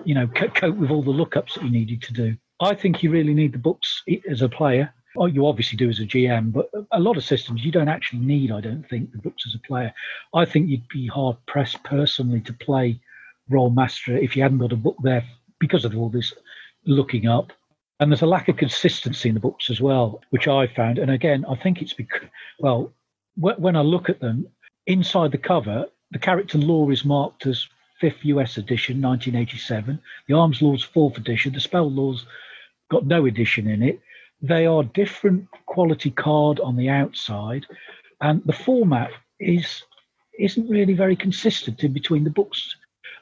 you 0.06 0.16
know, 0.16 0.30
c- 0.40 0.48
cope 0.48 0.78
with 0.78 0.90
all 0.90 1.04
the 1.04 1.12
lookups 1.12 1.56
that 1.56 1.64
you 1.64 1.70
needed 1.70 2.02
to 2.04 2.14
do. 2.14 2.38
I 2.62 2.76
think 2.76 3.04
you 3.04 3.12
really 3.12 3.34
need 3.34 3.52
the 3.52 3.58
books 3.58 4.04
as 4.30 4.42
a 4.42 4.48
player 4.48 4.94
Oh, 5.18 5.26
you 5.26 5.48
obviously 5.48 5.78
do 5.78 5.90
as 5.90 6.00
a 6.00 6.06
GM, 6.06 6.52
but 6.52 6.70
a 6.92 7.00
lot 7.00 7.18
of 7.18 7.24
systems 7.24 7.64
you 7.64 7.72
don't 7.72 7.88
actually 7.88 8.20
need, 8.20 8.52
I 8.52 8.62
don't 8.62 8.88
think, 8.88 9.12
the 9.12 9.18
books 9.18 9.46
as 9.48 9.56
a 9.56 9.68
player. 9.68 9.94
I 10.34 10.46
think 10.46 10.70
you'd 10.70 10.88
be 10.88 11.08
hard 11.08 11.38
pressed 11.46 11.84
personally 11.84 12.42
to 12.42 12.54
play 12.54 13.00
Rolemaster 13.52 14.22
if 14.22 14.36
you 14.36 14.44
hadn't 14.44 14.58
got 14.58 14.72
a 14.72 14.78
book 14.78 14.98
there 15.04 15.24
because 15.60 15.86
of 15.86 15.96
all 15.96 16.10
this 16.10 16.34
looking 16.86 17.28
up. 17.28 17.54
And 18.00 18.12
there's 18.12 18.24
a 18.24 18.28
lack 18.28 18.50
of 18.50 18.58
consistency 18.58 19.30
in 19.30 19.36
the 19.36 19.42
books 19.42 19.70
as 19.70 19.80
well, 19.80 20.22
which 20.32 20.48
I 20.48 20.68
found. 20.68 20.98
And 20.98 21.12
again, 21.12 21.46
I 21.48 21.56
think 21.56 21.82
it's 21.82 21.94
because, 21.94 22.28
well, 22.60 22.92
when 23.38 23.76
I 23.76 23.82
look 23.82 24.10
at 24.10 24.20
them, 24.20 24.48
inside 24.86 25.32
the 25.32 25.38
cover, 25.38 25.86
the 26.12 26.20
character 26.20 26.58
law 26.58 26.90
is 26.90 27.06
marked 27.06 27.46
as 27.46 27.68
fifth 28.00 28.26
US 28.26 28.58
edition, 28.58 29.02
1987. 29.02 30.00
The 30.28 30.34
arms 30.34 30.62
law's 30.62 30.84
fourth 30.84 31.18
edition. 31.18 31.54
The 31.54 31.60
spell 31.60 31.90
law's 31.90 32.26
got 32.92 33.06
no 33.06 33.26
edition 33.26 33.68
in 33.68 33.82
it. 33.82 34.02
They 34.42 34.66
are 34.66 34.84
different 34.84 35.48
quality 35.66 36.12
card 36.12 36.60
on 36.60 36.76
the 36.76 36.90
outside, 36.90 37.66
and 38.22 38.42
the 38.46 38.54
format 38.54 39.12
is 39.40 39.84
isn't 40.38 40.70
really 40.70 40.94
very 40.94 41.16
consistent 41.16 41.84
in 41.84 41.94
between 41.94 42.24
the 42.24 42.30
books. 42.30 42.76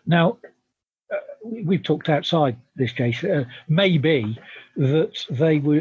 Now, 0.06 0.38
uh, 1.14 1.18
we've 1.44 1.84
talked 1.84 2.10
outside 2.10 2.58
this 2.76 2.92
case. 2.92 3.24
Uh, 3.24 3.46
maybe 3.68 4.40
that 4.76 5.26
they 5.30 5.60
were 5.60 5.78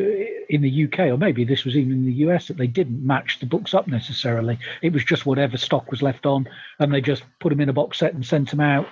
in 0.50 0.60
the 0.60 0.84
UK, 0.84 1.00
or 1.00 1.16
maybe 1.16 1.44
this 1.44 1.64
was 1.64 1.76
even 1.76 1.92
in 1.92 2.06
the 2.06 2.12
US, 2.26 2.48
that 2.48 2.59
they 2.59 2.66
didn't 2.66 3.04
match 3.04 3.40
the 3.40 3.46
books 3.46 3.72
up 3.72 3.88
necessarily. 3.88 4.59
It 4.82 4.92
was 4.92 5.04
just 5.04 5.24
whatever 5.24 5.56
stock 5.56 5.90
was 5.90 6.02
left 6.02 6.26
on, 6.26 6.46
and 6.78 6.92
they 6.92 7.00
just 7.00 7.24
put 7.40 7.50
them 7.50 7.60
in 7.60 7.70
a 7.70 7.72
box 7.72 7.98
set 7.98 8.14
and 8.14 8.24
sent 8.24 8.50
them 8.50 8.60
out, 8.60 8.86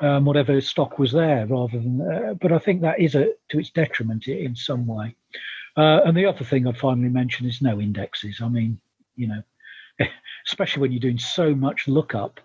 um, 0.00 0.24
whatever 0.24 0.60
stock 0.60 0.98
was 0.98 1.12
there, 1.12 1.46
rather 1.46 1.78
than. 1.78 2.00
Uh, 2.00 2.34
but 2.34 2.52
I 2.52 2.58
think 2.58 2.80
that 2.80 3.00
is 3.00 3.14
a 3.14 3.32
to 3.50 3.58
its 3.58 3.70
detriment 3.70 4.26
in 4.26 4.56
some 4.56 4.86
way. 4.86 5.14
Uh, 5.76 6.00
and 6.04 6.16
the 6.16 6.26
other 6.26 6.44
thing 6.44 6.66
I'd 6.66 6.78
finally 6.78 7.08
mention 7.08 7.46
is 7.46 7.62
no 7.62 7.80
indexes. 7.80 8.40
I 8.42 8.48
mean, 8.48 8.80
you 9.16 9.28
know, 9.28 9.42
especially 10.46 10.82
when 10.82 10.92
you're 10.92 11.00
doing 11.00 11.18
so 11.18 11.54
much 11.54 11.88
lookup 11.88 12.40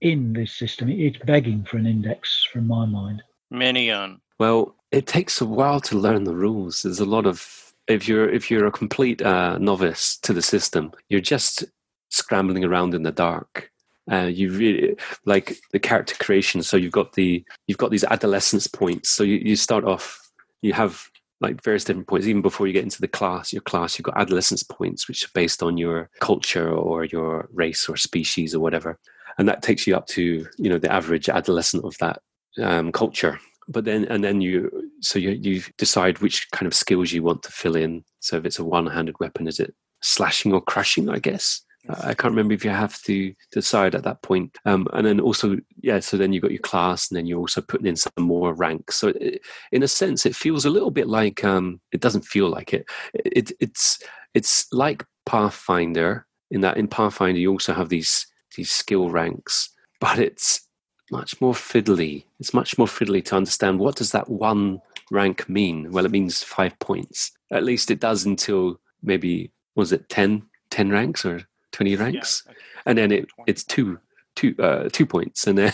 in 0.00 0.32
this 0.32 0.52
system. 0.52 0.88
It's 0.88 1.18
begging 1.18 1.64
for 1.64 1.76
an 1.76 1.86
index 1.86 2.46
from 2.52 2.66
my 2.66 2.86
mind. 2.86 3.22
Minion. 3.50 4.20
Well, 4.38 4.74
it 4.90 5.06
takes 5.06 5.40
a 5.40 5.46
while 5.46 5.80
to 5.82 5.98
learn 5.98 6.24
the 6.24 6.34
rules. 6.34 6.82
There's 6.82 7.00
a 7.00 7.04
lot 7.04 7.26
of 7.26 7.72
if 7.88 8.08
you're 8.08 8.28
if 8.28 8.50
you're 8.50 8.66
a 8.66 8.72
complete 8.72 9.20
uh, 9.22 9.58
novice 9.58 10.16
to 10.18 10.32
the 10.32 10.42
system, 10.42 10.92
you're 11.08 11.20
just 11.20 11.64
scrambling 12.08 12.64
around 12.64 12.94
in 12.94 13.02
the 13.02 13.12
dark. 13.12 13.70
Uh, 14.10 14.24
you 14.24 14.50
really 14.50 14.96
like 15.24 15.56
the 15.72 15.78
character 15.78 16.14
creation. 16.18 16.62
So 16.62 16.76
you've 16.76 16.92
got 16.92 17.12
the 17.12 17.44
you've 17.66 17.78
got 17.78 17.90
these 17.90 18.04
adolescence 18.04 18.66
points. 18.66 19.10
So 19.10 19.22
you, 19.22 19.36
you 19.36 19.56
start 19.56 19.84
off, 19.84 20.30
you 20.62 20.72
have 20.72 21.09
like 21.40 21.62
various 21.62 21.84
different 21.84 22.06
points. 22.06 22.26
Even 22.26 22.42
before 22.42 22.66
you 22.66 22.72
get 22.72 22.84
into 22.84 23.00
the 23.00 23.08
class, 23.08 23.52
your 23.52 23.62
class, 23.62 23.98
you've 23.98 24.04
got 24.04 24.18
adolescence 24.18 24.62
points, 24.62 25.08
which 25.08 25.24
are 25.24 25.30
based 25.34 25.62
on 25.62 25.76
your 25.76 26.10
culture 26.20 26.70
or 26.70 27.04
your 27.04 27.48
race 27.52 27.88
or 27.88 27.96
species 27.96 28.54
or 28.54 28.60
whatever, 28.60 28.98
and 29.38 29.48
that 29.48 29.62
takes 29.62 29.86
you 29.86 29.96
up 29.96 30.06
to 30.08 30.46
you 30.58 30.68
know 30.70 30.78
the 30.78 30.92
average 30.92 31.28
adolescent 31.28 31.84
of 31.84 31.96
that 31.98 32.20
um, 32.58 32.92
culture. 32.92 33.38
But 33.68 33.84
then 33.84 34.04
and 34.06 34.22
then 34.22 34.40
you 34.40 34.90
so 35.00 35.18
you 35.18 35.30
you 35.30 35.62
decide 35.78 36.18
which 36.18 36.50
kind 36.50 36.66
of 36.66 36.74
skills 36.74 37.12
you 37.12 37.22
want 37.22 37.42
to 37.44 37.52
fill 37.52 37.76
in. 37.76 38.04
So 38.20 38.36
if 38.36 38.44
it's 38.44 38.58
a 38.58 38.64
one-handed 38.64 39.16
weapon, 39.20 39.46
is 39.46 39.60
it 39.60 39.74
slashing 40.02 40.52
or 40.52 40.60
crushing? 40.60 41.08
I 41.08 41.18
guess. 41.18 41.62
I 41.88 42.14
can't 42.14 42.32
remember 42.32 42.54
if 42.54 42.64
you 42.64 42.70
have 42.70 43.00
to 43.02 43.34
decide 43.52 43.94
at 43.94 44.04
that 44.04 44.22
point. 44.22 44.56
Um, 44.66 44.86
and 44.92 45.06
then 45.06 45.18
also, 45.18 45.56
yeah, 45.80 46.00
so 46.00 46.16
then 46.16 46.32
you've 46.32 46.42
got 46.42 46.52
your 46.52 46.60
class 46.60 47.10
and 47.10 47.16
then 47.16 47.26
you're 47.26 47.38
also 47.38 47.62
putting 47.62 47.86
in 47.86 47.96
some 47.96 48.12
more 48.18 48.54
ranks. 48.54 48.96
So 48.96 49.08
it, 49.08 49.40
in 49.72 49.82
a 49.82 49.88
sense, 49.88 50.26
it 50.26 50.36
feels 50.36 50.64
a 50.64 50.70
little 50.70 50.90
bit 50.90 51.08
like, 51.08 51.42
um, 51.42 51.80
it 51.90 52.00
doesn't 52.00 52.26
feel 52.26 52.48
like 52.48 52.74
it. 52.74 52.88
it. 53.14 53.52
It's, 53.60 53.98
it's 54.34 54.70
like 54.72 55.04
Pathfinder 55.24 56.26
in 56.50 56.60
that 56.62 56.76
in 56.76 56.88
Pathfinder, 56.88 57.38
you 57.40 57.50
also 57.50 57.72
have 57.72 57.88
these, 57.88 58.26
these 58.56 58.70
skill 58.70 59.10
ranks, 59.10 59.70
but 60.00 60.18
it's 60.18 60.68
much 61.10 61.40
more 61.40 61.54
fiddly. 61.54 62.24
It's 62.38 62.54
much 62.54 62.76
more 62.76 62.86
fiddly 62.86 63.24
to 63.26 63.36
understand 63.36 63.78
what 63.78 63.96
does 63.96 64.12
that 64.12 64.28
one 64.28 64.80
rank 65.10 65.48
mean? 65.48 65.92
Well, 65.92 66.04
it 66.04 66.10
means 66.10 66.42
five 66.42 66.78
points. 66.78 67.32
At 67.50 67.64
least 67.64 67.90
it 67.90 68.00
does 68.00 68.24
until 68.24 68.80
maybe, 69.02 69.52
was 69.74 69.92
it 69.92 70.08
10, 70.08 70.42
10 70.70 70.90
ranks 70.90 71.24
or 71.24 71.42
20 71.72 71.96
ranks 71.96 72.44
yeah, 72.46 72.54
and 72.86 72.98
then 72.98 73.12
it 73.12 73.28
it's 73.46 73.64
two 73.64 73.98
two 74.36 74.54
uh, 74.58 74.88
two 74.92 75.06
points 75.06 75.46
and 75.46 75.58
then 75.58 75.72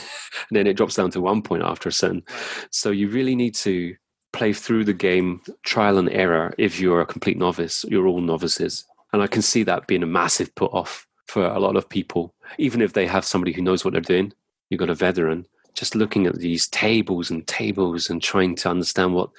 and 0.49 0.51
then 0.51 0.67
it 0.67 0.77
drops 0.77 0.95
down 0.95 1.11
to 1.11 1.21
one 1.21 1.43
point 1.43 1.63
after 1.63 1.89
a 1.89 1.93
certain 1.93 2.23
right. 2.29 2.69
so 2.71 2.91
you 2.91 3.09
really 3.09 3.35
need 3.35 3.55
to 3.55 3.95
play 4.33 4.53
through 4.53 4.85
the 4.85 4.93
game 4.93 5.41
trial 5.63 5.99
and 5.99 6.11
error 6.11 6.55
if 6.59 6.81
you're 6.81 7.01
a 7.01 7.07
complete 7.07 7.39
novice 7.39 7.85
you're 7.89 8.07
all 8.07 8.21
novices. 8.21 8.85
And 9.13 9.23
i 9.23 9.27
can 9.27 9.43
see 9.43 9.63
that 9.63 9.87
being 9.87 10.03
a 10.03 10.07
massive 10.07 10.55
put 10.55 10.73
off 10.73 11.07
for 11.27 11.45
a 11.45 11.59
lot 11.59 11.77
of 11.77 11.89
people. 11.89 12.35
Even 12.59 12.81
if 12.81 12.93
they 12.93 13.07
have 13.07 13.25
somebody 13.25 13.53
who 13.53 13.63
knows 13.63 13.85
what 13.85 13.93
they're 13.93 14.01
doing 14.01 14.33
you've 14.69 14.81
got 14.81 14.91
a 14.91 14.95
veteran 14.95 15.47
just 15.75 15.95
looking 15.95 16.27
at 16.27 16.37
these 16.37 16.67
tables 16.69 17.31
and 17.31 17.47
tables 17.47 18.11
and 18.11 18.23
trying 18.23 18.57
to 18.57 18.71
understand 18.71 19.15
what 19.15 19.31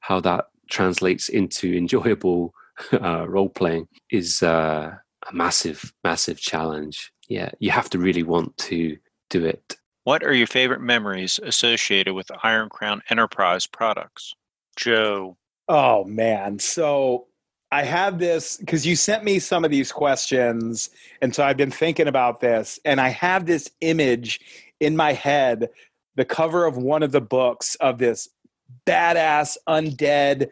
how 0.00 0.20
that 0.20 0.46
translates 0.70 1.28
into 1.28 1.74
enjoyable 1.74 2.54
uh, 2.92 3.26
role 3.28 3.48
playing 3.48 3.88
is 4.10 4.42
uh, 4.42 4.94
a 5.30 5.34
massive, 5.34 5.92
massive 6.04 6.38
challenge. 6.38 7.12
Yeah, 7.28 7.50
you 7.58 7.70
have 7.70 7.90
to 7.90 7.98
really 7.98 8.22
want 8.22 8.56
to 8.58 8.96
do 9.30 9.44
it. 9.44 9.76
What 10.04 10.22
are 10.24 10.32
your 10.32 10.46
favorite 10.46 10.80
memories 10.80 11.38
associated 11.42 12.14
with 12.14 12.30
Iron 12.42 12.70
Crown 12.70 13.02
Enterprise 13.10 13.66
products? 13.66 14.34
Joe. 14.76 15.36
Oh, 15.68 16.04
man. 16.04 16.58
So 16.58 17.26
I 17.70 17.82
have 17.82 18.18
this 18.18 18.56
because 18.56 18.86
you 18.86 18.96
sent 18.96 19.24
me 19.24 19.38
some 19.38 19.64
of 19.64 19.70
these 19.70 19.92
questions. 19.92 20.88
And 21.20 21.34
so 21.34 21.44
I've 21.44 21.58
been 21.58 21.70
thinking 21.70 22.08
about 22.08 22.40
this. 22.40 22.80
And 22.86 23.00
I 23.00 23.10
have 23.10 23.44
this 23.44 23.70
image 23.82 24.40
in 24.80 24.96
my 24.96 25.12
head 25.12 25.68
the 26.16 26.24
cover 26.24 26.64
of 26.64 26.76
one 26.76 27.04
of 27.04 27.12
the 27.12 27.20
books 27.20 27.76
of 27.76 27.98
this 27.98 28.28
badass 28.86 29.56
undead 29.68 30.48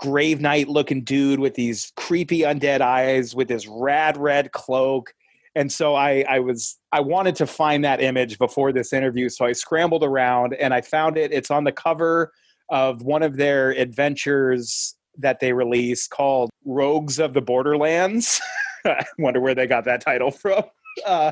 grave 0.00 0.40
knight 0.40 0.68
looking 0.68 1.04
dude 1.04 1.38
with 1.38 1.54
these 1.54 1.92
creepy 1.96 2.40
undead 2.40 2.80
eyes 2.80 3.34
with 3.34 3.48
his 3.48 3.68
rad 3.68 4.16
red 4.16 4.50
cloak. 4.52 5.12
And 5.54 5.70
so 5.70 5.94
I, 5.94 6.24
I 6.28 6.38
was 6.38 6.78
i 6.92 7.00
wanted 7.00 7.36
to 7.36 7.46
find 7.46 7.84
that 7.84 8.00
image 8.00 8.38
before 8.38 8.72
this 8.72 8.92
interview. 8.92 9.28
So 9.28 9.44
i 9.44 9.52
scrambled 9.52 10.02
around 10.02 10.54
and 10.54 10.72
i 10.72 10.80
found 10.80 11.16
it. 11.18 11.32
It's 11.32 11.50
on 11.50 11.64
the 11.64 11.72
cover 11.72 12.32
of 12.70 13.02
one 13.02 13.22
of 13.22 13.36
their 13.36 13.70
adventures 13.70 14.96
that 15.18 15.40
they 15.40 15.52
released 15.52 16.10
called 16.10 16.50
rogues 16.64 17.18
of 17.18 17.34
the 17.34 17.42
borderlands. 17.42 18.40
I 18.84 19.04
wonder 19.18 19.40
where 19.40 19.54
they 19.54 19.66
got 19.66 19.84
that 19.84 20.00
title 20.00 20.30
from. 20.30 20.64
Uh, 21.06 21.30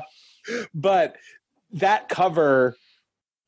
but 0.73 1.17
that 1.73 2.07
cover 2.07 2.75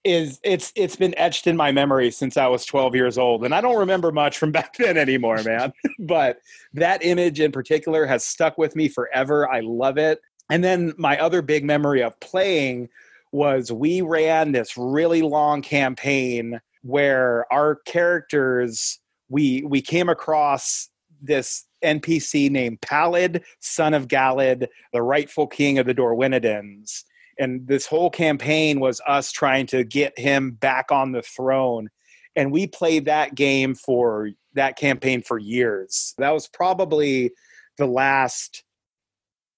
is 0.03 0.39
it's 0.43 0.73
it's 0.75 0.95
been 0.95 1.13
etched 1.17 1.45
in 1.47 1.55
my 1.55 1.71
memory 1.71 2.09
since 2.09 2.35
I 2.35 2.47
was 2.47 2.65
12 2.65 2.95
years 2.95 3.17
old 3.17 3.45
and 3.45 3.53
I 3.53 3.61
don't 3.61 3.77
remember 3.77 4.11
much 4.11 4.37
from 4.37 4.51
back 4.51 4.75
then 4.77 4.97
anymore 4.97 5.41
man. 5.43 5.73
But 5.99 6.39
that 6.73 7.05
image 7.05 7.39
in 7.39 7.51
particular 7.51 8.05
has 8.05 8.23
stuck 8.23 8.57
with 8.57 8.75
me 8.75 8.89
forever. 8.89 9.49
I 9.49 9.59
love 9.59 9.97
it. 9.97 10.19
And 10.49 10.63
then 10.63 10.93
my 10.97 11.17
other 11.19 11.41
big 11.41 11.63
memory 11.63 12.01
of 12.01 12.19
playing 12.19 12.89
was 13.31 13.71
we 13.71 14.01
ran 14.01 14.51
this 14.51 14.75
really 14.77 15.21
long 15.21 15.61
campaign 15.61 16.59
where 16.81 17.45
our 17.53 17.75
characters 17.85 18.99
we 19.29 19.63
we 19.63 19.81
came 19.81 20.09
across 20.09 20.89
this 21.21 21.65
NPC 21.83 22.49
named 22.49 22.81
Pallid, 22.81 23.43
son 23.59 23.93
of 23.93 24.07
Galad, 24.07 24.67
the 24.91 25.01
rightful 25.01 25.47
king 25.47 25.77
of 25.77 25.85
the 25.85 25.93
Dorwinidans 25.93 27.03
and 27.39 27.67
this 27.67 27.85
whole 27.85 28.09
campaign 28.09 28.79
was 28.79 29.01
us 29.07 29.31
trying 29.31 29.65
to 29.67 29.83
get 29.83 30.17
him 30.17 30.51
back 30.51 30.91
on 30.91 31.11
the 31.11 31.21
throne. 31.21 31.89
And 32.35 32.51
we 32.51 32.67
played 32.67 33.05
that 33.05 33.35
game 33.35 33.75
for 33.75 34.29
that 34.53 34.77
campaign 34.77 35.21
for 35.21 35.37
years. 35.37 36.13
That 36.17 36.31
was 36.31 36.47
probably 36.47 37.31
the 37.77 37.87
last 37.87 38.63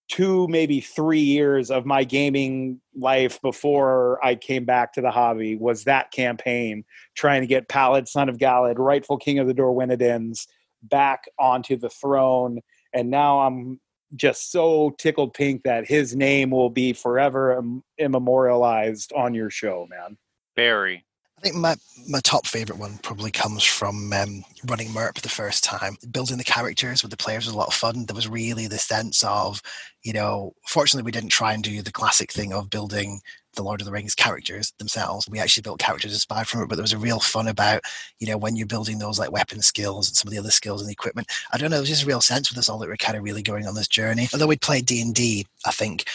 two 0.09 0.47
maybe 0.47 0.79
three 0.81 1.19
years 1.19 1.71
of 1.71 1.85
my 1.85 2.03
gaming 2.03 2.79
life 2.95 3.41
before 3.41 4.23
i 4.23 4.35
came 4.35 4.65
back 4.65 4.91
to 4.91 5.01
the 5.01 5.09
hobby 5.09 5.55
was 5.55 5.85
that 5.85 6.11
campaign 6.11 6.83
trying 7.15 7.41
to 7.41 7.47
get 7.47 7.69
Pallid, 7.69 8.07
son 8.07 8.27
of 8.27 8.37
galad 8.37 8.75
rightful 8.77 9.17
king 9.17 9.39
of 9.39 9.47
the 9.47 9.53
dorwinidans 9.53 10.45
back 10.83 11.23
onto 11.39 11.77
the 11.77 11.89
throne. 11.89 12.59
And 12.93 13.09
now 13.09 13.39
i'm 13.39 13.79
just 14.15 14.51
so 14.51 14.91
tickled 14.97 15.33
pink 15.33 15.63
that 15.63 15.87
his 15.87 16.15
name 16.15 16.51
will 16.51 16.69
be 16.69 16.93
forever 16.93 17.61
immemorialized 17.97 19.11
on 19.13 19.33
your 19.33 19.49
show, 19.49 19.87
man. 19.89 20.17
Barry. 20.55 21.05
I 21.37 21.41
think 21.41 21.55
my, 21.55 21.75
my 22.07 22.21
top 22.21 22.47
favorite 22.47 22.79
one 22.79 22.99
probably 22.99 23.29
comes 23.29 23.63
from 23.65 24.13
um, 24.13 24.45
running 24.65 24.93
MERP 24.93 25.19
the 25.21 25.27
first 25.27 25.61
time. 25.63 25.97
Building 26.09 26.37
the 26.37 26.43
characters 26.43 27.03
with 27.03 27.11
the 27.11 27.17
players 27.17 27.45
was 27.45 27.53
a 27.53 27.57
lot 27.57 27.67
of 27.67 27.73
fun. 27.73 28.05
There 28.05 28.15
was 28.15 28.29
really 28.29 28.67
the 28.67 28.77
sense 28.77 29.23
of, 29.23 29.61
you 30.03 30.13
know, 30.13 30.53
fortunately, 30.67 31.03
we 31.05 31.11
didn't 31.11 31.31
try 31.31 31.51
and 31.53 31.61
do 31.61 31.81
the 31.81 31.91
classic 31.91 32.31
thing 32.31 32.53
of 32.53 32.69
building 32.69 33.19
the 33.55 33.63
Lord 33.63 33.81
of 33.81 33.85
the 33.85 33.91
Rings 33.91 34.15
characters 34.15 34.73
themselves. 34.77 35.29
We 35.29 35.39
actually 35.39 35.61
built 35.61 35.79
characters 35.79 36.13
inspired 36.13 36.47
from 36.47 36.61
it, 36.61 36.69
but 36.69 36.75
there 36.75 36.83
was 36.83 36.93
a 36.93 36.97
real 36.97 37.19
fun 37.19 37.47
about, 37.47 37.81
you 38.19 38.27
know, 38.27 38.37
when 38.37 38.55
you're 38.55 38.67
building 38.67 38.99
those 38.99 39.19
like 39.19 39.31
weapon 39.31 39.61
skills 39.61 40.09
and 40.09 40.17
some 40.17 40.27
of 40.27 40.33
the 40.33 40.39
other 40.39 40.51
skills 40.51 40.81
and 40.81 40.91
equipment. 40.91 41.27
I 41.51 41.57
don't 41.57 41.69
know, 41.69 41.77
there 41.77 41.81
was 41.81 41.89
just 41.89 42.03
a 42.03 42.07
real 42.07 42.21
sense 42.21 42.49
with 42.49 42.57
us 42.57 42.69
all 42.69 42.79
that 42.79 42.89
we're 42.89 42.97
kind 42.97 43.17
of 43.17 43.23
really 43.23 43.43
going 43.43 43.67
on 43.67 43.75
this 43.75 43.87
journey. 43.87 44.27
Although 44.33 44.47
we'd 44.47 44.61
played 44.61 44.85
D 44.85 45.01
and 45.01 45.13
D, 45.13 45.45
I 45.65 45.71
think 45.71 46.05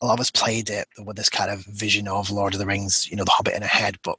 a 0.00 0.06
lot 0.06 0.14
of 0.14 0.20
us 0.20 0.30
played 0.30 0.68
it 0.68 0.88
with 1.04 1.16
this 1.16 1.30
kind 1.30 1.50
of 1.50 1.64
vision 1.66 2.08
of 2.08 2.30
Lord 2.30 2.54
of 2.54 2.60
the 2.60 2.66
Rings, 2.66 3.08
you 3.10 3.16
know, 3.16 3.24
the 3.24 3.30
Hobbit 3.30 3.54
in 3.54 3.62
our 3.62 3.68
head, 3.68 3.98
but 4.02 4.18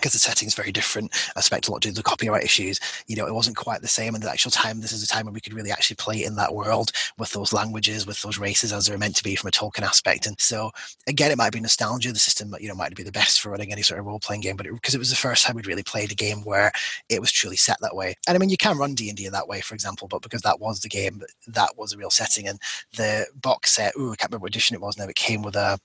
because 0.00 0.12
the 0.12 0.18
setting 0.18 0.48
is 0.48 0.54
very 0.54 0.72
different. 0.72 1.12
I 1.36 1.40
expect 1.40 1.68
a 1.68 1.72
lot 1.72 1.82
due 1.82 1.90
to 1.90 1.94
the 1.94 2.02
copyright 2.02 2.44
issues. 2.44 2.80
You 3.06 3.16
know, 3.16 3.26
it 3.26 3.34
wasn't 3.34 3.56
quite 3.56 3.82
the 3.82 3.88
same. 3.88 4.14
And 4.14 4.22
the 4.22 4.30
actual 4.30 4.50
time, 4.50 4.80
this 4.80 4.92
is 4.92 5.02
a 5.02 5.06
time 5.06 5.26
when 5.26 5.34
we 5.34 5.40
could 5.40 5.52
really 5.52 5.70
actually 5.70 5.96
play 5.96 6.24
in 6.24 6.36
that 6.36 6.54
world 6.54 6.92
with 7.18 7.30
those 7.32 7.52
languages, 7.52 8.06
with 8.06 8.20
those 8.22 8.38
races 8.38 8.72
as 8.72 8.86
they're 8.86 8.98
meant 8.98 9.16
to 9.16 9.24
be 9.24 9.36
from 9.36 9.48
a 9.48 9.50
Tolkien 9.50 9.82
aspect. 9.82 10.26
And 10.26 10.40
so, 10.40 10.70
again, 11.06 11.30
it 11.30 11.38
might 11.38 11.52
be 11.52 11.60
nostalgia. 11.60 12.12
The 12.12 12.18
system, 12.18 12.54
you 12.60 12.68
know, 12.68 12.74
might 12.74 12.94
be 12.94 13.02
the 13.02 13.12
best 13.12 13.40
for 13.40 13.50
running 13.50 13.72
any 13.72 13.82
sort 13.82 14.00
of 14.00 14.06
role 14.06 14.18
playing 14.18 14.40
game, 14.40 14.56
but 14.56 14.66
because 14.66 14.94
it, 14.94 14.98
it, 14.98 15.00
was 15.00 15.10
the 15.10 15.16
first 15.16 15.44
time 15.44 15.56
we'd 15.56 15.66
really 15.66 15.82
played 15.82 16.12
a 16.12 16.14
game 16.14 16.42
where 16.44 16.72
it 17.08 17.20
was 17.20 17.30
truly 17.30 17.56
set 17.56 17.78
that 17.80 17.96
way. 17.96 18.14
And 18.26 18.34
I 18.34 18.38
mean, 18.38 18.50
you 18.50 18.56
can 18.56 18.78
run 18.78 18.94
D 18.94 19.08
and 19.08 19.16
D 19.16 19.26
in 19.26 19.32
that 19.32 19.48
way, 19.48 19.60
for 19.60 19.74
example, 19.74 20.08
but 20.08 20.22
because 20.22 20.42
that 20.42 20.60
was 20.60 20.80
the 20.80 20.88
game, 20.88 21.22
that 21.48 21.76
was 21.76 21.92
a 21.92 21.98
real 21.98 22.10
setting. 22.10 22.48
And 22.48 22.58
the 22.96 23.26
box 23.34 23.74
set, 23.74 23.94
ooh, 23.98 24.12
I 24.12 24.16
can't 24.16 24.30
remember 24.30 24.44
what 24.44 24.50
edition 24.50 24.74
it 24.74 24.80
was 24.80 24.98
now. 24.98 25.04
It 25.04 25.14
came 25.14 25.42
with 25.42 25.56
a 25.56 25.78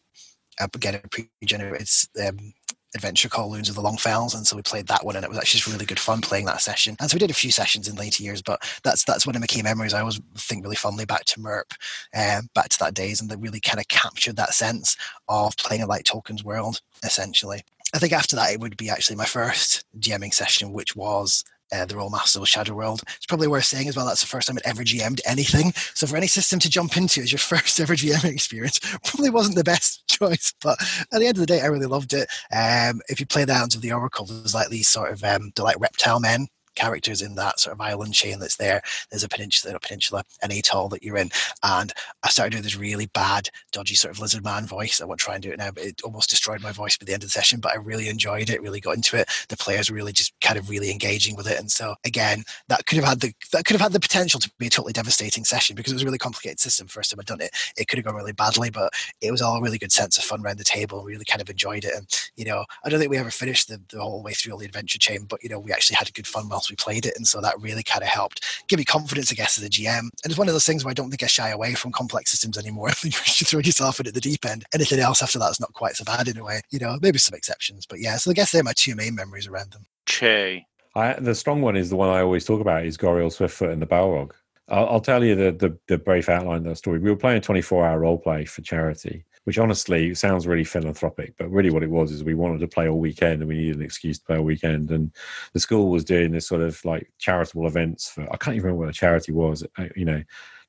again 0.60 0.96
a 0.96 1.08
pre-generated 1.10 1.90
um, 2.26 2.54
adventure 2.96 3.30
called 3.30 3.52
Loons 3.52 3.70
of 3.70 3.76
the 3.76 3.82
Longfells, 3.82 4.34
and 4.34 4.48
so 4.48 4.56
we 4.56 4.62
played 4.62 4.88
that 4.88 5.06
one, 5.06 5.16
and 5.16 5.24
it 5.24 5.30
was 5.30 5.38
actually 5.38 5.60
just 5.60 5.72
really 5.72 5.86
good 5.86 6.00
fun 6.00 6.22
playing 6.22 6.46
that 6.46 6.62
session. 6.62 6.96
And 7.00 7.10
so 7.10 7.16
we 7.16 7.20
did 7.20 7.30
a 7.30 7.36
few 7.36 7.52
sessions 7.52 7.88
in 7.88 7.96
later 7.96 8.24
years, 8.24 8.42
but 8.42 8.62
that's 8.84 9.04
that's 9.04 9.28
one 9.28 9.36
of 9.36 9.42
my 9.42 9.48
key 9.48 9.62
memories. 9.62 9.94
I 9.94 10.00
always 10.00 10.20
think 10.36 10.64
really 10.64 10.76
fondly 10.76 11.06
back 11.06 11.26
to 11.26 11.40
MERP, 11.40 11.74
um, 12.16 12.50
back 12.56 12.70
to 12.70 12.80
that 12.80 12.94
days, 12.94 13.22
and 13.22 13.30
that 13.30 13.40
really 13.40 13.60
kind 13.60 13.80
of 13.80 13.88
captured 13.88 14.38
that 14.38 14.54
sense 14.54 14.98
of 15.28 15.56
playing 15.58 15.84
a 15.84 15.86
like 15.86 16.06
Tolkien's 16.06 16.44
world, 16.44 16.82
essentially. 17.04 17.62
I 17.94 18.00
think 18.00 18.14
after 18.14 18.36
that, 18.36 18.52
it 18.52 18.60
would 18.60 18.78
be 18.78 18.90
actually 18.90 19.16
my 19.16 19.26
first 19.26 19.86
DMing 20.00 20.34
session, 20.34 20.74
which 20.74 20.96
was 20.96 21.44
uh, 21.72 21.86
the 21.86 21.96
Rolemaster 21.96 22.40
was 22.40 22.50
Shadow 22.50 22.74
World. 22.74 23.02
It's 23.16 23.26
probably 23.26 23.48
worth 23.48 23.66
saying 23.66 23.88
as 23.88 23.96
well 23.96 24.06
that's 24.06 24.22
the 24.22 24.28
first 24.28 24.48
time 24.48 24.58
it 24.58 24.64
ever 24.66 24.84
GM'd 24.84 25.22
anything. 25.26 25.74
So 25.94 26.08
for 26.08 26.18
any 26.18 26.28
system 26.28 26.60
to 26.60 26.70
jump 26.70 26.98
into 26.98 27.22
as 27.22 27.32
your 27.32 27.40
first 27.40 27.80
ever 27.80 27.94
GM 27.94 28.24
experience, 28.26 28.80
probably 29.04 29.30
wasn't 29.30 29.56
the 29.56 29.64
best 29.64 30.08
choice. 30.10 30.54
But 30.62 30.78
at 31.12 31.20
the 31.20 31.28
end 31.28 31.38
of 31.38 31.42
the 31.42 31.46
day, 31.46 31.62
I 31.62 31.68
really 31.68 31.88
loved 31.88 32.14
it. 32.14 32.30
Um, 32.54 33.02
if 33.10 33.20
you 33.20 33.26
play 33.26 33.46
the 33.46 33.54
Hounds 33.54 33.76
of 33.76 33.82
the 33.82 33.92
Oracle, 33.92 34.26
there's 34.26 34.54
like 34.54 34.70
these 34.70 34.88
sort 34.88 35.12
of 35.12 35.24
um, 35.24 35.52
they're 35.56 35.66
like 35.66 35.80
reptile 35.80 36.20
men 36.20 36.48
characters 36.76 37.22
in 37.22 37.36
that 37.36 37.60
sort 37.60 37.74
of 37.74 37.82
island 37.82 38.14
chain 38.14 38.40
that's 38.40 38.58
there. 38.58 38.82
There's 39.10 39.24
a 39.24 39.30
peninsula, 39.30 39.76
a 39.76 39.80
peninsula, 39.80 40.24
an 40.42 40.52
atoll 40.52 40.90
that 40.90 41.04
you're 41.04 41.18
in, 41.18 41.32
and 41.64 41.92
I 42.24 42.30
started 42.30 42.52
doing 42.52 42.64
this 42.64 42.78
really 42.78 43.08
bad, 43.08 43.50
dodgy 43.72 43.96
sort 43.96 44.14
of 44.14 44.20
lizard 44.20 44.44
man 44.44 44.66
voice. 44.66 45.02
I 45.02 45.06
won't 45.06 45.20
try 45.20 45.36
and 45.36 45.44
do 45.44 45.52
it 45.52 45.58
now, 45.58 45.72
but 45.72 45.84
it 45.84 46.02
almost 46.04 46.30
destroyed 46.30 46.62
my 46.62 46.72
voice 46.72 46.98
by 46.98 47.06
the 47.06 47.14
end 47.14 47.24
of 47.24 47.30
the 47.30 47.34
session. 47.34 47.60
But 47.60 47.74
I 47.74 47.76
really 47.76 48.10
enjoyed 48.10 48.50
it, 48.50 48.62
really 48.62 48.80
got 48.80 48.96
into 48.96 49.18
it. 49.18 49.30
The 49.50 49.58
players 49.58 49.90
were 49.90 49.96
really 49.96 50.14
just 50.14 50.34
kind 50.42 50.58
of 50.58 50.70
really 50.70 50.92
engaging 50.92 51.36
with 51.36 51.48
it, 51.48 51.60
and 51.60 51.72
so 51.72 51.96
again, 52.06 52.44
that 52.68 52.86
could 52.86 52.98
have 52.98 53.06
had 53.06 53.22
the 53.22 53.34
that 53.52 53.66
could 53.66 53.74
have 53.76 53.82
had 53.82 53.94
the 53.94 54.00
potential 54.00 54.40
to 54.40 54.52
be 54.60 54.68
a 54.68 54.70
totally 54.70 54.94
devastating 54.94 55.44
session 55.44 55.76
because 55.76 55.92
it 55.92 55.96
was 55.96 56.04
a 56.04 56.06
really 56.06 56.18
complicated 56.18 56.60
system. 56.60 56.88
First 56.88 57.12
time 57.12 57.20
I'd 57.20 57.26
done 57.26 57.42
it, 57.42 57.52
it 57.78 57.88
could 57.88 57.98
have 57.98 58.06
gone 58.06 58.16
really 58.16 58.34
badly, 58.34 58.70
but 58.70 58.94
it 59.22 59.32
was 59.32 59.42
all 59.42 59.58
a 59.58 59.62
really 59.62 59.78
good 59.78 59.92
sense 59.92 60.18
of 60.18 60.24
fun 60.24 60.42
around 60.42 60.58
the 60.58 60.64
table. 60.64 61.04
really 61.04 61.26
kind 61.26 61.42
of 61.42 61.50
enjoyed 61.50 61.86
it, 61.86 61.94
and 61.96 62.08
you 62.36 62.46
know, 62.46 62.66
I 62.84 62.90
don't 62.90 63.00
think 63.00 63.12
we 63.12 63.18
ever 63.18 63.32
finished 63.32 63.68
the, 63.68 63.82
the 63.90 64.02
whole 64.02 64.24
way 64.24 64.34
through 64.34 64.54
all 64.54 64.60
the 64.60 64.66
adventure 64.66 65.00
chain, 65.00 65.26
but 65.26 65.42
you 65.44 65.50
know, 65.50 65.60
we 65.60 65.72
actually 65.72 65.96
had 65.96 66.10
a 66.10 66.12
good 66.12 66.28
fun 66.28 66.48
whilst 66.66 66.72
we 66.72 66.92
played 66.92 67.06
it, 67.06 67.16
and 67.16 67.28
so 67.28 67.42
that 67.42 67.60
really 67.60 67.84
kind 67.84 68.02
of 68.02 68.10
helped 68.10 68.44
give 68.68 68.80
me 68.80 68.86
confidence, 68.86 69.32
I 69.32 69.36
guess, 69.36 69.58
as 69.58 69.64
a 69.64 69.70
GM. 69.70 70.00
And 70.00 70.12
it's 70.26 70.38
one 70.38 70.48
of 70.48 70.54
those 70.54 70.66
things 70.66 70.84
where 70.84 70.92
I 70.92 70.94
don't 70.94 71.10
think 71.10 71.24
I 71.24 71.28
shy 71.28 71.50
away 71.50 71.74
from 71.74 71.92
complex 71.92 72.32
systems 72.32 72.58
anymore. 72.58 72.90
If 73.06 73.42
you 73.42 73.46
throw 73.46 73.60
yourself 73.60 74.00
in 74.00 74.08
at 74.08 74.14
the 74.14 74.22
deep 74.22 74.46
end. 74.46 74.66
Anything 74.74 75.00
else 75.00 75.22
after 75.22 75.40
that 75.40 75.52
is 75.52 75.60
not 75.60 75.74
quite 75.74 75.96
so 75.96 76.04
bad 76.04 76.28
in 76.28 76.38
a 76.38 76.44
way. 76.44 76.62
You 76.70 76.80
know, 76.80 76.98
maybe 77.02 77.18
some 77.18 77.36
exceptions, 77.36 77.86
but 77.86 78.00
yeah. 78.00 78.18
So 78.18 78.32
I 78.32 78.34
guess 78.34 78.52
they're 78.52 78.64
my 78.64 78.74
two 78.76 78.96
main 78.96 79.16
memories 79.16 79.48
around 79.48 79.72
them. 79.72 79.86
Che. 80.06 80.66
I, 80.96 81.14
the 81.14 81.36
strong 81.36 81.62
one 81.62 81.76
is 81.76 81.90
the 81.90 81.96
one 81.96 82.10
I 82.10 82.22
always 82.22 82.46
talk 82.46 82.62
about 82.62 82.86
is 82.86 82.98
Goriel 82.98 83.28
Swiftfoot 83.28 83.72
and 83.72 83.82
the 83.82 83.88
Balrog. 83.88 84.32
I'll, 84.70 84.88
I'll 84.88 85.02
tell 85.02 85.24
you 85.24 85.36
the, 85.36 85.52
the, 85.52 85.78
the 85.88 85.98
brief 85.98 86.30
outline 86.30 86.60
of 86.60 86.64
that 86.66 86.78
story. 86.78 87.00
We 87.00 87.10
were 87.10 87.18
playing 87.18 87.38
a 87.38 87.42
24 87.42 87.86
hour 87.86 88.00
role 88.00 88.18
play 88.18 88.46
for 88.46 88.62
charity, 88.62 89.24
which 89.46 89.58
honestly 89.58 90.14
sounds 90.14 90.46
really 90.46 90.64
philanthropic, 90.64 91.34
but 91.38 91.50
really 91.50 91.70
what 91.70 91.84
it 91.84 91.90
was 91.90 92.12
is 92.12 92.24
we 92.24 92.34
wanted 92.34 92.60
to 92.60 92.68
play 92.68 92.90
all 92.90 93.00
weekend 93.00 93.42
and 93.42 93.48
we 93.48 93.58
needed 93.58 93.78
an 93.78 93.84
excuse 93.84 94.20
to 94.20 94.26
play 94.26 94.38
all 94.38 94.44
weekend. 94.44 94.92
And 94.92 95.12
the 95.54 95.60
school 95.60 95.90
was 95.90 96.04
doing 96.04 96.32
this 96.32 96.48
sort 96.48 96.62
of 96.62 96.84
like 96.84 97.12
charitable 97.20 97.68
events 97.68 98.10
for, 98.10 98.24
I 98.24 98.38
can't 98.38 98.56
even 98.56 98.66
remember 98.66 98.86
what 98.86 98.88
the 98.88 98.94
charity 98.94 99.32
was. 99.32 99.64
Uh, 99.78 99.86
you 99.96 100.06
know, 100.06 100.22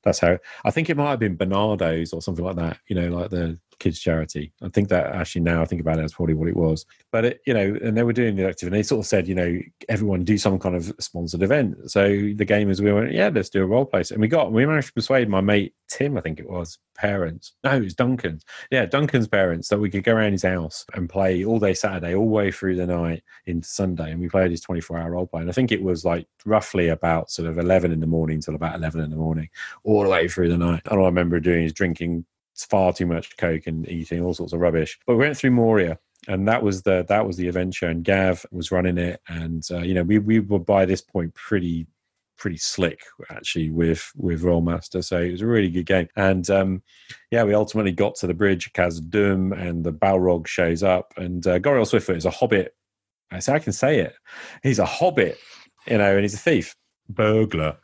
that's 0.03 0.19
how, 0.19 0.37
I 0.63 0.71
think 0.71 0.89
it 0.89 0.97
might 0.97 1.09
have 1.09 1.19
been 1.19 1.37
Barnardo's 1.37 2.13
or 2.13 2.21
something 2.21 2.45
like 2.45 2.55
that, 2.55 2.77
you 2.87 2.95
know, 2.95 3.09
like 3.09 3.29
the 3.29 3.59
kids 3.79 3.99
charity. 3.99 4.51
I 4.61 4.69
think 4.69 4.89
that 4.89 5.07
actually 5.07 5.41
now 5.41 5.61
I 5.61 5.65
think 5.65 5.81
about 5.81 5.97
it, 5.97 6.01
that's 6.01 6.13
probably 6.13 6.35
what 6.35 6.47
it 6.47 6.55
was. 6.55 6.85
But 7.11 7.25
it, 7.25 7.41
you 7.45 7.53
know, 7.53 7.77
and 7.83 7.95
they 7.95 8.03
were 8.03 8.13
doing 8.13 8.35
the 8.35 8.43
elective, 8.43 8.67
and 8.67 8.75
they 8.75 8.83
sort 8.83 8.99
of 8.99 9.07
said, 9.07 9.27
you 9.27 9.35
know, 9.35 9.59
everyone 9.89 10.23
do 10.23 10.37
some 10.37 10.59
kind 10.59 10.75
of 10.75 10.93
sponsored 10.99 11.43
event. 11.43 11.91
So 11.91 12.07
the 12.07 12.45
gamers 12.45 12.81
we 12.81 12.91
went, 12.91 13.11
yeah, 13.11 13.29
let's 13.33 13.49
do 13.49 13.63
a 13.63 13.65
role 13.65 13.85
play. 13.85 14.03
And 14.11 14.19
we 14.19 14.27
got, 14.27 14.51
we 14.51 14.65
managed 14.65 14.87
to 14.87 14.93
persuade 14.93 15.29
my 15.29 15.41
mate 15.41 15.73
Tim, 15.87 16.17
I 16.17 16.21
think 16.21 16.39
it 16.39 16.49
was, 16.49 16.79
parents. 16.97 17.53
No, 17.63 17.75
it 17.75 17.83
was 17.83 17.93
Duncan's. 17.93 18.43
Yeah, 18.71 18.85
Duncan's 18.85 19.27
parents 19.27 19.69
that 19.69 19.79
we 19.79 19.89
could 19.89 20.03
go 20.03 20.13
around 20.13 20.33
his 20.33 20.43
house 20.43 20.85
and 20.93 21.09
play 21.09 21.45
all 21.45 21.59
day 21.59 21.73
Saturday, 21.73 22.13
all 22.13 22.25
the 22.25 22.31
way 22.31 22.51
through 22.51 22.75
the 22.75 22.87
night 22.87 23.23
into 23.45 23.67
Sunday, 23.67 24.11
and 24.11 24.19
we 24.19 24.29
played 24.29 24.51
his 24.51 24.61
twenty-four 24.61 24.97
hour 24.97 25.11
role 25.11 25.27
play. 25.27 25.41
And 25.41 25.49
I 25.49 25.53
think 25.53 25.71
it 25.71 25.81
was 25.81 26.03
like 26.03 26.27
roughly 26.45 26.89
about 26.89 27.31
sort 27.31 27.47
of 27.47 27.57
eleven 27.57 27.91
in 27.91 27.99
the 27.99 28.07
morning 28.07 28.41
till 28.41 28.55
about 28.55 28.75
eleven 28.75 29.01
in 29.01 29.09
the 29.09 29.15
morning, 29.15 29.49
all 29.83 30.03
the 30.03 30.09
way 30.09 30.27
through 30.27 30.49
the 30.49 30.57
night. 30.57 30.81
And 30.85 30.99
all 30.99 31.05
I 31.05 31.09
remember 31.09 31.39
doing 31.39 31.63
is 31.63 31.73
drinking 31.73 32.25
far 32.65 32.93
too 32.93 33.05
much 33.05 33.37
coke 33.37 33.67
and 33.67 33.87
eating 33.87 34.21
all 34.21 34.33
sorts 34.33 34.53
of 34.53 34.59
rubbish. 34.59 34.99
But 35.05 35.15
we 35.15 35.25
went 35.25 35.37
through 35.37 35.51
Moria, 35.51 35.99
and 36.27 36.47
that 36.47 36.63
was 36.63 36.83
the 36.83 37.05
that 37.09 37.25
was 37.25 37.37
the 37.37 37.47
adventure. 37.47 37.87
And 37.87 38.03
Gav 38.03 38.45
was 38.51 38.71
running 38.71 38.97
it, 38.97 39.21
and 39.27 39.63
uh, 39.71 39.79
you 39.79 39.93
know 39.93 40.03
we 40.03 40.19
we 40.19 40.39
were 40.39 40.59
by 40.59 40.85
this 40.85 41.01
point 41.01 41.33
pretty 41.35 41.87
pretty 42.37 42.57
slick 42.57 43.01
actually 43.29 43.69
with 43.69 44.11
with 44.15 44.43
Rolemaster. 44.43 45.03
So 45.03 45.19
it 45.19 45.31
was 45.31 45.41
a 45.41 45.47
really 45.47 45.69
good 45.69 45.85
game. 45.85 46.07
And 46.15 46.49
um, 46.49 46.83
yeah, 47.31 47.43
we 47.43 47.53
ultimately 47.53 47.91
got 47.91 48.15
to 48.15 48.27
the 48.27 48.33
bridge, 48.33 48.71
Khazad-dûm, 48.73 49.59
and 49.59 49.83
the 49.83 49.93
Balrog 49.93 50.47
shows 50.47 50.83
up. 50.83 51.13
And 51.17 51.45
uh, 51.45 51.59
Goriel 51.59 51.89
Swiftfoot 51.89 52.17
is 52.17 52.25
a 52.25 52.31
hobbit. 52.31 52.75
I 53.31 53.39
say 53.39 53.53
I 53.53 53.59
can 53.59 53.73
say 53.73 53.99
it. 53.99 54.13
He's 54.63 54.79
a 54.79 54.85
hobbit, 54.85 55.37
you 55.87 55.97
know, 55.97 56.13
and 56.13 56.21
he's 56.21 56.35
a 56.35 56.37
thief, 56.37 56.75
burglar 57.09 57.77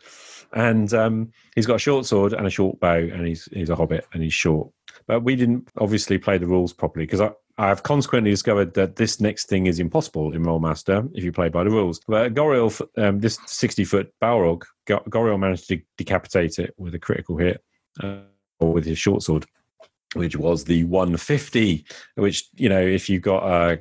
and 0.53 0.93
um, 0.93 1.31
he's 1.55 1.65
got 1.65 1.75
a 1.75 1.79
short 1.79 2.05
sword 2.05 2.33
and 2.33 2.47
a 2.47 2.49
short 2.49 2.79
bow, 2.79 2.97
and 2.97 3.27
he's 3.27 3.47
he's 3.51 3.69
a 3.69 3.75
hobbit 3.75 4.05
and 4.13 4.23
he's 4.23 4.33
short. 4.33 4.69
But 5.07 5.23
we 5.23 5.35
didn't 5.35 5.67
obviously 5.77 6.17
play 6.17 6.37
the 6.37 6.47
rules 6.47 6.73
properly 6.73 7.05
because 7.05 7.21
I. 7.21 7.31
I've 7.55 7.83
consequently 7.83 8.31
discovered 8.31 8.73
that 8.73 8.95
this 8.95 9.21
next 9.21 9.47
thing 9.47 9.67
is 9.67 9.79
impossible 9.79 10.33
in 10.33 10.43
Rolemaster 10.43 11.07
if 11.13 11.23
you 11.23 11.31
play 11.31 11.49
by 11.49 11.63
the 11.63 11.69
rules. 11.69 11.99
But 12.07 12.33
Goriel, 12.33 12.81
um, 12.97 13.19
this 13.19 13.37
60 13.45 13.85
foot 13.85 14.11
Balrog, 14.19 14.63
Goriel 14.87 15.39
managed 15.39 15.67
to 15.67 15.79
decapitate 15.95 16.57
it 16.57 16.73
with 16.79 16.95
a 16.95 16.99
critical 16.99 17.37
hit 17.37 17.63
uh, 18.01 18.21
or 18.59 18.73
with 18.73 18.85
his 18.85 18.97
short 18.97 19.21
sword, 19.21 19.45
which 20.15 20.35
was 20.35 20.63
the 20.63 20.83
150. 20.85 21.85
Which, 22.15 22.45
you 22.55 22.69
know, 22.69 22.81
if 22.81 23.07
you 23.07 23.19
got 23.19 23.43
a, 23.43 23.79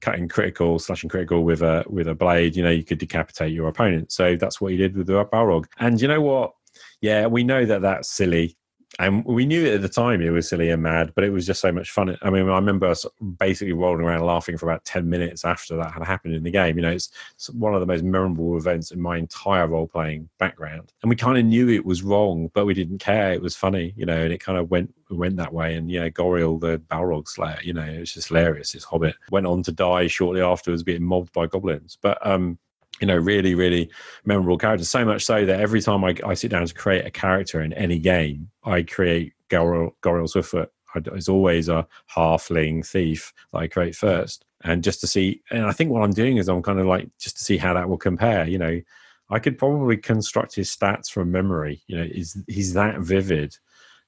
cutting 0.00 0.28
critical, 0.28 0.78
slashing 0.78 1.10
critical 1.10 1.44
with 1.44 1.62
a 1.62 1.84
with 1.88 2.08
a 2.08 2.14
blade, 2.14 2.56
you 2.56 2.62
know, 2.62 2.70
you 2.70 2.84
could 2.84 2.98
decapitate 2.98 3.52
your 3.52 3.68
opponent. 3.68 4.12
So 4.12 4.36
that's 4.36 4.60
what 4.60 4.72
he 4.72 4.78
did 4.78 4.96
with 4.96 5.06
the 5.06 5.24
Balrog. 5.24 5.66
And 5.78 6.00
you 6.00 6.08
know 6.08 6.20
what? 6.20 6.52
Yeah, 7.00 7.26
we 7.26 7.44
know 7.44 7.64
that 7.64 7.82
that's 7.82 8.10
silly 8.10 8.56
and 8.98 9.24
we 9.24 9.46
knew 9.46 9.64
it 9.64 9.74
at 9.74 9.82
the 9.82 9.88
time 9.88 10.20
it 10.20 10.30
was 10.30 10.48
silly 10.48 10.70
and 10.70 10.82
mad, 10.82 11.12
but 11.14 11.22
it 11.22 11.30
was 11.30 11.46
just 11.46 11.60
so 11.60 11.70
much 11.70 11.92
fun. 11.92 12.16
I 12.20 12.30
mean, 12.30 12.48
I 12.48 12.56
remember 12.56 12.86
us 12.86 13.06
basically 13.38 13.72
rolling 13.72 14.04
around 14.04 14.24
laughing 14.24 14.58
for 14.58 14.66
about 14.66 14.84
10 14.84 15.08
minutes 15.08 15.44
after 15.44 15.76
that 15.76 15.92
had 15.92 16.04
happened 16.04 16.34
in 16.34 16.42
the 16.42 16.50
game. 16.50 16.76
You 16.76 16.82
know, 16.82 16.90
it's, 16.90 17.10
one 17.52 17.74
of 17.74 17.80
the 17.80 17.86
most 17.86 18.02
memorable 18.02 18.56
events 18.56 18.90
in 18.90 19.00
my 19.00 19.16
entire 19.16 19.66
role 19.68 19.86
playing 19.86 20.28
background. 20.38 20.92
And 21.02 21.08
we 21.08 21.16
kind 21.16 21.38
of 21.38 21.44
knew 21.44 21.68
it 21.68 21.84
was 21.84 22.02
wrong, 22.02 22.50
but 22.52 22.66
we 22.66 22.74
didn't 22.74 22.98
care. 22.98 23.32
It 23.32 23.40
was 23.40 23.54
funny, 23.54 23.94
you 23.96 24.04
know, 24.04 24.18
and 24.18 24.32
it 24.32 24.38
kind 24.40 24.58
of 24.58 24.70
went 24.70 24.92
went 25.10 25.36
that 25.36 25.52
way. 25.52 25.76
And 25.76 25.90
yeah, 25.90 26.08
Goriel, 26.08 26.60
the 26.60 26.78
Balrog 26.78 27.28
Slayer, 27.28 27.58
you 27.62 27.72
know, 27.72 27.84
it 27.84 28.00
was 28.00 28.12
just 28.12 28.28
hilarious. 28.28 28.72
This 28.72 28.84
hobbit 28.84 29.14
went 29.30 29.46
on 29.46 29.62
to 29.62 29.72
die 29.72 30.08
shortly 30.08 30.42
afterwards, 30.42 30.82
being 30.82 31.02
mobbed 31.02 31.32
by 31.32 31.46
goblins. 31.46 31.96
But 32.00 32.18
um, 32.26 32.58
you 33.00 33.06
know, 33.06 33.16
really, 33.16 33.54
really 33.54 33.90
memorable 34.24 34.58
characters. 34.58 34.90
So 34.90 35.04
much 35.04 35.24
so 35.24 35.44
that 35.44 35.60
every 35.60 35.80
time 35.80 36.04
I, 36.04 36.16
I 36.24 36.34
sit 36.34 36.50
down 36.50 36.66
to 36.66 36.74
create 36.74 37.06
a 37.06 37.10
character 37.10 37.60
in 37.62 37.72
any 37.74 37.98
game, 37.98 38.50
I 38.64 38.82
create 38.82 39.34
Goriel, 39.50 39.92
Goriel 40.02 40.28
Swiftfoot. 40.32 40.68
It's 40.94 41.28
always 41.28 41.68
a 41.68 41.86
halfling 42.14 42.86
thief 42.86 43.32
that 43.52 43.58
I 43.58 43.68
create 43.68 43.94
first. 43.94 44.44
And 44.64 44.82
just 44.82 45.00
to 45.02 45.06
see, 45.06 45.42
and 45.50 45.66
I 45.66 45.72
think 45.72 45.90
what 45.90 46.02
I'm 46.02 46.12
doing 46.12 46.38
is 46.38 46.48
I'm 46.48 46.62
kind 46.62 46.80
of 46.80 46.86
like 46.86 47.08
just 47.18 47.36
to 47.36 47.44
see 47.44 47.58
how 47.58 47.74
that 47.74 47.88
will 47.88 47.98
compare. 47.98 48.48
You 48.48 48.58
know, 48.58 48.80
I 49.30 49.38
could 49.38 49.58
probably 49.58 49.96
construct 49.96 50.54
his 50.54 50.74
stats 50.74 51.10
from 51.10 51.30
memory. 51.30 51.82
You 51.86 51.98
know, 51.98 52.08
is 52.10 52.42
he's 52.48 52.72
that 52.74 53.00
vivid? 53.00 53.56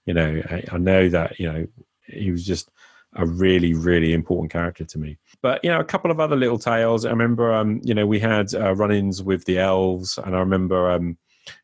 You 0.06 0.14
know, 0.14 0.42
I, 0.50 0.64
I 0.72 0.78
know 0.78 1.08
that 1.10 1.38
you 1.38 1.52
know 1.52 1.66
he 2.06 2.30
was 2.30 2.44
just 2.44 2.70
a 3.14 3.26
really, 3.26 3.74
really 3.74 4.12
important 4.12 4.52
character 4.52 4.84
to 4.84 4.98
me. 4.98 5.18
But 5.42 5.64
you 5.64 5.70
know, 5.70 5.80
a 5.80 5.84
couple 5.84 6.10
of 6.10 6.20
other 6.20 6.36
little 6.36 6.58
tales. 6.58 7.04
I 7.04 7.10
remember, 7.10 7.52
um, 7.52 7.80
you 7.82 7.94
know, 7.94 8.06
we 8.06 8.20
had 8.20 8.54
uh, 8.54 8.74
run-ins 8.74 9.22
with 9.22 9.44
the 9.44 9.58
elves, 9.58 10.18
and 10.18 10.36
I 10.36 10.38
remember, 10.38 10.90
um, 10.90 11.16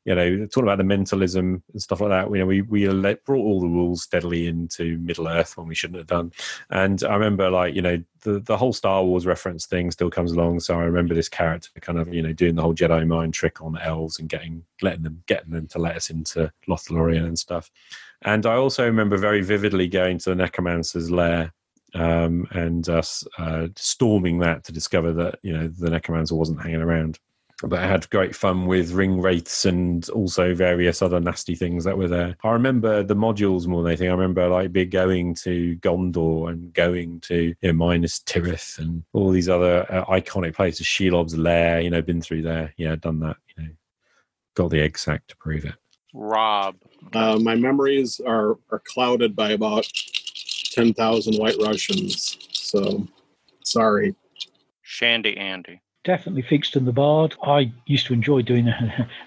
you 0.05 0.15
know, 0.15 0.47
talking 0.47 0.65
about 0.65 0.79
the 0.79 0.85
mentalism 0.85 1.63
and 1.73 1.83
stuff 1.83 2.01
like 2.01 2.11
that. 2.11 2.31
You 2.31 2.39
know, 2.39 2.47
we 2.47 2.63
we 2.63 2.89
let, 2.89 3.25
brought 3.25 3.45
all 3.45 3.61
the 3.61 3.69
rules 3.69 4.03
steadily 4.03 4.49
into 4.49 4.99
Middle 4.99 5.29
Earth 5.29 5.57
when 5.57 5.69
we 5.69 5.75
shouldn't 5.75 5.99
have 5.99 6.09
done. 6.09 6.33
And 6.71 7.03
I 7.05 7.15
remember, 7.15 7.51
like, 7.51 7.75
you 7.75 7.83
know, 7.83 8.03
the 8.23 8.41
the 8.41 8.57
whole 8.57 8.73
Star 8.73 9.05
Wars 9.05 9.27
reference 9.27 9.67
thing 9.67 9.91
still 9.93 10.11
comes 10.11 10.33
along. 10.33 10.61
So 10.61 10.79
I 10.79 10.83
remember 10.83 11.15
this 11.15 11.29
character 11.29 11.71
kind 11.81 11.99
of, 11.99 12.13
you 12.13 12.23
know, 12.23 12.33
doing 12.33 12.57
the 12.57 12.63
whole 12.63 12.75
Jedi 12.75 13.07
mind 13.07 13.35
trick 13.35 13.63
on 13.63 13.73
the 13.73 13.85
elves 13.85 14.19
and 14.19 14.29
getting 14.29 14.65
letting 14.83 15.03
them 15.03 15.23
getting 15.27 15.53
them 15.53 15.69
to 15.69 15.79
let 15.79 15.97
us 15.97 16.11
into 16.11 16.53
Lothlorien 16.69 17.25
and 17.25 17.39
stuff. 17.39 17.71
And 18.23 18.47
I 18.47 18.55
also 18.55 18.85
remember 18.85 19.17
very 19.17 19.43
vividly 19.43 19.89
going 19.89 20.19
to 20.19 20.31
the 20.31 20.37
necromancer's 20.37 21.11
lair 21.11 21.53
um, 21.95 22.47
and 22.51 22.89
us 22.89 23.25
uh, 23.39 23.69
storming 23.77 24.39
that 24.41 24.65
to 24.65 24.73
discover 24.73 25.13
that 25.15 25.39
you 25.43 25.53
know 25.53 25.69
the 25.69 25.91
necromancer 25.91 26.35
wasn't 26.35 26.63
hanging 26.63 26.83
around. 26.83 27.19
But 27.63 27.79
I 27.79 27.87
had 27.87 28.11
great 28.11 28.37
fun 28.37 28.67
with 28.67 28.93
ring 28.93 29.19
wraiths 29.19 29.65
and 29.65 30.07
also 30.11 30.55
various 30.55 31.01
other 31.01 31.19
nasty 31.21 31.55
things 31.55 31.85
that 31.85 31.97
were 31.97 32.09
there. 32.09 32.37
I 32.45 32.51
remember 32.51 33.03
the 33.03 33.17
modules 33.17 33.67
more 33.67 33.83
than 33.83 33.93
anything. 33.93 34.11
I 34.11 34.13
remember 34.13 34.47
like 34.49 34.73
be 34.73 34.85
going 34.85 35.35
to 35.37 35.77
Gondor 35.77 36.51
and 36.51 36.75
going 36.75 37.21
to 37.21 37.55
you 37.59 37.73
know, 37.73 37.73
Minas 37.73 38.21
Tirith 38.21 38.79
and 38.79 39.05
all 39.15 39.31
these 39.31 39.49
other 39.49 39.91
uh, 39.91 40.05
iconic 40.05 40.55
places. 40.55 40.87
Shelob's 40.87 41.39
lair, 41.39 41.81
you 41.81 41.89
know, 41.89 42.03
been 42.03 42.21
through 42.21 42.43
there. 42.43 42.75
Yeah, 42.77 42.95
done 42.97 43.21
that. 43.21 43.37
You 43.57 43.65
know, 43.65 43.71
got 44.55 44.71
the 44.71 44.83
egg 44.83 44.99
sack 44.99 45.27
to 45.29 45.37
prove 45.37 45.65
it. 45.65 45.77
Rob. 46.17 46.77
Uh, 47.13 47.39
my 47.39 47.55
memories 47.55 48.21
are, 48.27 48.57
are 48.71 48.83
clouded 48.85 49.37
by 49.37 49.51
about 49.51 49.87
10,000 50.73 51.37
white 51.37 51.57
Russians. 51.61 52.39
So, 52.53 53.07
sorry. 53.65 54.15
Shandy 54.83 55.37
Andy. 55.37 55.81
Definitely 56.05 56.45
Theakston 56.45 56.85
the 56.85 56.93
Bard. 56.93 57.35
I 57.43 57.73
used 57.87 58.07
to 58.07 58.15
enjoy 58.15 58.43
doing 58.43 58.69
it. 58.69 58.77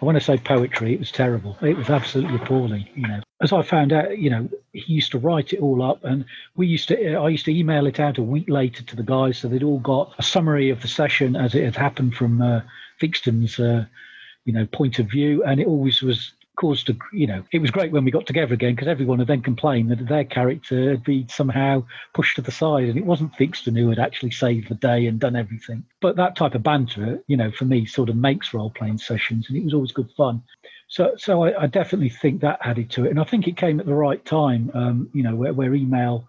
I 0.02 0.06
want 0.06 0.18
to 0.18 0.24
say 0.24 0.38
poetry. 0.38 0.94
It 0.94 1.00
was 1.00 1.12
terrible. 1.12 1.58
It 1.62 1.78
was 1.78 1.90
absolutely 1.90 2.38
appalling. 2.38 2.88
You 2.96 3.08
know, 3.08 3.22
as 3.42 3.52
I 3.54 3.62
found 3.62 3.94
out, 3.94 4.18
you 4.18 4.30
know, 4.30 4.50
he 4.74 4.94
used 4.94 5.12
to 5.12 5.20
write 5.20 5.54
it 5.54 5.60
all 5.60 5.84
up, 5.84 6.04
and 6.04 6.26
we 6.56 6.68
used 6.68 6.88
to. 6.88 7.16
I 7.16 7.28
used 7.30 7.46
to 7.46 7.56
email 7.56 7.86
it 7.86 8.00
out 8.00 8.18
a 8.18 8.24
week 8.24 8.50
later 8.50 8.82
to 8.84 8.96
the 8.96 9.04
guys, 9.04 9.38
so 9.38 9.50
they'd 9.50 9.64
all 9.64 9.80
got 9.80 10.16
a 10.18 10.24
summary 10.24 10.70
of 10.70 10.82
the 10.82 10.88
session 10.88 11.36
as 11.36 11.54
it 11.54 11.66
had 11.66 11.76
happened 11.76 12.16
from 12.16 12.42
uh, 12.42 12.62
Theakston's, 13.02 13.60
uh, 13.60 13.86
you 14.46 14.54
know, 14.54 14.66
point 14.68 15.00
of 15.00 15.08
view, 15.08 15.44
and 15.44 15.60
it 15.60 15.68
always 15.68 16.02
was 16.02 16.32
caused 16.60 16.90
a, 16.90 16.98
you 17.14 17.26
know, 17.26 17.42
it 17.54 17.60
was 17.60 17.72
great 17.72 17.94
when 17.94 18.04
we 18.04 18.12
got 18.12 18.26
together 18.26 18.54
again 18.54 18.76
because 18.76 18.90
everyone 18.90 19.20
had 19.20 19.30
then 19.30 19.42
complained 19.42 19.90
that 19.90 20.06
their 20.06 20.26
character 20.26 20.90
had 20.90 21.04
been 21.06 21.30
somehow 21.30 21.86
pushed 22.14 22.36
to 22.36 22.42
the 22.42 22.52
side, 22.52 22.90
and 22.90 22.98
it 22.98 23.06
wasn't 23.06 23.34
Theakston 23.38 23.78
who 23.78 23.88
had 23.88 23.98
actually 23.98 24.32
saved 24.32 24.68
the 24.68 24.76
day 24.76 25.06
and 25.06 25.22
done 25.22 25.38
everything. 25.38 25.86
But 26.02 26.18
that 26.18 26.36
type 26.36 26.56
of 26.56 26.64
banter, 26.64 27.24
you 27.28 27.38
know, 27.38 27.50
for 27.50 27.64
me, 27.64 27.86
sort 27.86 28.10
of 28.10 28.18
makes 28.18 28.54
role 28.54 28.72
playing 28.72 28.98
sessions, 28.98 29.48
and 29.48 29.58
it 29.58 29.64
was 29.64 29.74
always 29.74 29.94
good 29.94 30.12
fun. 30.18 30.44
So, 30.90 31.14
so 31.18 31.44
I, 31.46 31.64
I, 31.64 31.68
definitely 31.68 32.10
think 32.10 32.42
that 32.42 32.60
added 32.62 32.90
to 32.92 33.06
it, 33.06 33.12
and 33.12 33.20
I 33.20 33.24
think 33.24 33.48
it 33.48 33.56
came 33.56 33.80
at 33.80 33.86
the 33.86 33.94
right 33.94 34.24
time. 34.26 34.70
Um, 34.74 35.10
you 35.14 35.24
know, 35.24 35.36
where, 35.36 35.54
where 35.54 35.74
email, 35.74 36.28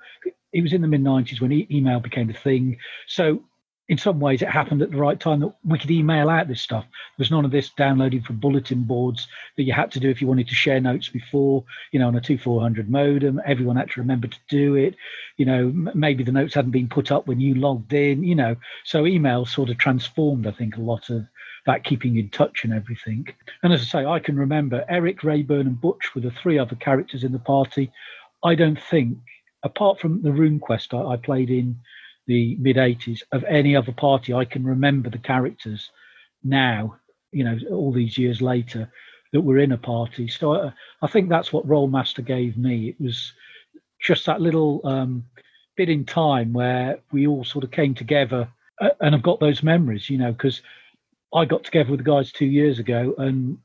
it 0.52 0.62
was 0.62 0.72
in 0.72 0.82
the 0.82 0.88
mid 0.88 1.02
'90s 1.02 1.40
when 1.40 1.50
e- 1.50 1.66
email 1.70 1.98
became 1.98 2.30
a 2.30 2.34
thing. 2.34 2.76
So, 3.08 3.42
in 3.90 3.98
some 3.98 4.20
ways, 4.20 4.40
it 4.40 4.48
happened 4.48 4.82
at 4.82 4.92
the 4.92 4.96
right 4.96 5.18
time 5.18 5.40
that 5.40 5.52
we 5.64 5.76
could 5.76 5.90
email 5.90 6.30
out 6.30 6.46
this 6.46 6.60
stuff. 6.60 6.86
There's 7.18 7.32
none 7.32 7.44
of 7.44 7.50
this 7.50 7.70
downloading 7.70 8.22
from 8.22 8.36
bulletin 8.36 8.84
boards 8.84 9.26
that 9.56 9.64
you 9.64 9.72
had 9.72 9.90
to 9.90 9.98
do 9.98 10.08
if 10.08 10.22
you 10.22 10.28
wanted 10.28 10.46
to 10.46 10.54
share 10.54 10.80
notes 10.80 11.08
before. 11.08 11.64
You 11.90 11.98
know, 11.98 12.06
on 12.06 12.14
a 12.14 12.20
two 12.20 12.38
four 12.38 12.60
hundred 12.60 12.88
modem, 12.88 13.40
everyone 13.44 13.74
had 13.74 13.90
to 13.90 14.00
remember 14.00 14.28
to 14.28 14.38
do 14.48 14.76
it. 14.76 14.94
You 15.38 15.44
know, 15.44 15.72
maybe 15.92 16.22
the 16.22 16.30
notes 16.30 16.54
hadn't 16.54 16.70
been 16.70 16.88
put 16.88 17.10
up 17.10 17.26
when 17.26 17.40
you 17.40 17.56
logged 17.56 17.92
in. 17.92 18.22
You 18.22 18.36
know, 18.36 18.56
so 18.84 19.06
email 19.06 19.44
sort 19.44 19.70
of 19.70 19.78
transformed, 19.78 20.46
I 20.46 20.52
think, 20.52 20.76
a 20.76 20.82
lot 20.82 21.10
of 21.10 21.26
that 21.66 21.82
keeping 21.82 22.16
in 22.16 22.30
touch 22.30 22.62
and 22.62 22.72
everything. 22.72 23.26
And 23.64 23.72
as 23.72 23.80
I 23.80 23.84
say, 23.86 24.06
I 24.06 24.20
can 24.20 24.36
remember 24.36 24.84
Eric, 24.88 25.24
Rayburn, 25.24 25.66
and 25.66 25.80
Butch 25.80 26.14
were 26.14 26.20
the 26.20 26.30
three 26.30 26.60
other 26.60 26.76
characters 26.76 27.24
in 27.24 27.32
the 27.32 27.40
party. 27.40 27.90
I 28.44 28.54
don't 28.54 28.80
think, 28.80 29.18
apart 29.64 29.98
from 29.98 30.22
the 30.22 30.30
RuneQuest 30.30 30.94
I, 30.94 31.14
I 31.14 31.16
played 31.16 31.50
in 31.50 31.80
the 32.30 32.56
mid 32.60 32.76
80s, 32.76 33.22
of 33.32 33.42
any 33.42 33.74
other 33.74 33.90
party 33.90 34.32
I 34.32 34.44
can 34.44 34.62
remember 34.62 35.10
the 35.10 35.18
characters 35.18 35.90
now, 36.44 36.96
you 37.32 37.42
know, 37.42 37.58
all 37.72 37.90
these 37.90 38.16
years 38.16 38.40
later 38.40 38.88
that 39.32 39.40
were 39.40 39.58
in 39.58 39.72
a 39.72 39.76
party. 39.76 40.28
So 40.28 40.54
I, 40.54 40.72
I 41.02 41.08
think 41.08 41.28
that's 41.28 41.52
what 41.52 41.66
Rolemaster 41.66 42.24
gave 42.24 42.56
me. 42.56 42.88
It 42.88 43.00
was 43.00 43.32
just 44.00 44.26
that 44.26 44.40
little 44.40 44.80
um, 44.84 45.24
bit 45.76 45.88
in 45.88 46.04
time 46.04 46.52
where 46.52 47.00
we 47.10 47.26
all 47.26 47.42
sort 47.42 47.64
of 47.64 47.72
came 47.72 47.94
together 47.94 48.48
uh, 48.80 48.90
and 49.00 49.12
I've 49.12 49.22
got 49.22 49.40
those 49.40 49.64
memories, 49.64 50.08
you 50.08 50.16
know, 50.16 50.30
because 50.30 50.62
I 51.34 51.44
got 51.46 51.64
together 51.64 51.90
with 51.90 51.98
the 51.98 52.10
guys 52.10 52.30
two 52.30 52.46
years 52.46 52.78
ago 52.78 53.12
and 53.18 53.58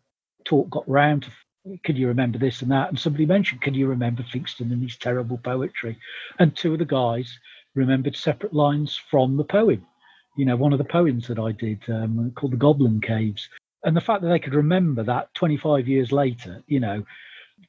talk 0.44 0.72
got 0.72 0.90
round 0.90 1.24
to 1.24 1.30
could 1.84 1.98
you 1.98 2.08
remember 2.08 2.38
this 2.38 2.62
and 2.62 2.72
that? 2.72 2.90
And 2.90 3.00
somebody 3.00 3.26
mentioned, 3.26 3.62
can 3.62 3.74
you 3.74 3.88
remember 3.88 4.24
Theakston 4.24 4.72
and 4.72 4.84
his 4.84 4.98
terrible 4.98 5.40
poetry? 5.40 5.98
And 6.38 6.56
two 6.56 6.74
of 6.74 6.80
the 6.80 6.86
guys 6.86 7.40
remembered 7.76 8.16
separate 8.16 8.54
lines 8.54 9.00
from 9.10 9.38
the 9.38 9.44
poem. 9.44 9.86
You 10.38 10.46
know, 10.46 10.56
one 10.56 10.74
of 10.74 10.80
the 10.80 10.86
poems 10.86 11.28
that 11.28 11.40
I 11.40 11.52
did 11.52 11.82
um, 11.90 12.32
called 12.36 12.54
The 12.54 12.58
Goblin 12.58 13.02
Caves. 13.02 13.48
And 13.84 13.96
the 13.96 14.02
fact 14.02 14.22
that 14.22 14.30
they 14.30 14.40
could 14.40 14.56
remember 14.56 15.04
that 15.04 15.34
25 15.36 15.88
years 15.88 16.12
later, 16.12 16.64
you 16.68 16.80
know, 16.80 17.06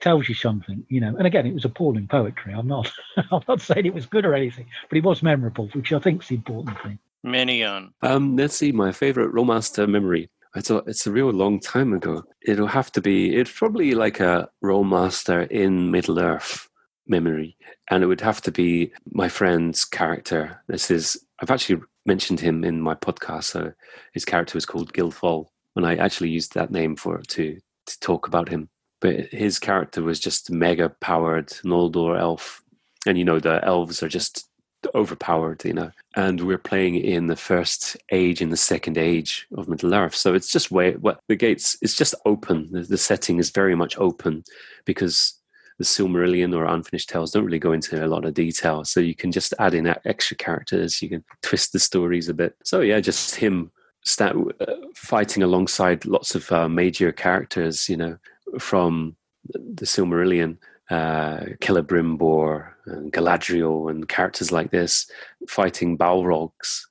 tells 0.00 0.28
you 0.28 0.34
something, 0.34 0.84
you 0.88 1.00
know. 1.00 1.14
And 1.16 1.26
again, 1.26 1.46
it 1.46 1.54
was 1.54 1.64
appalling 1.64 2.08
poetry. 2.08 2.52
I'm 2.54 2.66
not, 2.66 2.90
I'm 3.30 3.42
not 3.46 3.60
saying 3.60 3.86
it 3.86 3.94
was 3.94 4.06
good 4.06 4.24
or 4.24 4.34
anything, 4.34 4.66
but 4.88 4.98
it 4.98 5.04
was 5.04 5.22
memorable, 5.22 5.68
which 5.74 5.92
I 5.92 5.98
think 5.98 6.22
is 6.22 6.28
the 6.28 6.36
important 6.36 6.80
thing. 6.82 6.98
Minion. 7.22 7.92
Um, 8.02 8.36
let's 8.36 8.56
see, 8.56 8.72
my 8.72 8.92
favorite 8.92 9.32
Rolemaster 9.32 9.88
memory. 9.88 10.30
It's 10.54 10.70
a, 10.70 10.78
it's 10.86 11.06
a 11.06 11.12
real 11.12 11.30
long 11.30 11.60
time 11.60 11.92
ago. 11.92 12.22
It'll 12.46 12.66
have 12.66 12.90
to 12.92 13.02
be, 13.02 13.36
it's 13.36 13.52
probably 13.52 13.94
like 13.94 14.20
a 14.20 14.48
Rolemaster 14.64 15.46
in 15.50 15.90
Middle 15.90 16.18
Earth 16.18 16.68
memory. 17.06 17.56
And 17.90 18.02
it 18.02 18.06
would 18.06 18.20
have 18.20 18.40
to 18.42 18.52
be 18.52 18.92
my 19.10 19.28
friend's 19.28 19.84
character. 19.84 20.62
This 20.66 20.90
is, 20.90 21.16
I've 21.40 21.50
actually 21.50 21.82
mentioned 22.04 22.40
him 22.40 22.64
in 22.64 22.80
my 22.80 22.94
podcast. 22.94 23.44
So 23.44 23.72
his 24.12 24.24
character 24.24 24.56
was 24.56 24.66
called 24.66 24.92
Gilfall. 24.92 25.46
And 25.74 25.86
I 25.86 25.96
actually 25.96 26.30
used 26.30 26.54
that 26.54 26.70
name 26.70 26.96
for 26.96 27.18
to, 27.20 27.58
to 27.86 28.00
talk 28.00 28.26
about 28.26 28.48
him. 28.48 28.68
But 29.00 29.26
his 29.32 29.58
character 29.58 30.02
was 30.02 30.18
just 30.18 30.50
mega 30.50 30.88
powered, 30.88 31.48
Noldor 31.64 32.18
elf. 32.18 32.62
And 33.06 33.18
you 33.18 33.24
know, 33.24 33.38
the 33.38 33.62
elves 33.64 34.02
are 34.02 34.08
just 34.08 34.48
overpowered, 34.94 35.64
you 35.64 35.72
know. 35.72 35.90
And 36.14 36.40
we're 36.40 36.58
playing 36.58 36.96
in 36.96 37.26
the 37.26 37.36
first 37.36 37.96
age 38.12 38.40
and 38.40 38.52
the 38.52 38.56
second 38.56 38.98
age 38.98 39.46
of 39.56 39.68
Middle 39.68 39.94
Earth, 39.94 40.14
so 40.14 40.34
it's 40.34 40.50
just 40.50 40.70
way 40.70 40.94
what 40.94 41.20
the 41.28 41.36
gates. 41.36 41.76
It's 41.82 41.96
just 41.96 42.14
open. 42.24 42.68
The, 42.70 42.82
the 42.82 42.98
setting 42.98 43.38
is 43.38 43.50
very 43.50 43.74
much 43.74 43.96
open 43.98 44.44
because 44.84 45.35
the 45.78 45.84
Silmarillion 45.84 46.54
or 46.54 46.64
Unfinished 46.64 47.08
Tales 47.08 47.32
don't 47.32 47.44
really 47.44 47.58
go 47.58 47.72
into 47.72 48.04
a 48.04 48.08
lot 48.08 48.24
of 48.24 48.34
detail. 48.34 48.84
So 48.84 49.00
you 49.00 49.14
can 49.14 49.30
just 49.30 49.52
add 49.58 49.74
in 49.74 49.86
extra 50.04 50.36
characters. 50.36 51.02
You 51.02 51.08
can 51.08 51.24
twist 51.42 51.72
the 51.72 51.78
stories 51.78 52.28
a 52.28 52.34
bit. 52.34 52.56
So 52.64 52.80
yeah, 52.80 53.00
just 53.00 53.34
him 53.34 53.70
start 54.04 54.36
uh, 54.60 54.74
fighting 54.94 55.42
alongside 55.42 56.06
lots 56.06 56.34
of 56.34 56.50
uh, 56.50 56.68
major 56.68 57.12
characters. 57.12 57.88
You 57.88 57.96
know, 57.98 58.18
from 58.58 59.16
the 59.44 59.84
Silmarillion 59.84 60.58
uh, 60.90 61.40
Celebrimbor 61.60 62.72
and 62.86 63.12
Galadriel 63.12 63.90
and 63.90 64.08
characters 64.08 64.52
like 64.52 64.70
this 64.70 65.10
fighting 65.48 65.98
Balrogs 65.98 66.82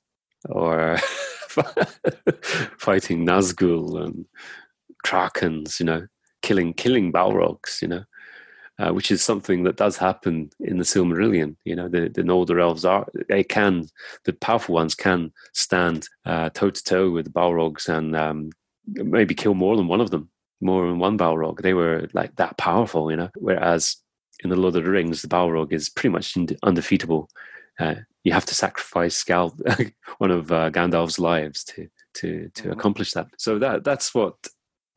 or 0.48 0.98
fighting 2.78 3.26
Nazgul 3.26 4.04
and 4.04 4.26
Krakens, 5.04 5.80
you 5.80 5.86
know, 5.86 6.06
killing 6.42 6.74
killing 6.74 7.12
Balrogs, 7.12 7.80
you 7.82 7.88
know, 7.88 8.04
uh, 8.78 8.90
which 8.90 9.10
is 9.10 9.22
something 9.22 9.64
that 9.64 9.76
does 9.76 9.96
happen 9.96 10.50
in 10.60 10.78
the 10.78 10.84
Silmarillion. 10.84 11.56
You 11.64 11.76
know, 11.76 11.88
the 11.88 12.08
the 12.08 12.22
Noldor 12.22 12.60
elves 12.60 12.84
are 12.84 13.06
they 13.28 13.44
can 13.44 13.86
the 14.24 14.32
powerful 14.32 14.74
ones 14.74 14.94
can 14.94 15.32
stand 15.52 16.08
toe 16.26 16.70
to 16.70 16.84
toe 16.84 17.10
with 17.10 17.26
the 17.26 17.30
Balrogs 17.32 17.88
and 17.88 18.16
um, 18.16 18.50
maybe 18.86 19.34
kill 19.34 19.54
more 19.54 19.76
than 19.76 19.88
one 19.88 20.00
of 20.00 20.10
them 20.10 20.30
more 20.60 20.86
than 20.86 20.98
one 20.98 21.18
Balrog. 21.18 21.60
They 21.60 21.74
were 21.74 22.08
like 22.12 22.36
that 22.36 22.56
powerful, 22.58 23.10
you 23.10 23.16
know. 23.16 23.30
Whereas 23.36 23.96
in 24.42 24.50
the 24.50 24.56
Lord 24.56 24.76
of 24.76 24.84
the 24.84 24.90
Rings, 24.90 25.22
the 25.22 25.28
Balrog 25.28 25.72
is 25.72 25.88
pretty 25.88 26.10
much 26.10 26.36
undefeatable. 26.62 27.28
Uh, 27.78 27.96
you 28.24 28.32
have 28.32 28.46
to 28.46 28.54
sacrifice 28.54 29.22
Gal, 29.22 29.56
one 30.18 30.30
of 30.30 30.50
uh, 30.50 30.70
Gandalf's 30.70 31.18
lives 31.18 31.64
to 31.64 31.88
to 32.14 32.50
to 32.54 32.62
mm-hmm. 32.62 32.72
accomplish 32.72 33.12
that. 33.12 33.28
So 33.38 33.58
that 33.58 33.84
that's 33.84 34.14
what 34.14 34.34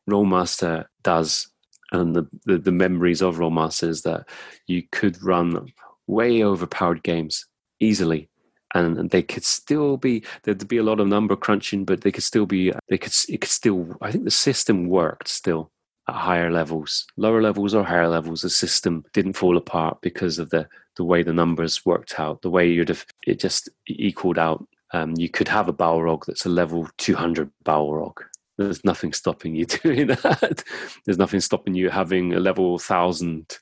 Rolemaster 0.09 0.85
does, 1.03 1.51
and 1.91 2.15
the, 2.15 2.27
the 2.45 2.57
the 2.57 2.71
memories 2.71 3.21
of 3.21 3.37
Rolemaster 3.37 3.87
is 3.87 4.03
that 4.03 4.27
you 4.67 4.83
could 4.91 5.21
run 5.23 5.71
way 6.07 6.43
overpowered 6.43 7.03
games 7.03 7.45
easily 7.79 8.29
and, 8.73 8.97
and 8.97 9.09
they 9.09 9.23
could 9.23 9.43
still 9.43 9.97
be 9.97 10.23
there'd 10.43 10.67
be 10.67 10.77
a 10.77 10.83
lot 10.83 10.99
of 10.99 11.07
number 11.07 11.35
crunching, 11.35 11.85
but 11.85 12.01
they 12.01 12.11
could 12.11 12.23
still 12.23 12.45
be 12.45 12.71
they 12.89 12.97
could 12.97 13.13
it 13.27 13.41
could 13.41 13.49
still 13.49 13.97
I 14.01 14.11
think 14.11 14.23
the 14.23 14.31
system 14.31 14.87
worked 14.87 15.27
still 15.27 15.71
at 16.07 16.15
higher 16.15 16.51
levels, 16.51 17.05
lower 17.17 17.41
levels 17.41 17.73
or 17.73 17.83
higher 17.83 18.07
levels. 18.07 18.41
The 18.41 18.49
system 18.49 19.05
didn't 19.13 19.33
fall 19.33 19.57
apart 19.57 19.99
because 20.01 20.39
of 20.39 20.49
the 20.49 20.67
the 20.97 21.03
way 21.03 21.23
the 21.23 21.33
numbers 21.33 21.85
worked 21.85 22.19
out, 22.19 22.41
the 22.41 22.49
way 22.49 22.69
you'd 22.69 22.89
have 22.89 23.05
it 23.25 23.39
just 23.39 23.69
equaled 23.87 24.37
out. 24.37 24.65
Um, 24.91 25.13
you 25.17 25.29
could 25.29 25.47
have 25.47 25.67
a 25.69 25.73
Balrog 25.73 26.25
that's 26.25 26.45
a 26.45 26.49
level 26.49 26.87
200 26.97 27.51
Balrog. 27.63 28.17
There's 28.59 28.83
nothing 28.83 29.13
stopping 29.13 29.55
you 29.55 29.65
doing 29.83 30.07
that. 30.07 30.63
There's 31.05 31.17
nothing 31.17 31.39
stopping 31.39 31.75
you 31.75 31.89
having 31.89 32.33
a 32.33 32.41
level 32.41 32.71
1000 32.71 33.57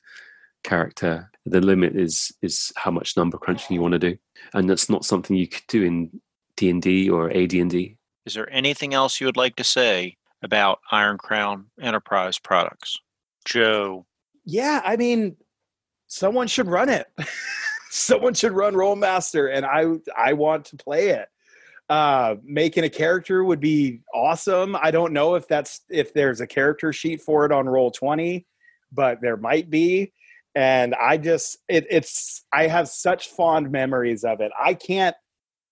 character. 0.64 1.30
The 1.46 1.60
limit 1.60 1.94
is 1.96 2.32
is 2.42 2.72
how 2.76 2.90
much 2.90 3.16
number 3.16 3.38
crunching 3.38 3.74
you 3.74 3.80
want 3.80 3.92
to 3.92 4.00
do, 4.00 4.18
and 4.54 4.68
that's 4.68 4.90
not 4.90 5.04
something 5.04 5.36
you 5.36 5.46
could 5.46 5.66
do 5.68 5.84
in 5.84 6.20
D 6.56 6.68
and 6.68 6.82
D 6.82 7.08
or 7.08 7.30
AD&D. 7.30 7.96
Is 8.26 8.34
there 8.34 8.52
anything 8.52 8.92
else 8.92 9.20
you 9.20 9.26
would 9.26 9.36
like 9.36 9.54
to 9.56 9.64
say 9.64 10.16
about 10.42 10.80
Iron 10.90 11.16
Crown 11.16 11.66
Enterprise 11.80 12.38
products, 12.40 12.98
Joe? 13.44 14.04
Yeah, 14.44 14.82
I 14.84 14.96
mean, 14.96 15.36
someone 16.08 16.48
should 16.48 16.66
run 16.66 16.88
it. 16.88 17.06
someone 17.90 18.34
should 18.34 18.52
run 18.52 18.74
Rolemaster, 18.74 19.54
and 19.54 19.64
I 19.64 19.86
I 20.20 20.32
want 20.32 20.64
to 20.66 20.76
play 20.76 21.10
it. 21.10 21.28
Uh, 21.88 22.36
making 22.44 22.84
a 22.84 22.90
character 22.90 23.42
would 23.42 23.60
be 23.60 24.00
awesome. 24.12 24.76
I 24.76 24.90
don't 24.90 25.14
know 25.14 25.36
if 25.36 25.48
that's 25.48 25.80
if 25.88 26.12
there's 26.12 26.42
a 26.42 26.46
character 26.46 26.92
sheet 26.92 27.22
for 27.22 27.46
it 27.46 27.52
on 27.52 27.66
Roll 27.66 27.90
Twenty, 27.90 28.46
but 28.92 29.20
there 29.22 29.38
might 29.38 29.70
be. 29.70 30.12
And 30.54 30.94
i 30.94 31.16
just 31.16 31.58
it, 31.68 31.86
it's 31.90 32.44
i 32.52 32.66
have 32.66 32.88
such 32.88 33.28
fond 33.28 33.70
memories 33.70 34.24
of 34.24 34.40
it. 34.40 34.52
I 34.60 34.74
can't 34.74 35.16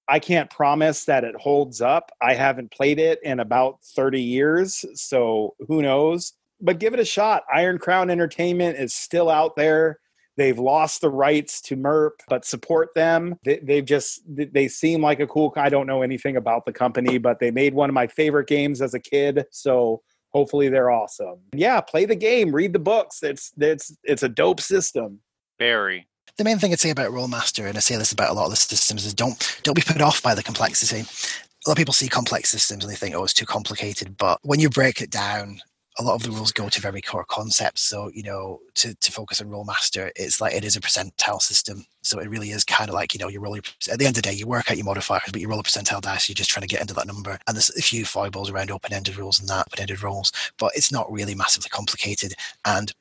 i 0.09 0.19
can't 0.19 0.49
promise 0.51 1.05
that 1.05 1.25
it 1.25 1.35
holds 1.37 1.81
up. 1.81 2.11
I 2.23 2.35
haven't 2.35 2.71
played 2.71 2.99
it 2.99 3.19
in 3.23 3.41
about 3.41 3.79
30 3.95 4.23
years 4.23 4.85
so 4.95 5.55
who 5.69 5.83
knows? 5.83 6.33
But 6.61 6.79
give 6.79 6.95
it 6.95 7.01
a 7.01 7.05
shot. 7.05 7.43
Iron 7.53 7.79
crown 7.79 8.09
entertainment 8.09 8.79
is 8.79 8.95
still 8.95 9.29
out 9.29 9.57
there 9.57 9.99
they've 10.37 10.59
lost 10.59 11.01
the 11.01 11.11
rights 11.11 11.61
to 11.61 11.77
merp 11.77 12.11
but 12.29 12.45
support 12.45 12.91
them 12.95 13.37
they, 13.45 13.59
they've 13.59 13.85
just 13.85 14.23
they 14.29 14.69
seem 14.69 15.03
like 15.03 15.21
a 15.21 15.27
cool 15.27 15.53
i 15.57 15.69
don't 15.69 15.87
know 15.87 16.03
anything 16.03 16.37
about 16.37 16.65
the 16.65 16.73
company 16.73 17.19
but 17.19 17.39
they 17.41 17.51
made 17.51 17.75
one 17.75 17.89
of 17.89 17.95
my 17.95 18.07
favorite 18.07 18.49
games 18.49 18.81
as 18.83 18.95
a 18.95 19.01
kid 19.01 19.45
so 19.51 20.03
hopefully 20.37 20.69
they're 20.69 20.91
awesome. 20.91 21.39
Yeah, 21.55 21.81
play 21.81 22.05
the 22.05 22.15
game, 22.15 22.55
read 22.55 22.75
the 22.75 22.79
books. 22.79 23.23
It's 23.23 23.53
it's 23.59 23.97
it's 24.05 24.23
a 24.23 24.29
dope 24.29 24.61
system. 24.61 25.21
Very. 25.59 26.07
The 26.37 26.45
main 26.45 26.59
thing 26.59 26.73
I'd 26.73 26.81
say 26.81 26.91
about 26.91 27.13
Rolemaster, 27.13 27.67
and 27.67 27.79
I 27.79 27.81
say 27.81 27.97
this 27.97 28.13
about 28.13 28.31
a 28.31 28.35
lot 28.35 28.45
of 28.45 28.51
the 28.51 28.57
systems, 28.57 29.07
is 29.07 29.15
don't 29.15 29.61
don't 29.63 29.75
be 29.75 29.83
put 29.83 30.03
off 30.03 30.23
by 30.23 30.35
the 30.35 30.43
complexity. 30.43 31.01
A 31.01 31.69
lot 31.69 31.73
of 31.73 31.79
people 31.79 31.95
see 31.95 32.09
complex 32.09 32.51
systems 32.51 32.85
and 32.85 32.93
they 32.93 32.97
think, 32.97 33.15
oh, 33.15 33.25
it's 33.25 33.33
too 33.33 33.47
complicated. 33.47 34.17
But 34.19 34.39
when 34.43 34.61
you 34.61 34.69
break 34.69 35.01
it 35.01 35.11
down 35.11 35.61
a 35.99 36.03
lot 36.03 36.15
of 36.15 36.23
the 36.23 36.31
rules 36.31 36.53
go 36.53 36.69
to 36.69 36.81
very 36.81 37.01
core 37.01 37.25
concepts. 37.25 37.83
So, 37.83 38.11
you 38.13 38.23
know, 38.23 38.61
to, 38.75 38.95
to 38.95 39.13
focus 39.13 39.41
on 39.41 39.49
Rolemaster, 39.49 40.11
it's 40.17 40.41
like 40.41 40.55
it 40.55 40.65
is 40.65 40.77
a 40.77 40.81
percentile 40.81 41.41
system. 41.41 41.85
So 42.03 42.19
it 42.19 42.29
really 42.29 42.51
is 42.51 42.65
kind 42.65 42.91
of 42.91 42.95
like, 42.95 43.15
you 43.15 43.21
know, 43.21 43.29
you 43.29 43.41
roll 43.41 43.57
your, 43.57 43.63
at 43.91 43.99
the 43.99 44.07
end 44.07 44.17
of 44.17 44.23
the 44.23 44.29
day, 44.29 44.35
you 44.35 44.47
work 44.47 44.71
out 44.71 44.77
your 44.77 44.85
modifiers, 44.85 45.31
but 45.33 45.41
you 45.41 45.49
roll 45.49 45.61
a 45.61 45.63
percentile 45.63 46.01
dice, 46.01 46.29
you're 46.29 46.35
just 46.35 46.51
trying 46.51 46.63
to 46.63 46.69
get 46.69 46.81
into 46.81 46.95
that 46.95 47.07
number. 47.07 47.39
And 47.47 47.57
there's 47.57 47.71
a 47.71 47.83
few 47.83 48.05
foibles 48.05 48.51
around 48.51 48.71
open 48.71 48.93
ended 48.93 49.17
rules 49.17 49.41
and 49.41 49.49
that, 49.49 49.67
open 49.69 49.81
ended 49.81 50.03
rolls, 50.03 50.33
but 50.59 50.73
it's 50.75 50.93
not 50.93 51.11
really 51.11 51.35
massively 51.35 51.71
complicated. 51.71 52.35
And 52.65 52.93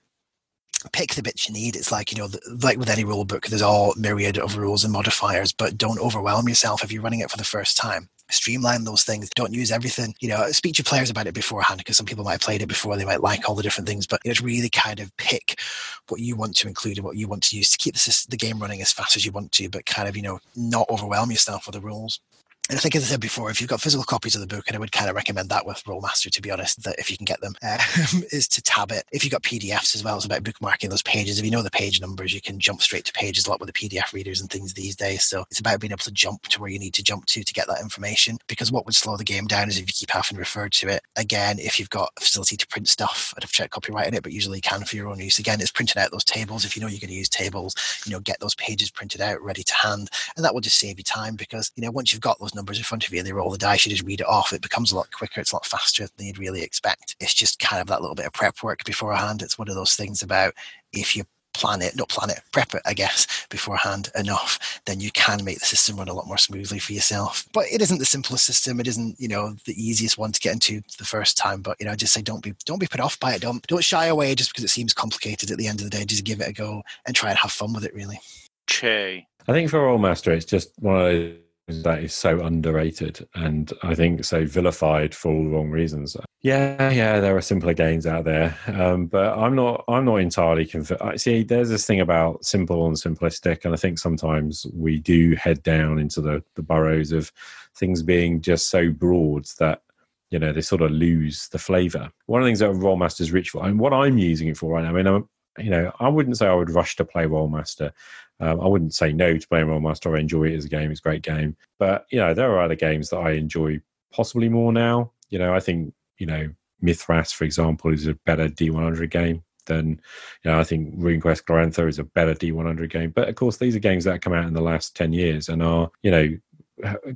pick 0.92 1.16
the 1.16 1.24
bits 1.24 1.48
you 1.48 1.54
need. 1.54 1.76
It's 1.76 1.92
like, 1.92 2.12
you 2.12 2.18
know, 2.18 2.30
like 2.64 2.78
with 2.78 2.90
any 2.90 3.04
rule 3.04 3.26
book, 3.26 3.48
there's 3.48 3.62
all 3.62 3.94
myriad 3.98 4.38
of 4.38 4.58
rules 4.58 4.84
and 4.84 4.94
modifiers, 4.94 5.52
but 5.52 5.78
don't 5.78 6.00
overwhelm 6.00 6.48
yourself 6.48 6.84
if 6.84 6.92
you're 6.92 7.02
running 7.02 7.22
it 7.22 7.32
for 7.32 7.38
the 7.38 7.44
first 7.44 7.78
time 7.78 8.10
streamline 8.30 8.84
those 8.84 9.04
things. 9.04 9.30
Don't 9.36 9.54
use 9.54 9.72
everything. 9.72 10.16
You 10.20 10.30
know, 10.30 10.52
speak 10.52 10.76
to 10.76 10.84
players 10.84 11.10
about 11.10 11.28
it 11.28 11.34
beforehand 11.34 11.80
because 11.80 11.98
some 11.98 12.06
people 12.06 12.24
might 12.24 12.34
have 12.34 12.42
played 12.42 12.62
it 12.62 12.68
before. 12.68 12.96
They 12.98 13.06
might 13.06 13.22
like 13.22 13.48
all 13.48 13.56
the 13.56 13.64
different 13.64 13.88
things, 13.88 14.08
but 14.08 14.20
it's 14.26 14.42
really 14.42 14.70
kind 14.70 15.00
of 15.00 15.16
pick 15.18 15.60
what 16.08 16.22
you 16.22 16.36
want 16.36 16.56
to 16.58 16.68
include 16.68 16.98
and 16.98 17.06
what 17.06 17.18
you 17.18 17.28
want 17.28 17.44
to 17.44 17.58
use 17.58 17.70
to 17.72 17.78
keep 17.78 17.96
the, 17.96 18.26
the 18.30 18.38
game 18.38 18.60
running 18.60 18.82
as 18.82 18.92
fast 18.92 19.16
as 19.16 19.26
you 19.26 19.32
want 19.32 19.52
to, 19.54 19.70
but 19.70 19.86
kind 19.86 20.08
of, 20.08 20.16
you 20.16 20.24
know, 20.24 20.40
not 20.56 20.90
overwhelm 20.90 21.32
yourself 21.32 21.68
with 21.68 21.76
the 21.76 21.82
rules 21.82 22.20
and 22.68 22.80
I 22.80 22.82
think, 22.82 22.96
as 22.96 23.04
I 23.04 23.06
said 23.06 23.22
before, 23.22 23.52
if 23.52 23.62
you've 23.62 23.70
got 23.70 23.80
physical 23.80 24.04
copies 24.04 24.34
of 24.34 24.42
the 24.42 24.48
book, 24.48 24.66
and 24.66 24.76
I 24.76 24.80
would 24.80 24.92
kind 24.92 25.08
of 25.08 25.16
recommend 25.16 25.50
that 25.50 25.68
with 25.68 25.84
Rolemaster, 25.84 26.32
to 26.32 26.42
be 26.42 26.50
honest, 26.50 26.82
that 26.84 26.98
if 26.98 27.12
you 27.12 27.18
can 27.18 27.26
get 27.26 27.40
them, 27.40 27.54
uh, 27.62 27.78
is 28.32 28.48
to 28.48 28.62
tab 28.64 28.92
it. 28.92 29.06
If 29.12 29.24
you've 29.24 29.32
got 29.32 29.44
PDFs 29.44 29.94
as 29.94 30.04
well, 30.04 30.16
it's 30.16 30.26
about 30.26 30.42
bookmarking 30.42 30.90
those 30.90 31.04
pages. 31.04 31.38
If 31.38 31.46
you 31.46 31.52
know 31.52 31.62
the 31.62 31.70
page 31.70 32.02
numbers, 32.02 32.34
you 32.34 32.42
can 32.42 32.60
jump 32.60 32.82
straight 32.82 33.06
to 33.06 33.14
pages 33.14 33.46
a 33.46 33.52
lot 33.52 33.60
with 33.60 33.72
the 33.72 33.74
PDF 33.74 34.14
readers 34.14 34.42
and 34.42 34.50
things 34.50 34.74
these 34.74 34.96
days. 34.96 35.26
So 35.26 35.46
it's 35.52 35.60
about 35.60 35.80
being 35.80 35.92
able 35.92 36.00
to 36.00 36.12
jump 36.12 36.48
to 36.48 36.60
where 36.60 36.72
you 36.72 36.80
need 36.80 36.96
to 36.96 37.04
jump 37.04 37.28
to 37.28 37.44
to 37.44 37.54
get 37.54 37.68
that 37.68 37.82
information. 37.82 38.40
Because 38.48 38.72
what 38.72 38.86
would 38.88 38.96
slow 38.96 39.16
the 39.16 39.24
game 39.24 39.46
down 39.46 39.70
is 39.70 39.78
if 39.78 39.88
you 39.88 39.94
keep 39.94 40.10
having 40.10 40.36
to 40.36 40.40
refer 40.40 40.68
to 40.68 40.88
it. 40.88 41.04
Again, 41.18 41.60
if 41.60 41.80
you've 41.80 41.92
got 41.92 42.14
a 42.18 42.22
facility 42.22 42.58
to 42.58 42.68
print 42.68 42.88
stuff, 42.88 43.32
I'd 43.38 43.44
have 43.44 43.52
checked 43.52 43.74
copyright 43.74 44.08
in 44.08 44.16
it, 44.16 44.24
but 44.24 44.32
usually 44.32 44.60
can 44.60 44.86
for 44.86 44.96
your 44.96 45.10
own 45.10 45.20
use. 45.20 45.38
Again, 45.38 45.62
it's 45.62 45.72
printing 45.72 46.02
out 46.02 46.10
those 46.10 46.24
tables. 46.24 46.66
If 46.66 46.76
you 46.76 46.82
know 46.82 46.88
you're 46.88 47.00
going 47.00 47.10
to 47.10 47.16
use 47.16 47.30
tables, 47.30 47.76
you 48.08 48.12
know, 48.12 48.20
get 48.22 48.40
those 48.40 48.56
pages 48.56 48.90
printed 48.90 49.22
out, 49.22 49.40
ready 49.44 49.62
to 49.62 49.76
hand. 49.76 50.10
And 50.36 50.44
that 50.44 50.54
will 50.56 50.62
just 50.62 50.80
save 50.80 50.98
you 50.98 51.04
time 51.04 51.36
because, 51.36 51.72
you 51.76 51.84
know, 51.84 51.92
once 51.92 52.12
you've 52.12 52.22
got 52.22 52.40
those 52.40 52.55
numbers 52.56 52.77
in 52.77 52.84
front 52.84 53.06
of 53.06 53.14
you, 53.14 53.22
they 53.22 53.34
roll 53.34 53.52
the 53.52 53.57
dice, 53.57 53.86
you 53.86 53.91
just 53.91 54.06
read 54.06 54.22
it 54.22 54.27
off. 54.27 54.53
It 54.53 54.61
becomes 54.61 54.91
a 54.91 54.95
lot 54.95 55.11
quicker. 55.11 55.41
It's 55.41 55.52
a 55.52 55.56
lot 55.56 55.65
faster 55.65 56.07
than 56.18 56.27
you'd 56.27 56.40
really 56.40 56.61
expect. 56.61 57.15
It's 57.19 57.34
just 57.34 57.60
kind 57.60 57.82
of 57.82 57.88
that 57.88 58.02
little 58.02 58.15
bit 58.15 58.26
of 58.26 58.34
prep 58.34 58.64
work 58.64 58.84
beforehand. 58.84 59.41
It's 59.41 59.60
one 59.60 59.69
of 59.69 59.76
those 59.76 59.95
things 59.95 60.22
about 60.23 60.53
if 60.94 61.15
you 61.15 61.26
plan 61.56 61.82
it, 61.82 61.95
not 61.95 62.10
plan 62.10 62.30
it, 62.30 62.41
prep 62.52 62.73
it, 62.73 62.82
I 62.86 62.94
guess, 62.94 63.48
beforehand 63.49 64.10
enough, 64.15 64.82
then 64.86 64.99
you 64.99 65.11
can 65.11 65.44
make 65.44 65.60
the 65.60 65.65
system 65.65 65.98
run 65.98 66.10
a 66.10 66.14
lot 66.14 66.27
more 66.27 66.38
smoothly 66.38 66.80
for 66.80 66.94
yourself. 66.94 67.48
But 67.53 67.65
it 67.72 67.82
isn't 67.82 67.99
the 67.99 68.06
simplest 68.06 68.45
system. 68.45 68.80
It 68.80 68.88
isn't, 68.88 69.19
you 69.19 69.27
know, 69.27 69.56
the 69.65 69.82
easiest 69.82 70.18
one 70.18 70.32
to 70.32 70.40
get 70.40 70.53
into 70.53 70.82
the 70.98 71.06
first 71.06 71.38
time. 71.38 71.61
But 71.61 71.77
you 71.80 71.86
know, 71.86 71.94
I 71.94 71.95
just 71.95 72.14
say 72.14 72.22
don't 72.22 72.44
be 72.44 72.53
don't 72.65 72.80
be 72.80 72.88
put 72.88 72.99
off 72.99 73.19
by 73.19 73.34
it. 73.34 73.41
Don't 73.41 73.65
don't 73.68 73.84
shy 73.84 74.07
away 74.07 74.36
just 74.36 74.52
because 74.52 74.64
it 74.64 74.69
seems 74.69 74.94
complicated 74.94 75.52
at 75.52 75.57
the 75.57 75.68
end 75.68 75.80
of 75.80 75.86
the 75.86 75.98
day. 75.98 76.06
Just 76.06 76.26
give 76.26 76.41
it 76.41 76.49
a 76.49 76.53
go 76.53 76.84
and 77.06 77.15
try 77.15 77.30
and 77.30 77.40
have 77.40 77.52
fun 77.52 77.73
with 77.73 77.86
it 77.86 77.94
really. 77.94 78.19
Che. 78.68 79.26
I 79.48 79.52
think 79.52 79.69
for 79.69 79.80
Rolemaster, 79.80 80.32
it's 80.32 80.45
just 80.45 80.72
one 80.80 80.95
of 80.95 81.02
those 81.02 81.36
that 81.68 82.04
is 82.04 82.14
so 82.14 82.40
underrated 82.42 83.28
and 83.34 83.74
I 83.82 83.96
think 83.96 84.24
so 84.24 84.46
vilified 84.46 85.16
for 85.16 85.32
all 85.32 85.44
the 85.44 85.50
wrong 85.50 85.72
reasons. 85.72 86.16
Yeah, 86.42 86.92
yeah, 86.92 87.20
there 87.20 87.36
are 87.36 87.42
simpler 87.42 87.74
games 87.74 88.06
out 88.06 88.24
there, 88.26 88.56
um, 88.68 89.08
but 89.08 89.36
I'm 89.36 89.56
not. 89.56 89.84
I'm 89.88 90.06
not 90.06 90.18
entirely 90.18 90.68
convinced. 90.68 91.24
See, 91.24 91.42
there's 91.42 91.70
this 91.70 91.88
thing 91.88 92.02
about 92.02 92.46
simple 92.46 92.86
and 92.86 92.96
simplistic, 92.96 93.66
and 93.66 93.74
I 93.74 93.78
think 93.78 93.98
sometimes 93.98 94.68
we 94.72 95.00
do 95.00 95.36
head 95.36 95.64
down 95.64 95.98
into 95.98 96.22
the 96.22 96.44
the 96.54 96.62
burrows 96.62 97.12
of 97.12 97.32
things 97.76 98.04
being 98.04 98.42
just 98.42 98.70
so 98.70 98.92
broad 98.92 99.48
that 99.58 99.82
you 100.30 100.38
know 100.38 100.54
they 100.54 100.62
sort 100.62 100.84
of 100.84 100.92
lose 100.92 101.48
the 101.48 101.58
flavor. 101.58 102.12
One 102.28 102.42
of 102.42 102.46
the 102.46 102.50
things 102.50 102.60
that 102.60 102.70
Rolemaster's 102.70 103.32
rich 103.32 103.50
for, 103.50 103.66
and 103.66 103.80
what 103.80 103.92
I'm 103.92 104.20
using 104.20 104.48
it 104.48 104.58
for 104.58 104.72
right 104.72 104.84
now. 104.84 104.90
I 104.90 104.94
mean, 104.94 105.08
I'm, 105.08 105.28
you 105.57 105.69
know, 105.69 105.91
I 105.99 106.10
wouldn't 106.10 106.38
say 106.38 106.48
I 106.48 106.53
would 106.53 106.69
rush 106.69 106.95
to 106.98 107.06
play 107.06 107.26
Rolemaster. 107.26 107.91
Um, 108.40 108.60
I 108.60 108.68
wouldn't 108.68 108.94
say 108.94 109.14
no 109.14 109.38
to 109.38 109.48
playing 109.48 109.68
Rolemaster. 109.68 110.15
I 110.15 110.19
enjoy 110.19 110.45
it 110.45 110.56
as 110.56 110.65
a 110.65 110.69
game; 110.69 110.91
it's 110.91 110.99
a 110.99 111.03
great 111.03 111.22
game. 111.22 111.56
But 111.80 112.06
you 112.11 112.19
know, 112.19 112.34
there 112.34 112.52
are 112.52 112.61
other 112.61 112.76
games 112.76 113.10
that 113.10 113.18
I 113.18 113.32
enjoy 113.32 113.82
possibly 114.11 114.49
more 114.49 114.73
now. 114.73 115.11
You 115.30 115.40
know, 115.40 115.53
I 115.53 115.60
think 115.60 115.94
you 116.18 116.26
know 116.26 116.49
Mythras, 116.84 117.34
for 117.34 117.45
example, 117.45 117.94
is 117.94 118.07
a 118.07 118.14
better 118.26 118.49
D100 118.49 119.10
game 119.10 119.44
than 119.65 120.02
you 120.44 120.52
know. 120.52 120.60
I 120.60 120.64
think 120.64 120.95
RuneQuest 120.98 121.44
Glorantha 121.44 121.88
is 121.88 121.99
a 121.99 122.03
better 122.03 122.34
D100 122.34 122.90
game. 122.90 123.11
But 123.11 123.30
of 123.30 123.36
course, 123.36 123.57
these 123.57 123.76
are 123.76 123.80
games 123.80 124.03
that 124.03 124.22
come 124.22 124.34
out 124.34 124.48
in 124.48 124.53
the 124.53 124.61
last 124.61 124.95
ten 124.95 125.14
years 125.14 125.48
and 125.49 125.64
are 125.64 125.90
you 126.03 126.11
know 126.11 126.38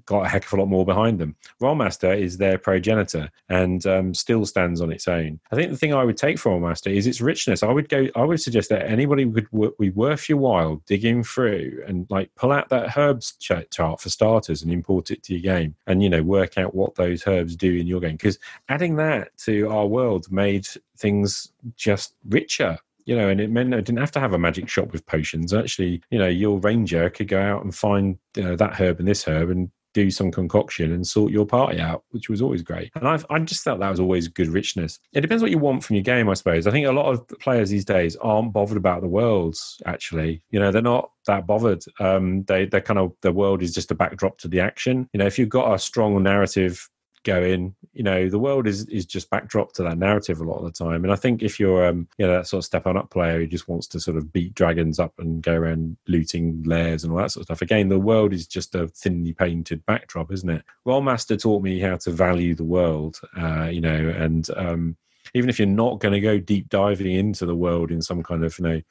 got 0.06 0.26
a 0.26 0.30
heck 0.30 0.46
of 0.46 0.54
a 0.54 0.58
lot 0.58 0.68
more 0.68 0.86
behind 0.86 1.20
them. 1.20 1.36
Rolemaster 1.62 2.18
is 2.18 2.38
their 2.38 2.58
progenitor 2.58 3.30
and 3.50 3.86
um, 3.86 4.14
still 4.14 4.46
stands 4.46 4.82
on 4.82 4.92
its 4.92 5.08
own. 5.08 5.40
I 5.52 5.56
think 5.56 5.72
the 5.72 5.78
thing 5.78 5.94
I 5.94 6.04
would 6.04 6.18
take 6.18 6.40
from 6.40 6.62
Rolemaster 6.62 6.94
is 6.96 7.08
its 7.08 7.22
richness. 7.22 7.64
I 7.64 7.72
would 7.72 7.90
go. 7.90 8.08
I 8.16 8.24
would 8.24 8.42
suggest 8.42 8.70
that 8.70 8.90
anybody 8.90 9.26
would 9.26 9.78
be 9.78 9.90
worth 9.90 10.30
your 10.30 10.38
while 10.38 10.82
digging 10.86 11.24
through 11.24 11.84
and 11.88 12.08
like 12.10 12.34
pull 12.36 12.52
out 12.52 12.70
that 12.70 12.98
herbs 12.98 13.34
chart 13.34 14.02
for 14.02 14.10
starters 14.10 14.62
and 14.62 14.72
import 14.72 15.12
it 15.12 15.24
to 15.24 15.34
your 15.34 15.42
game, 15.42 15.76
and 15.88 16.02
you 16.02 16.10
know 16.10 16.24
work 16.24 16.58
out 16.58 16.76
what 16.76 16.96
those 16.96 17.26
herbs 17.28 17.56
do 17.56 17.76
in 17.76 17.88
your 17.88 18.00
game. 18.00 18.16
Because 18.16 18.40
adding 18.70 18.96
that 18.98 19.36
to 19.40 19.70
our 19.70 19.86
world 19.86 20.32
made 20.32 20.68
things 20.98 21.52
just 21.76 22.14
richer 22.28 22.78
you 23.10 23.16
know, 23.16 23.28
and 23.28 23.42
it 23.42 23.50
meant 23.50 23.74
I 23.74 23.78
didn't 23.78 23.98
have 23.98 24.12
to 24.12 24.20
have 24.20 24.34
a 24.34 24.38
magic 24.38 24.70
shop 24.70 24.92
with 24.92 25.04
potions. 25.08 25.52
Actually, 25.52 26.00
you 26.12 26.20
know, 26.20 26.28
your 26.28 26.60
ranger 26.60 27.10
could 27.10 27.28
go 27.28 27.42
out 27.42 27.64
and 27.64 27.74
find 27.74 28.20
you 28.36 28.44
know, 28.44 28.56
that 28.56 28.80
herb 28.80 29.00
and 29.00 29.08
this 29.08 29.24
herb 29.24 29.50
and 29.50 29.72
do 29.96 30.12
some 30.12 30.32
concoction 30.32 30.92
and 30.92 31.08
sort 31.08 31.32
your 31.32 31.48
party 31.48 31.80
out, 31.80 32.04
which 32.12 32.30
was 32.30 32.40
always 32.40 32.62
great. 32.62 32.92
And 32.94 33.08
I've, 33.08 33.26
I 33.32 33.40
just 33.40 33.64
felt 33.64 33.80
that 33.80 33.90
was 33.90 34.00
always 34.00 34.28
good 34.28 34.50
richness. 34.50 35.00
It 35.14 35.22
depends 35.22 35.42
what 35.42 35.50
you 35.50 35.58
want 35.58 35.84
from 35.84 35.96
your 35.96 36.04
game, 36.04 36.30
I 36.30 36.36
suppose. 36.36 36.68
I 36.68 36.72
think 36.72 36.86
a 36.86 36.92
lot 36.92 37.12
of 37.12 37.28
players 37.40 37.72
these 37.72 37.84
days 37.84 38.16
aren't 38.18 38.54
bothered 38.54 38.78
about 38.78 39.02
the 39.02 39.08
worlds. 39.08 39.82
Actually, 39.88 40.44
you 40.52 40.60
know, 40.60 40.72
they're 40.72 40.84
not 40.84 41.10
that 41.26 41.48
bothered. 41.48 41.84
Um, 42.00 42.44
they 42.44 42.66
they're 42.66 42.80
kind 42.80 43.00
of 43.00 43.14
the 43.24 43.32
world 43.32 43.64
is 43.64 43.74
just 43.74 43.90
a 43.90 43.96
backdrop 43.96 44.38
to 44.38 44.48
the 44.48 44.60
action. 44.60 45.10
You 45.14 45.18
know, 45.18 45.26
if 45.26 45.40
you've 45.40 45.50
got 45.50 45.74
a 45.74 45.80
strong 45.80 46.22
narrative 46.22 46.88
going 47.24 47.76
you 47.94 48.04
know 48.04 48.30
the 48.30 48.40
world 48.40 48.66
is 48.66 48.86
is 48.86 49.06
just 49.06 49.30
backdrop 49.30 49.74
to 49.74 49.84
that 49.84 49.98
narrative 49.98 50.40
a 50.40 50.44
lot 50.44 50.58
of 50.58 50.66
the 50.66 50.72
time. 50.72 51.04
And 51.04 51.12
i 51.12 51.16
think 51.16 51.44
if 51.44 51.60
you're 51.60 51.86
um 51.86 52.08
you 52.18 52.26
know 52.26 52.34
that 52.34 52.48
sort 52.48 52.60
of 52.60 52.66
step 52.66 52.88
on 52.88 52.98
up 52.98 53.10
player 53.10 53.40
who 53.40 53.48
just 53.48 53.68
wants 53.68 53.88
to 53.88 54.00
sort 54.00 54.18
of 54.18 54.32
beat 54.32 54.54
dragons 54.54 55.00
up 55.00 55.14
and 55.18 55.42
go 55.42 55.54
around 55.54 55.98
looting 56.08 56.64
lairs 56.64 57.04
and 57.04 57.12
all 57.12 57.20
that 57.20 57.32
sort 57.32 57.42
of 57.42 57.46
stuff 57.46 57.62
again 57.62 57.90
the 57.90 58.00
world 58.00 58.34
is 58.34 58.48
just 58.48 58.76
a 58.76 58.88
thinly 58.90 59.34
painted 59.34 59.86
backdrop 59.86 60.32
isn't 60.32 60.50
it? 60.50 60.64
Rolemaster 60.88 61.40
taught 61.40 61.62
me 61.62 61.80
how 61.80 61.98
to 61.98 62.12
value 62.12 62.56
the 62.56 62.64
world 62.64 63.20
uh 63.38 63.66
you 63.66 63.82
know 63.82 64.14
and 64.18 64.50
um 64.56 64.96
even 65.34 65.50
if 65.50 65.60
you're 65.60 65.68
not 65.68 66.00
going 66.00 66.14
to 66.14 66.22
go 66.22 66.40
deep 66.40 66.70
diving 66.70 67.12
into 67.12 67.46
the 67.46 67.56
world 67.56 67.92
in 67.92 68.02
some 68.02 68.24
kind 68.24 68.44
of 68.44 68.58
you 68.58 68.66
know 68.66 68.82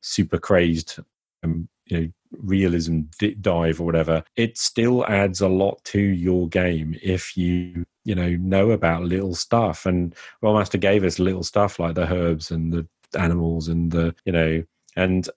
super 0.00 0.38
crazed 0.38 0.98
um, 1.42 1.68
you 1.86 2.00
know 2.00 2.08
realism 2.38 3.00
dive 3.40 3.80
or 3.80 3.84
whatever 3.84 4.24
it 4.36 4.56
still 4.56 5.04
adds 5.06 5.42
a 5.42 5.48
lot 5.48 5.82
to 5.84 6.00
your 6.00 6.48
game 6.48 6.96
if 7.02 7.36
you 7.36 7.84
you 8.04 8.14
know 8.14 8.30
know 8.36 8.70
about 8.70 9.04
little 9.04 9.34
stuff. 9.34 9.86
And 9.86 10.14
Rolemaster 10.42 10.80
gave 10.80 11.04
us 11.04 11.18
little 11.18 11.42
stuff 11.42 11.78
like 11.78 11.94
the 11.94 12.12
herbs 12.12 12.50
and 12.50 12.72
the 12.72 12.86
animals 13.18 13.68
and 13.68 13.90
the 13.90 14.14
you 14.24 14.32
know 14.32 14.62
and 14.96 15.28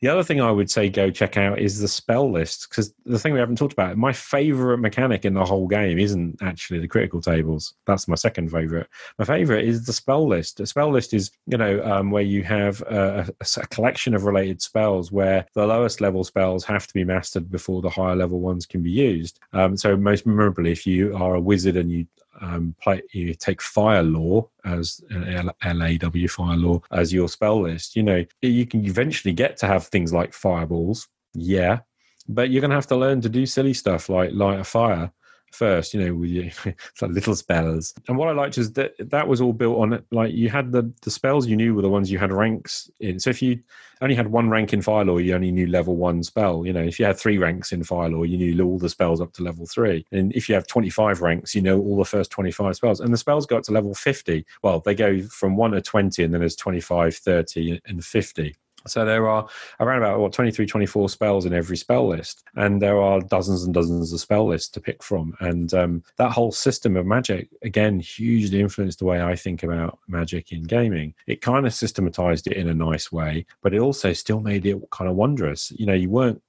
the 0.00 0.08
other 0.08 0.22
thing 0.22 0.40
I 0.40 0.50
would 0.50 0.70
say 0.70 0.88
go 0.88 1.10
check 1.10 1.36
out 1.36 1.58
is 1.58 1.80
the 1.80 1.88
spell 1.88 2.30
list 2.30 2.68
because 2.68 2.92
the 3.04 3.18
thing 3.18 3.32
we 3.32 3.38
haven't 3.38 3.56
talked 3.56 3.72
about, 3.72 3.96
my 3.96 4.12
favorite 4.12 4.78
mechanic 4.78 5.24
in 5.24 5.34
the 5.34 5.44
whole 5.44 5.66
game 5.66 5.98
isn't 5.98 6.42
actually 6.42 6.80
the 6.80 6.88
critical 6.88 7.20
tables. 7.20 7.74
That's 7.86 8.08
my 8.08 8.14
second 8.14 8.50
favorite. 8.50 8.88
My 9.18 9.24
favorite 9.24 9.64
is 9.64 9.86
the 9.86 9.92
spell 9.92 10.26
list. 10.26 10.58
The 10.58 10.66
spell 10.66 10.90
list 10.90 11.14
is 11.14 11.30
you 11.46 11.58
know 11.58 11.82
um, 11.84 12.10
where 12.10 12.22
you 12.22 12.42
have 12.44 12.82
a, 12.82 13.28
a, 13.40 13.66
collection 13.68 14.14
of 14.14 14.24
related 14.24 14.60
spells 14.62 15.10
where 15.10 15.46
the 15.54 15.66
lowest 15.66 16.00
level 16.00 16.24
spells 16.24 16.64
have 16.64 16.86
to 16.86 16.94
be 16.94 17.04
mastered 17.04 17.50
before 17.50 17.82
the 17.82 17.90
higher 17.90 18.16
level 18.16 18.40
ones 18.40 18.66
can 18.66 18.82
be 18.82 18.90
used. 18.90 19.40
Um, 19.52 19.76
so 19.76 19.96
most 19.96 20.26
memorably, 20.26 20.72
if 20.72 20.86
you 20.86 21.16
are 21.16 21.34
a 21.34 21.40
wizard 21.40 21.76
and 21.76 21.90
you 21.90 22.06
um, 22.40 22.74
play, 22.80 23.02
you 23.12 23.34
take 23.34 23.62
fire 23.62 24.02
law 24.02 24.48
as 24.64 25.00
uh, 25.14 25.50
LAW 25.64 26.26
fire 26.28 26.56
law 26.56 26.80
as 26.90 27.12
your 27.12 27.28
spell 27.28 27.62
list, 27.62 27.96
you 27.96 28.02
know, 28.02 28.24
you 28.42 28.66
can 28.66 28.84
eventually 28.84 29.32
get 29.32 29.56
to 29.58 29.66
have 29.66 29.86
things 29.86 30.12
like 30.12 30.32
fireballs. 30.32 31.08
Yeah. 31.34 31.80
But 32.28 32.50
you're 32.50 32.60
going 32.60 32.70
to 32.70 32.76
have 32.76 32.86
to 32.88 32.96
learn 32.96 33.20
to 33.22 33.28
do 33.28 33.46
silly 33.46 33.74
stuff 33.74 34.08
like 34.08 34.30
light 34.32 34.60
a 34.60 34.64
fire 34.64 35.12
first, 35.54 35.94
you 35.94 36.00
know, 36.00 36.14
with 36.14 36.30
you, 36.30 36.50
it's 36.64 37.02
like 37.02 37.10
little 37.12 37.34
spells. 37.34 37.94
And 38.08 38.16
what 38.16 38.28
I 38.28 38.32
liked 38.32 38.58
is 38.58 38.72
that 38.74 38.94
that 38.98 39.28
was 39.28 39.40
all 39.40 39.52
built 39.52 39.78
on 39.78 39.92
it. 39.92 40.04
Like 40.10 40.32
you 40.32 40.50
had 40.50 40.72
the 40.72 40.92
the 41.02 41.10
spells 41.10 41.46
you 41.46 41.56
knew 41.56 41.74
were 41.74 41.82
the 41.82 41.88
ones 41.88 42.10
you 42.10 42.18
had 42.18 42.32
ranks 42.32 42.90
in. 43.00 43.20
So 43.20 43.30
if 43.30 43.40
you 43.40 43.60
only 44.00 44.14
had 44.14 44.28
one 44.28 44.50
rank 44.50 44.72
in 44.72 44.82
Fire 44.82 45.04
Law, 45.04 45.18
you 45.18 45.34
only 45.34 45.50
knew 45.50 45.66
level 45.66 45.96
one 45.96 46.22
spell. 46.22 46.66
You 46.66 46.72
know, 46.72 46.82
if 46.82 46.98
you 46.98 47.06
had 47.06 47.16
three 47.16 47.38
ranks 47.38 47.72
in 47.72 47.84
Fire 47.84 48.10
Law, 48.10 48.24
you 48.24 48.36
knew 48.36 48.64
all 48.64 48.78
the 48.78 48.88
spells 48.88 49.20
up 49.20 49.32
to 49.34 49.42
level 49.42 49.66
three. 49.66 50.04
And 50.12 50.32
if 50.32 50.48
you 50.48 50.54
have 50.54 50.66
25 50.66 51.22
ranks, 51.22 51.54
you 51.54 51.62
know 51.62 51.80
all 51.80 51.96
the 51.96 52.04
first 52.04 52.30
25 52.30 52.76
spells. 52.76 53.00
And 53.00 53.12
the 53.12 53.18
spells 53.18 53.46
go 53.46 53.56
up 53.58 53.64
to 53.64 53.72
level 53.72 53.94
50. 53.94 54.44
Well, 54.62 54.80
they 54.80 54.94
go 54.94 55.22
from 55.22 55.56
one 55.56 55.70
to 55.72 55.80
20, 55.80 56.22
and 56.22 56.34
then 56.34 56.40
there's 56.40 56.56
25, 56.56 57.14
30, 57.14 57.80
and 57.86 58.04
50. 58.04 58.54
So 58.86 59.04
there 59.04 59.28
are 59.28 59.48
around 59.80 59.98
about 59.98 60.20
what 60.20 60.32
23, 60.32 60.66
24 60.66 61.08
spells 61.08 61.46
in 61.46 61.52
every 61.52 61.76
spell 61.76 62.08
list, 62.08 62.44
and 62.56 62.80
there 62.80 63.00
are 63.00 63.20
dozens 63.20 63.64
and 63.64 63.72
dozens 63.72 64.12
of 64.12 64.20
spell 64.20 64.48
lists 64.48 64.68
to 64.70 64.80
pick 64.80 65.02
from. 65.02 65.34
And 65.40 65.72
um, 65.74 66.02
that 66.16 66.32
whole 66.32 66.52
system 66.52 66.96
of 66.96 67.06
magic, 67.06 67.48
again, 67.62 68.00
hugely 68.00 68.60
influenced 68.60 68.98
the 68.98 69.06
way 69.06 69.22
I 69.22 69.36
think 69.36 69.62
about 69.62 69.98
magic 70.08 70.52
in 70.52 70.64
gaming. 70.64 71.14
It 71.26 71.40
kind 71.40 71.66
of 71.66 71.74
systematized 71.74 72.46
it 72.46 72.56
in 72.56 72.68
a 72.68 72.74
nice 72.74 73.10
way, 73.10 73.46
but 73.62 73.74
it 73.74 73.80
also 73.80 74.12
still 74.12 74.40
made 74.40 74.66
it 74.66 74.78
kind 74.90 75.10
of 75.10 75.16
wondrous. 75.16 75.72
You 75.72 75.86
know, 75.86 75.94
you 75.94 76.10
weren't 76.10 76.42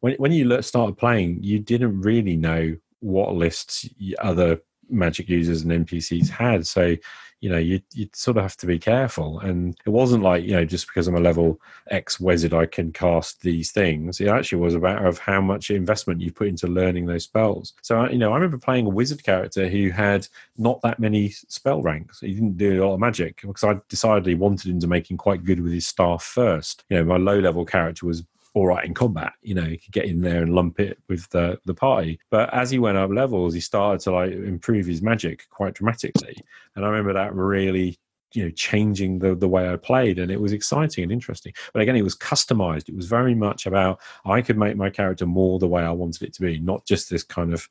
when 0.00 0.14
when 0.16 0.32
you 0.32 0.60
started 0.62 0.96
playing, 0.96 1.42
you 1.42 1.58
didn't 1.58 2.00
really 2.00 2.36
know 2.36 2.76
what 3.00 3.34
lists 3.34 3.88
other 4.18 4.60
magic 4.90 5.28
users 5.28 5.62
and 5.62 5.86
NPCs 5.86 6.28
had. 6.28 6.66
So 6.66 6.96
you 7.44 7.50
know 7.50 7.58
you 7.58 7.78
you 7.92 8.08
sort 8.14 8.38
of 8.38 8.42
have 8.42 8.56
to 8.56 8.66
be 8.66 8.78
careful. 8.78 9.38
And 9.40 9.76
it 9.84 9.90
wasn't 9.90 10.22
like 10.22 10.44
you 10.44 10.52
know 10.52 10.64
just 10.64 10.86
because 10.86 11.06
i'm 11.06 11.14
a 11.14 11.20
level 11.20 11.60
x 11.90 12.18
wizard 12.18 12.54
i 12.54 12.64
can 12.64 12.90
cast 12.90 13.42
these 13.42 13.70
things. 13.70 14.18
It 14.18 14.28
actually 14.28 14.62
was 14.62 14.74
a 14.74 14.80
matter 14.80 15.06
of 15.06 15.18
how 15.18 15.42
much 15.42 15.70
investment 15.70 16.22
you 16.22 16.32
put 16.32 16.48
into 16.48 16.66
learning 16.68 17.04
those 17.04 17.24
spells. 17.24 17.74
So 17.82 18.08
you 18.08 18.16
know 18.16 18.32
i 18.32 18.36
remember 18.36 18.56
playing 18.56 18.86
a 18.86 18.96
wizard 19.00 19.22
character 19.22 19.68
who 19.68 19.90
had 19.90 20.26
not 20.56 20.80
that 20.80 20.98
many 20.98 21.28
spell 21.28 21.82
ranks. 21.82 22.20
He 22.20 22.32
didn't 22.32 22.56
do 22.56 22.82
a 22.82 22.84
lot 22.86 22.94
of 22.94 23.00
magic 23.00 23.42
because 23.42 23.64
i 23.64 23.78
decided 23.90 24.24
he 24.24 24.34
wanted 24.34 24.70
him 24.70 24.80
to 24.80 24.86
make 24.86 25.10
him 25.10 25.18
quite 25.18 25.44
good 25.44 25.60
with 25.60 25.74
his 25.74 25.86
staff 25.86 26.22
first. 26.24 26.84
You 26.88 26.96
know 26.96 27.04
my 27.04 27.18
low 27.18 27.38
level 27.40 27.66
character 27.66 28.06
was 28.06 28.24
all 28.54 28.68
right 28.68 28.84
in 28.84 28.94
combat. 28.94 29.32
You 29.42 29.56
know, 29.56 29.64
he 29.64 29.76
could 29.76 29.92
get 29.92 30.06
in 30.06 30.20
there 30.20 30.42
and 30.42 30.54
lump 30.54 30.80
it 30.80 30.98
with 31.08 31.28
the 31.30 31.58
the 31.66 31.74
party. 31.74 32.18
But 32.30 32.52
as 32.54 32.70
he 32.70 32.78
went 32.78 32.96
up 32.96 33.10
levels, 33.10 33.52
he 33.52 33.60
started 33.60 34.00
to 34.04 34.12
like 34.12 34.32
improve 34.32 34.86
his 34.86 35.02
magic 35.02 35.46
quite 35.50 35.74
dramatically. 35.74 36.36
And 36.76 36.84
I 36.84 36.88
remember 36.88 37.12
that 37.12 37.34
really 37.34 37.98
you 38.32 38.44
know 38.44 38.50
changing 38.50 39.18
the 39.18 39.34
the 39.34 39.48
way 39.48 39.68
I 39.68 39.76
played 39.76 40.18
and 40.18 40.30
it 40.30 40.40
was 40.40 40.52
exciting 40.52 41.04
and 41.04 41.12
interesting 41.12 41.52
but 41.72 41.82
again 41.82 41.94
it 41.94 42.02
was 42.02 42.16
customized 42.16 42.88
it 42.88 42.96
was 42.96 43.06
very 43.06 43.32
much 43.32 43.66
about 43.66 44.00
I 44.24 44.42
could 44.42 44.58
make 44.58 44.76
my 44.76 44.90
character 44.90 45.24
more 45.24 45.60
the 45.60 45.68
way 45.68 45.82
I 45.82 45.92
wanted 45.92 46.22
it 46.22 46.34
to 46.34 46.40
be 46.40 46.58
not 46.58 46.84
just 46.84 47.08
this 47.08 47.22
kind 47.22 47.54
of 47.54 47.68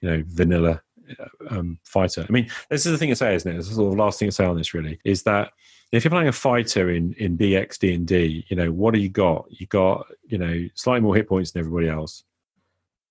you 0.00 0.10
know 0.10 0.22
vanilla 0.26 0.82
um, 1.50 1.78
fighter 1.84 2.26
I 2.28 2.32
mean 2.32 2.50
this 2.70 2.86
is 2.86 2.92
the 2.92 2.98
thing 2.98 3.10
to 3.10 3.16
say 3.16 3.34
isn't 3.34 3.50
it 3.50 3.56
this 3.56 3.66
is 3.66 3.70
the 3.70 3.76
sort 3.76 3.92
of 3.92 3.98
last 3.98 4.18
thing 4.18 4.28
to 4.28 4.32
say 4.32 4.44
on 4.44 4.56
this 4.56 4.74
really 4.74 4.98
is 5.04 5.22
that 5.24 5.52
if 5.96 6.04
you're 6.04 6.10
playing 6.10 6.28
a 6.28 6.32
fighter 6.32 6.90
in 6.90 7.14
in 7.14 7.38
BX 7.38 7.78
D 7.78 7.94
and 7.94 8.06
D, 8.06 8.44
you 8.48 8.56
know 8.56 8.72
what 8.72 8.94
do 8.94 9.00
you 9.00 9.08
got? 9.08 9.46
You 9.48 9.66
got 9.66 10.06
you 10.26 10.38
know 10.38 10.68
slightly 10.74 11.00
more 11.00 11.14
hit 11.14 11.28
points 11.28 11.52
than 11.52 11.60
everybody 11.60 11.88
else. 11.88 12.24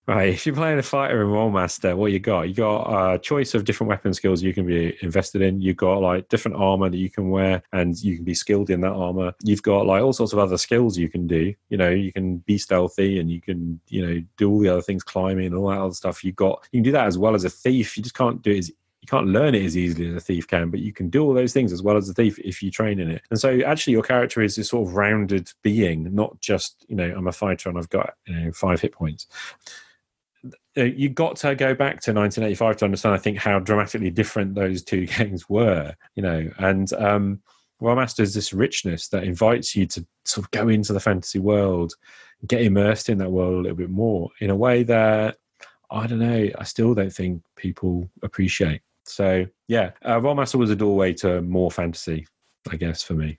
Right. 0.06 0.34
If 0.34 0.46
you're 0.46 0.54
playing 0.54 0.80
a 0.80 0.84
fighter 0.84 1.22
in 1.22 1.30
Rolemaster, 1.30 1.96
what 1.96 2.12
you 2.12 2.20
got? 2.20 2.50
You 2.50 2.54
got 2.56 3.14
a 3.14 3.18
choice 3.18 3.54
of 3.54 3.64
different 3.64 3.88
weapon 3.88 4.14
skills 4.14 4.44
you 4.44 4.54
can 4.54 4.66
be 4.66 4.98
invested 5.02 5.42
in. 5.42 5.62
You've 5.62 5.78
got 5.78 6.00
like 6.00 6.28
different 6.28 6.58
armor 6.58 6.90
that 6.90 6.98
you 6.98 7.10
can 7.10 7.30
wear 7.30 7.64
and 7.72 7.98
you 8.04 8.18
can 8.18 8.26
be 8.26 8.34
skilled 8.34 8.70
in 8.70 8.82
that 8.82 8.92
armor. 8.92 9.34
You've 9.44 9.64
got 9.64 9.86
like 9.86 10.04
all 10.04 10.12
sorts 10.12 10.34
of 10.34 10.40
other 10.40 10.58
skills 10.58 10.98
you 10.98 11.08
can 11.08 11.26
do. 11.26 11.54
You 11.70 11.78
know, 11.78 11.90
you 11.90 12.12
can 12.12 12.40
be 12.40 12.58
stealthy 12.58 13.18
and 13.18 13.32
you 13.32 13.40
can, 13.40 13.80
you 13.88 14.06
know, 14.06 14.22
do 14.36 14.52
all 14.52 14.60
the 14.60 14.68
other 14.68 14.82
things, 14.82 15.04
climbing 15.04 15.46
and 15.46 15.56
all 15.56 15.70
that 15.70 15.80
other 15.80 15.94
stuff. 15.94 16.22
You 16.22 16.34
got 16.34 16.68
you 16.74 16.80
can 16.80 16.84
do 16.84 16.92
that 16.92 17.08
as 17.08 17.18
well 17.18 17.34
as 17.34 17.46
a 17.46 17.50
thief. 17.50 17.96
You 17.96 18.04
just 18.04 18.16
can't 18.16 18.42
do 18.42 18.52
it 18.52 18.58
as 18.58 18.70
you 18.70 19.08
can't 19.08 19.28
learn 19.28 19.56
it 19.56 19.64
as 19.64 19.78
easily 19.78 20.10
as 20.10 20.16
a 20.16 20.20
thief 20.20 20.48
can, 20.48 20.70
but 20.70 20.82
you 20.82 20.92
can 20.92 21.10
do 21.10 21.24
all 21.24 21.34
those 21.34 21.54
things 21.54 21.72
as 21.72 21.82
well 21.82 21.96
as 21.96 22.10
a 22.10 22.14
thief 22.14 22.38
if 22.40 22.62
you 22.62 22.72
train 22.72 23.00
in 23.00 23.10
it. 23.10 23.22
And 23.30 23.40
so 23.40 23.62
actually 23.62 23.94
your 23.94 24.04
character 24.04 24.42
is 24.42 24.58
this 24.58 24.70
sort 24.70 24.86
of 24.86 24.96
rounded 24.96 25.50
being, 25.62 26.14
not 26.14 26.40
just, 26.42 26.86
you 26.90 26.96
know, 26.98 27.14
I'm 27.16 27.28
a 27.28 27.32
fighter 27.32 27.70
and 27.70 27.78
I've 27.78 27.90
got, 27.90 28.16
you 28.28 28.36
know, 28.36 28.52
five 28.52 28.82
hit 28.82 28.92
points. 28.92 29.28
Uh, 30.78 30.84
you 30.84 31.10
got 31.10 31.36
to 31.36 31.56
go 31.56 31.74
back 31.74 32.02
to 32.02 32.14
1985 32.14 32.78
to 32.78 32.86
understand, 32.86 33.16
I 33.16 33.20
think, 33.20 33.38
how 33.38 33.60
dramatically 33.60 34.10
different 34.10 34.56
those 34.56 34.84
two 34.84 35.06
games 35.18 35.48
were, 35.48 35.94
you 36.16 36.24
know, 36.24 36.50
and 36.58 36.92
um, 36.94 37.42
Rolemaster 37.82 38.22
is 38.22 38.34
this 38.34 38.54
richness 38.54 39.10
that 39.10 39.24
invites 39.24 39.76
you 39.76 39.86
to 39.88 40.06
sort 40.26 40.46
of 40.46 40.52
go 40.52 40.70
into 40.70 40.94
the 40.94 41.00
fantasy 41.00 41.40
world, 41.40 41.94
get 42.48 42.62
immersed 42.62 43.10
in 43.10 43.18
that 43.20 43.32
world 43.32 43.54
a 43.54 43.62
little 43.62 43.78
bit 43.78 43.90
more 43.90 44.30
in 44.40 44.50
a 44.50 44.56
way 44.56 44.84
that 44.84 45.38
I 45.92 46.08
don't 46.08 46.20
know, 46.20 46.50
I 46.58 46.64
still 46.64 46.96
don't 46.96 47.14
think 47.14 47.44
people 47.56 48.10
appreciate. 48.24 48.82
So 49.06 49.46
yeah, 49.68 49.92
uh, 50.04 50.20
Master 50.20 50.58
was 50.58 50.72
a 50.72 50.76
doorway 50.76 51.14
to 51.16 51.42
more 51.42 51.70
fantasy, 51.70 52.26
I 52.72 52.78
guess, 52.78 53.04
for 53.04 53.14
me. 53.14 53.38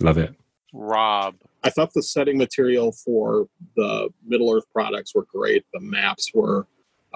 Love 0.00 0.18
it. 0.18 0.34
Rob. 0.72 1.36
I 1.64 1.70
thought 1.70 1.92
the 1.92 2.02
setting 2.02 2.38
material 2.38 2.92
for 2.92 3.48
the 3.76 4.10
Middle 4.24 4.52
Earth 4.52 4.66
products 4.72 5.14
were 5.14 5.26
great. 5.32 5.64
The 5.72 5.80
maps 5.80 6.30
were 6.34 6.66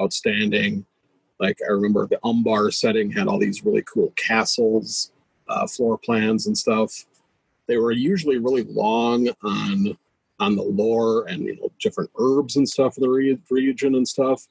outstanding. 0.01 0.85
Like 1.39 1.59
I 1.67 1.73
remember 1.73 2.07
the 2.07 2.21
Umbar 2.25 2.71
setting 2.71 3.11
had 3.11 3.29
all 3.29 3.39
these 3.39 3.65
really 3.65 3.83
cool 3.83 4.13
castles, 4.17 5.13
uh, 5.49 5.67
floor 5.67 5.99
plans, 5.99 6.47
and 6.47 6.57
stuff. 6.57 7.05
They 7.67 7.77
were 7.77 7.93
usually 7.93 8.39
really 8.39 8.65
long 8.65 9.29
on 9.43 9.97
on 10.41 10.57
the 10.57 10.63
lore 10.63 11.29
and 11.29 11.45
you 11.45 11.57
know 11.57 11.71
different 11.79 12.11
herbs 12.19 12.57
and 12.57 12.69
stuff 12.69 12.97
in 12.97 13.03
the 13.03 13.09
re- 13.09 13.39
region 13.51 13.95
and 13.95 14.07
stuff 14.09 14.49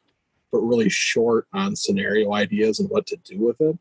but 0.52 0.60
really 0.60 0.90
short 0.90 1.48
on 1.54 1.76
scenario 1.76 2.34
ideas 2.34 2.80
and 2.80 2.90
what 2.90 3.08
to 3.08 3.18
do 3.24 3.40
with 3.40 3.60
it. 3.62 3.78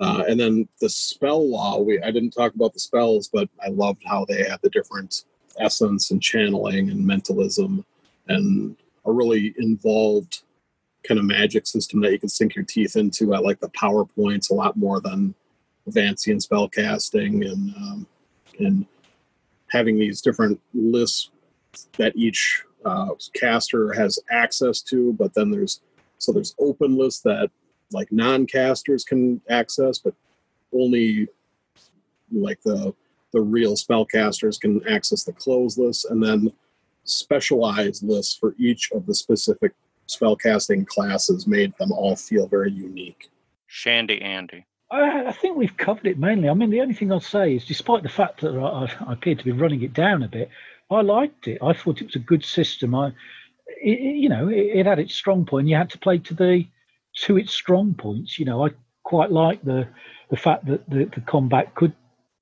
Uh, 0.00 0.24
and 0.26 0.40
then 0.40 0.66
the 0.80 0.88
spell 0.88 1.46
law, 1.48 1.78
we 1.78 2.00
I 2.00 2.10
didn't 2.10 2.30
talk 2.30 2.54
about 2.54 2.72
the 2.72 2.80
spells, 2.80 3.28
but 3.28 3.50
I 3.62 3.68
loved 3.68 4.02
how 4.06 4.24
they 4.24 4.44
had 4.48 4.60
the 4.62 4.70
different 4.70 5.24
essence 5.60 6.10
and 6.10 6.22
channeling 6.22 6.90
and 6.90 7.06
mentalism 7.06 7.84
and 8.28 8.76
a 9.04 9.12
really 9.12 9.54
involved 9.58 10.42
kind 11.06 11.18
of 11.18 11.24
magic 11.24 11.66
system 11.66 12.00
that 12.00 12.12
you 12.12 12.18
can 12.18 12.28
sink 12.28 12.54
your 12.54 12.64
teeth 12.64 12.96
into. 12.96 13.34
I 13.34 13.38
like 13.38 13.60
the 13.60 13.70
power 13.70 14.04
points 14.04 14.50
a 14.50 14.54
lot 14.54 14.76
more 14.76 15.00
than 15.00 15.34
Vancian 15.88 16.40
spell 16.40 16.68
casting 16.68 17.44
and 17.44 17.74
um, 17.76 18.06
and 18.58 18.86
having 19.68 19.98
these 19.98 20.20
different 20.20 20.60
lists 20.74 21.30
that 21.96 22.14
each 22.16 22.62
uh, 22.84 23.10
caster 23.34 23.92
has 23.92 24.18
access 24.30 24.80
to, 24.82 25.12
but 25.14 25.34
then 25.34 25.50
there's 25.50 25.80
so 26.18 26.32
there's 26.32 26.54
open 26.58 26.96
lists 26.96 27.22
that 27.22 27.50
like 27.92 28.12
non-casters 28.12 29.04
can 29.04 29.40
access, 29.48 29.98
but 29.98 30.14
only 30.72 31.28
like 32.30 32.60
the 32.62 32.94
the 33.32 33.40
real 33.40 33.74
spellcasters 33.74 34.60
can 34.60 34.86
access 34.88 35.24
the 35.24 35.32
closed 35.32 35.78
list 35.78 36.06
and 36.06 36.22
then 36.22 36.52
specialized 37.04 38.02
lists 38.02 38.36
for 38.36 38.54
each 38.58 38.90
of 38.92 39.06
the 39.06 39.14
specific 39.14 39.72
spellcasting 40.08 40.86
classes 40.86 41.46
made 41.46 41.72
them 41.78 41.92
all 41.92 42.16
feel 42.16 42.46
very 42.46 42.70
unique. 42.70 43.30
Shandy 43.66 44.20
Andy. 44.20 44.66
I, 44.90 45.26
I 45.26 45.32
think 45.32 45.56
we've 45.56 45.76
covered 45.76 46.06
it 46.06 46.18
mainly. 46.18 46.48
I 46.48 46.54
mean, 46.54 46.70
the 46.70 46.80
only 46.80 46.94
thing 46.94 47.12
I'll 47.12 47.20
say 47.20 47.54
is, 47.54 47.64
despite 47.64 48.02
the 48.02 48.08
fact 48.08 48.40
that 48.40 48.56
I, 48.56 48.92
I 49.08 49.12
appear 49.12 49.36
to 49.36 49.44
be 49.44 49.52
running 49.52 49.82
it 49.82 49.92
down 49.92 50.22
a 50.22 50.28
bit, 50.28 50.50
I 50.90 51.02
liked 51.02 51.46
it. 51.46 51.58
I 51.62 51.72
thought 51.72 52.00
it 52.00 52.06
was 52.06 52.16
a 52.16 52.20
good 52.20 52.44
system. 52.44 52.94
I 52.94 53.12
it, 53.82 54.00
you 54.00 54.28
know, 54.28 54.48
it, 54.48 54.78
it, 54.78 54.86
had 54.86 54.98
its 54.98 55.14
strong 55.14 55.46
point. 55.46 55.68
You 55.68 55.76
had 55.76 55.90
to 55.90 55.98
play 55.98 56.18
to 56.18 56.34
the 56.34 56.66
to 57.22 57.36
its 57.36 57.52
strong 57.52 57.94
points. 57.94 58.38
You 58.38 58.44
know, 58.44 58.66
I 58.66 58.70
quite 59.04 59.30
like 59.30 59.62
the 59.62 59.86
the 60.30 60.36
fact 60.36 60.66
that 60.66 60.88
the, 60.90 61.04
the 61.04 61.20
combat 61.20 61.74
could 61.74 61.94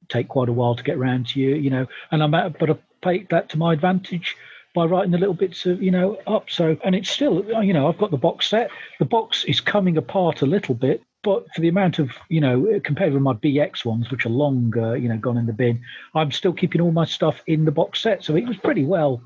take 0.09 0.29
quite 0.29 0.49
a 0.49 0.53
while 0.53 0.75
to 0.75 0.83
get 0.83 0.97
around 0.97 1.29
to 1.29 1.41
you. 1.41 1.55
You 1.57 1.71
know, 1.71 1.87
and 2.11 2.23
I'm 2.23 2.35
at, 2.35 2.59
but 2.59 2.71
I 2.71 2.77
played 3.03 3.29
that 3.31 3.49
to 3.51 3.59
my 3.59 3.73
advantage 3.73 4.37
by 4.75 4.85
writing 4.85 5.11
the 5.11 5.19
little 5.19 5.35
bits 5.35 5.67
of 5.67 5.83
you 5.83 5.91
know 5.91 6.19
up. 6.27 6.51
So 6.51 6.77
and 6.85 6.95
it's 6.95 7.11
still 7.11 7.45
you 7.63 7.73
know 7.73 7.89
I've 7.89 7.99
got 7.99 8.11
the 8.11 8.17
box 8.17 8.49
set. 8.49 8.71
The 8.99 9.05
box 9.05 9.45
is 9.45 9.61
coming 9.61 9.97
apart 9.97 10.43
a 10.43 10.47
little 10.47 10.75
bit, 10.75 11.03
but 11.23 11.47
for 11.55 11.61
the 11.61 11.69
amount 11.69 11.99
of 11.99 12.11
you 12.29 12.41
know 12.41 12.81
compared 12.85 13.13
with 13.13 13.23
my 13.23 13.35
BX 13.35 13.85
ones, 13.85 14.11
which 14.11 14.27
are 14.27 14.31
long, 14.31 14.73
uh, 14.77 14.93
you 14.93 15.09
know, 15.09 15.19
gone 15.19 15.37
in 15.37 15.47
the 15.47 15.53
bin, 15.53 15.81
I'm 16.15 16.33
still 16.33 16.53
keeping 16.53 16.81
all 16.81 16.93
my 16.93 17.05
stuff 17.05 17.43
in 17.47 17.65
the 17.65 17.73
box 17.73 18.01
set. 18.01 18.25
So 18.25 18.37
it 18.37 18.47
was 18.47 18.57
pretty 18.57 18.85
well 18.85 19.23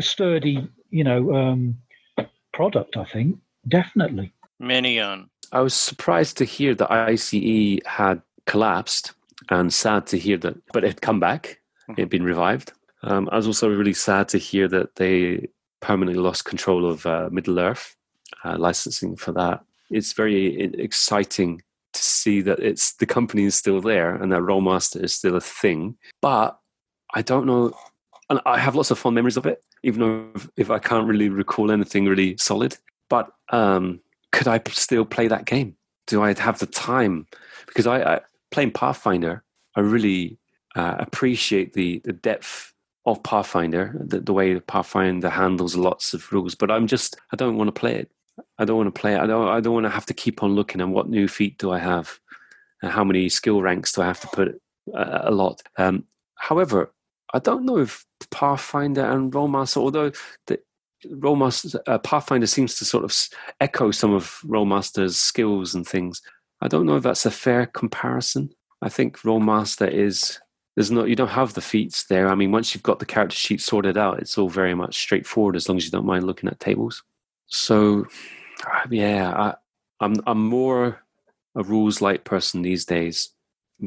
sturdy 0.00 0.68
you 0.92 1.02
know, 1.02 1.34
um, 1.34 1.78
product. 2.52 2.96
I 2.96 3.04
think 3.04 3.38
definitely. 3.66 4.32
Minion. 4.60 5.28
I 5.50 5.60
was 5.60 5.74
surprised 5.74 6.36
to 6.38 6.44
hear 6.44 6.74
that 6.76 6.90
ICE 6.90 7.80
had 7.84 8.22
collapsed, 8.46 9.12
and 9.60 9.72
sad 9.72 10.06
to 10.08 10.18
hear 10.18 10.36
that, 10.38 10.56
but 10.72 10.84
it 10.84 10.88
had 10.88 11.02
come 11.02 11.20
back. 11.20 11.60
It 11.90 11.98
had 11.98 12.08
been 12.08 12.24
revived. 12.24 12.72
Um, 13.02 13.28
I 13.32 13.36
was 13.36 13.46
also 13.46 13.68
really 13.68 13.94
sad 13.94 14.28
to 14.28 14.38
hear 14.38 14.68
that 14.68 14.96
they 14.96 15.48
permanently 15.80 16.22
lost 16.22 16.44
control 16.44 16.88
of 16.88 17.04
uh, 17.06 17.28
Middle 17.32 17.58
Earth 17.58 17.96
uh, 18.44 18.56
licensing 18.58 19.16
for 19.16 19.32
that. 19.32 19.64
It's 19.90 20.12
very 20.12 20.62
exciting 20.78 21.62
to 21.92 22.02
see 22.02 22.40
that 22.42 22.60
it's 22.60 22.94
the 22.94 23.06
company 23.06 23.44
is 23.44 23.54
still 23.54 23.80
there 23.80 24.14
and 24.14 24.32
that 24.32 24.40
Rolemaster 24.40 25.02
is 25.02 25.14
still 25.14 25.36
a 25.36 25.40
thing. 25.40 25.96
But 26.20 26.58
I 27.14 27.22
don't 27.22 27.46
know, 27.46 27.76
and 28.30 28.40
I 28.46 28.58
have 28.58 28.76
lots 28.76 28.90
of 28.90 28.98
fond 28.98 29.14
memories 29.16 29.36
of 29.36 29.46
it 29.46 29.62
even 29.82 30.00
though 30.00 30.40
if 30.56 30.70
I 30.70 30.78
can't 30.78 31.06
really 31.06 31.28
recall 31.28 31.70
anything 31.70 32.06
really 32.06 32.36
solid. 32.36 32.76
but 33.08 33.30
um, 33.50 34.00
could 34.30 34.48
I 34.48 34.60
still 34.70 35.04
play 35.04 35.28
that 35.28 35.44
game? 35.44 35.76
Do 36.06 36.22
I 36.22 36.32
have 36.34 36.58
the 36.58 36.66
time? 36.66 37.26
Because 37.66 37.86
I, 37.86 38.14
I 38.14 38.20
playing 38.52 38.72
Pathfinder, 38.72 39.42
I 39.76 39.80
really 39.80 40.38
uh, 40.76 40.96
appreciate 40.98 41.72
the 41.72 42.00
the 42.04 42.12
depth 42.12 42.72
of 43.04 43.22
Pathfinder, 43.22 43.96
the, 43.98 44.20
the 44.20 44.32
way 44.32 44.58
Pathfinder 44.60 45.28
handles 45.28 45.76
lots 45.76 46.14
of 46.14 46.30
rules. 46.32 46.54
But 46.54 46.70
I'm 46.70 46.86
just 46.86 47.16
I 47.32 47.36
don't 47.36 47.56
want 47.56 47.68
to 47.68 47.80
play 47.80 47.94
it. 47.96 48.10
I 48.58 48.64
don't 48.64 48.76
want 48.76 48.94
to 48.94 49.00
play 49.00 49.14
it. 49.14 49.20
I 49.20 49.26
don't 49.26 49.48
I 49.48 49.60
don't 49.60 49.74
want 49.74 49.86
to 49.86 49.90
have 49.90 50.06
to 50.06 50.14
keep 50.14 50.42
on 50.42 50.54
looking 50.54 50.80
at 50.80 50.88
what 50.88 51.08
new 51.08 51.28
feat 51.28 51.58
do 51.58 51.70
I 51.70 51.78
have, 51.78 52.20
and 52.82 52.92
how 52.92 53.04
many 53.04 53.28
skill 53.28 53.62
ranks 53.62 53.92
do 53.92 54.02
I 54.02 54.06
have 54.06 54.20
to 54.20 54.28
put 54.28 54.60
uh, 54.94 55.22
a 55.24 55.30
lot. 55.30 55.62
Um, 55.78 56.04
however, 56.36 56.92
I 57.34 57.38
don't 57.38 57.64
know 57.64 57.78
if 57.78 58.04
Pathfinder 58.30 59.04
and 59.04 59.32
Rolemaster, 59.32 59.78
although 59.78 60.12
the 60.46 60.58
Rolemaster 61.06 61.80
uh, 61.86 61.98
Pathfinder 61.98 62.46
seems 62.46 62.76
to 62.76 62.84
sort 62.84 63.04
of 63.04 63.14
echo 63.60 63.90
some 63.90 64.12
of 64.12 64.40
Rolemaster's 64.44 65.16
skills 65.16 65.74
and 65.74 65.86
things. 65.86 66.22
I 66.62 66.68
don't 66.68 66.86
know 66.86 66.96
if 66.96 67.02
that's 67.02 67.26
a 67.26 67.30
fair 67.30 67.66
comparison. 67.66 68.54
I 68.80 68.88
think 68.88 69.18
Rolemaster 69.18 69.90
is 69.90 70.38
there's 70.76 70.90
no 70.90 71.04
you 71.04 71.16
don't 71.16 71.28
have 71.28 71.54
the 71.54 71.60
feats 71.60 72.04
there. 72.04 72.28
I 72.28 72.34
mean, 72.36 72.52
once 72.52 72.74
you've 72.74 72.84
got 72.84 73.00
the 73.00 73.06
character 73.06 73.36
sheet 73.36 73.60
sorted 73.60 73.98
out, 73.98 74.20
it's 74.20 74.38
all 74.38 74.48
very 74.48 74.74
much 74.74 74.96
straightforward 74.96 75.56
as 75.56 75.68
long 75.68 75.76
as 75.76 75.84
you 75.84 75.90
don't 75.90 76.06
mind 76.06 76.24
looking 76.24 76.48
at 76.48 76.60
tables. 76.60 77.02
So, 77.46 78.06
yeah, 78.90 79.32
I, 79.32 79.54
I'm 80.00 80.14
I'm 80.26 80.46
more 80.46 81.02
a 81.56 81.62
rules 81.64 82.00
light 82.00 82.24
person 82.24 82.62
these 82.62 82.84
days, 82.84 83.30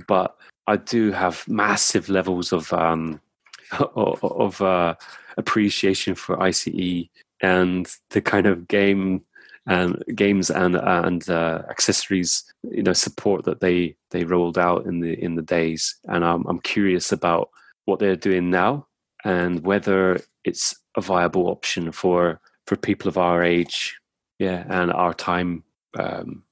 but 0.07 0.35
I 0.67 0.75
do 0.75 1.11
have 1.11 1.47
massive 1.47 2.09
levels 2.09 2.51
of 2.51 2.71
um, 2.73 3.21
of 3.71 4.61
uh, 4.61 4.95
appreciation 5.37 6.13
for 6.13 6.41
ICE 6.41 7.07
and 7.41 7.87
the 8.09 8.21
kind 8.21 8.45
of 8.45 8.67
game 8.67 9.23
and 9.67 10.03
games 10.13 10.49
and 10.49 10.75
and 10.75 11.29
uh, 11.29 11.63
accessories 11.69 12.43
you 12.63 12.83
know 12.83 12.93
support 12.93 13.45
that 13.45 13.61
they 13.61 13.95
they 14.11 14.23
rolled 14.23 14.57
out 14.57 14.85
in 14.85 14.99
the 14.99 15.13
in 15.23 15.35
the 15.35 15.41
days. 15.41 15.95
And 16.05 16.23
I'm 16.23 16.45
I'm 16.45 16.59
curious 16.59 17.11
about 17.11 17.49
what 17.85 17.99
they're 17.99 18.15
doing 18.15 18.49
now 18.49 18.87
and 19.23 19.63
whether 19.65 20.19
it's 20.43 20.75
a 20.97 21.01
viable 21.01 21.47
option 21.47 21.91
for 21.91 22.39
for 22.67 22.75
people 22.75 23.07
of 23.07 23.17
our 23.17 23.43
age 23.43 23.97
yeah 24.39 24.65
and 24.69 24.91
our 24.91 25.13
time 25.13 25.63
um, 25.97 26.43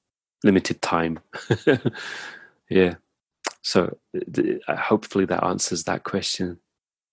limited 0.42 0.80
time. 0.82 1.18
Yeah. 2.70 2.94
So 3.62 3.96
th- 4.34 4.60
hopefully 4.68 5.24
that 5.26 5.44
answers 5.44 5.84
that 5.84 6.04
question 6.04 6.58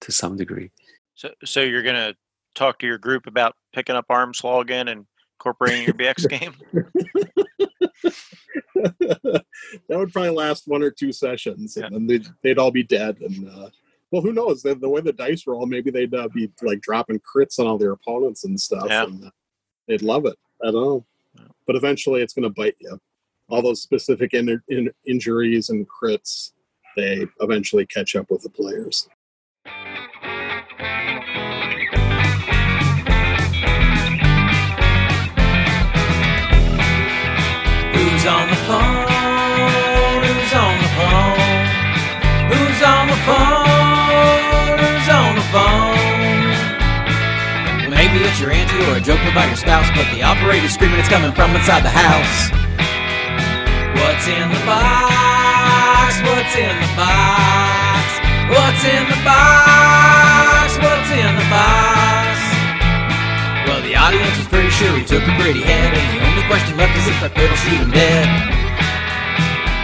to 0.02 0.12
some 0.12 0.38
degree. 0.38 0.72
So, 1.16 1.30
so 1.46 1.62
you're 1.62 1.84
to 1.96 2.16
talk 2.56 2.80
to 2.80 2.88
your 2.88 2.98
group 2.98 3.28
about 3.28 3.56
picking 3.74 3.96
up 3.96 4.06
Arms 4.10 4.42
again 4.44 4.88
and 4.88 5.06
incorporating 5.42 5.84
your 5.86 5.94
BX 5.96 6.30
game? 6.30 6.54
that 8.76 9.44
would 9.90 10.14
probably 10.14 10.30
last 10.32 10.68
one 10.68 10.84
or 10.84 10.92
two 10.92 11.12
sessions, 11.12 11.76
Yeah. 11.78 11.86
and 11.88 11.96
then 11.96 12.08
they'd, 12.08 12.26
they'd 12.44 12.60
all 12.60 12.72
be 12.72 12.84
dead. 12.84 13.18
And 13.22 13.50
uh, 13.50 13.70
well, 14.12 14.22
who 14.22 14.34
knows? 14.34 14.62
The, 14.62 14.76
the 14.76 14.90
way 14.90 15.02
the 15.02 15.14
dice 15.14 15.48
roll, 15.48 15.66
maybe 15.66 15.90
they'd 15.92 16.14
uh, 16.14 16.28
be 16.34 16.52
like 16.62 16.82
dropping 16.82 17.20
crits 17.20 17.60
on 17.60 17.68
all 17.68 17.78
their 17.78 17.94
opponents 17.94 18.44
and 18.44 18.60
stuff, 18.60 18.86
Yeah. 18.88 19.06
and 19.06 19.26
uh, 19.26 19.30
they'd 19.88 20.02
love 20.02 20.26
it. 20.26 20.38
I 20.64 20.72
don't 20.72 20.76
know, 20.76 21.06
but 21.66 21.76
eventually 21.76 22.22
it's 22.22 22.34
going 22.34 22.44
to 22.44 22.50
bite 22.50 22.76
you. 22.80 23.00
All 23.50 23.62
those 23.62 23.82
specific 23.82 24.34
in, 24.34 24.62
in, 24.70 24.90
injuries 25.06 25.70
and 25.70 25.86
crits, 25.90 26.52
they 26.96 27.26
eventually 27.42 27.86
catch 27.86 28.16
up 28.16 28.30
with 28.30 28.44
the 28.44 28.50
players. 28.50 29.10
Who's 38.22 38.30
on 38.30 38.50
the 38.50 38.56
phone? 38.70 39.02
Who's 40.22 40.54
on 40.54 40.78
the 40.78 40.90
phone? 40.94 41.42
Who's 42.54 42.82
on 42.86 43.10
the 43.10 43.18
phone? 43.26 44.78
Who's 44.78 45.10
on 45.10 45.34
the 45.34 45.42
phone? 45.50 45.98
Maybe 47.90 48.22
it's 48.22 48.40
your 48.40 48.52
auntie 48.52 48.78
or 48.86 48.98
a 48.98 49.02
joke 49.02 49.26
about 49.26 49.48
your 49.48 49.58
spouse, 49.58 49.90
but 49.98 50.06
the 50.14 50.22
operator's 50.22 50.70
screaming 50.72 51.00
it's 51.00 51.10
coming 51.10 51.32
from 51.32 51.56
inside 51.56 51.82
the 51.82 51.90
house. 51.90 52.52
What's 53.98 54.28
in 54.30 54.54
the 54.54 54.66
box? 54.70 56.22
What's 56.22 56.56
in 56.62 56.78
the 56.78 56.94
box? 56.94 58.06
What's 58.54 58.86
in 58.86 59.02
the 59.10 59.18
box? 59.26 60.78
What's 60.78 61.10
in 61.10 61.38
the 61.42 61.50
box? 61.50 62.01
The 64.02 64.18
audience 64.18 64.34
was 64.34 64.48
pretty 64.48 64.74
sure 64.74 64.98
he 64.98 65.06
took 65.06 65.22
a 65.22 65.34
pretty 65.38 65.62
head, 65.62 65.94
and 65.94 66.08
the 66.18 66.26
only 66.26 66.42
question 66.50 66.74
left 66.74 66.98
is 66.98 67.06
if 67.06 67.22
that 67.22 67.38
fiddle 67.38 67.54
shoot 67.54 67.86
him 67.86 67.94
dead. 67.94 68.26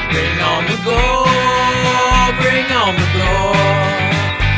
Bring 0.10 0.42
on 0.42 0.66
the 0.66 0.74
gold, 0.82 2.34
bring 2.42 2.66
on 2.66 2.98
the 2.98 3.10
gold. 3.14 4.10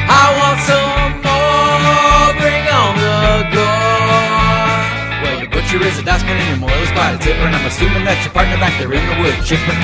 I 0.08 0.32
want 0.40 0.64
some 0.64 1.12
more, 1.28 2.32
bring 2.40 2.72
on 2.72 3.04
the 3.04 3.52
gold. 3.52 5.28
Well, 5.28 5.36
your 5.44 5.52
butcher 5.52 5.84
is 5.84 6.00
a 6.00 6.08
dustman 6.08 6.40
and 6.40 6.56
your 6.56 6.64
moil 6.64 6.80
is 6.80 6.96
quite 6.96 7.20
a 7.20 7.20
tipper, 7.20 7.44
and 7.44 7.52
I'm 7.52 7.68
assuming 7.68 8.08
that 8.08 8.16
your 8.24 8.32
partner 8.32 8.56
back 8.64 8.80
there 8.80 8.88
in 8.96 9.04
the 9.12 9.16
wood 9.20 9.36
chipper. 9.44 9.76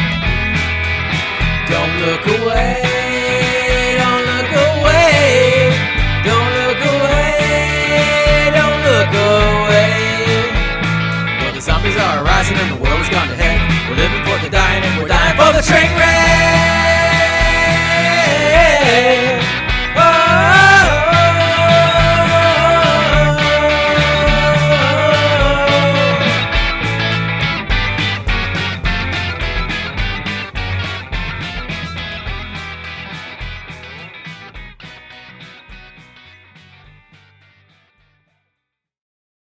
Don't 1.67 1.91
look 1.99 2.23
away, 2.31 2.79
waves 11.95 12.07
are 12.07 12.23
rising 12.23 12.57
and 12.57 12.71
the 12.71 12.83
world 12.83 12.99
is 13.01 13.09
gone 13.09 13.27
to 13.27 13.35
heck. 13.35 13.89
We're 13.89 13.95
living 13.95 14.23
for 14.23 14.37
the 14.43 14.49
dying 14.49 14.83
and 14.83 15.01
we're 15.01 15.07
dying 15.07 15.37
for 15.37 15.53
the 15.53 15.61
train 15.61 15.91
wreck. 15.97 16.15